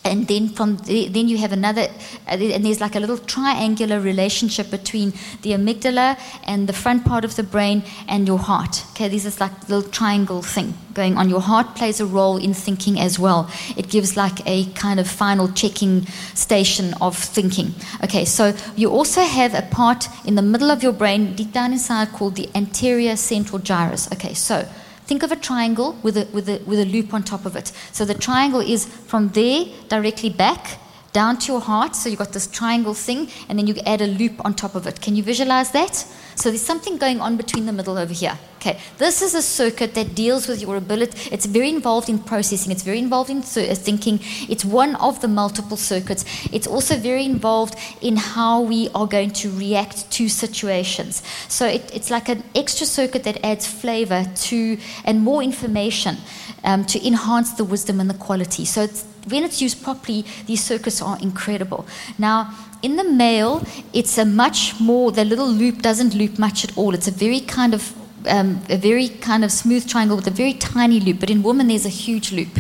and 0.05 0.27
then 0.27 0.49
from 0.49 0.77
the, 0.79 1.09
then 1.09 1.29
you 1.29 1.39
have 1.39 1.53
another 1.53 1.83
uh, 2.27 2.37
and 2.37 2.65
there's 2.65 2.81
like 2.81 2.95
a 2.95 3.01
little 3.01 3.19
triangular 3.19 4.01
relationship 4.01 4.71
between 4.71 5.13
the 5.43 5.51
amygdala 5.51 6.19
and 6.45 6.69
the 6.69 6.73
front 6.73 7.05
part 7.05 7.25
of 7.25 7.37
the 7.37 7.43
brain 7.43 7.83
and 8.09 8.27
your 8.27 8.39
heart. 8.39 8.85
Okay 8.91 9.09
this 9.09 9.25
is 9.25 9.41
like 9.41 9.53
little 9.69 9.89
triangle 9.91 10.43
thing 10.43 10.75
going 10.95 11.17
on. 11.17 11.29
Your 11.29 11.41
heart 11.41 11.75
plays 11.75 12.01
a 12.01 12.07
role 12.07 12.37
in 12.37 12.55
thinking 12.55 12.99
as 12.99 13.19
well. 13.19 13.51
It 13.77 13.89
gives 13.89 14.17
like 14.17 14.41
a 14.47 14.67
kind 14.73 14.99
of 15.01 15.09
final 15.09 15.49
checking 15.49 16.07
station 16.35 16.95
of 17.01 17.17
thinking. 17.17 17.75
Okay 18.05 18.25
so 18.25 18.55
you 18.77 18.91
also 18.91 19.23
have 19.23 19.55
a 19.55 19.63
part 19.63 20.09
in 20.25 20.35
the 20.37 20.43
middle 20.43 20.71
of 20.71 20.83
your 20.83 20.93
brain 20.93 21.35
deep 21.35 21.53
down 21.53 21.73
inside 21.73 22.13
called 22.13 22.37
the 22.37 22.49
anterior 22.55 23.13
cingulate 23.13 23.65
gyrus. 23.65 24.11
Okay 24.13 24.35
so 24.35 24.67
Think 25.09 25.23
of 25.23 25.33
a 25.33 25.37
triangle 25.37 25.99
with 26.03 26.19
a, 26.19 26.29
with, 26.35 26.51
a, 26.51 26.59
with 26.67 26.79
a 26.79 26.85
loop 26.85 27.15
on 27.15 27.23
top 27.23 27.47
of 27.47 27.57
it. 27.57 27.73
So 27.93 28.05
the 28.05 28.13
triangle 28.13 28.61
is 28.61 28.85
from 28.85 29.31
there 29.31 29.65
directly 29.89 30.29
back 30.29 30.79
down 31.13 31.39
to 31.39 31.53
your 31.53 31.61
heart. 31.61 31.97
So 31.97 32.09
you've 32.09 32.19
got 32.19 32.33
this 32.33 32.47
triangle 32.47 32.95
thing, 32.95 33.29
and 33.49 33.59
then 33.59 33.67
you 33.67 33.75
add 33.87 34.01
a 34.01 34.07
loop 34.07 34.45
on 34.45 34.55
top 34.55 34.75
of 34.75 34.87
it. 34.87 35.01
Can 35.01 35.17
you 35.17 35.23
visualize 35.23 35.71
that? 35.73 35.95
So 36.35 36.51
there's 36.51 36.63
something 36.63 36.99
going 36.99 37.21
on 37.21 37.37
between 37.37 37.67
the 37.67 37.73
middle 37.73 37.99
over 37.99 38.13
here. 38.13 38.39
Okay, 38.59 38.79
this 38.99 39.23
is 39.23 39.35
a 39.35 39.43
circuit 39.43 39.95
that 39.95 40.17
deals 40.17 40.49
with 40.49 40.61
your 40.61 40.77
ability. 40.77 41.31
It's 41.31 41.47
very 41.47 41.69
involved 41.69 42.09
in 42.09 42.19
processing. 42.19 42.73
It's 42.73 42.83
very 42.83 42.99
involved 42.99 43.31
in 43.31 43.43
thinking. 43.43 44.19
It's 44.49 44.65
one 44.65 44.97
of 44.97 45.21
the 45.21 45.29
multiple 45.29 45.77
circuits. 45.77 46.25
It's 46.53 46.67
also 46.67 46.97
very 46.97 47.25
involved 47.25 47.77
in 48.01 48.17
how 48.17 48.61
we 48.61 48.89
are 48.97 49.07
going 49.07 49.31
to 49.43 49.51
react 49.51 50.11
to 50.13 50.29
situations. 50.29 51.23
So 51.49 51.67
it, 51.67 51.89
it's 51.95 52.11
like 52.11 52.29
an 52.29 52.43
extra 52.55 52.87
circuit 52.87 53.23
that 53.25 53.45
adds 53.45 53.67
flavor 53.67 54.25
to 54.49 54.79
and 55.05 55.23
more 55.23 55.43
information 55.43 56.17
um, 56.65 56.85
to 56.87 57.07
enhance 57.07 57.53
the 57.53 57.65
wisdom 57.65 58.01
and 58.01 58.09
the 58.11 58.15
quality. 58.15 58.65
So 58.65 58.83
it's, 58.83 59.05
when 59.29 59.45
it's 59.45 59.61
used 59.61 59.83
properly, 59.83 60.25
these 60.47 60.63
circuits 60.63 61.03
are 61.03 61.19
incredible. 61.21 61.87
Now 62.19 62.55
in 62.83 62.97
the 62.97 63.05
male, 63.05 63.65
it's 63.93 64.19
a 64.19 64.25
much 64.25 64.79
more, 64.81 65.11
the 65.11 65.25
little 65.25 65.49
loop 65.49 65.83
doesn't 65.83 66.15
loop 66.15 66.39
much 66.39 66.65
at 66.65 66.77
all. 66.77 66.95
It's 66.95 67.09
a 67.09 67.13
very 67.13 67.41
kind 67.41 67.75
of, 67.75 67.93
um, 68.27 68.61
a 68.69 68.77
very 68.77 69.09
kind 69.09 69.45
of 69.45 69.51
smooth 69.51 69.89
triangle 69.89 70.17
with 70.17 70.27
a 70.27 70.33
very 70.33 70.55
tiny 70.55 71.01
loop. 71.01 71.21
But 71.21 71.31
in 71.31 71.43
women, 71.43 71.69
there's 71.69 71.87
a 71.87 71.91
huge 71.91 72.33
loop. 72.33 72.59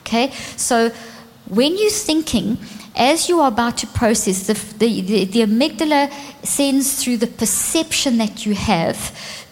Okay? 0.00 0.30
So 0.56 0.90
when 1.48 1.76
you're 1.76 1.90
thinking, 1.90 2.58
as 2.94 3.28
you 3.28 3.40
are 3.40 3.48
about 3.48 3.78
to 3.78 3.86
process, 3.88 4.46
the, 4.46 4.54
the, 4.78 5.00
the, 5.00 5.24
the 5.24 5.40
amygdala 5.40 6.12
sends 6.44 7.02
through 7.02 7.18
the 7.18 7.26
perception 7.26 8.18
that 8.18 8.46
you 8.46 8.54
have 8.54 8.96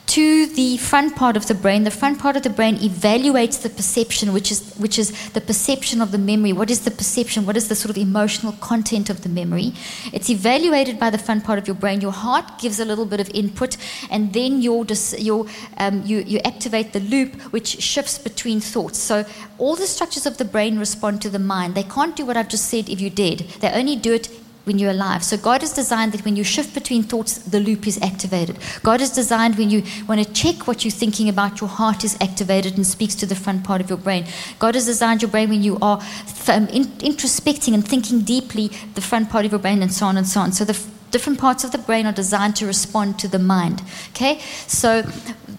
to 0.06 0.46
the 0.46 0.76
front 0.76 1.16
part 1.16 1.36
of 1.36 1.46
the 1.48 1.54
brain. 1.54 1.84
The 1.84 1.90
front 1.90 2.18
part 2.20 2.36
of 2.36 2.42
the 2.42 2.50
brain 2.50 2.76
evaluates 2.76 3.60
the 3.62 3.68
perception, 3.68 4.32
which 4.32 4.52
is, 4.52 4.74
which 4.76 4.98
is 4.98 5.30
the 5.30 5.40
perception 5.40 6.00
of 6.00 6.12
the 6.12 6.18
memory. 6.18 6.52
What 6.52 6.70
is 6.70 6.84
the 6.84 6.90
perception? 6.90 7.44
What 7.44 7.56
is 7.56 7.68
the 7.68 7.74
sort 7.74 7.90
of 7.90 7.98
emotional 7.98 8.52
content 8.52 9.10
of 9.10 9.22
the 9.22 9.28
memory? 9.28 9.72
It's 10.12 10.30
evaluated 10.30 11.00
by 11.00 11.10
the 11.10 11.18
front 11.18 11.44
part 11.44 11.58
of 11.58 11.66
your 11.66 11.74
brain. 11.74 12.00
Your 12.00 12.12
heart 12.12 12.58
gives 12.58 12.78
a 12.78 12.84
little 12.84 13.04
bit 13.04 13.20
of 13.20 13.28
input, 13.30 13.76
and 14.10 14.32
then 14.32 14.62
your, 14.62 14.86
your, 15.18 15.46
um, 15.78 16.02
you, 16.06 16.18
you 16.18 16.38
activate 16.44 16.92
the 16.92 17.00
loop, 17.00 17.34
which 17.52 17.82
shifts 17.82 18.16
between 18.16 18.60
thoughts. 18.60 18.98
So 18.98 19.24
all 19.58 19.74
the 19.74 19.86
structures 19.86 20.24
of 20.24 20.38
the 20.38 20.44
brain 20.44 20.78
respond 20.78 21.20
to 21.22 21.30
the 21.30 21.40
mind. 21.40 21.74
They 21.74 21.82
can't 21.82 22.14
do 22.14 22.24
what 22.24 22.36
I've 22.36 22.48
just 22.48 22.66
said 22.66 22.88
if 22.88 23.00
you're 23.00 23.10
dead. 23.10 23.40
They 23.60 23.70
only 23.70 23.96
do 23.96 24.12
it 24.12 24.28
when 24.66 24.78
you're 24.80 24.90
alive. 24.90 25.22
So 25.22 25.36
God 25.36 25.60
has 25.60 25.72
designed 25.72 26.12
that 26.12 26.24
when 26.24 26.34
you 26.34 26.42
shift 26.42 26.74
between 26.74 27.04
thoughts, 27.04 27.38
the 27.38 27.60
loop 27.60 27.86
is 27.86 28.02
activated. 28.02 28.58
God 28.82 28.98
has 28.98 29.10
designed 29.10 29.56
when 29.56 29.70
you 29.70 29.84
want 30.08 30.22
to 30.24 30.32
check 30.32 30.66
what 30.66 30.84
you're 30.84 30.90
thinking 30.90 31.28
about, 31.28 31.60
your 31.60 31.70
heart 31.70 32.02
is 32.02 32.18
activated 32.20 32.76
and 32.76 32.84
speaks 32.84 33.14
to 33.14 33.26
the 33.26 33.36
front 33.36 33.62
part 33.62 33.80
of 33.80 33.88
your 33.88 33.98
brain. 33.98 34.26
God 34.58 34.74
has 34.74 34.86
designed 34.86 35.22
your 35.22 35.30
brain 35.30 35.50
when 35.50 35.62
you 35.62 35.78
are 35.80 36.00
um, 36.48 36.66
in, 36.68 36.84
introspecting 36.98 37.74
and 37.74 37.86
thinking 37.86 38.20
deeply, 38.22 38.68
the 38.94 39.00
front 39.00 39.30
part 39.30 39.44
of 39.44 39.52
your 39.52 39.60
brain, 39.60 39.82
and 39.82 39.92
so 39.92 40.06
on 40.06 40.16
and 40.16 40.26
so 40.26 40.40
on. 40.40 40.50
So 40.50 40.64
the 40.64 40.74
different 41.16 41.38
parts 41.38 41.64
of 41.64 41.70
the 41.72 41.82
brain 41.88 42.04
are 42.06 42.12
designed 42.12 42.54
to 42.56 42.66
respond 42.66 43.18
to 43.22 43.28
the 43.34 43.38
mind. 43.38 43.82
Okay, 44.10 44.38
so 44.80 45.02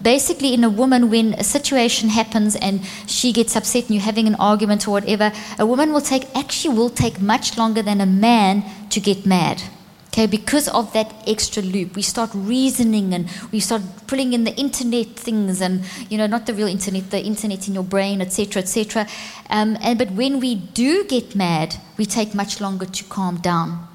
basically 0.02 0.54
in 0.54 0.64
a 0.64 0.70
woman 0.82 1.10
when 1.10 1.34
a 1.34 1.44
situation 1.44 2.10
happens 2.10 2.56
and 2.56 2.86
she 3.08 3.32
gets 3.40 3.56
upset 3.56 3.84
and 3.86 3.96
you're 3.96 4.10
having 4.12 4.28
an 4.28 4.36
argument 4.36 4.88
or 4.88 4.92
whatever 4.92 5.32
a 5.58 5.66
woman 5.66 5.92
will 5.94 6.06
take 6.14 6.26
actually 6.36 6.74
will 6.80 6.94
take 7.04 7.20
much 7.20 7.58
longer 7.58 7.82
than 7.82 8.00
a 8.00 8.06
man 8.06 8.64
to 8.90 9.00
get 9.00 9.26
mad 9.26 9.58
okay? 10.18 10.28
Because 10.28 10.68
of 10.68 10.92
that 10.94 11.14
extra 11.28 11.62
loop. 11.64 11.96
We 11.96 12.02
start 12.02 12.32
reasoning 12.34 13.14
and 13.14 13.30
we 13.52 13.60
start 13.60 13.82
pulling 14.08 14.34
in 14.34 14.44
the 14.44 14.56
internet 14.56 15.08
things 15.08 15.62
and 15.62 15.84
you 16.10 16.18
know 16.18 16.28
not 16.28 16.46
the 16.46 16.54
real 16.54 16.68
internet 16.68 17.12
the 17.12 17.24
internet 17.24 17.68
in 17.68 17.74
your 17.74 17.84
brain 17.84 18.22
etc 18.22 18.62
etc 18.62 19.08
um, 19.50 19.78
and 19.82 20.00
but 20.00 20.12
when 20.12 20.40
we 20.40 20.56
do 20.56 21.04
get 21.06 21.36
mad 21.36 21.76
we 21.98 22.06
take 22.06 22.34
much 22.34 22.62
longer 22.62 22.86
to 22.86 23.04
calm 23.04 23.38
down 23.38 23.87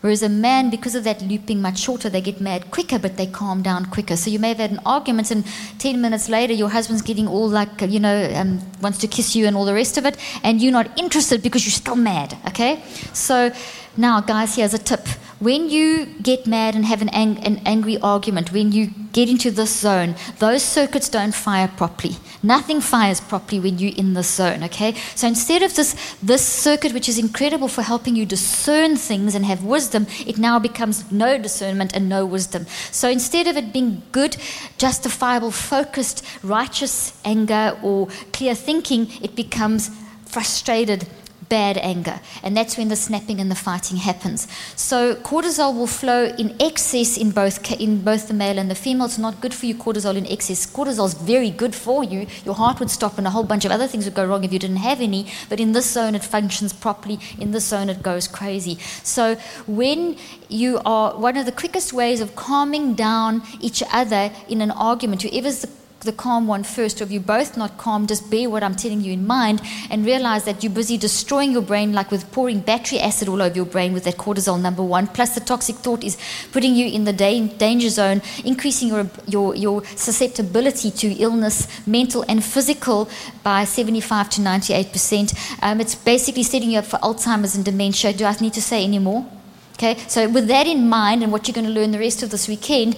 Whereas 0.00 0.22
a 0.22 0.28
man, 0.28 0.70
because 0.70 0.94
of 0.94 1.04
that 1.04 1.20
looping 1.20 1.60
much 1.60 1.78
shorter, 1.78 2.08
they 2.08 2.22
get 2.22 2.40
mad 2.40 2.70
quicker, 2.70 2.98
but 2.98 3.16
they 3.16 3.26
calm 3.26 3.62
down 3.62 3.86
quicker. 3.86 4.16
So 4.16 4.30
you 4.30 4.38
may 4.38 4.48
have 4.48 4.58
had 4.58 4.70
an 4.70 4.80
argument, 4.86 5.30
and 5.30 5.44
10 5.78 6.00
minutes 6.00 6.28
later, 6.28 6.54
your 6.54 6.70
husband's 6.70 7.02
getting 7.02 7.28
all 7.28 7.48
like, 7.48 7.82
you 7.82 8.00
know, 8.00 8.30
um, 8.34 8.60
wants 8.80 8.98
to 8.98 9.06
kiss 9.06 9.36
you 9.36 9.46
and 9.46 9.54
all 9.54 9.66
the 9.66 9.74
rest 9.74 9.98
of 9.98 10.06
it, 10.06 10.16
and 10.42 10.62
you're 10.62 10.72
not 10.72 10.98
interested 10.98 11.42
because 11.42 11.66
you're 11.66 11.72
still 11.72 11.96
mad, 11.96 12.36
okay? 12.48 12.82
So 13.12 13.52
now, 13.96 14.20
guys, 14.20 14.56
here's 14.56 14.74
a 14.74 14.78
tip. 14.78 15.06
When 15.40 15.70
you 15.70 16.06
get 16.22 16.46
mad 16.46 16.74
and 16.74 16.84
have 16.84 17.00
an, 17.00 17.08
ang- 17.08 17.38
an 17.38 17.62
angry 17.64 17.98
argument, 17.98 18.52
when 18.52 18.72
you 18.72 18.88
get 19.12 19.28
into 19.28 19.50
this 19.50 19.74
zone, 19.74 20.14
those 20.38 20.62
circuits 20.62 21.08
don't 21.08 21.34
fire 21.34 21.66
properly. 21.66 22.16
Nothing 22.42 22.80
fires 22.80 23.20
properly 23.20 23.58
when 23.58 23.78
you're 23.78 23.96
in 23.96 24.14
this 24.14 24.28
zone, 24.28 24.62
okay? 24.64 24.94
So 25.14 25.26
instead 25.26 25.62
of 25.62 25.74
this, 25.74 26.16
this 26.22 26.44
circuit, 26.46 26.92
which 26.92 27.08
is 27.08 27.18
incredible 27.18 27.68
for 27.68 27.82
helping 27.82 28.16
you 28.16 28.26
discern 28.26 28.96
things 28.96 29.34
and 29.34 29.44
have 29.46 29.64
wisdom, 29.64 30.06
it 30.26 30.38
now 30.38 30.58
becomes 30.58 31.10
no 31.10 31.38
discernment 31.38 31.94
and 31.94 32.08
no 32.08 32.24
wisdom. 32.24 32.66
So 32.90 33.08
instead 33.08 33.46
of 33.46 33.56
it 33.56 33.72
being 33.72 34.02
good, 34.12 34.36
justifiable, 34.78 35.50
focused, 35.50 36.24
righteous 36.42 37.18
anger 37.24 37.78
or 37.82 38.08
clear 38.32 38.54
thinking, 38.54 39.08
it 39.22 39.34
becomes 39.34 39.90
frustrated 40.26 41.08
bad 41.50 41.76
anger. 41.78 42.20
And 42.42 42.56
that's 42.56 42.78
when 42.78 42.88
the 42.88 42.96
snapping 42.96 43.40
and 43.40 43.50
the 43.50 43.54
fighting 43.54 43.98
happens. 43.98 44.48
So 44.76 45.16
cortisol 45.16 45.76
will 45.76 45.86
flow 45.86 46.26
in 46.38 46.56
excess 46.58 47.18
in 47.18 47.32
both, 47.32 47.70
in 47.72 48.02
both 48.02 48.28
the 48.28 48.34
male 48.34 48.58
and 48.58 48.70
the 48.70 48.74
female. 48.74 49.06
It's 49.06 49.18
not 49.18 49.42
good 49.42 49.52
for 49.52 49.66
you, 49.66 49.74
cortisol 49.74 50.16
in 50.16 50.26
excess. 50.26 50.66
Cortisol 50.66 51.06
is 51.06 51.14
very 51.14 51.50
good 51.50 51.74
for 51.74 52.02
you. 52.02 52.26
Your 52.44 52.54
heart 52.54 52.80
would 52.80 52.90
stop 52.90 53.18
and 53.18 53.26
a 53.26 53.30
whole 53.30 53.44
bunch 53.44 53.66
of 53.66 53.72
other 53.72 53.86
things 53.86 54.06
would 54.06 54.14
go 54.14 54.24
wrong 54.24 54.44
if 54.44 54.52
you 54.52 54.58
didn't 54.58 54.76
have 54.76 55.02
any. 55.02 55.26
But 55.50 55.60
in 55.60 55.72
this 55.72 55.90
zone, 55.90 56.14
it 56.14 56.24
functions 56.24 56.72
properly. 56.72 57.18
In 57.38 57.50
this 57.50 57.66
zone, 57.66 57.90
it 57.90 58.02
goes 58.02 58.26
crazy. 58.28 58.78
So 59.02 59.34
when 59.66 60.16
you 60.48 60.80
are, 60.86 61.18
one 61.18 61.36
of 61.36 61.44
the 61.44 61.52
quickest 61.52 61.92
ways 61.92 62.20
of 62.20 62.36
calming 62.36 62.94
down 62.94 63.42
each 63.60 63.82
other 63.92 64.30
in 64.48 64.60
an 64.60 64.70
argument, 64.70 65.22
whoever's 65.22 65.62
the 65.62 65.79
the 66.00 66.12
calm 66.12 66.46
one 66.46 66.64
first, 66.64 67.00
or 67.00 67.04
if 67.04 67.10
you're 67.10 67.20
both 67.20 67.56
not 67.56 67.76
calm, 67.76 68.06
just 68.06 68.30
bear 68.30 68.48
what 68.48 68.62
I'm 68.62 68.74
telling 68.74 69.02
you 69.02 69.12
in 69.12 69.26
mind 69.26 69.60
and 69.90 70.04
realize 70.04 70.44
that 70.44 70.62
you're 70.62 70.72
busy 70.72 70.96
destroying 70.96 71.52
your 71.52 71.62
brain, 71.62 71.92
like 71.92 72.10
with 72.10 72.30
pouring 72.32 72.60
battery 72.60 72.98
acid 73.00 73.28
all 73.28 73.42
over 73.42 73.54
your 73.54 73.66
brain 73.66 73.92
with 73.92 74.04
that 74.04 74.16
cortisol 74.16 74.60
number 74.60 74.82
one. 74.82 75.06
Plus, 75.06 75.34
the 75.34 75.40
toxic 75.40 75.76
thought 75.76 76.02
is 76.02 76.16
putting 76.52 76.74
you 76.74 76.86
in 76.86 77.04
the 77.04 77.12
danger 77.12 77.90
zone, 77.90 78.22
increasing 78.44 78.88
your, 78.88 79.10
your, 79.26 79.54
your 79.54 79.84
susceptibility 79.84 80.90
to 80.90 81.12
illness, 81.14 81.68
mental 81.86 82.24
and 82.28 82.42
physical, 82.42 83.08
by 83.42 83.64
75 83.64 84.30
to 84.30 84.40
98%. 84.40 85.62
Um, 85.62 85.80
it's 85.80 85.94
basically 85.94 86.42
setting 86.42 86.70
you 86.70 86.78
up 86.78 86.86
for 86.86 86.98
Alzheimer's 86.98 87.54
and 87.54 87.64
dementia. 87.64 88.12
Do 88.12 88.24
I 88.24 88.32
need 88.40 88.54
to 88.54 88.62
say 88.62 88.84
any 88.84 88.98
more? 88.98 89.26
Okay, 89.74 89.96
so 90.08 90.28
with 90.28 90.46
that 90.48 90.66
in 90.66 90.88
mind 90.88 91.22
and 91.22 91.32
what 91.32 91.48
you're 91.48 91.54
going 91.54 91.66
to 91.66 91.72
learn 91.72 91.90
the 91.90 91.98
rest 91.98 92.22
of 92.22 92.30
this 92.30 92.48
weekend, 92.48 92.96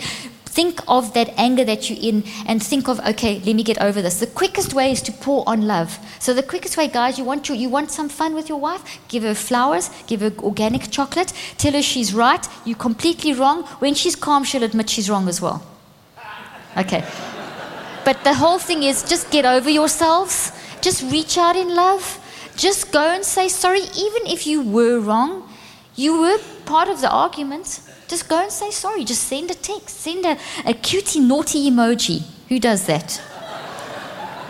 Think 0.53 0.83
of 0.87 1.15
that 1.15 1.33
anger 1.39 1.65
that 1.65 1.89
you're 1.89 1.99
in 1.99 2.25
and 2.47 2.63
think 2.63 2.87
of, 2.87 3.01
okay, 3.01 3.41
let 3.47 3.57
me 3.57 3.63
get 3.63 3.81
over 3.81 4.03
this. 4.03 4.21
The 4.21 4.27
quickest 4.27 4.75
way 4.75 4.93
is 4.93 5.01
to 5.03 5.11
pour 5.11 5.49
on 5.49 5.63
love. 5.63 5.99
So 6.19 6.35
the 6.35 6.43
quickest 6.43 6.77
way, 6.77 6.89
guys, 6.89 7.19
you 7.19 7.25
want, 7.25 7.49
you, 7.49 7.55
you 7.55 7.71
want 7.71 7.91
some 7.91 8.11
fun 8.11 8.35
with 8.35 8.51
your 8.51 8.61
wife? 8.61 9.01
Give 9.09 9.23
her 9.23 9.35
flowers, 9.35 9.89
give 10.07 10.21
her 10.21 10.31
organic 10.41 10.91
chocolate, 10.91 11.33
tell 11.57 11.73
her 11.73 11.81
she's 11.81 12.13
right, 12.13 12.47
you're 12.67 12.77
completely 12.77 13.33
wrong. 13.33 13.63
When 13.81 13.95
she's 13.95 14.15
calm, 14.15 14.45
she'll 14.45 14.63
admit 14.63 14.91
she's 14.91 15.09
wrong 15.09 15.27
as 15.27 15.41
well. 15.41 15.67
Okay. 16.77 17.03
But 18.05 18.23
the 18.23 18.35
whole 18.35 18.59
thing 18.59 18.83
is 18.83 19.09
just 19.09 19.31
get 19.31 19.47
over 19.47 19.71
yourselves. 19.71 20.53
Just 20.83 21.11
reach 21.11 21.39
out 21.39 21.57
in 21.57 21.75
love. 21.75 22.21
Just 22.57 22.93
go 22.93 23.09
and 23.09 23.25
say 23.25 23.49
sorry, 23.49 23.85
even 23.97 24.27
if 24.27 24.47
you 24.47 24.61
were 24.61 25.01
wrong. 25.01 25.49
You 25.97 26.21
were 26.21 26.37
part 26.67 26.89
of 26.89 27.01
the 27.01 27.11
argument 27.11 27.81
Just 28.13 28.29
go 28.29 28.43
and 28.43 28.53
say 28.53 28.71
sorry. 28.71 29.05
Just 29.05 29.23
send 29.23 29.51
a 29.51 29.55
text. 29.55 30.01
Send 30.01 30.27
a, 30.27 30.37
a 30.67 30.75
cutie 30.75 31.19
naughty 31.19 31.71
emoji. 31.71 32.23
Who 32.51 32.59
does 32.59 32.85
that? 32.85 33.23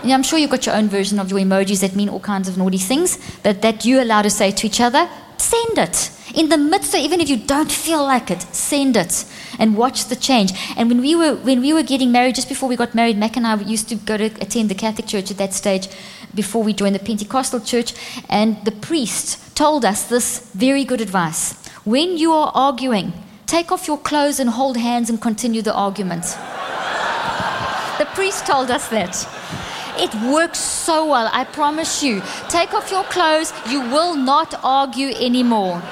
I'm 0.03 0.25
sure 0.25 0.37
you've 0.37 0.51
got 0.51 0.67
your 0.67 0.75
own 0.75 0.89
version 0.89 1.21
of 1.21 1.31
your 1.31 1.39
emojis 1.39 1.81
that 1.83 1.95
mean 1.95 2.09
all 2.09 2.19
kinds 2.19 2.49
of 2.49 2.59
naughty 2.59 2.79
things, 2.79 3.21
but 3.45 3.63
that 3.63 3.85
you 3.85 4.03
allow 4.03 4.23
to 4.23 4.31
say 4.31 4.51
to 4.51 4.67
each 4.67 4.81
other, 4.81 5.09
send 5.37 5.79
it. 5.79 6.11
In 6.35 6.49
the 6.49 6.59
midst 6.59 6.93
of, 6.93 6.99
even 7.03 7.21
if 7.21 7.29
you 7.29 7.37
don't 7.37 7.71
feel 7.71 8.03
like 8.03 8.33
it, 8.33 8.43
send 8.43 8.97
it 8.97 9.25
and 9.61 9.77
watch 9.77 10.07
the 10.07 10.17
change. 10.17 10.51
And 10.77 10.89
when 10.89 11.01
we 11.01 11.15
were 11.15 11.37
when 11.37 11.61
we 11.61 11.73
were 11.73 11.85
getting 11.85 12.11
married, 12.11 12.35
just 12.35 12.49
before 12.49 12.69
we 12.69 12.75
got 12.75 12.97
married, 12.97 13.17
Mac 13.17 13.37
and 13.37 13.47
I 13.47 13.55
used 13.61 13.89
to 13.91 13.95
go 13.95 14.17
to 14.17 14.25
attend 14.25 14.71
the 14.71 14.75
Catholic 14.75 15.07
Church 15.07 15.31
at 15.31 15.39
that 15.39 15.55
stage 15.55 15.87
before 16.35 16.65
we 16.65 16.73
joined 16.73 16.97
the 16.97 17.05
Pentecostal 17.11 17.61
church, 17.61 17.95
and 18.29 18.57
the 18.65 18.73
priest 18.73 19.55
told 19.55 19.85
us 19.85 20.09
this 20.09 20.51
very 20.53 20.85
good 20.85 21.01
advice. 21.01 21.55
When 21.85 22.19
you 22.19 22.33
are 22.33 22.51
arguing, 22.57 23.13
take 23.53 23.71
off 23.71 23.87
your 23.87 23.99
clothes 23.99 24.41
and 24.41 24.49
hold 24.49 24.79
hands 24.79 25.11
and 25.11 25.21
continue 25.21 25.61
the 25.61 25.75
argument. 25.75 26.23
the 27.99 28.07
priest 28.15 28.47
told 28.47 28.71
us 28.71 28.89
that. 28.89 29.15
It 29.99 30.11
works 30.33 30.59
so 30.59 31.07
well, 31.07 31.29
I 31.31 31.45
promise 31.45 32.03
you. 32.03 32.23
Take 32.49 32.73
off 32.73 32.91
your 32.91 33.05
clothes, 33.05 33.53
you 33.69 33.81
will 33.81 34.17
not 34.17 34.55
argue 34.65 35.09
anymore. 35.09 35.83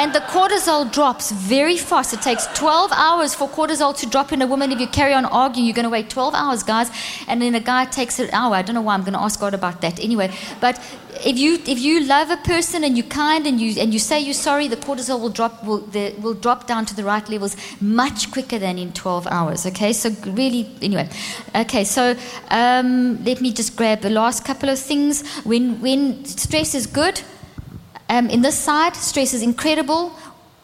And 0.00 0.14
the 0.14 0.20
cortisol 0.20 0.90
drops 0.90 1.30
very 1.30 1.76
fast. 1.76 2.14
It 2.14 2.22
takes 2.22 2.46
12 2.54 2.90
hours 2.92 3.34
for 3.34 3.46
cortisol 3.46 3.94
to 3.98 4.06
drop 4.06 4.32
in 4.32 4.40
a 4.40 4.46
woman. 4.46 4.72
If 4.72 4.80
you 4.80 4.86
carry 4.86 5.12
on 5.12 5.26
arguing, 5.26 5.66
you're 5.66 5.74
going 5.74 5.84
to 5.84 5.90
wait 5.90 6.08
12 6.08 6.32
hours, 6.34 6.62
guys. 6.62 6.90
And 7.28 7.42
then 7.42 7.54
a 7.54 7.60
guy 7.60 7.84
takes 7.84 8.18
an 8.18 8.30
hour. 8.32 8.54
I 8.54 8.62
don't 8.62 8.74
know 8.74 8.80
why 8.80 8.94
I'm 8.94 9.02
going 9.02 9.12
to 9.12 9.20
ask 9.20 9.38
God 9.38 9.52
about 9.52 9.82
that. 9.82 10.00
Anyway, 10.02 10.32
but 10.58 10.80
if 11.22 11.36
you 11.36 11.58
if 11.66 11.78
you 11.78 12.00
love 12.06 12.30
a 12.30 12.38
person 12.38 12.82
and 12.82 12.96
you're 12.96 13.08
kind 13.08 13.46
and 13.46 13.60
you 13.60 13.78
and 13.78 13.92
you 13.92 13.98
say 13.98 14.18
you're 14.18 14.32
sorry, 14.32 14.68
the 14.68 14.78
cortisol 14.78 15.20
will 15.20 15.28
drop 15.28 15.62
will 15.64 15.80
the, 15.80 16.14
will 16.18 16.32
drop 16.32 16.66
down 16.66 16.86
to 16.86 16.96
the 16.96 17.04
right 17.04 17.28
levels 17.28 17.54
much 17.82 18.30
quicker 18.30 18.58
than 18.58 18.78
in 18.78 18.94
12 18.94 19.26
hours. 19.26 19.66
Okay, 19.66 19.92
so 19.92 20.08
really 20.24 20.66
anyway, 20.80 21.10
okay. 21.54 21.84
So 21.84 22.16
um, 22.48 23.22
let 23.22 23.42
me 23.42 23.52
just 23.52 23.76
grab 23.76 24.00
the 24.00 24.08
last 24.08 24.46
couple 24.46 24.70
of 24.70 24.78
things. 24.78 25.28
When 25.44 25.78
when 25.82 26.24
stress 26.24 26.74
is 26.74 26.86
good, 26.86 27.20
um, 28.10 28.28
in 28.28 28.42
this 28.42 28.58
side, 28.58 28.96
stress 28.96 29.32
is 29.32 29.42
incredible. 29.42 30.12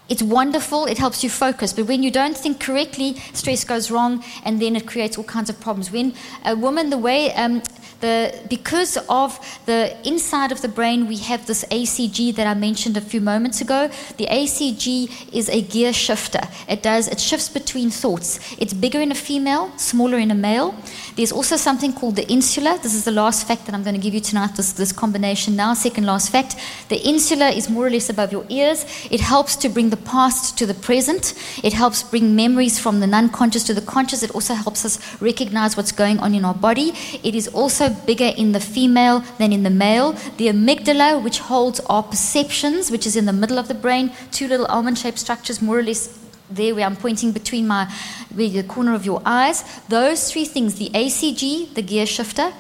It's 0.08 0.22
wonderful, 0.22 0.86
it 0.86 0.98
helps 0.98 1.24
you 1.24 1.30
focus. 1.30 1.72
But 1.72 1.86
when 1.86 2.02
you 2.02 2.10
don't 2.10 2.36
think 2.36 2.60
correctly, 2.60 3.16
stress 3.32 3.64
goes 3.64 3.90
wrong 3.90 4.22
and 4.44 4.62
then 4.62 4.76
it 4.76 4.86
creates 4.86 5.18
all 5.18 5.24
kinds 5.24 5.50
of 5.50 5.60
problems. 5.60 5.90
When 5.90 6.14
a 6.44 6.54
woman, 6.54 6.90
the 6.90 6.98
way 6.98 7.32
um, 7.34 7.62
the, 8.00 8.38
because 8.48 8.98
of 9.08 9.38
the 9.66 9.96
inside 10.06 10.52
of 10.52 10.60
the 10.60 10.68
brain, 10.68 11.06
we 11.06 11.16
have 11.18 11.46
this 11.46 11.64
ACG 11.64 12.34
that 12.34 12.46
I 12.46 12.54
mentioned 12.54 12.96
a 12.96 13.00
few 13.00 13.20
moments 13.20 13.60
ago. 13.60 13.88
The 14.18 14.26
ACG 14.26 15.32
is 15.32 15.48
a 15.48 15.62
gear 15.62 15.92
shifter. 15.92 16.42
It 16.68 16.82
does 16.82 17.08
it 17.08 17.20
shifts 17.20 17.48
between 17.48 17.90
thoughts. 17.90 18.38
It's 18.58 18.74
bigger 18.74 19.00
in 19.00 19.10
a 19.10 19.14
female, 19.14 19.72
smaller 19.78 20.18
in 20.18 20.30
a 20.30 20.34
male. 20.34 20.74
There's 21.16 21.32
also 21.32 21.56
something 21.56 21.92
called 21.92 22.16
the 22.16 22.30
insula. 22.30 22.78
This 22.82 22.94
is 22.94 23.04
the 23.04 23.12
last 23.12 23.46
fact 23.48 23.64
that 23.66 23.74
I'm 23.74 23.82
going 23.82 23.96
to 23.96 24.00
give 24.00 24.14
you 24.14 24.20
tonight. 24.20 24.56
This 24.56 24.72
this 24.72 24.92
combination 24.92 25.56
now. 25.56 25.72
Second 25.74 26.04
last 26.04 26.30
fact. 26.30 26.56
The 26.88 27.00
insula 27.08 27.48
is 27.48 27.70
more 27.70 27.86
or 27.86 27.90
less 27.90 28.10
above 28.10 28.30
your 28.30 28.44
ears. 28.50 28.84
It 29.10 29.20
helps 29.20 29.56
to 29.56 29.68
bring 29.70 29.90
the 29.90 29.95
past 29.96 30.58
to 30.58 30.66
the 30.66 30.74
present. 30.74 31.34
It 31.62 31.72
helps 31.72 32.02
bring 32.02 32.36
memories 32.36 32.78
from 32.78 33.00
the 33.00 33.06
non-conscious 33.06 33.64
to 33.64 33.74
the 33.74 33.80
conscious. 33.80 34.22
It 34.22 34.30
also 34.30 34.54
helps 34.54 34.84
us 34.84 35.20
recognize 35.20 35.76
what's 35.76 35.92
going 35.92 36.18
on 36.18 36.34
in 36.34 36.44
our 36.44 36.54
body. 36.54 36.92
It 37.22 37.34
is 37.34 37.48
also 37.48 37.88
bigger 37.88 38.32
in 38.36 38.52
the 38.52 38.60
female 38.60 39.20
than 39.38 39.52
in 39.52 39.62
the 39.62 39.70
male. 39.70 40.12
The 40.36 40.48
amygdala, 40.48 41.22
which 41.22 41.38
holds 41.38 41.80
our 41.80 42.02
perceptions, 42.02 42.90
which 42.90 43.06
is 43.06 43.16
in 43.16 43.26
the 43.26 43.32
middle 43.32 43.58
of 43.58 43.68
the 43.68 43.74
brain, 43.74 44.12
two 44.30 44.48
little 44.48 44.66
almond 44.66 44.98
shaped 44.98 45.18
structures, 45.18 45.60
more 45.62 45.78
or 45.78 45.82
less 45.82 46.18
there 46.50 46.74
where 46.74 46.86
I'm 46.86 46.96
pointing 46.96 47.32
between 47.32 47.66
my 47.66 47.92
the 48.30 48.62
corner 48.62 48.94
of 48.94 49.04
your 49.04 49.22
eyes. 49.24 49.64
Those 49.88 50.30
three 50.30 50.44
things 50.44 50.76
the 50.76 50.90
ACG, 50.90 51.74
the 51.74 51.82
gear 51.82 52.06
shifter, 52.06 52.52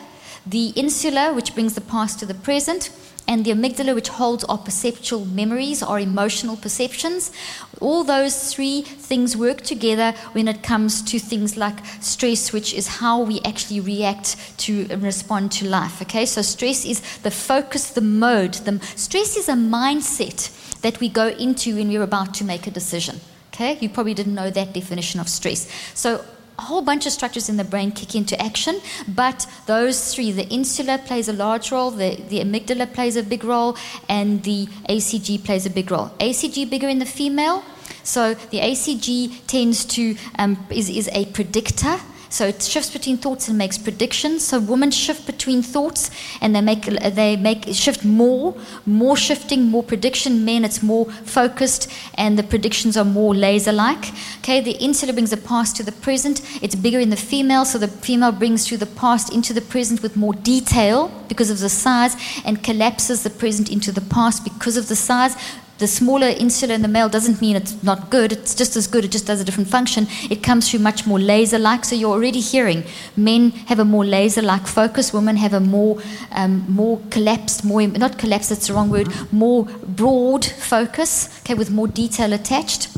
the 0.46 0.68
insula, 0.70 1.34
which 1.34 1.54
brings 1.54 1.74
the 1.74 1.80
past 1.80 2.18
to 2.20 2.26
the 2.26 2.34
present, 2.34 2.90
and 3.28 3.44
the 3.44 3.50
amygdala, 3.50 3.94
which 3.94 4.08
holds 4.08 4.44
our 4.44 4.58
perceptual 4.58 5.24
memories, 5.24 5.82
our 5.82 5.98
emotional 5.98 6.56
perceptions. 6.56 7.32
All 7.80 8.04
those 8.04 8.54
three 8.54 8.82
things 8.82 9.36
work 9.36 9.62
together 9.62 10.12
when 10.32 10.48
it 10.48 10.62
comes 10.62 11.02
to 11.02 11.18
things 11.18 11.56
like 11.56 11.84
stress, 12.00 12.52
which 12.52 12.72
is 12.72 12.86
how 12.86 13.22
we 13.22 13.40
actually 13.44 13.80
react 13.80 14.36
to 14.58 14.86
and 14.90 15.02
respond 15.02 15.52
to 15.52 15.68
life. 15.68 16.00
Okay, 16.02 16.26
so 16.26 16.42
stress 16.42 16.84
is 16.84 17.00
the 17.18 17.30
focus, 17.30 17.90
the 17.90 18.00
mode. 18.00 18.54
The, 18.54 18.80
stress 18.94 19.36
is 19.36 19.48
a 19.48 19.54
mindset 19.54 20.80
that 20.82 21.00
we 21.00 21.08
go 21.08 21.28
into 21.28 21.76
when 21.76 21.88
we're 21.88 22.02
about 22.02 22.34
to 22.34 22.44
make 22.44 22.66
a 22.66 22.70
decision. 22.70 23.20
Okay, 23.52 23.78
you 23.80 23.88
probably 23.88 24.14
didn't 24.14 24.34
know 24.34 24.50
that 24.50 24.72
definition 24.74 25.18
of 25.18 25.28
stress. 25.28 25.66
So 25.94 26.24
a 26.58 26.62
whole 26.62 26.82
bunch 26.82 27.06
of 27.06 27.12
structures 27.12 27.48
in 27.48 27.56
the 27.56 27.64
brain 27.64 27.90
kick 27.90 28.14
into 28.14 28.40
action, 28.40 28.80
but 29.08 29.46
those 29.66 30.14
three 30.14 30.32
the 30.32 30.46
insula 30.48 30.98
plays 30.98 31.28
a 31.28 31.32
large 31.32 31.70
role, 31.70 31.90
the, 31.90 32.16
the 32.28 32.40
amygdala 32.40 32.92
plays 32.92 33.16
a 33.16 33.22
big 33.22 33.44
role, 33.44 33.76
and 34.08 34.42
the 34.44 34.66
ACG 34.88 35.44
plays 35.44 35.66
a 35.66 35.70
big 35.70 35.90
role. 35.90 36.08
ACG 36.20 36.68
bigger 36.68 36.88
in 36.88 36.98
the 36.98 37.06
female, 37.06 37.62
so 38.02 38.34
the 38.34 38.60
ACG 38.60 39.46
tends 39.46 39.84
to 39.84 40.16
um, 40.38 40.66
is, 40.70 40.88
is 40.88 41.08
a 41.12 41.26
predictor 41.26 41.98
so 42.36 42.46
it 42.46 42.60
shifts 42.60 42.90
between 42.90 43.16
thoughts 43.16 43.48
and 43.48 43.56
makes 43.56 43.78
predictions. 43.78 44.46
So 44.46 44.60
women 44.60 44.90
shift 44.90 45.24
between 45.24 45.62
thoughts 45.62 46.10
and 46.42 46.54
they 46.54 46.60
make 46.60 46.82
they 46.82 47.34
make 47.34 47.64
shift 47.72 48.04
more, 48.04 48.54
more 48.84 49.16
shifting, 49.16 49.70
more 49.70 49.82
prediction. 49.82 50.44
Men 50.44 50.62
it's 50.62 50.82
more 50.82 51.06
focused 51.24 51.90
and 52.14 52.38
the 52.38 52.42
predictions 52.42 52.94
are 52.98 53.06
more 53.06 53.34
laser-like. 53.34 54.12
Okay, 54.40 54.60
the 54.60 54.72
insula 54.72 55.14
brings 55.14 55.30
the 55.30 55.38
past 55.38 55.76
to 55.76 55.82
the 55.82 55.92
present. 55.92 56.42
It's 56.62 56.74
bigger 56.74 57.00
in 57.00 57.08
the 57.08 57.16
female, 57.16 57.64
so 57.64 57.78
the 57.78 57.88
female 57.88 58.32
brings 58.32 58.68
through 58.68 58.78
the 58.84 58.92
past 59.04 59.32
into 59.32 59.54
the 59.54 59.62
present 59.62 60.02
with 60.02 60.14
more 60.14 60.34
detail 60.34 61.10
because 61.28 61.48
of 61.48 61.60
the 61.60 61.70
size 61.70 62.16
and 62.44 62.62
collapses 62.62 63.22
the 63.22 63.30
present 63.30 63.72
into 63.72 63.92
the 63.92 64.02
past 64.02 64.44
because 64.44 64.76
of 64.76 64.88
the 64.88 64.96
size 64.96 65.34
the 65.78 65.86
smaller 65.86 66.28
insula 66.28 66.74
in 66.74 66.82
the 66.82 66.88
male 66.88 67.08
doesn't 67.08 67.40
mean 67.40 67.56
it's 67.56 67.82
not 67.82 68.10
good. 68.10 68.32
It's 68.32 68.54
just 68.54 68.76
as 68.76 68.86
good. 68.86 69.04
It 69.04 69.10
just 69.12 69.26
does 69.26 69.40
a 69.40 69.44
different 69.44 69.68
function. 69.68 70.06
It 70.30 70.42
comes 70.42 70.70
through 70.70 70.80
much 70.80 71.06
more 71.06 71.18
laser-like. 71.18 71.84
So 71.84 71.94
you're 71.94 72.12
already 72.12 72.40
hearing 72.40 72.84
men 73.16 73.50
have 73.68 73.78
a 73.78 73.84
more 73.84 74.04
laser-like 74.04 74.66
focus. 74.66 75.12
Women 75.12 75.36
have 75.36 75.52
a 75.52 75.60
more 75.60 76.00
um, 76.32 76.64
more 76.68 77.00
collapsed, 77.10 77.64
more 77.64 77.86
not 77.86 78.18
collapsed. 78.18 78.50
That's 78.50 78.68
the 78.68 78.74
wrong 78.74 78.90
word. 78.90 79.08
More 79.32 79.64
broad 79.64 80.44
focus. 80.44 81.40
Okay, 81.40 81.54
with 81.54 81.70
more 81.70 81.88
detail 81.88 82.32
attached. 82.32 82.88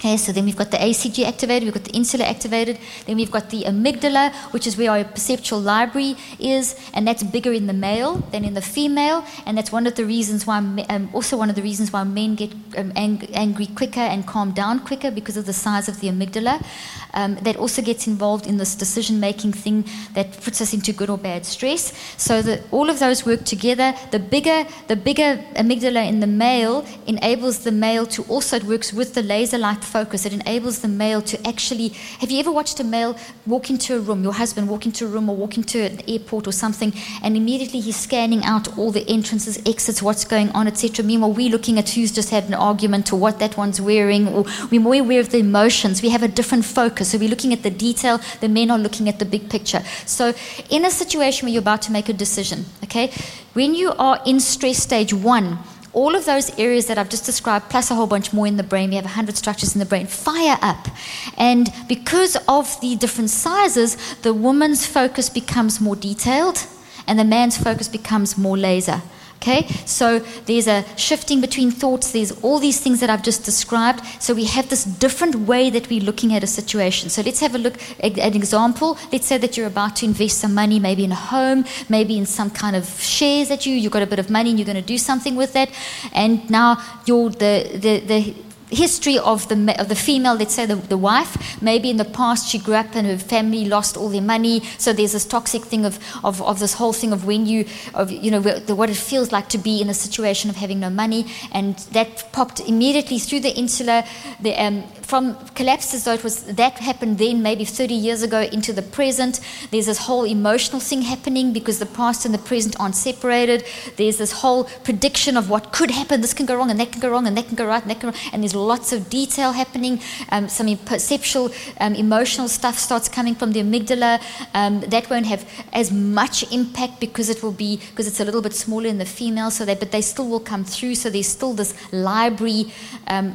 Okay, 0.00 0.16
so 0.16 0.32
then 0.32 0.46
we've 0.46 0.56
got 0.56 0.70
the 0.70 0.78
ACG 0.78 1.26
activated, 1.26 1.64
we've 1.64 1.74
got 1.74 1.84
the 1.84 1.90
insula 1.90 2.24
activated, 2.24 2.78
then 3.04 3.16
we've 3.16 3.30
got 3.30 3.50
the 3.50 3.64
amygdala, 3.64 4.32
which 4.50 4.66
is 4.66 4.78
where 4.78 4.90
our 4.90 5.04
perceptual 5.04 5.60
library 5.60 6.16
is, 6.38 6.74
and 6.94 7.06
that's 7.06 7.22
bigger 7.22 7.52
in 7.52 7.66
the 7.66 7.74
male 7.74 8.14
than 8.32 8.42
in 8.42 8.54
the 8.54 8.62
female, 8.62 9.26
and 9.44 9.58
that's 9.58 9.70
one 9.70 9.86
of 9.86 9.96
the 9.96 10.06
reasons 10.06 10.46
why, 10.46 10.56
um, 10.88 11.10
also 11.12 11.36
one 11.36 11.50
of 11.50 11.54
the 11.54 11.60
reasons 11.60 11.92
why 11.92 12.02
men 12.02 12.34
get 12.34 12.50
um, 12.78 12.94
ang- 12.96 13.28
angry 13.34 13.66
quicker 13.66 14.00
and 14.00 14.26
calm 14.26 14.52
down 14.52 14.80
quicker 14.80 15.10
because 15.10 15.36
of 15.36 15.44
the 15.44 15.52
size 15.52 15.86
of 15.86 16.00
the 16.00 16.08
amygdala. 16.08 16.64
Um, 17.12 17.34
that 17.42 17.56
also 17.56 17.82
gets 17.82 18.06
involved 18.06 18.46
in 18.46 18.56
this 18.56 18.76
decision-making 18.76 19.52
thing 19.52 19.84
that 20.14 20.40
puts 20.42 20.60
us 20.60 20.72
into 20.72 20.92
good 20.92 21.10
or 21.10 21.18
bad 21.18 21.44
stress. 21.44 21.92
So 22.16 22.40
that 22.40 22.62
all 22.70 22.88
of 22.88 23.00
those 23.00 23.26
work 23.26 23.44
together. 23.44 23.94
The 24.12 24.20
bigger, 24.20 24.64
the 24.86 24.94
bigger 24.94 25.44
amygdala 25.56 26.08
in 26.08 26.20
the 26.20 26.28
male 26.28 26.86
enables 27.08 27.64
the 27.64 27.72
male 27.72 28.06
to 28.06 28.22
also 28.28 28.58
it 28.58 28.64
works 28.64 28.92
with 28.92 29.14
the 29.14 29.24
laser-like 29.24 29.82
focus. 29.90 30.26
It 30.26 30.32
enables 30.32 30.80
the 30.80 30.88
male 30.88 31.22
to 31.22 31.36
actually. 31.46 31.88
Have 32.20 32.30
you 32.30 32.38
ever 32.40 32.52
watched 32.52 32.78
a 32.80 32.84
male 32.84 33.16
walk 33.46 33.70
into 33.70 33.96
a 33.96 34.00
room, 34.00 34.22
your 34.22 34.32
husband 34.32 34.68
walk 34.68 34.86
into 34.86 35.04
a 35.06 35.08
room 35.08 35.28
or 35.28 35.36
walk 35.36 35.56
into 35.56 35.82
an 35.82 36.00
airport 36.08 36.46
or 36.46 36.52
something, 36.52 36.92
and 37.22 37.36
immediately 37.36 37.80
he's 37.80 37.96
scanning 37.96 38.44
out 38.44 38.78
all 38.78 38.90
the 38.90 39.08
entrances, 39.08 39.58
exits, 39.66 40.02
what's 40.02 40.24
going 40.24 40.50
on, 40.50 40.66
etc. 40.66 41.04
Meanwhile, 41.04 41.32
we're 41.32 41.50
looking 41.50 41.78
at 41.78 41.88
who's 41.90 42.12
just 42.12 42.30
had 42.30 42.44
an 42.44 42.54
argument 42.54 43.12
or 43.12 43.16
what 43.16 43.38
that 43.38 43.56
one's 43.56 43.80
wearing, 43.80 44.28
or 44.28 44.44
we're 44.70 44.80
more 44.80 44.94
aware 44.94 45.20
of 45.20 45.30
the 45.30 45.38
emotions. 45.38 46.02
We 46.02 46.10
have 46.10 46.22
a 46.22 46.28
different 46.28 46.64
focus. 46.64 47.10
So 47.10 47.18
we're 47.18 47.28
looking 47.28 47.52
at 47.52 47.62
the 47.62 47.70
detail. 47.70 48.20
The 48.40 48.48
men 48.48 48.70
are 48.70 48.78
looking 48.78 49.08
at 49.08 49.18
the 49.18 49.24
big 49.24 49.50
picture. 49.50 49.82
So 50.06 50.34
in 50.68 50.84
a 50.84 50.90
situation 50.90 51.46
where 51.46 51.52
you're 51.52 51.60
about 51.60 51.82
to 51.82 51.92
make 51.92 52.08
a 52.08 52.12
decision, 52.12 52.64
okay, 52.84 53.12
when 53.52 53.74
you 53.74 53.92
are 53.98 54.20
in 54.24 54.40
stress 54.40 54.78
stage 54.78 55.12
one 55.12 55.58
all 55.92 56.14
of 56.14 56.24
those 56.24 56.56
areas 56.58 56.86
that 56.86 56.98
I've 56.98 57.08
just 57.08 57.24
described, 57.24 57.68
plus 57.68 57.90
a 57.90 57.94
whole 57.94 58.06
bunch 58.06 58.32
more 58.32 58.46
in 58.46 58.56
the 58.56 58.62
brain, 58.62 58.90
we 58.90 58.96
have 58.96 59.04
100 59.04 59.36
structures 59.36 59.74
in 59.74 59.80
the 59.80 59.86
brain, 59.86 60.06
fire 60.06 60.58
up. 60.62 60.88
And 61.36 61.68
because 61.88 62.36
of 62.48 62.80
the 62.80 62.96
different 62.96 63.30
sizes, 63.30 63.96
the 64.22 64.32
woman's 64.32 64.86
focus 64.86 65.28
becomes 65.28 65.80
more 65.80 65.96
detailed 65.96 66.66
and 67.06 67.18
the 67.18 67.24
man's 67.24 67.56
focus 67.56 67.88
becomes 67.88 68.38
more 68.38 68.56
laser. 68.56 69.02
Okay, 69.42 69.66
so 69.86 70.18
there's 70.44 70.66
a 70.66 70.84
shifting 70.98 71.40
between 71.40 71.70
thoughts, 71.70 72.12
there's 72.12 72.30
all 72.42 72.58
these 72.58 72.78
things 72.78 73.00
that 73.00 73.08
I've 73.08 73.22
just 73.22 73.42
described. 73.42 74.04
So 74.20 74.34
we 74.34 74.44
have 74.44 74.68
this 74.68 74.84
different 74.84 75.34
way 75.34 75.70
that 75.70 75.88
we're 75.88 76.02
looking 76.02 76.34
at 76.34 76.44
a 76.44 76.46
situation. 76.46 77.08
So 77.08 77.22
let's 77.22 77.40
have 77.40 77.54
a 77.54 77.58
look 77.58 77.76
at 78.00 78.18
an 78.18 78.36
example. 78.36 78.98
Let's 79.10 79.26
say 79.26 79.38
that 79.38 79.56
you're 79.56 79.66
about 79.66 79.96
to 79.96 80.04
invest 80.04 80.40
some 80.40 80.52
money, 80.52 80.78
maybe 80.78 81.04
in 81.04 81.12
a 81.12 81.14
home, 81.14 81.64
maybe 81.88 82.18
in 82.18 82.26
some 82.26 82.50
kind 82.50 82.76
of 82.76 82.86
shares 83.00 83.48
that 83.48 83.64
you, 83.64 83.74
you've 83.74 83.92
got 83.92 84.02
a 84.02 84.06
bit 84.06 84.18
of 84.18 84.28
money 84.28 84.50
and 84.50 84.58
you're 84.58 84.66
going 84.66 84.76
to 84.76 84.82
do 84.82 84.98
something 84.98 85.36
with 85.36 85.54
that. 85.54 85.70
And 86.12 86.50
now 86.50 86.76
you're 87.06 87.30
the, 87.30 87.70
the, 87.76 88.00
the 88.00 88.34
history 88.70 89.18
of 89.18 89.48
the, 89.48 89.80
of 89.80 89.88
the 89.88 89.94
female, 89.94 90.34
let's 90.34 90.54
say 90.54 90.66
the, 90.66 90.76
the 90.76 90.96
wife. 90.96 91.60
Maybe 91.62 91.90
in 91.90 91.96
the 91.96 92.04
past 92.04 92.48
she 92.48 92.58
grew 92.58 92.74
up 92.74 92.94
and 92.94 93.06
her 93.06 93.18
family 93.18 93.64
lost 93.64 93.96
all 93.96 94.08
their 94.08 94.22
money. 94.22 94.62
So 94.78 94.92
there's 94.92 95.12
this 95.12 95.24
toxic 95.24 95.64
thing 95.64 95.84
of, 95.84 95.98
of, 96.24 96.40
of 96.42 96.58
this 96.58 96.74
whole 96.74 96.92
thing 96.92 97.12
of 97.12 97.24
when 97.24 97.46
you, 97.46 97.66
of, 97.94 98.10
you 98.10 98.30
know, 98.30 98.40
what 98.40 98.90
it 98.90 98.96
feels 98.96 99.32
like 99.32 99.48
to 99.50 99.58
be 99.58 99.80
in 99.80 99.88
a 99.88 99.94
situation 99.94 100.50
of 100.50 100.56
having 100.56 100.80
no 100.80 100.90
money. 100.90 101.26
And 101.52 101.76
that 101.92 102.32
popped 102.32 102.60
immediately 102.60 103.18
through 103.18 103.40
the 103.40 103.56
insula. 103.56 104.04
The, 104.40 104.54
um, 104.54 104.84
from 105.10 105.34
collapses, 105.56 106.04
though 106.04 106.14
it 106.14 106.22
was 106.22 106.44
that 106.44 106.74
happened 106.78 107.18
then, 107.18 107.42
maybe 107.42 107.64
30 107.64 107.94
years 107.94 108.22
ago, 108.22 108.42
into 108.42 108.72
the 108.72 108.80
present. 108.80 109.40
There's 109.72 109.86
this 109.86 109.98
whole 110.06 110.22
emotional 110.22 110.80
thing 110.80 111.02
happening 111.02 111.52
because 111.52 111.80
the 111.80 111.92
past 112.00 112.24
and 112.24 112.32
the 112.32 112.38
present 112.38 112.76
aren't 112.78 112.94
separated. 112.94 113.64
There's 113.96 114.18
this 114.18 114.30
whole 114.30 114.64
prediction 114.84 115.36
of 115.36 115.50
what 115.50 115.72
could 115.72 115.90
happen. 115.90 116.20
This 116.20 116.32
can 116.32 116.46
go 116.46 116.54
wrong, 116.54 116.70
and 116.70 116.78
that 116.78 116.92
can 116.92 117.00
go 117.00 117.10
wrong, 117.10 117.26
and 117.26 117.36
that 117.36 117.48
can 117.48 117.56
go 117.56 117.66
right, 117.66 117.82
and 117.82 117.90
that 117.90 117.98
can 117.98 118.10
go 118.10 118.16
wrong. 118.16 118.30
And 118.32 118.44
there's 118.44 118.54
lots 118.54 118.92
of 118.92 119.10
detail 119.10 119.50
happening. 119.50 120.00
Um, 120.30 120.48
some 120.48 120.76
perceptual, 120.76 121.50
um, 121.80 121.96
emotional 121.96 122.46
stuff 122.46 122.78
starts 122.78 123.08
coming 123.08 123.34
from 123.34 123.50
the 123.50 123.60
amygdala. 123.60 124.22
Um, 124.54 124.78
that 124.94 125.10
won't 125.10 125.26
have 125.26 125.44
as 125.72 125.90
much 125.90 126.44
impact 126.52 127.00
because 127.00 127.28
it 127.28 127.42
will 127.42 127.56
be 127.66 127.80
because 127.90 128.06
it's 128.06 128.20
a 128.20 128.24
little 128.24 128.42
bit 128.42 128.54
smaller 128.54 128.86
in 128.86 128.98
the 128.98 129.10
female. 129.18 129.50
So 129.50 129.64
that, 129.64 129.80
but 129.80 129.90
they 129.90 130.02
still 130.02 130.28
will 130.28 130.46
come 130.52 130.64
through. 130.64 130.94
So 130.94 131.10
there's 131.10 131.26
still 131.26 131.52
this 131.52 131.74
library. 131.92 132.72
Um, 133.08 133.34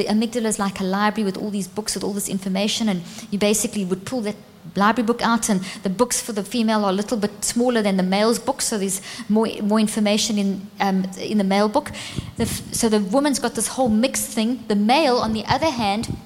the 0.00 0.06
amygdala 0.08 0.46
is 0.46 0.58
like 0.58 0.80
a 0.80 0.85
library 0.86 1.24
with 1.24 1.36
all 1.36 1.50
these 1.50 1.68
books 1.68 1.94
with 1.94 2.04
all 2.04 2.12
this 2.12 2.28
information, 2.28 2.88
and 2.88 3.02
you 3.30 3.38
basically 3.38 3.84
would 3.84 4.04
pull 4.04 4.20
that 4.22 4.36
library 4.74 5.06
book 5.06 5.22
out, 5.22 5.48
and 5.48 5.60
the 5.82 5.88
books 5.90 6.20
for 6.20 6.32
the 6.32 6.42
female 6.42 6.84
are 6.84 6.90
a 6.90 6.94
little 6.94 7.16
bit 7.16 7.44
smaller 7.44 7.82
than 7.82 7.96
the 7.96 8.02
male's 8.02 8.38
book, 8.38 8.60
so 8.62 8.78
there's 8.78 9.00
more 9.28 9.48
more 9.62 9.80
information 9.80 10.38
in 10.38 10.70
um, 10.80 11.04
in 11.18 11.38
the 11.38 11.44
male 11.44 11.68
book. 11.68 11.90
The, 12.36 12.46
so 12.46 12.88
the 12.88 13.00
woman's 13.00 13.38
got 13.38 13.54
this 13.54 13.68
whole 13.68 13.88
mixed 13.88 14.28
thing. 14.34 14.64
The 14.68 14.76
male, 14.76 15.16
on 15.16 15.32
the 15.32 15.44
other 15.46 15.70
hand. 15.70 16.16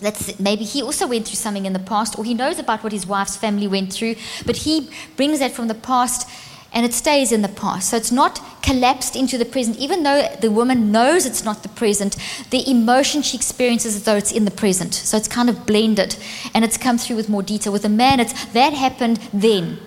That's, 0.00 0.36
maybe 0.40 0.64
he 0.64 0.82
also 0.82 1.06
went 1.06 1.28
through 1.28 1.36
something 1.36 1.64
in 1.64 1.74
the 1.74 1.78
past, 1.78 2.18
or 2.18 2.24
he 2.24 2.34
knows 2.34 2.58
about 2.58 2.82
what 2.82 2.92
his 2.92 3.06
wife's 3.06 3.36
family 3.36 3.68
went 3.68 3.92
through, 3.92 4.16
but 4.44 4.56
he 4.56 4.90
brings 5.16 5.38
that 5.38 5.52
from 5.52 5.68
the 5.68 5.76
past 5.76 6.28
and 6.72 6.86
it 6.86 6.94
stays 6.94 7.32
in 7.32 7.42
the 7.42 7.48
past. 7.48 7.90
So 7.90 7.96
it's 7.96 8.12
not 8.12 8.40
collapsed 8.62 9.14
into 9.14 9.36
the 9.36 9.44
present. 9.44 9.76
Even 9.78 10.02
though 10.02 10.28
the 10.40 10.50
woman 10.50 10.90
knows 10.90 11.26
it's 11.26 11.44
not 11.44 11.62
the 11.62 11.68
present, 11.68 12.16
the 12.50 12.68
emotion 12.70 13.22
she 13.22 13.36
experiences 13.36 13.94
as 13.94 14.04
though 14.04 14.16
it's 14.16 14.32
in 14.32 14.44
the 14.44 14.50
present. 14.50 14.94
So 14.94 15.16
it's 15.16 15.28
kind 15.28 15.50
of 15.50 15.66
blended 15.66 16.16
and 16.54 16.64
it's 16.64 16.78
come 16.78 16.98
through 16.98 17.16
with 17.16 17.28
more 17.28 17.42
detail. 17.42 17.72
With 17.72 17.84
a 17.84 17.90
man, 17.90 18.20
it's 18.20 18.44
that 18.52 18.72
happened 18.72 19.18
then. 19.32 19.78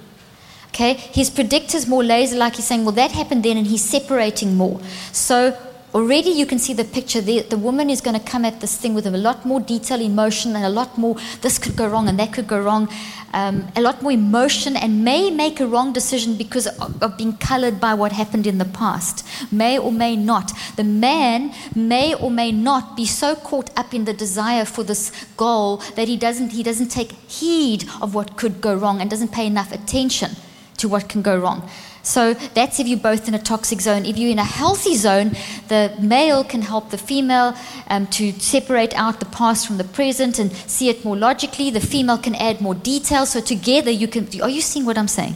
Okay? 0.69 0.93
His 0.93 1.29
predictor's 1.29 1.87
more 1.87 2.03
laser 2.03 2.35
like 2.35 2.57
he's 2.57 2.65
saying, 2.65 2.83
well, 2.83 2.95
that 2.95 3.11
happened 3.11 3.43
then, 3.43 3.55
and 3.55 3.65
he's 3.65 3.83
separating 3.83 4.55
more. 4.55 4.81
So 5.13 5.57
already 5.95 6.29
you 6.29 6.45
can 6.45 6.59
see 6.59 6.73
the 6.73 6.83
picture. 6.83 7.21
The, 7.21 7.39
the 7.43 7.57
woman 7.57 7.89
is 7.89 8.01
going 8.01 8.19
to 8.19 8.25
come 8.25 8.43
at 8.43 8.59
this 8.59 8.75
thing 8.75 8.93
with 8.93 9.07
a 9.07 9.11
lot 9.11 9.45
more 9.45 9.61
detail, 9.61 10.01
emotion, 10.01 10.53
and 10.53 10.65
a 10.65 10.69
lot 10.69 10.97
more 10.97 11.15
this 11.41 11.57
could 11.57 11.77
go 11.77 11.87
wrong 11.87 12.09
and 12.09 12.19
that 12.19 12.33
could 12.33 12.47
go 12.47 12.61
wrong. 12.61 12.89
Um, 13.33 13.67
a 13.75 13.81
lot 13.81 14.01
more 14.01 14.11
emotion 14.11 14.75
and 14.75 15.05
may 15.05 15.31
make 15.31 15.59
a 15.61 15.67
wrong 15.67 15.93
decision 15.93 16.35
because 16.35 16.67
of, 16.67 17.01
of 17.01 17.17
being 17.17 17.37
colored 17.37 17.79
by 17.79 17.93
what 17.93 18.11
happened 18.11 18.45
in 18.45 18.57
the 18.57 18.65
past. 18.65 19.25
May 19.51 19.77
or 19.77 19.91
may 19.91 20.17
not. 20.17 20.51
The 20.75 20.83
man 20.83 21.53
may 21.73 22.13
or 22.13 22.29
may 22.29 22.51
not 22.51 22.97
be 22.97 23.05
so 23.05 23.35
caught 23.35 23.69
up 23.77 23.93
in 23.93 24.03
the 24.03 24.13
desire 24.13 24.65
for 24.65 24.83
this 24.83 25.11
goal 25.37 25.77
that 25.95 26.09
he 26.09 26.17
doesn't, 26.17 26.51
he 26.51 26.63
doesn't 26.63 26.89
take 26.89 27.13
heed 27.29 27.85
of 28.01 28.13
what 28.13 28.35
could 28.35 28.59
go 28.59 28.75
wrong 28.75 28.99
and 28.99 29.09
doesn't 29.09 29.31
pay 29.31 29.47
enough 29.47 29.71
attention 29.71 30.31
to 30.77 30.89
what 30.89 31.07
can 31.07 31.21
go 31.21 31.37
wrong. 31.37 31.69
So 32.05 32.33
that's 32.53 32.79
if 32.79 32.87
you're 32.87 32.99
both 32.99 33.27
in 33.27 33.33
a 33.33 33.39
toxic 33.39 33.81
zone. 33.81 34.05
If 34.05 34.17
you're 34.17 34.31
in 34.31 34.39
a 34.39 34.43
healthy 34.43 34.95
zone, 34.95 35.31
the 35.67 35.93
male 35.99 36.43
can 36.43 36.61
help 36.61 36.91
the 36.91 36.97
female 36.97 37.55
um, 37.87 38.07
to 38.07 38.31
separate 38.33 38.93
out 38.93 39.19
the 39.19 39.25
past 39.25 39.65
from 39.67 39.77
the 39.77 39.83
present 39.83 40.39
and 40.39 40.51
see 40.51 40.89
it 40.89 41.03
more 41.03 41.17
logically. 41.17 41.71
The 41.71 41.81
female 41.81 42.17
can 42.17 42.35
add 42.35 42.61
more 42.61 42.75
detail. 42.75 43.25
So 43.25 43.41
together 43.41 43.91
you 43.91 44.07
can. 44.07 44.29
Are 44.41 44.49
you 44.49 44.61
seeing 44.61 44.85
what 44.85 44.97
I'm 44.97 45.07
saying? 45.07 45.35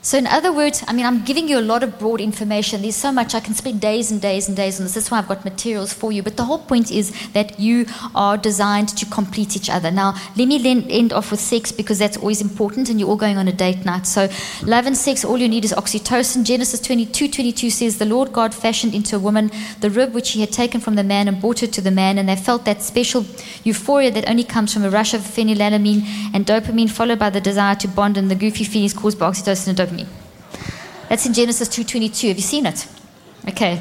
So, 0.00 0.16
in 0.16 0.28
other 0.28 0.52
words, 0.52 0.84
I 0.86 0.92
mean, 0.92 1.04
I'm 1.04 1.24
giving 1.24 1.48
you 1.48 1.58
a 1.58 1.60
lot 1.60 1.82
of 1.82 1.98
broad 1.98 2.20
information. 2.20 2.82
There's 2.82 2.94
so 2.94 3.10
much 3.10 3.34
I 3.34 3.40
can 3.40 3.54
spend 3.54 3.80
days 3.80 4.12
and 4.12 4.22
days 4.22 4.46
and 4.46 4.56
days 4.56 4.78
on 4.78 4.84
this. 4.84 4.94
That's 4.94 5.10
why 5.10 5.18
I've 5.18 5.26
got 5.26 5.44
materials 5.44 5.92
for 5.92 6.12
you. 6.12 6.22
But 6.22 6.36
the 6.36 6.44
whole 6.44 6.60
point 6.60 6.92
is 6.92 7.12
that 7.32 7.58
you 7.58 7.84
are 8.14 8.36
designed 8.36 8.90
to 8.90 9.06
complete 9.06 9.56
each 9.56 9.68
other. 9.68 9.90
Now, 9.90 10.14
let 10.36 10.46
me 10.46 10.64
end 10.88 11.12
off 11.12 11.32
with 11.32 11.40
sex 11.40 11.72
because 11.72 11.98
that's 11.98 12.16
always 12.16 12.40
important, 12.40 12.88
and 12.88 13.00
you're 13.00 13.08
all 13.08 13.16
going 13.16 13.38
on 13.38 13.48
a 13.48 13.52
date 13.52 13.84
night. 13.84 14.06
So, 14.06 14.28
love 14.62 14.86
and 14.86 14.96
sex, 14.96 15.24
all 15.24 15.36
you 15.36 15.48
need 15.48 15.64
is 15.64 15.72
oxytocin. 15.72 16.44
Genesis 16.44 16.80
22 16.80 17.28
22 17.28 17.68
says, 17.68 17.98
The 17.98 18.04
Lord 18.04 18.32
God 18.32 18.54
fashioned 18.54 18.94
into 18.94 19.16
a 19.16 19.18
woman 19.18 19.50
the 19.80 19.90
rib 19.90 20.14
which 20.14 20.30
he 20.30 20.40
had 20.40 20.52
taken 20.52 20.80
from 20.80 20.94
the 20.94 21.02
man 21.02 21.26
and 21.26 21.40
brought 21.40 21.64
it 21.64 21.72
to 21.72 21.80
the 21.80 21.90
man, 21.90 22.18
and 22.18 22.28
they 22.28 22.36
felt 22.36 22.64
that 22.66 22.82
special 22.82 23.26
euphoria 23.64 24.12
that 24.12 24.30
only 24.30 24.44
comes 24.44 24.72
from 24.72 24.84
a 24.84 24.90
rush 24.90 25.12
of 25.12 25.22
phenylalanine 25.22 26.02
and 26.32 26.46
dopamine, 26.46 26.88
followed 26.88 27.18
by 27.18 27.30
the 27.30 27.40
desire 27.40 27.74
to 27.74 27.88
bond 27.88 28.16
and 28.16 28.30
the 28.30 28.36
goofy 28.36 28.62
feelings 28.62 28.94
caused 28.94 29.18
by 29.18 29.28
oxytocin 29.28 29.66
and 29.66 29.76
dopamine 29.76 29.87
me. 29.92 30.06
That's 31.08 31.26
in 31.26 31.32
Genesis 31.32 31.68
2:22. 31.68 32.28
Have 32.28 32.36
you 32.36 32.42
seen 32.42 32.66
it? 32.66 32.86
Okay. 33.48 33.80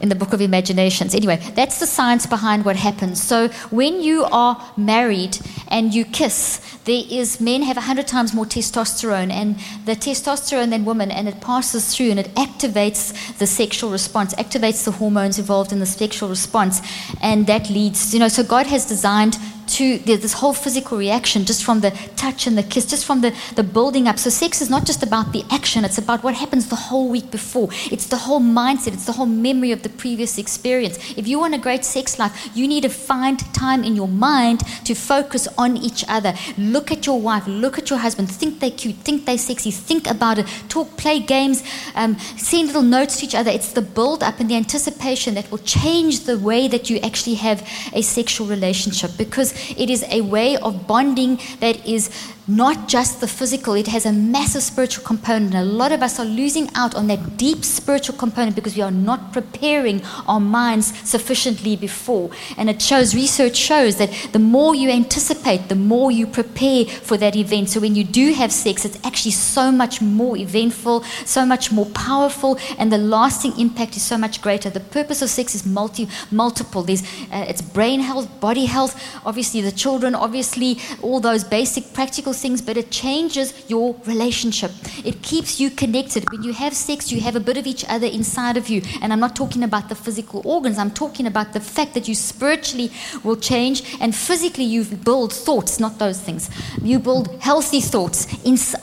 In 0.00 0.08
the 0.08 0.14
book 0.16 0.32
of 0.32 0.40
imaginations. 0.40 1.14
Anyway, 1.14 1.38
that's 1.54 1.78
the 1.78 1.86
science 1.86 2.26
behind 2.26 2.64
what 2.64 2.74
happens. 2.76 3.22
So 3.22 3.48
when 3.70 4.02
you 4.02 4.24
are 4.24 4.60
married 4.76 5.38
and 5.68 5.94
you 5.94 6.04
kiss, 6.04 6.60
there 6.84 7.04
is 7.08 7.40
men 7.40 7.62
have 7.62 7.76
100 7.76 8.08
times 8.08 8.34
more 8.34 8.44
testosterone 8.44 9.30
and 9.30 9.56
the 9.86 9.94
testosterone 9.94 10.70
than 10.70 10.84
women 10.84 11.12
and 11.12 11.28
it 11.28 11.40
passes 11.40 11.94
through 11.94 12.10
and 12.10 12.18
it 12.18 12.34
activates 12.34 13.38
the 13.38 13.46
sexual 13.46 13.90
response 13.90 14.34
activates 14.34 14.84
the 14.84 14.90
hormones 14.90 15.38
involved 15.38 15.72
in 15.72 15.78
the 15.78 15.86
sexual 15.86 16.28
response 16.28 16.82
and 17.20 17.46
that 17.46 17.70
leads 17.70 18.12
you 18.12 18.18
know 18.18 18.26
so 18.26 18.42
god 18.42 18.66
has 18.66 18.84
designed 18.84 19.38
to 19.72 19.98
this 19.98 20.34
whole 20.34 20.52
physical 20.52 20.98
reaction 20.98 21.44
just 21.44 21.64
from 21.64 21.80
the 21.80 21.90
touch 22.16 22.46
and 22.46 22.56
the 22.58 22.62
kiss, 22.62 22.86
just 22.86 23.04
from 23.06 23.20
the, 23.22 23.34
the 23.56 23.62
building 23.62 24.06
up. 24.06 24.18
So, 24.18 24.30
sex 24.30 24.60
is 24.60 24.68
not 24.68 24.84
just 24.84 25.02
about 25.02 25.32
the 25.32 25.44
action, 25.50 25.84
it's 25.84 25.98
about 25.98 26.22
what 26.22 26.34
happens 26.34 26.68
the 26.68 26.76
whole 26.76 27.08
week 27.08 27.30
before. 27.30 27.68
It's 27.90 28.06
the 28.06 28.16
whole 28.16 28.40
mindset, 28.40 28.92
it's 28.92 29.06
the 29.06 29.12
whole 29.12 29.26
memory 29.26 29.72
of 29.72 29.82
the 29.82 29.88
previous 29.88 30.38
experience. 30.38 30.98
If 31.16 31.26
you 31.26 31.38
want 31.38 31.54
a 31.54 31.58
great 31.58 31.84
sex 31.84 32.18
life, 32.18 32.50
you 32.54 32.68
need 32.68 32.82
to 32.82 32.88
find 32.88 33.38
time 33.54 33.82
in 33.82 33.96
your 33.96 34.08
mind 34.08 34.60
to 34.84 34.94
focus 34.94 35.48
on 35.56 35.76
each 35.76 36.04
other. 36.08 36.34
Look 36.58 36.92
at 36.92 37.06
your 37.06 37.20
wife, 37.20 37.46
look 37.46 37.78
at 37.78 37.88
your 37.88 37.98
husband, 37.98 38.30
think 38.30 38.60
they're 38.60 38.70
cute, 38.70 38.96
think 38.96 39.24
they're 39.24 39.38
sexy, 39.38 39.70
think 39.70 40.06
about 40.06 40.38
it, 40.38 40.46
talk, 40.68 40.96
play 40.96 41.18
games, 41.20 41.62
um, 41.94 42.18
send 42.36 42.66
little 42.66 42.82
notes 42.82 43.20
to 43.20 43.26
each 43.26 43.34
other. 43.34 43.50
It's 43.50 43.72
the 43.72 43.82
build 43.82 44.22
up 44.22 44.38
and 44.40 44.50
the 44.50 44.56
anticipation 44.56 45.34
that 45.34 45.50
will 45.50 45.58
change 45.58 46.20
the 46.20 46.38
way 46.38 46.68
that 46.68 46.90
you 46.90 46.98
actually 46.98 47.36
have 47.36 47.66
a 47.92 48.02
sexual 48.02 48.46
relationship 48.46 49.12
because 49.16 49.54
it 49.76 49.90
is 49.90 50.04
a 50.10 50.20
way 50.20 50.56
of 50.56 50.86
bonding 50.86 51.40
that 51.60 51.84
is 51.86 52.10
not 52.46 52.88
just 52.88 53.20
the 53.20 53.28
physical, 53.28 53.74
it 53.74 53.86
has 53.86 54.04
a 54.04 54.12
massive 54.12 54.62
spiritual 54.62 55.04
component. 55.04 55.54
A 55.54 55.62
lot 55.62 55.92
of 55.92 56.02
us 56.02 56.18
are 56.18 56.24
losing 56.24 56.68
out 56.74 56.94
on 56.94 57.06
that 57.06 57.36
deep 57.36 57.64
spiritual 57.64 58.16
component 58.16 58.56
because 58.56 58.76
we 58.76 58.82
are 58.82 58.90
not 58.90 59.32
preparing 59.32 60.02
our 60.26 60.40
minds 60.40 60.86
sufficiently 61.08 61.76
before. 61.76 62.30
And 62.56 62.68
it 62.68 62.82
shows, 62.82 63.14
research 63.14 63.56
shows 63.56 63.96
that 63.96 64.10
the 64.32 64.38
more 64.38 64.74
you 64.74 64.90
anticipate, 64.90 65.68
the 65.68 65.76
more 65.76 66.10
you 66.10 66.26
prepare 66.26 66.84
for 66.86 67.16
that 67.16 67.36
event. 67.36 67.70
So 67.70 67.80
when 67.80 67.94
you 67.94 68.04
do 68.04 68.32
have 68.32 68.52
sex, 68.52 68.84
it's 68.84 68.98
actually 69.04 69.32
so 69.32 69.70
much 69.70 70.00
more 70.00 70.36
eventful, 70.36 71.04
so 71.24 71.46
much 71.46 71.70
more 71.70 71.86
powerful, 71.86 72.58
and 72.78 72.92
the 72.92 72.98
lasting 72.98 73.58
impact 73.58 73.96
is 73.96 74.02
so 74.02 74.18
much 74.18 74.42
greater. 74.42 74.68
The 74.68 74.80
purpose 74.80 75.22
of 75.22 75.30
sex 75.30 75.54
is 75.54 75.64
multi, 75.64 76.08
multiple. 76.30 76.82
There's, 76.82 77.02
uh, 77.32 77.46
it's 77.48 77.62
brain 77.62 78.00
health, 78.00 78.40
body 78.40 78.66
health, 78.66 79.00
obviously 79.24 79.60
the 79.60 79.72
children, 79.72 80.14
obviously 80.14 80.78
all 81.02 81.20
those 81.20 81.44
basic 81.44 81.92
practical 81.92 82.31
things, 82.32 82.62
but 82.62 82.76
it 82.76 82.90
changes 82.90 83.68
your 83.68 83.96
relationship. 84.06 84.70
It 85.04 85.22
keeps 85.22 85.60
you 85.60 85.70
connected. 85.70 86.24
When 86.30 86.42
you 86.42 86.52
have 86.52 86.74
sex, 86.74 87.10
you 87.12 87.20
have 87.20 87.36
a 87.36 87.40
bit 87.40 87.56
of 87.56 87.66
each 87.66 87.84
other 87.88 88.06
inside 88.06 88.56
of 88.56 88.68
you. 88.68 88.82
And 89.00 89.12
I'm 89.12 89.20
not 89.20 89.36
talking 89.36 89.62
about 89.62 89.88
the 89.88 89.94
physical 89.94 90.42
organs, 90.44 90.78
I'm 90.78 90.90
talking 90.90 91.26
about 91.26 91.52
the 91.52 91.60
fact 91.60 91.94
that 91.94 92.08
you 92.08 92.14
spiritually 92.14 92.90
will 93.24 93.36
change 93.36 93.96
and 94.00 94.14
physically 94.14 94.64
you 94.64 94.84
build 94.84 95.32
thoughts, 95.32 95.80
not 95.80 95.98
those 95.98 96.20
things. 96.20 96.50
You 96.82 96.98
build 96.98 97.42
healthy 97.42 97.80
thoughts 97.80 98.26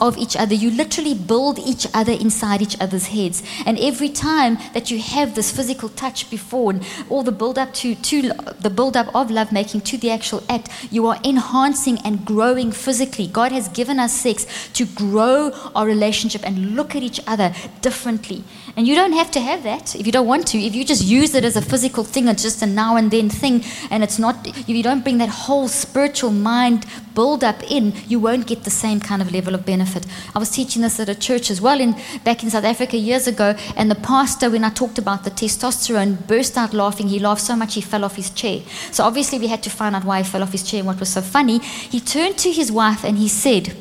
of 0.00 0.18
each 0.18 0.36
other. 0.36 0.54
You 0.54 0.70
literally 0.70 1.14
build 1.14 1.58
each 1.58 1.86
other 1.94 2.12
inside 2.12 2.62
each 2.62 2.80
other's 2.80 3.06
heads. 3.08 3.42
And 3.66 3.78
every 3.78 4.08
time 4.08 4.58
that 4.74 4.90
you 4.90 4.98
have 4.98 5.34
this 5.34 5.50
physical 5.50 5.88
touch 5.88 6.30
before 6.30 6.72
and 6.72 6.86
all 7.08 7.22
the 7.22 7.32
build 7.32 7.58
up 7.58 7.72
to, 7.74 7.94
to 7.94 8.22
the 8.60 8.70
build 8.70 8.96
up 8.96 9.14
of 9.14 9.30
lovemaking 9.30 9.80
to 9.82 9.98
the 9.98 10.10
actual 10.10 10.42
act, 10.48 10.68
you 10.90 11.06
are 11.06 11.18
enhancing 11.24 11.98
and 12.04 12.24
growing 12.24 12.72
physically. 12.72 13.26
God 13.26 13.39
God 13.40 13.52
has 13.52 13.68
given 13.68 13.98
us 13.98 14.12
sex 14.12 14.46
to 14.74 14.84
grow 14.84 15.50
our 15.74 15.86
relationship 15.86 16.42
and 16.46 16.76
look 16.76 16.94
at 16.94 17.02
each 17.02 17.20
other 17.26 17.54
differently. 17.80 18.44
And 18.76 18.86
you 18.86 18.94
don't 18.94 19.12
have 19.12 19.30
to 19.32 19.40
have 19.40 19.62
that 19.64 19.94
if 19.96 20.06
you 20.06 20.12
don't 20.12 20.26
want 20.26 20.46
to. 20.48 20.58
If 20.58 20.74
you 20.74 20.84
just 20.84 21.04
use 21.04 21.34
it 21.34 21.44
as 21.44 21.56
a 21.56 21.62
physical 21.62 22.04
thing, 22.04 22.28
it's 22.28 22.42
just 22.42 22.62
a 22.62 22.66
now 22.66 22.96
and 22.96 23.10
then 23.10 23.28
thing, 23.28 23.64
and 23.90 24.02
it's 24.02 24.18
not, 24.18 24.46
if 24.46 24.68
you 24.68 24.82
don't 24.82 25.02
bring 25.02 25.18
that 25.18 25.28
whole 25.28 25.68
spiritual 25.68 26.30
mind 26.30 26.86
build 27.14 27.42
up 27.42 27.62
in, 27.70 27.92
you 28.06 28.20
won't 28.20 28.46
get 28.46 28.64
the 28.64 28.70
same 28.70 29.00
kind 29.00 29.20
of 29.20 29.32
level 29.32 29.54
of 29.54 29.66
benefit. 29.66 30.06
I 30.34 30.38
was 30.38 30.50
teaching 30.50 30.82
this 30.82 31.00
at 31.00 31.08
a 31.08 31.14
church 31.14 31.50
as 31.50 31.60
well 31.60 31.80
in 31.80 31.94
back 32.24 32.42
in 32.42 32.50
South 32.50 32.64
Africa 32.64 32.96
years 32.96 33.26
ago, 33.26 33.54
and 33.76 33.90
the 33.90 33.96
pastor, 33.96 34.50
when 34.50 34.64
I 34.64 34.70
talked 34.70 34.98
about 34.98 35.24
the 35.24 35.30
testosterone, 35.30 36.26
burst 36.26 36.56
out 36.56 36.72
laughing. 36.72 37.08
He 37.08 37.18
laughed 37.18 37.42
so 37.42 37.56
much 37.56 37.74
he 37.74 37.80
fell 37.80 38.04
off 38.04 38.16
his 38.16 38.30
chair. 38.30 38.62
So 38.92 39.04
obviously 39.04 39.38
we 39.38 39.48
had 39.48 39.62
to 39.64 39.70
find 39.70 39.96
out 39.96 40.04
why 40.04 40.22
he 40.22 40.24
fell 40.24 40.42
off 40.42 40.52
his 40.52 40.62
chair 40.62 40.78
and 40.78 40.86
what 40.86 41.00
was 41.00 41.10
so 41.10 41.20
funny. 41.20 41.58
He 41.58 42.00
turned 42.00 42.38
to 42.38 42.52
his 42.52 42.70
wife 42.70 43.04
and 43.04 43.18
he 43.18 43.28
said, 43.28 43.76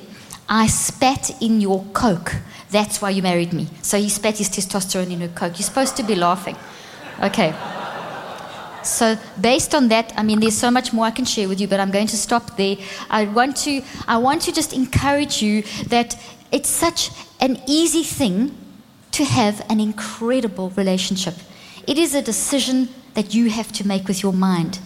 I 0.48 0.68
spat 0.68 1.42
in 1.42 1.62
your 1.62 1.86
coke. 1.94 2.36
That's 2.72 3.02
why 3.02 3.10
you 3.10 3.22
married 3.22 3.54
me. 3.54 3.68
So 3.82 3.98
he 3.98 4.10
spat 4.10 4.38
his 4.38 4.50
testosterone 4.50 5.12
in 5.12 5.22
her 5.22 5.28
coke. 5.30 5.58
You're 5.58 5.66
supposed 5.66 5.98
to 5.98 6.04
be 6.04 6.16
laughing. 6.16 6.56
Okay. 7.22 7.54
So 8.84 9.18
based 9.40 9.76
on 9.76 9.90
that, 9.90 10.14
I 10.16 10.24
mean, 10.24 10.40
there's 10.40 10.58
so 10.58 10.72
much 10.72 10.94
more 10.94 11.06
I 11.06 11.12
can 11.12 11.26
share 11.26 11.48
with 11.48 11.60
you, 11.60 11.68
but 11.68 11.80
I'm 11.80 11.92
going 11.92 12.08
to 12.08 12.18
stop 12.18 12.58
there. 12.58 12.78
I 13.10 13.26
want 13.26 13.58
to, 13.58 13.82
I 14.08 14.18
want 14.18 14.42
to 14.44 14.52
just 14.52 14.74
encourage 14.74 15.42
you 15.42 15.64
that 15.88 16.16
it's 16.52 16.70
such 16.70 17.12
an 17.40 17.62
easy 17.68 18.04
thing 18.04 18.56
to 19.12 19.26
have 19.26 19.66
an 19.70 19.80
incredible 19.80 20.70
relationship. 20.72 21.36
It 21.88 21.98
is 21.98 22.14
a 22.16 22.22
decision 22.22 22.90
that 23.16 23.34
you 23.34 23.50
have 23.50 23.72
to 23.74 23.88
make 23.88 24.08
with 24.08 24.24
your 24.24 24.34
mind. 24.34 24.80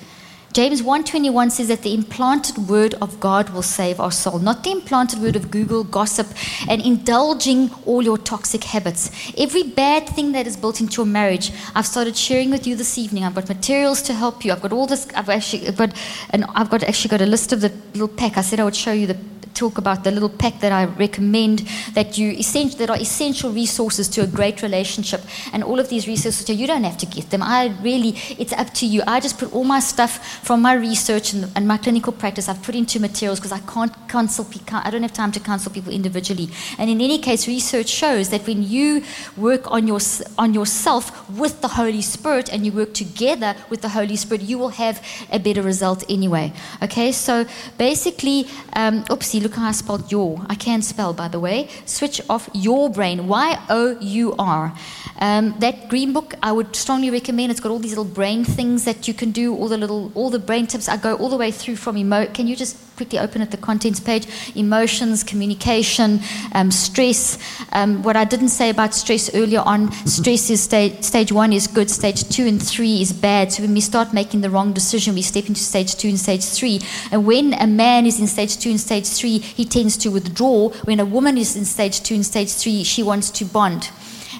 James 0.54 0.84
1:21 0.84 1.50
says 1.50 1.68
that 1.70 1.82
the 1.82 1.96
implanted 1.96 2.70
word 2.70 2.94
of 3.02 3.20
God 3.20 3.50
will 3.50 3.64
save 3.64 4.00
our 4.00 4.12
soul, 4.12 4.38
not 4.38 4.64
the 4.64 4.70
implanted 4.70 5.20
word 5.20 5.36
of 5.36 5.50
Google 5.50 5.84
gossip 5.84 6.28
and 6.70 6.80
indulging 6.80 7.72
all 7.88 8.04
your 8.04 8.20
toxic 8.20 8.64
habits. 8.66 9.10
Every 9.36 9.64
bad 9.64 10.08
thing 10.08 10.32
that 10.34 10.46
is 10.46 10.56
built 10.56 10.80
into 10.80 10.98
your 10.98 11.08
marriage, 11.08 11.52
I've 11.74 11.88
started 11.88 12.16
sharing 12.16 12.52
with 12.52 12.68
you 12.68 12.76
this 12.76 13.00
evening. 13.00 13.24
I've 13.24 13.34
got 13.34 13.50
materials 13.50 14.04
to 14.04 14.14
help 14.14 14.46
you. 14.46 14.52
I've 14.52 14.62
got 14.62 14.72
all 14.72 14.86
this. 14.86 15.08
I've 15.16 15.28
actually 15.28 15.72
got, 15.72 15.92
and 16.30 16.46
I've 16.54 16.70
got 16.70 16.84
actually 16.84 17.10
got 17.10 17.22
a 17.22 17.26
list 17.26 17.52
of 17.52 17.62
the 17.62 17.72
little 17.94 18.08
pack. 18.08 18.38
I 18.38 18.42
said 18.42 18.60
I 18.60 18.64
would 18.64 18.76
show 18.76 18.92
you 18.92 19.08
the 19.08 19.18
talk 19.54 19.78
about 19.78 20.04
the 20.04 20.12
little 20.12 20.30
pack 20.30 20.60
that 20.60 20.72
I 20.72 20.86
recommend 20.86 21.60
that 21.94 22.18
you 22.18 22.32
essential 22.32 22.78
that 22.80 22.90
are 22.90 22.98
essential 22.98 23.52
resources 23.52 24.08
to 24.10 24.22
a 24.22 24.28
great 24.28 24.62
relationship. 24.62 25.22
And 25.52 25.64
all 25.64 25.80
of 25.80 25.90
these 25.90 26.08
resources, 26.08 26.50
you 26.50 26.68
don't 26.68 26.84
have 26.84 26.98
to 26.98 27.06
get 27.06 27.30
them. 27.30 27.42
I 27.42 27.76
really, 27.82 28.16
it's 28.38 28.54
up 28.54 28.74
to 28.76 28.86
you. 28.86 29.02
I 29.08 29.20
just 29.20 29.38
put 29.38 29.54
all 29.54 29.64
my 29.64 29.80
stuff 29.80 30.44
from 30.44 30.62
my 30.62 30.74
research 30.74 31.34
and, 31.34 31.52
and 31.56 31.68
my 31.68 31.78
clinical 31.78 32.14
practice. 32.14 32.50
I've 32.50 32.62
put 32.64 32.76
into 32.76 33.00
materials 33.00 33.40
because 33.40 33.52
I 33.52 33.60
can't 33.60 33.94
counsel. 34.08 34.48
I 34.72 34.90
don't 34.90 35.02
have 35.04 35.14
time 35.14 35.32
to 35.34 35.40
counsel 35.40 35.72
people 35.72 35.92
individually. 35.92 36.50
And 36.78 36.90
in 36.90 37.02
any 37.02 37.20
case, 37.20 37.48
research 37.48 37.90
shows 37.90 38.30
that 38.30 38.46
when 38.48 38.64
you 38.64 39.04
work 39.38 39.72
on 39.72 39.88
your 39.88 40.00
on 40.38 40.54
yourself 40.54 41.30
with 41.30 41.62
the 41.62 41.68
Holy 41.68 42.02
Spirit 42.02 42.52
and 42.52 42.66
you 42.66 42.72
work 42.72 42.94
together 42.94 43.56
with 43.70 43.82
the 43.82 43.90
Holy 43.90 44.16
Spirit, 44.16 44.42
you 44.42 44.58
will 44.58 44.70
have 44.70 45.04
a 45.32 45.40
better 45.40 45.62
result 45.62 46.04
anyway. 46.10 46.54
Okay, 46.82 47.12
so 47.12 47.46
basically, 47.78 48.48
um, 48.74 49.04
oopsie 49.06 49.43
look 49.44 49.56
how 49.56 49.68
I 49.68 49.72
spelled 49.72 50.12
your. 50.12 50.46
I 50.50 50.56
can 50.56 50.82
spell, 50.82 51.14
by 51.14 51.28
the 51.28 51.40
way. 51.40 51.70
Switch 51.86 52.22
off 52.30 52.50
your 52.54 52.90
brain. 52.90 53.28
Y 53.28 53.66
O 53.70 53.98
U 54.00 54.36
R. 54.40 54.74
Um, 55.20 55.56
that 55.60 55.90
green 55.90 56.14
book, 56.14 56.34
I 56.42 56.52
would 56.52 56.76
strongly 56.76 57.10
recommend. 57.10 57.52
It's 57.52 57.60
got 57.60 57.70
all 57.70 57.80
these 57.80 57.92
little 57.92 58.04
brain 58.04 58.44
things 58.44 58.86
that 58.86 59.08
you 59.08 59.14
can 59.14 59.32
do, 59.32 59.56
all 59.56 59.68
the 59.68 59.78
little, 59.78 60.12
all 60.16 60.30
the 60.30 60.40
brain 60.40 60.68
tips. 60.68 60.90
I 60.90 60.98
go 60.98 61.16
all 61.16 61.30
the 61.30 61.38
way 61.38 61.52
through 61.52 61.76
from 61.76 61.98
emo. 61.98 62.26
Can 62.26 62.48
you 62.48 62.56
just 62.56 62.93
quickly 62.96 63.20
open 63.20 63.42
at 63.42 63.52
the 63.52 63.58
contents 63.58 64.00
page? 64.00 64.28
Emotions, 64.56 65.24
communication, 65.24 66.20
um, 66.54 66.72
stress. 66.72 67.38
Um, 67.72 68.04
what 68.04 68.16
I 68.16 68.26
didn't 68.26 68.50
say 68.50 68.70
about 68.70 68.94
stress 68.94 69.34
earlier 69.34 69.62
on, 69.62 69.92
stress 70.06 70.50
is 70.50 70.62
stage, 70.64 71.04
stage 71.04 71.32
one 71.32 71.54
is 71.54 71.68
good, 71.68 71.90
stage 71.90 72.28
two 72.30 72.46
and 72.46 72.62
three 72.62 73.02
is 73.02 73.14
bad. 73.14 73.52
So 73.52 73.64
when 73.64 73.74
we 73.74 73.82
start 73.82 74.14
making 74.14 74.42
the 74.42 74.50
wrong 74.50 74.74
decision, 74.74 75.16
we 75.16 75.22
step 75.22 75.48
into 75.48 75.62
stage 75.62 75.96
two 75.96 76.10
and 76.10 76.20
stage 76.20 76.44
three. 76.44 76.82
And 77.12 77.26
when 77.26 77.54
a 77.54 77.68
man 77.68 78.06
is 78.06 78.20
in 78.20 78.28
stage 78.28 78.58
two 78.58 78.70
and 78.70 78.80
stage 78.80 79.08
three, 79.08 79.40
he 79.40 79.66
tends 79.66 79.98
to 79.98 80.10
withdraw. 80.10 80.70
When 80.84 81.00
a 81.00 81.06
woman 81.06 81.38
is 81.38 81.56
in 81.56 81.66
stage 81.66 82.02
two 82.02 82.16
and 82.16 82.26
stage 82.26 82.52
three, 82.52 82.84
she 82.84 83.04
wants 83.04 83.30
to 83.32 83.46
bond. 83.46 83.90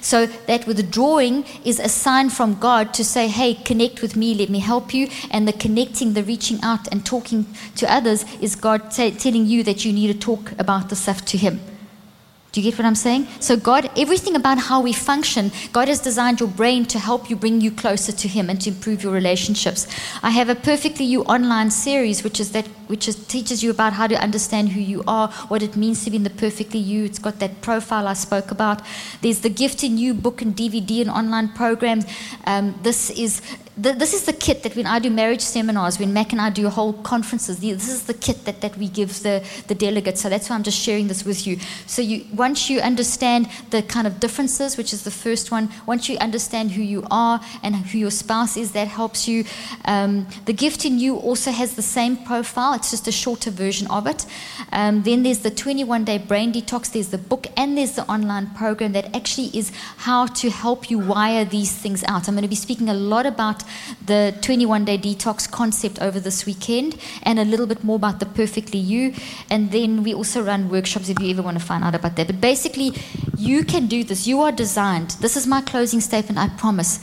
So 0.04 0.26
that 0.26 0.68
withdrawing 0.68 1.46
is 1.64 1.80
a 1.80 1.88
sign 1.88 2.30
from 2.30 2.60
God 2.60 2.94
to 2.96 3.06
say, 3.06 3.30
hey, 3.30 3.54
connect 3.54 4.02
with 4.02 4.18
me, 4.18 4.36
let 4.36 4.50
me 4.50 4.60
help 4.60 4.94
you. 4.94 5.08
And 5.32 5.48
the 5.48 5.54
connecting, 5.54 6.14
the 6.14 6.24
reaching 6.24 6.62
out 6.62 6.88
and 6.92 7.06
talking 7.06 7.46
to 7.78 7.92
others 7.92 8.26
is 8.42 8.56
God 8.56 8.92
t- 8.92 9.12
telling 9.12 9.46
you 9.46 9.64
that 9.64 9.86
you 9.86 9.94
need 9.94 10.08
to 10.08 10.20
talk 10.20 10.52
about 10.60 10.90
the 10.90 10.98
stuff 10.98 11.24
to 11.26 11.38
Him. 11.38 11.62
Do 12.54 12.62
you 12.62 12.70
get 12.70 12.78
what 12.78 12.86
I'm 12.86 12.94
saying? 12.94 13.28
So, 13.40 13.58
God, 13.58 13.90
everything 13.98 14.36
about 14.36 14.60
how 14.60 14.80
we 14.80 14.94
function, 14.94 15.52
God 15.72 15.88
has 15.88 16.00
designed 16.00 16.40
your 16.40 16.50
brain 16.50 16.86
to 16.86 17.00
help 17.00 17.28
you 17.28 17.36
bring 17.36 17.62
you 17.62 17.72
closer 17.72 18.12
to 18.12 18.28
Him 18.28 18.48
and 18.48 18.62
to 18.62 18.70
improve 18.70 19.02
your 19.02 19.12
relationships. 19.12 19.88
I 20.22 20.30
have 20.30 20.50
a 20.50 20.56
Perfectly 20.56 21.04
You 21.04 21.24
online 21.24 21.72
series, 21.72 22.24
which 22.24 22.40
is 22.40 22.52
that 22.52 22.68
which 22.86 23.08
is, 23.08 23.16
teaches 23.26 23.64
you 23.64 23.72
about 23.72 23.94
how 23.94 24.06
to 24.06 24.16
understand 24.22 24.70
who 24.70 24.80
you 24.80 25.04
are, 25.08 25.30
what 25.48 25.64
it 25.64 25.76
means 25.76 26.04
to 26.04 26.12
be 26.12 26.18
in 26.18 26.24
the 26.24 26.30
Perfectly 26.30 26.80
You. 26.80 27.06
It's 27.06 27.18
got 27.18 27.40
that 27.40 27.62
profile 27.62 28.08
I 28.08 28.14
spoke 28.14 28.52
about. 28.52 28.84
There's 29.22 29.40
the 29.40 29.50
Gift 29.50 29.84
in 29.84 29.98
You 29.98 30.14
book 30.14 30.44
and 30.44 30.56
DVD 30.56 31.02
and 31.02 31.10
online 31.10 31.50
programs. 31.50 32.06
Um, 32.46 32.78
this 32.84 33.10
is 33.10 33.42
this 33.76 34.14
is 34.14 34.26
the 34.26 34.34
kit 34.34 34.62
that 34.64 34.76
when 34.76 34.86
I 34.86 35.00
do 35.00 35.10
marriage 35.10 35.42
seminars, 35.42 35.98
when 35.98 36.14
Mac 36.14 36.32
and 36.32 36.40
I 36.40 36.52
do 36.52 36.70
whole 36.70 36.94
conferences, 36.94 37.60
this 37.60 37.90
is 37.90 38.04
the 38.04 38.14
kit 38.14 38.46
that, 38.46 38.62
that 38.62 38.78
we 38.78 38.88
give 38.88 39.24
the, 39.24 39.44
the 39.68 39.74
delegates. 39.74 40.22
So 40.22 40.30
that's 40.30 40.50
why 40.50 40.56
I'm 40.56 40.64
just 40.64 40.80
sharing 40.80 41.08
this 41.08 41.26
with 41.26 41.48
you. 41.48 41.58
So 41.88 42.04
you, 42.04 42.26
once 42.36 42.70
you 42.70 42.80
understand 42.82 43.50
the 43.72 43.82
kind 43.82 44.06
of 44.06 44.20
differences, 44.20 44.78
which 44.78 44.94
is 44.94 45.04
the 45.04 45.12
first 45.12 45.52
one, 45.52 45.70
once 45.88 46.08
you 46.08 46.18
understand 46.20 46.72
who 46.72 46.84
you 46.84 47.04
are 47.10 47.42
and 47.64 47.76
who 47.76 47.98
your 47.98 48.12
spouse 48.12 48.58
is, 48.58 48.74
that 48.74 48.88
helps 48.88 49.28
you. 49.28 49.44
Um, 49.86 50.28
the 50.46 50.54
gift 50.54 50.86
in 50.86 51.00
you 51.00 51.16
also 51.16 51.50
has 51.50 51.76
the 51.76 51.82
same 51.82 52.18
profile. 52.18 52.76
It's 52.76 52.92
just 52.92 53.08
a 53.08 53.12
shorter 53.12 53.50
version 53.50 53.88
of 53.88 54.06
it. 54.06 54.28
Um, 54.72 55.02
then 55.02 55.24
there's 55.24 55.40
the 55.40 55.52
21 55.52 56.04
day 56.04 56.20
brain 56.20 56.54
detox. 56.54 56.92
There's 56.92 57.10
the 57.10 57.18
book 57.18 57.48
and 57.58 57.76
there's 57.76 57.94
the 57.94 58.04
online 58.04 58.52
program 58.52 58.92
that 58.92 59.16
actually 59.16 59.50
is 59.58 59.72
how 59.98 60.28
to 60.28 60.52
help 60.52 60.92
you 60.92 61.00
wire 61.00 61.44
these 61.44 61.72
things 61.72 62.04
out. 62.04 62.28
I'm 62.28 62.36
going 62.36 62.44
to 62.44 62.48
be 62.48 62.56
speaking 62.56 62.88
a 62.90 62.94
lot 62.94 63.26
the 64.06 64.36
21 64.42 64.86
day 64.86 64.98
detox 64.98 65.50
concept 65.50 66.02
over 66.02 66.20
this 66.20 66.46
weekend 66.46 66.98
and 67.24 67.40
a 67.40 67.46
little 67.46 67.66
bit 67.66 67.84
more 67.84 67.96
about 67.96 68.20
the 68.20 68.26
Perfectly 68.26 68.80
You. 68.80 69.14
And 69.50 69.72
then 69.72 70.04
we 70.04 70.14
also 70.14 70.42
run 70.44 70.70
workshops 70.70 71.10
if 71.10 71.20
you 71.20 71.30
ever 71.32 71.42
want 71.42 71.60
to 71.60 71.64
find 71.64 71.84
out 71.84 71.96
about 71.96 72.16
that. 72.16 72.28
But 72.28 72.42
basically, 72.42 72.94
you 73.38 73.64
can 73.64 73.88
do 73.88 74.04
this. 74.04 74.28
You 74.28 74.42
are 74.42 74.52
designed. 74.52 75.12
This 75.22 75.38
is 75.38 75.48
my 75.48 75.62
closing 75.62 76.02
statement, 76.02 76.38
I 76.38 76.50
promise. 76.50 77.00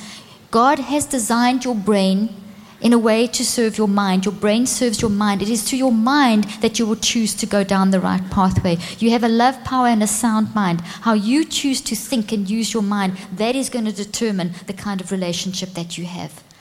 God 0.51 0.79
has 0.79 1.07
designed 1.07 1.65
your 1.65 1.75
brain 1.77 2.35
in 2.81 2.93
a 2.93 2.99
way 2.99 3.27
to 3.27 3.45
serve 3.45 3.79
your 3.79 3.89
mind. 3.89 4.25
Your 4.25 4.35
brain 4.35 4.67
serves 4.67 5.01
your 5.01 5.11
mind. 5.11 5.43
It 5.43 5.49
is 5.49 5.65
to 5.67 5.77
your 5.77 5.93
mind 5.93 6.45
that 6.61 6.79
you 6.79 6.87
will 6.87 6.97
choose 6.97 7.35
to 7.35 7.47
go 7.47 7.63
down 7.63 7.91
the 7.91 8.01
right 8.01 8.23
pathway. 8.31 8.79
You 8.99 9.11
have 9.11 9.25
a 9.25 9.29
love, 9.29 9.63
power, 9.65 9.87
and 9.87 10.03
a 10.03 10.07
sound 10.07 10.55
mind. 10.55 10.81
How 10.81 11.15
you 11.15 11.45
choose 11.45 11.81
to 11.83 11.95
think 11.95 12.33
and 12.33 12.49
use 12.49 12.73
your 12.73 12.83
mind, 12.83 13.17
that 13.33 13.55
is 13.55 13.69
going 13.69 13.85
to 13.85 13.93
determine 13.93 14.53
the 14.67 14.73
kind 14.73 15.01
of 15.01 15.13
relationship 15.13 15.71
that 15.71 15.99
you 15.99 16.07
have. 16.07 16.43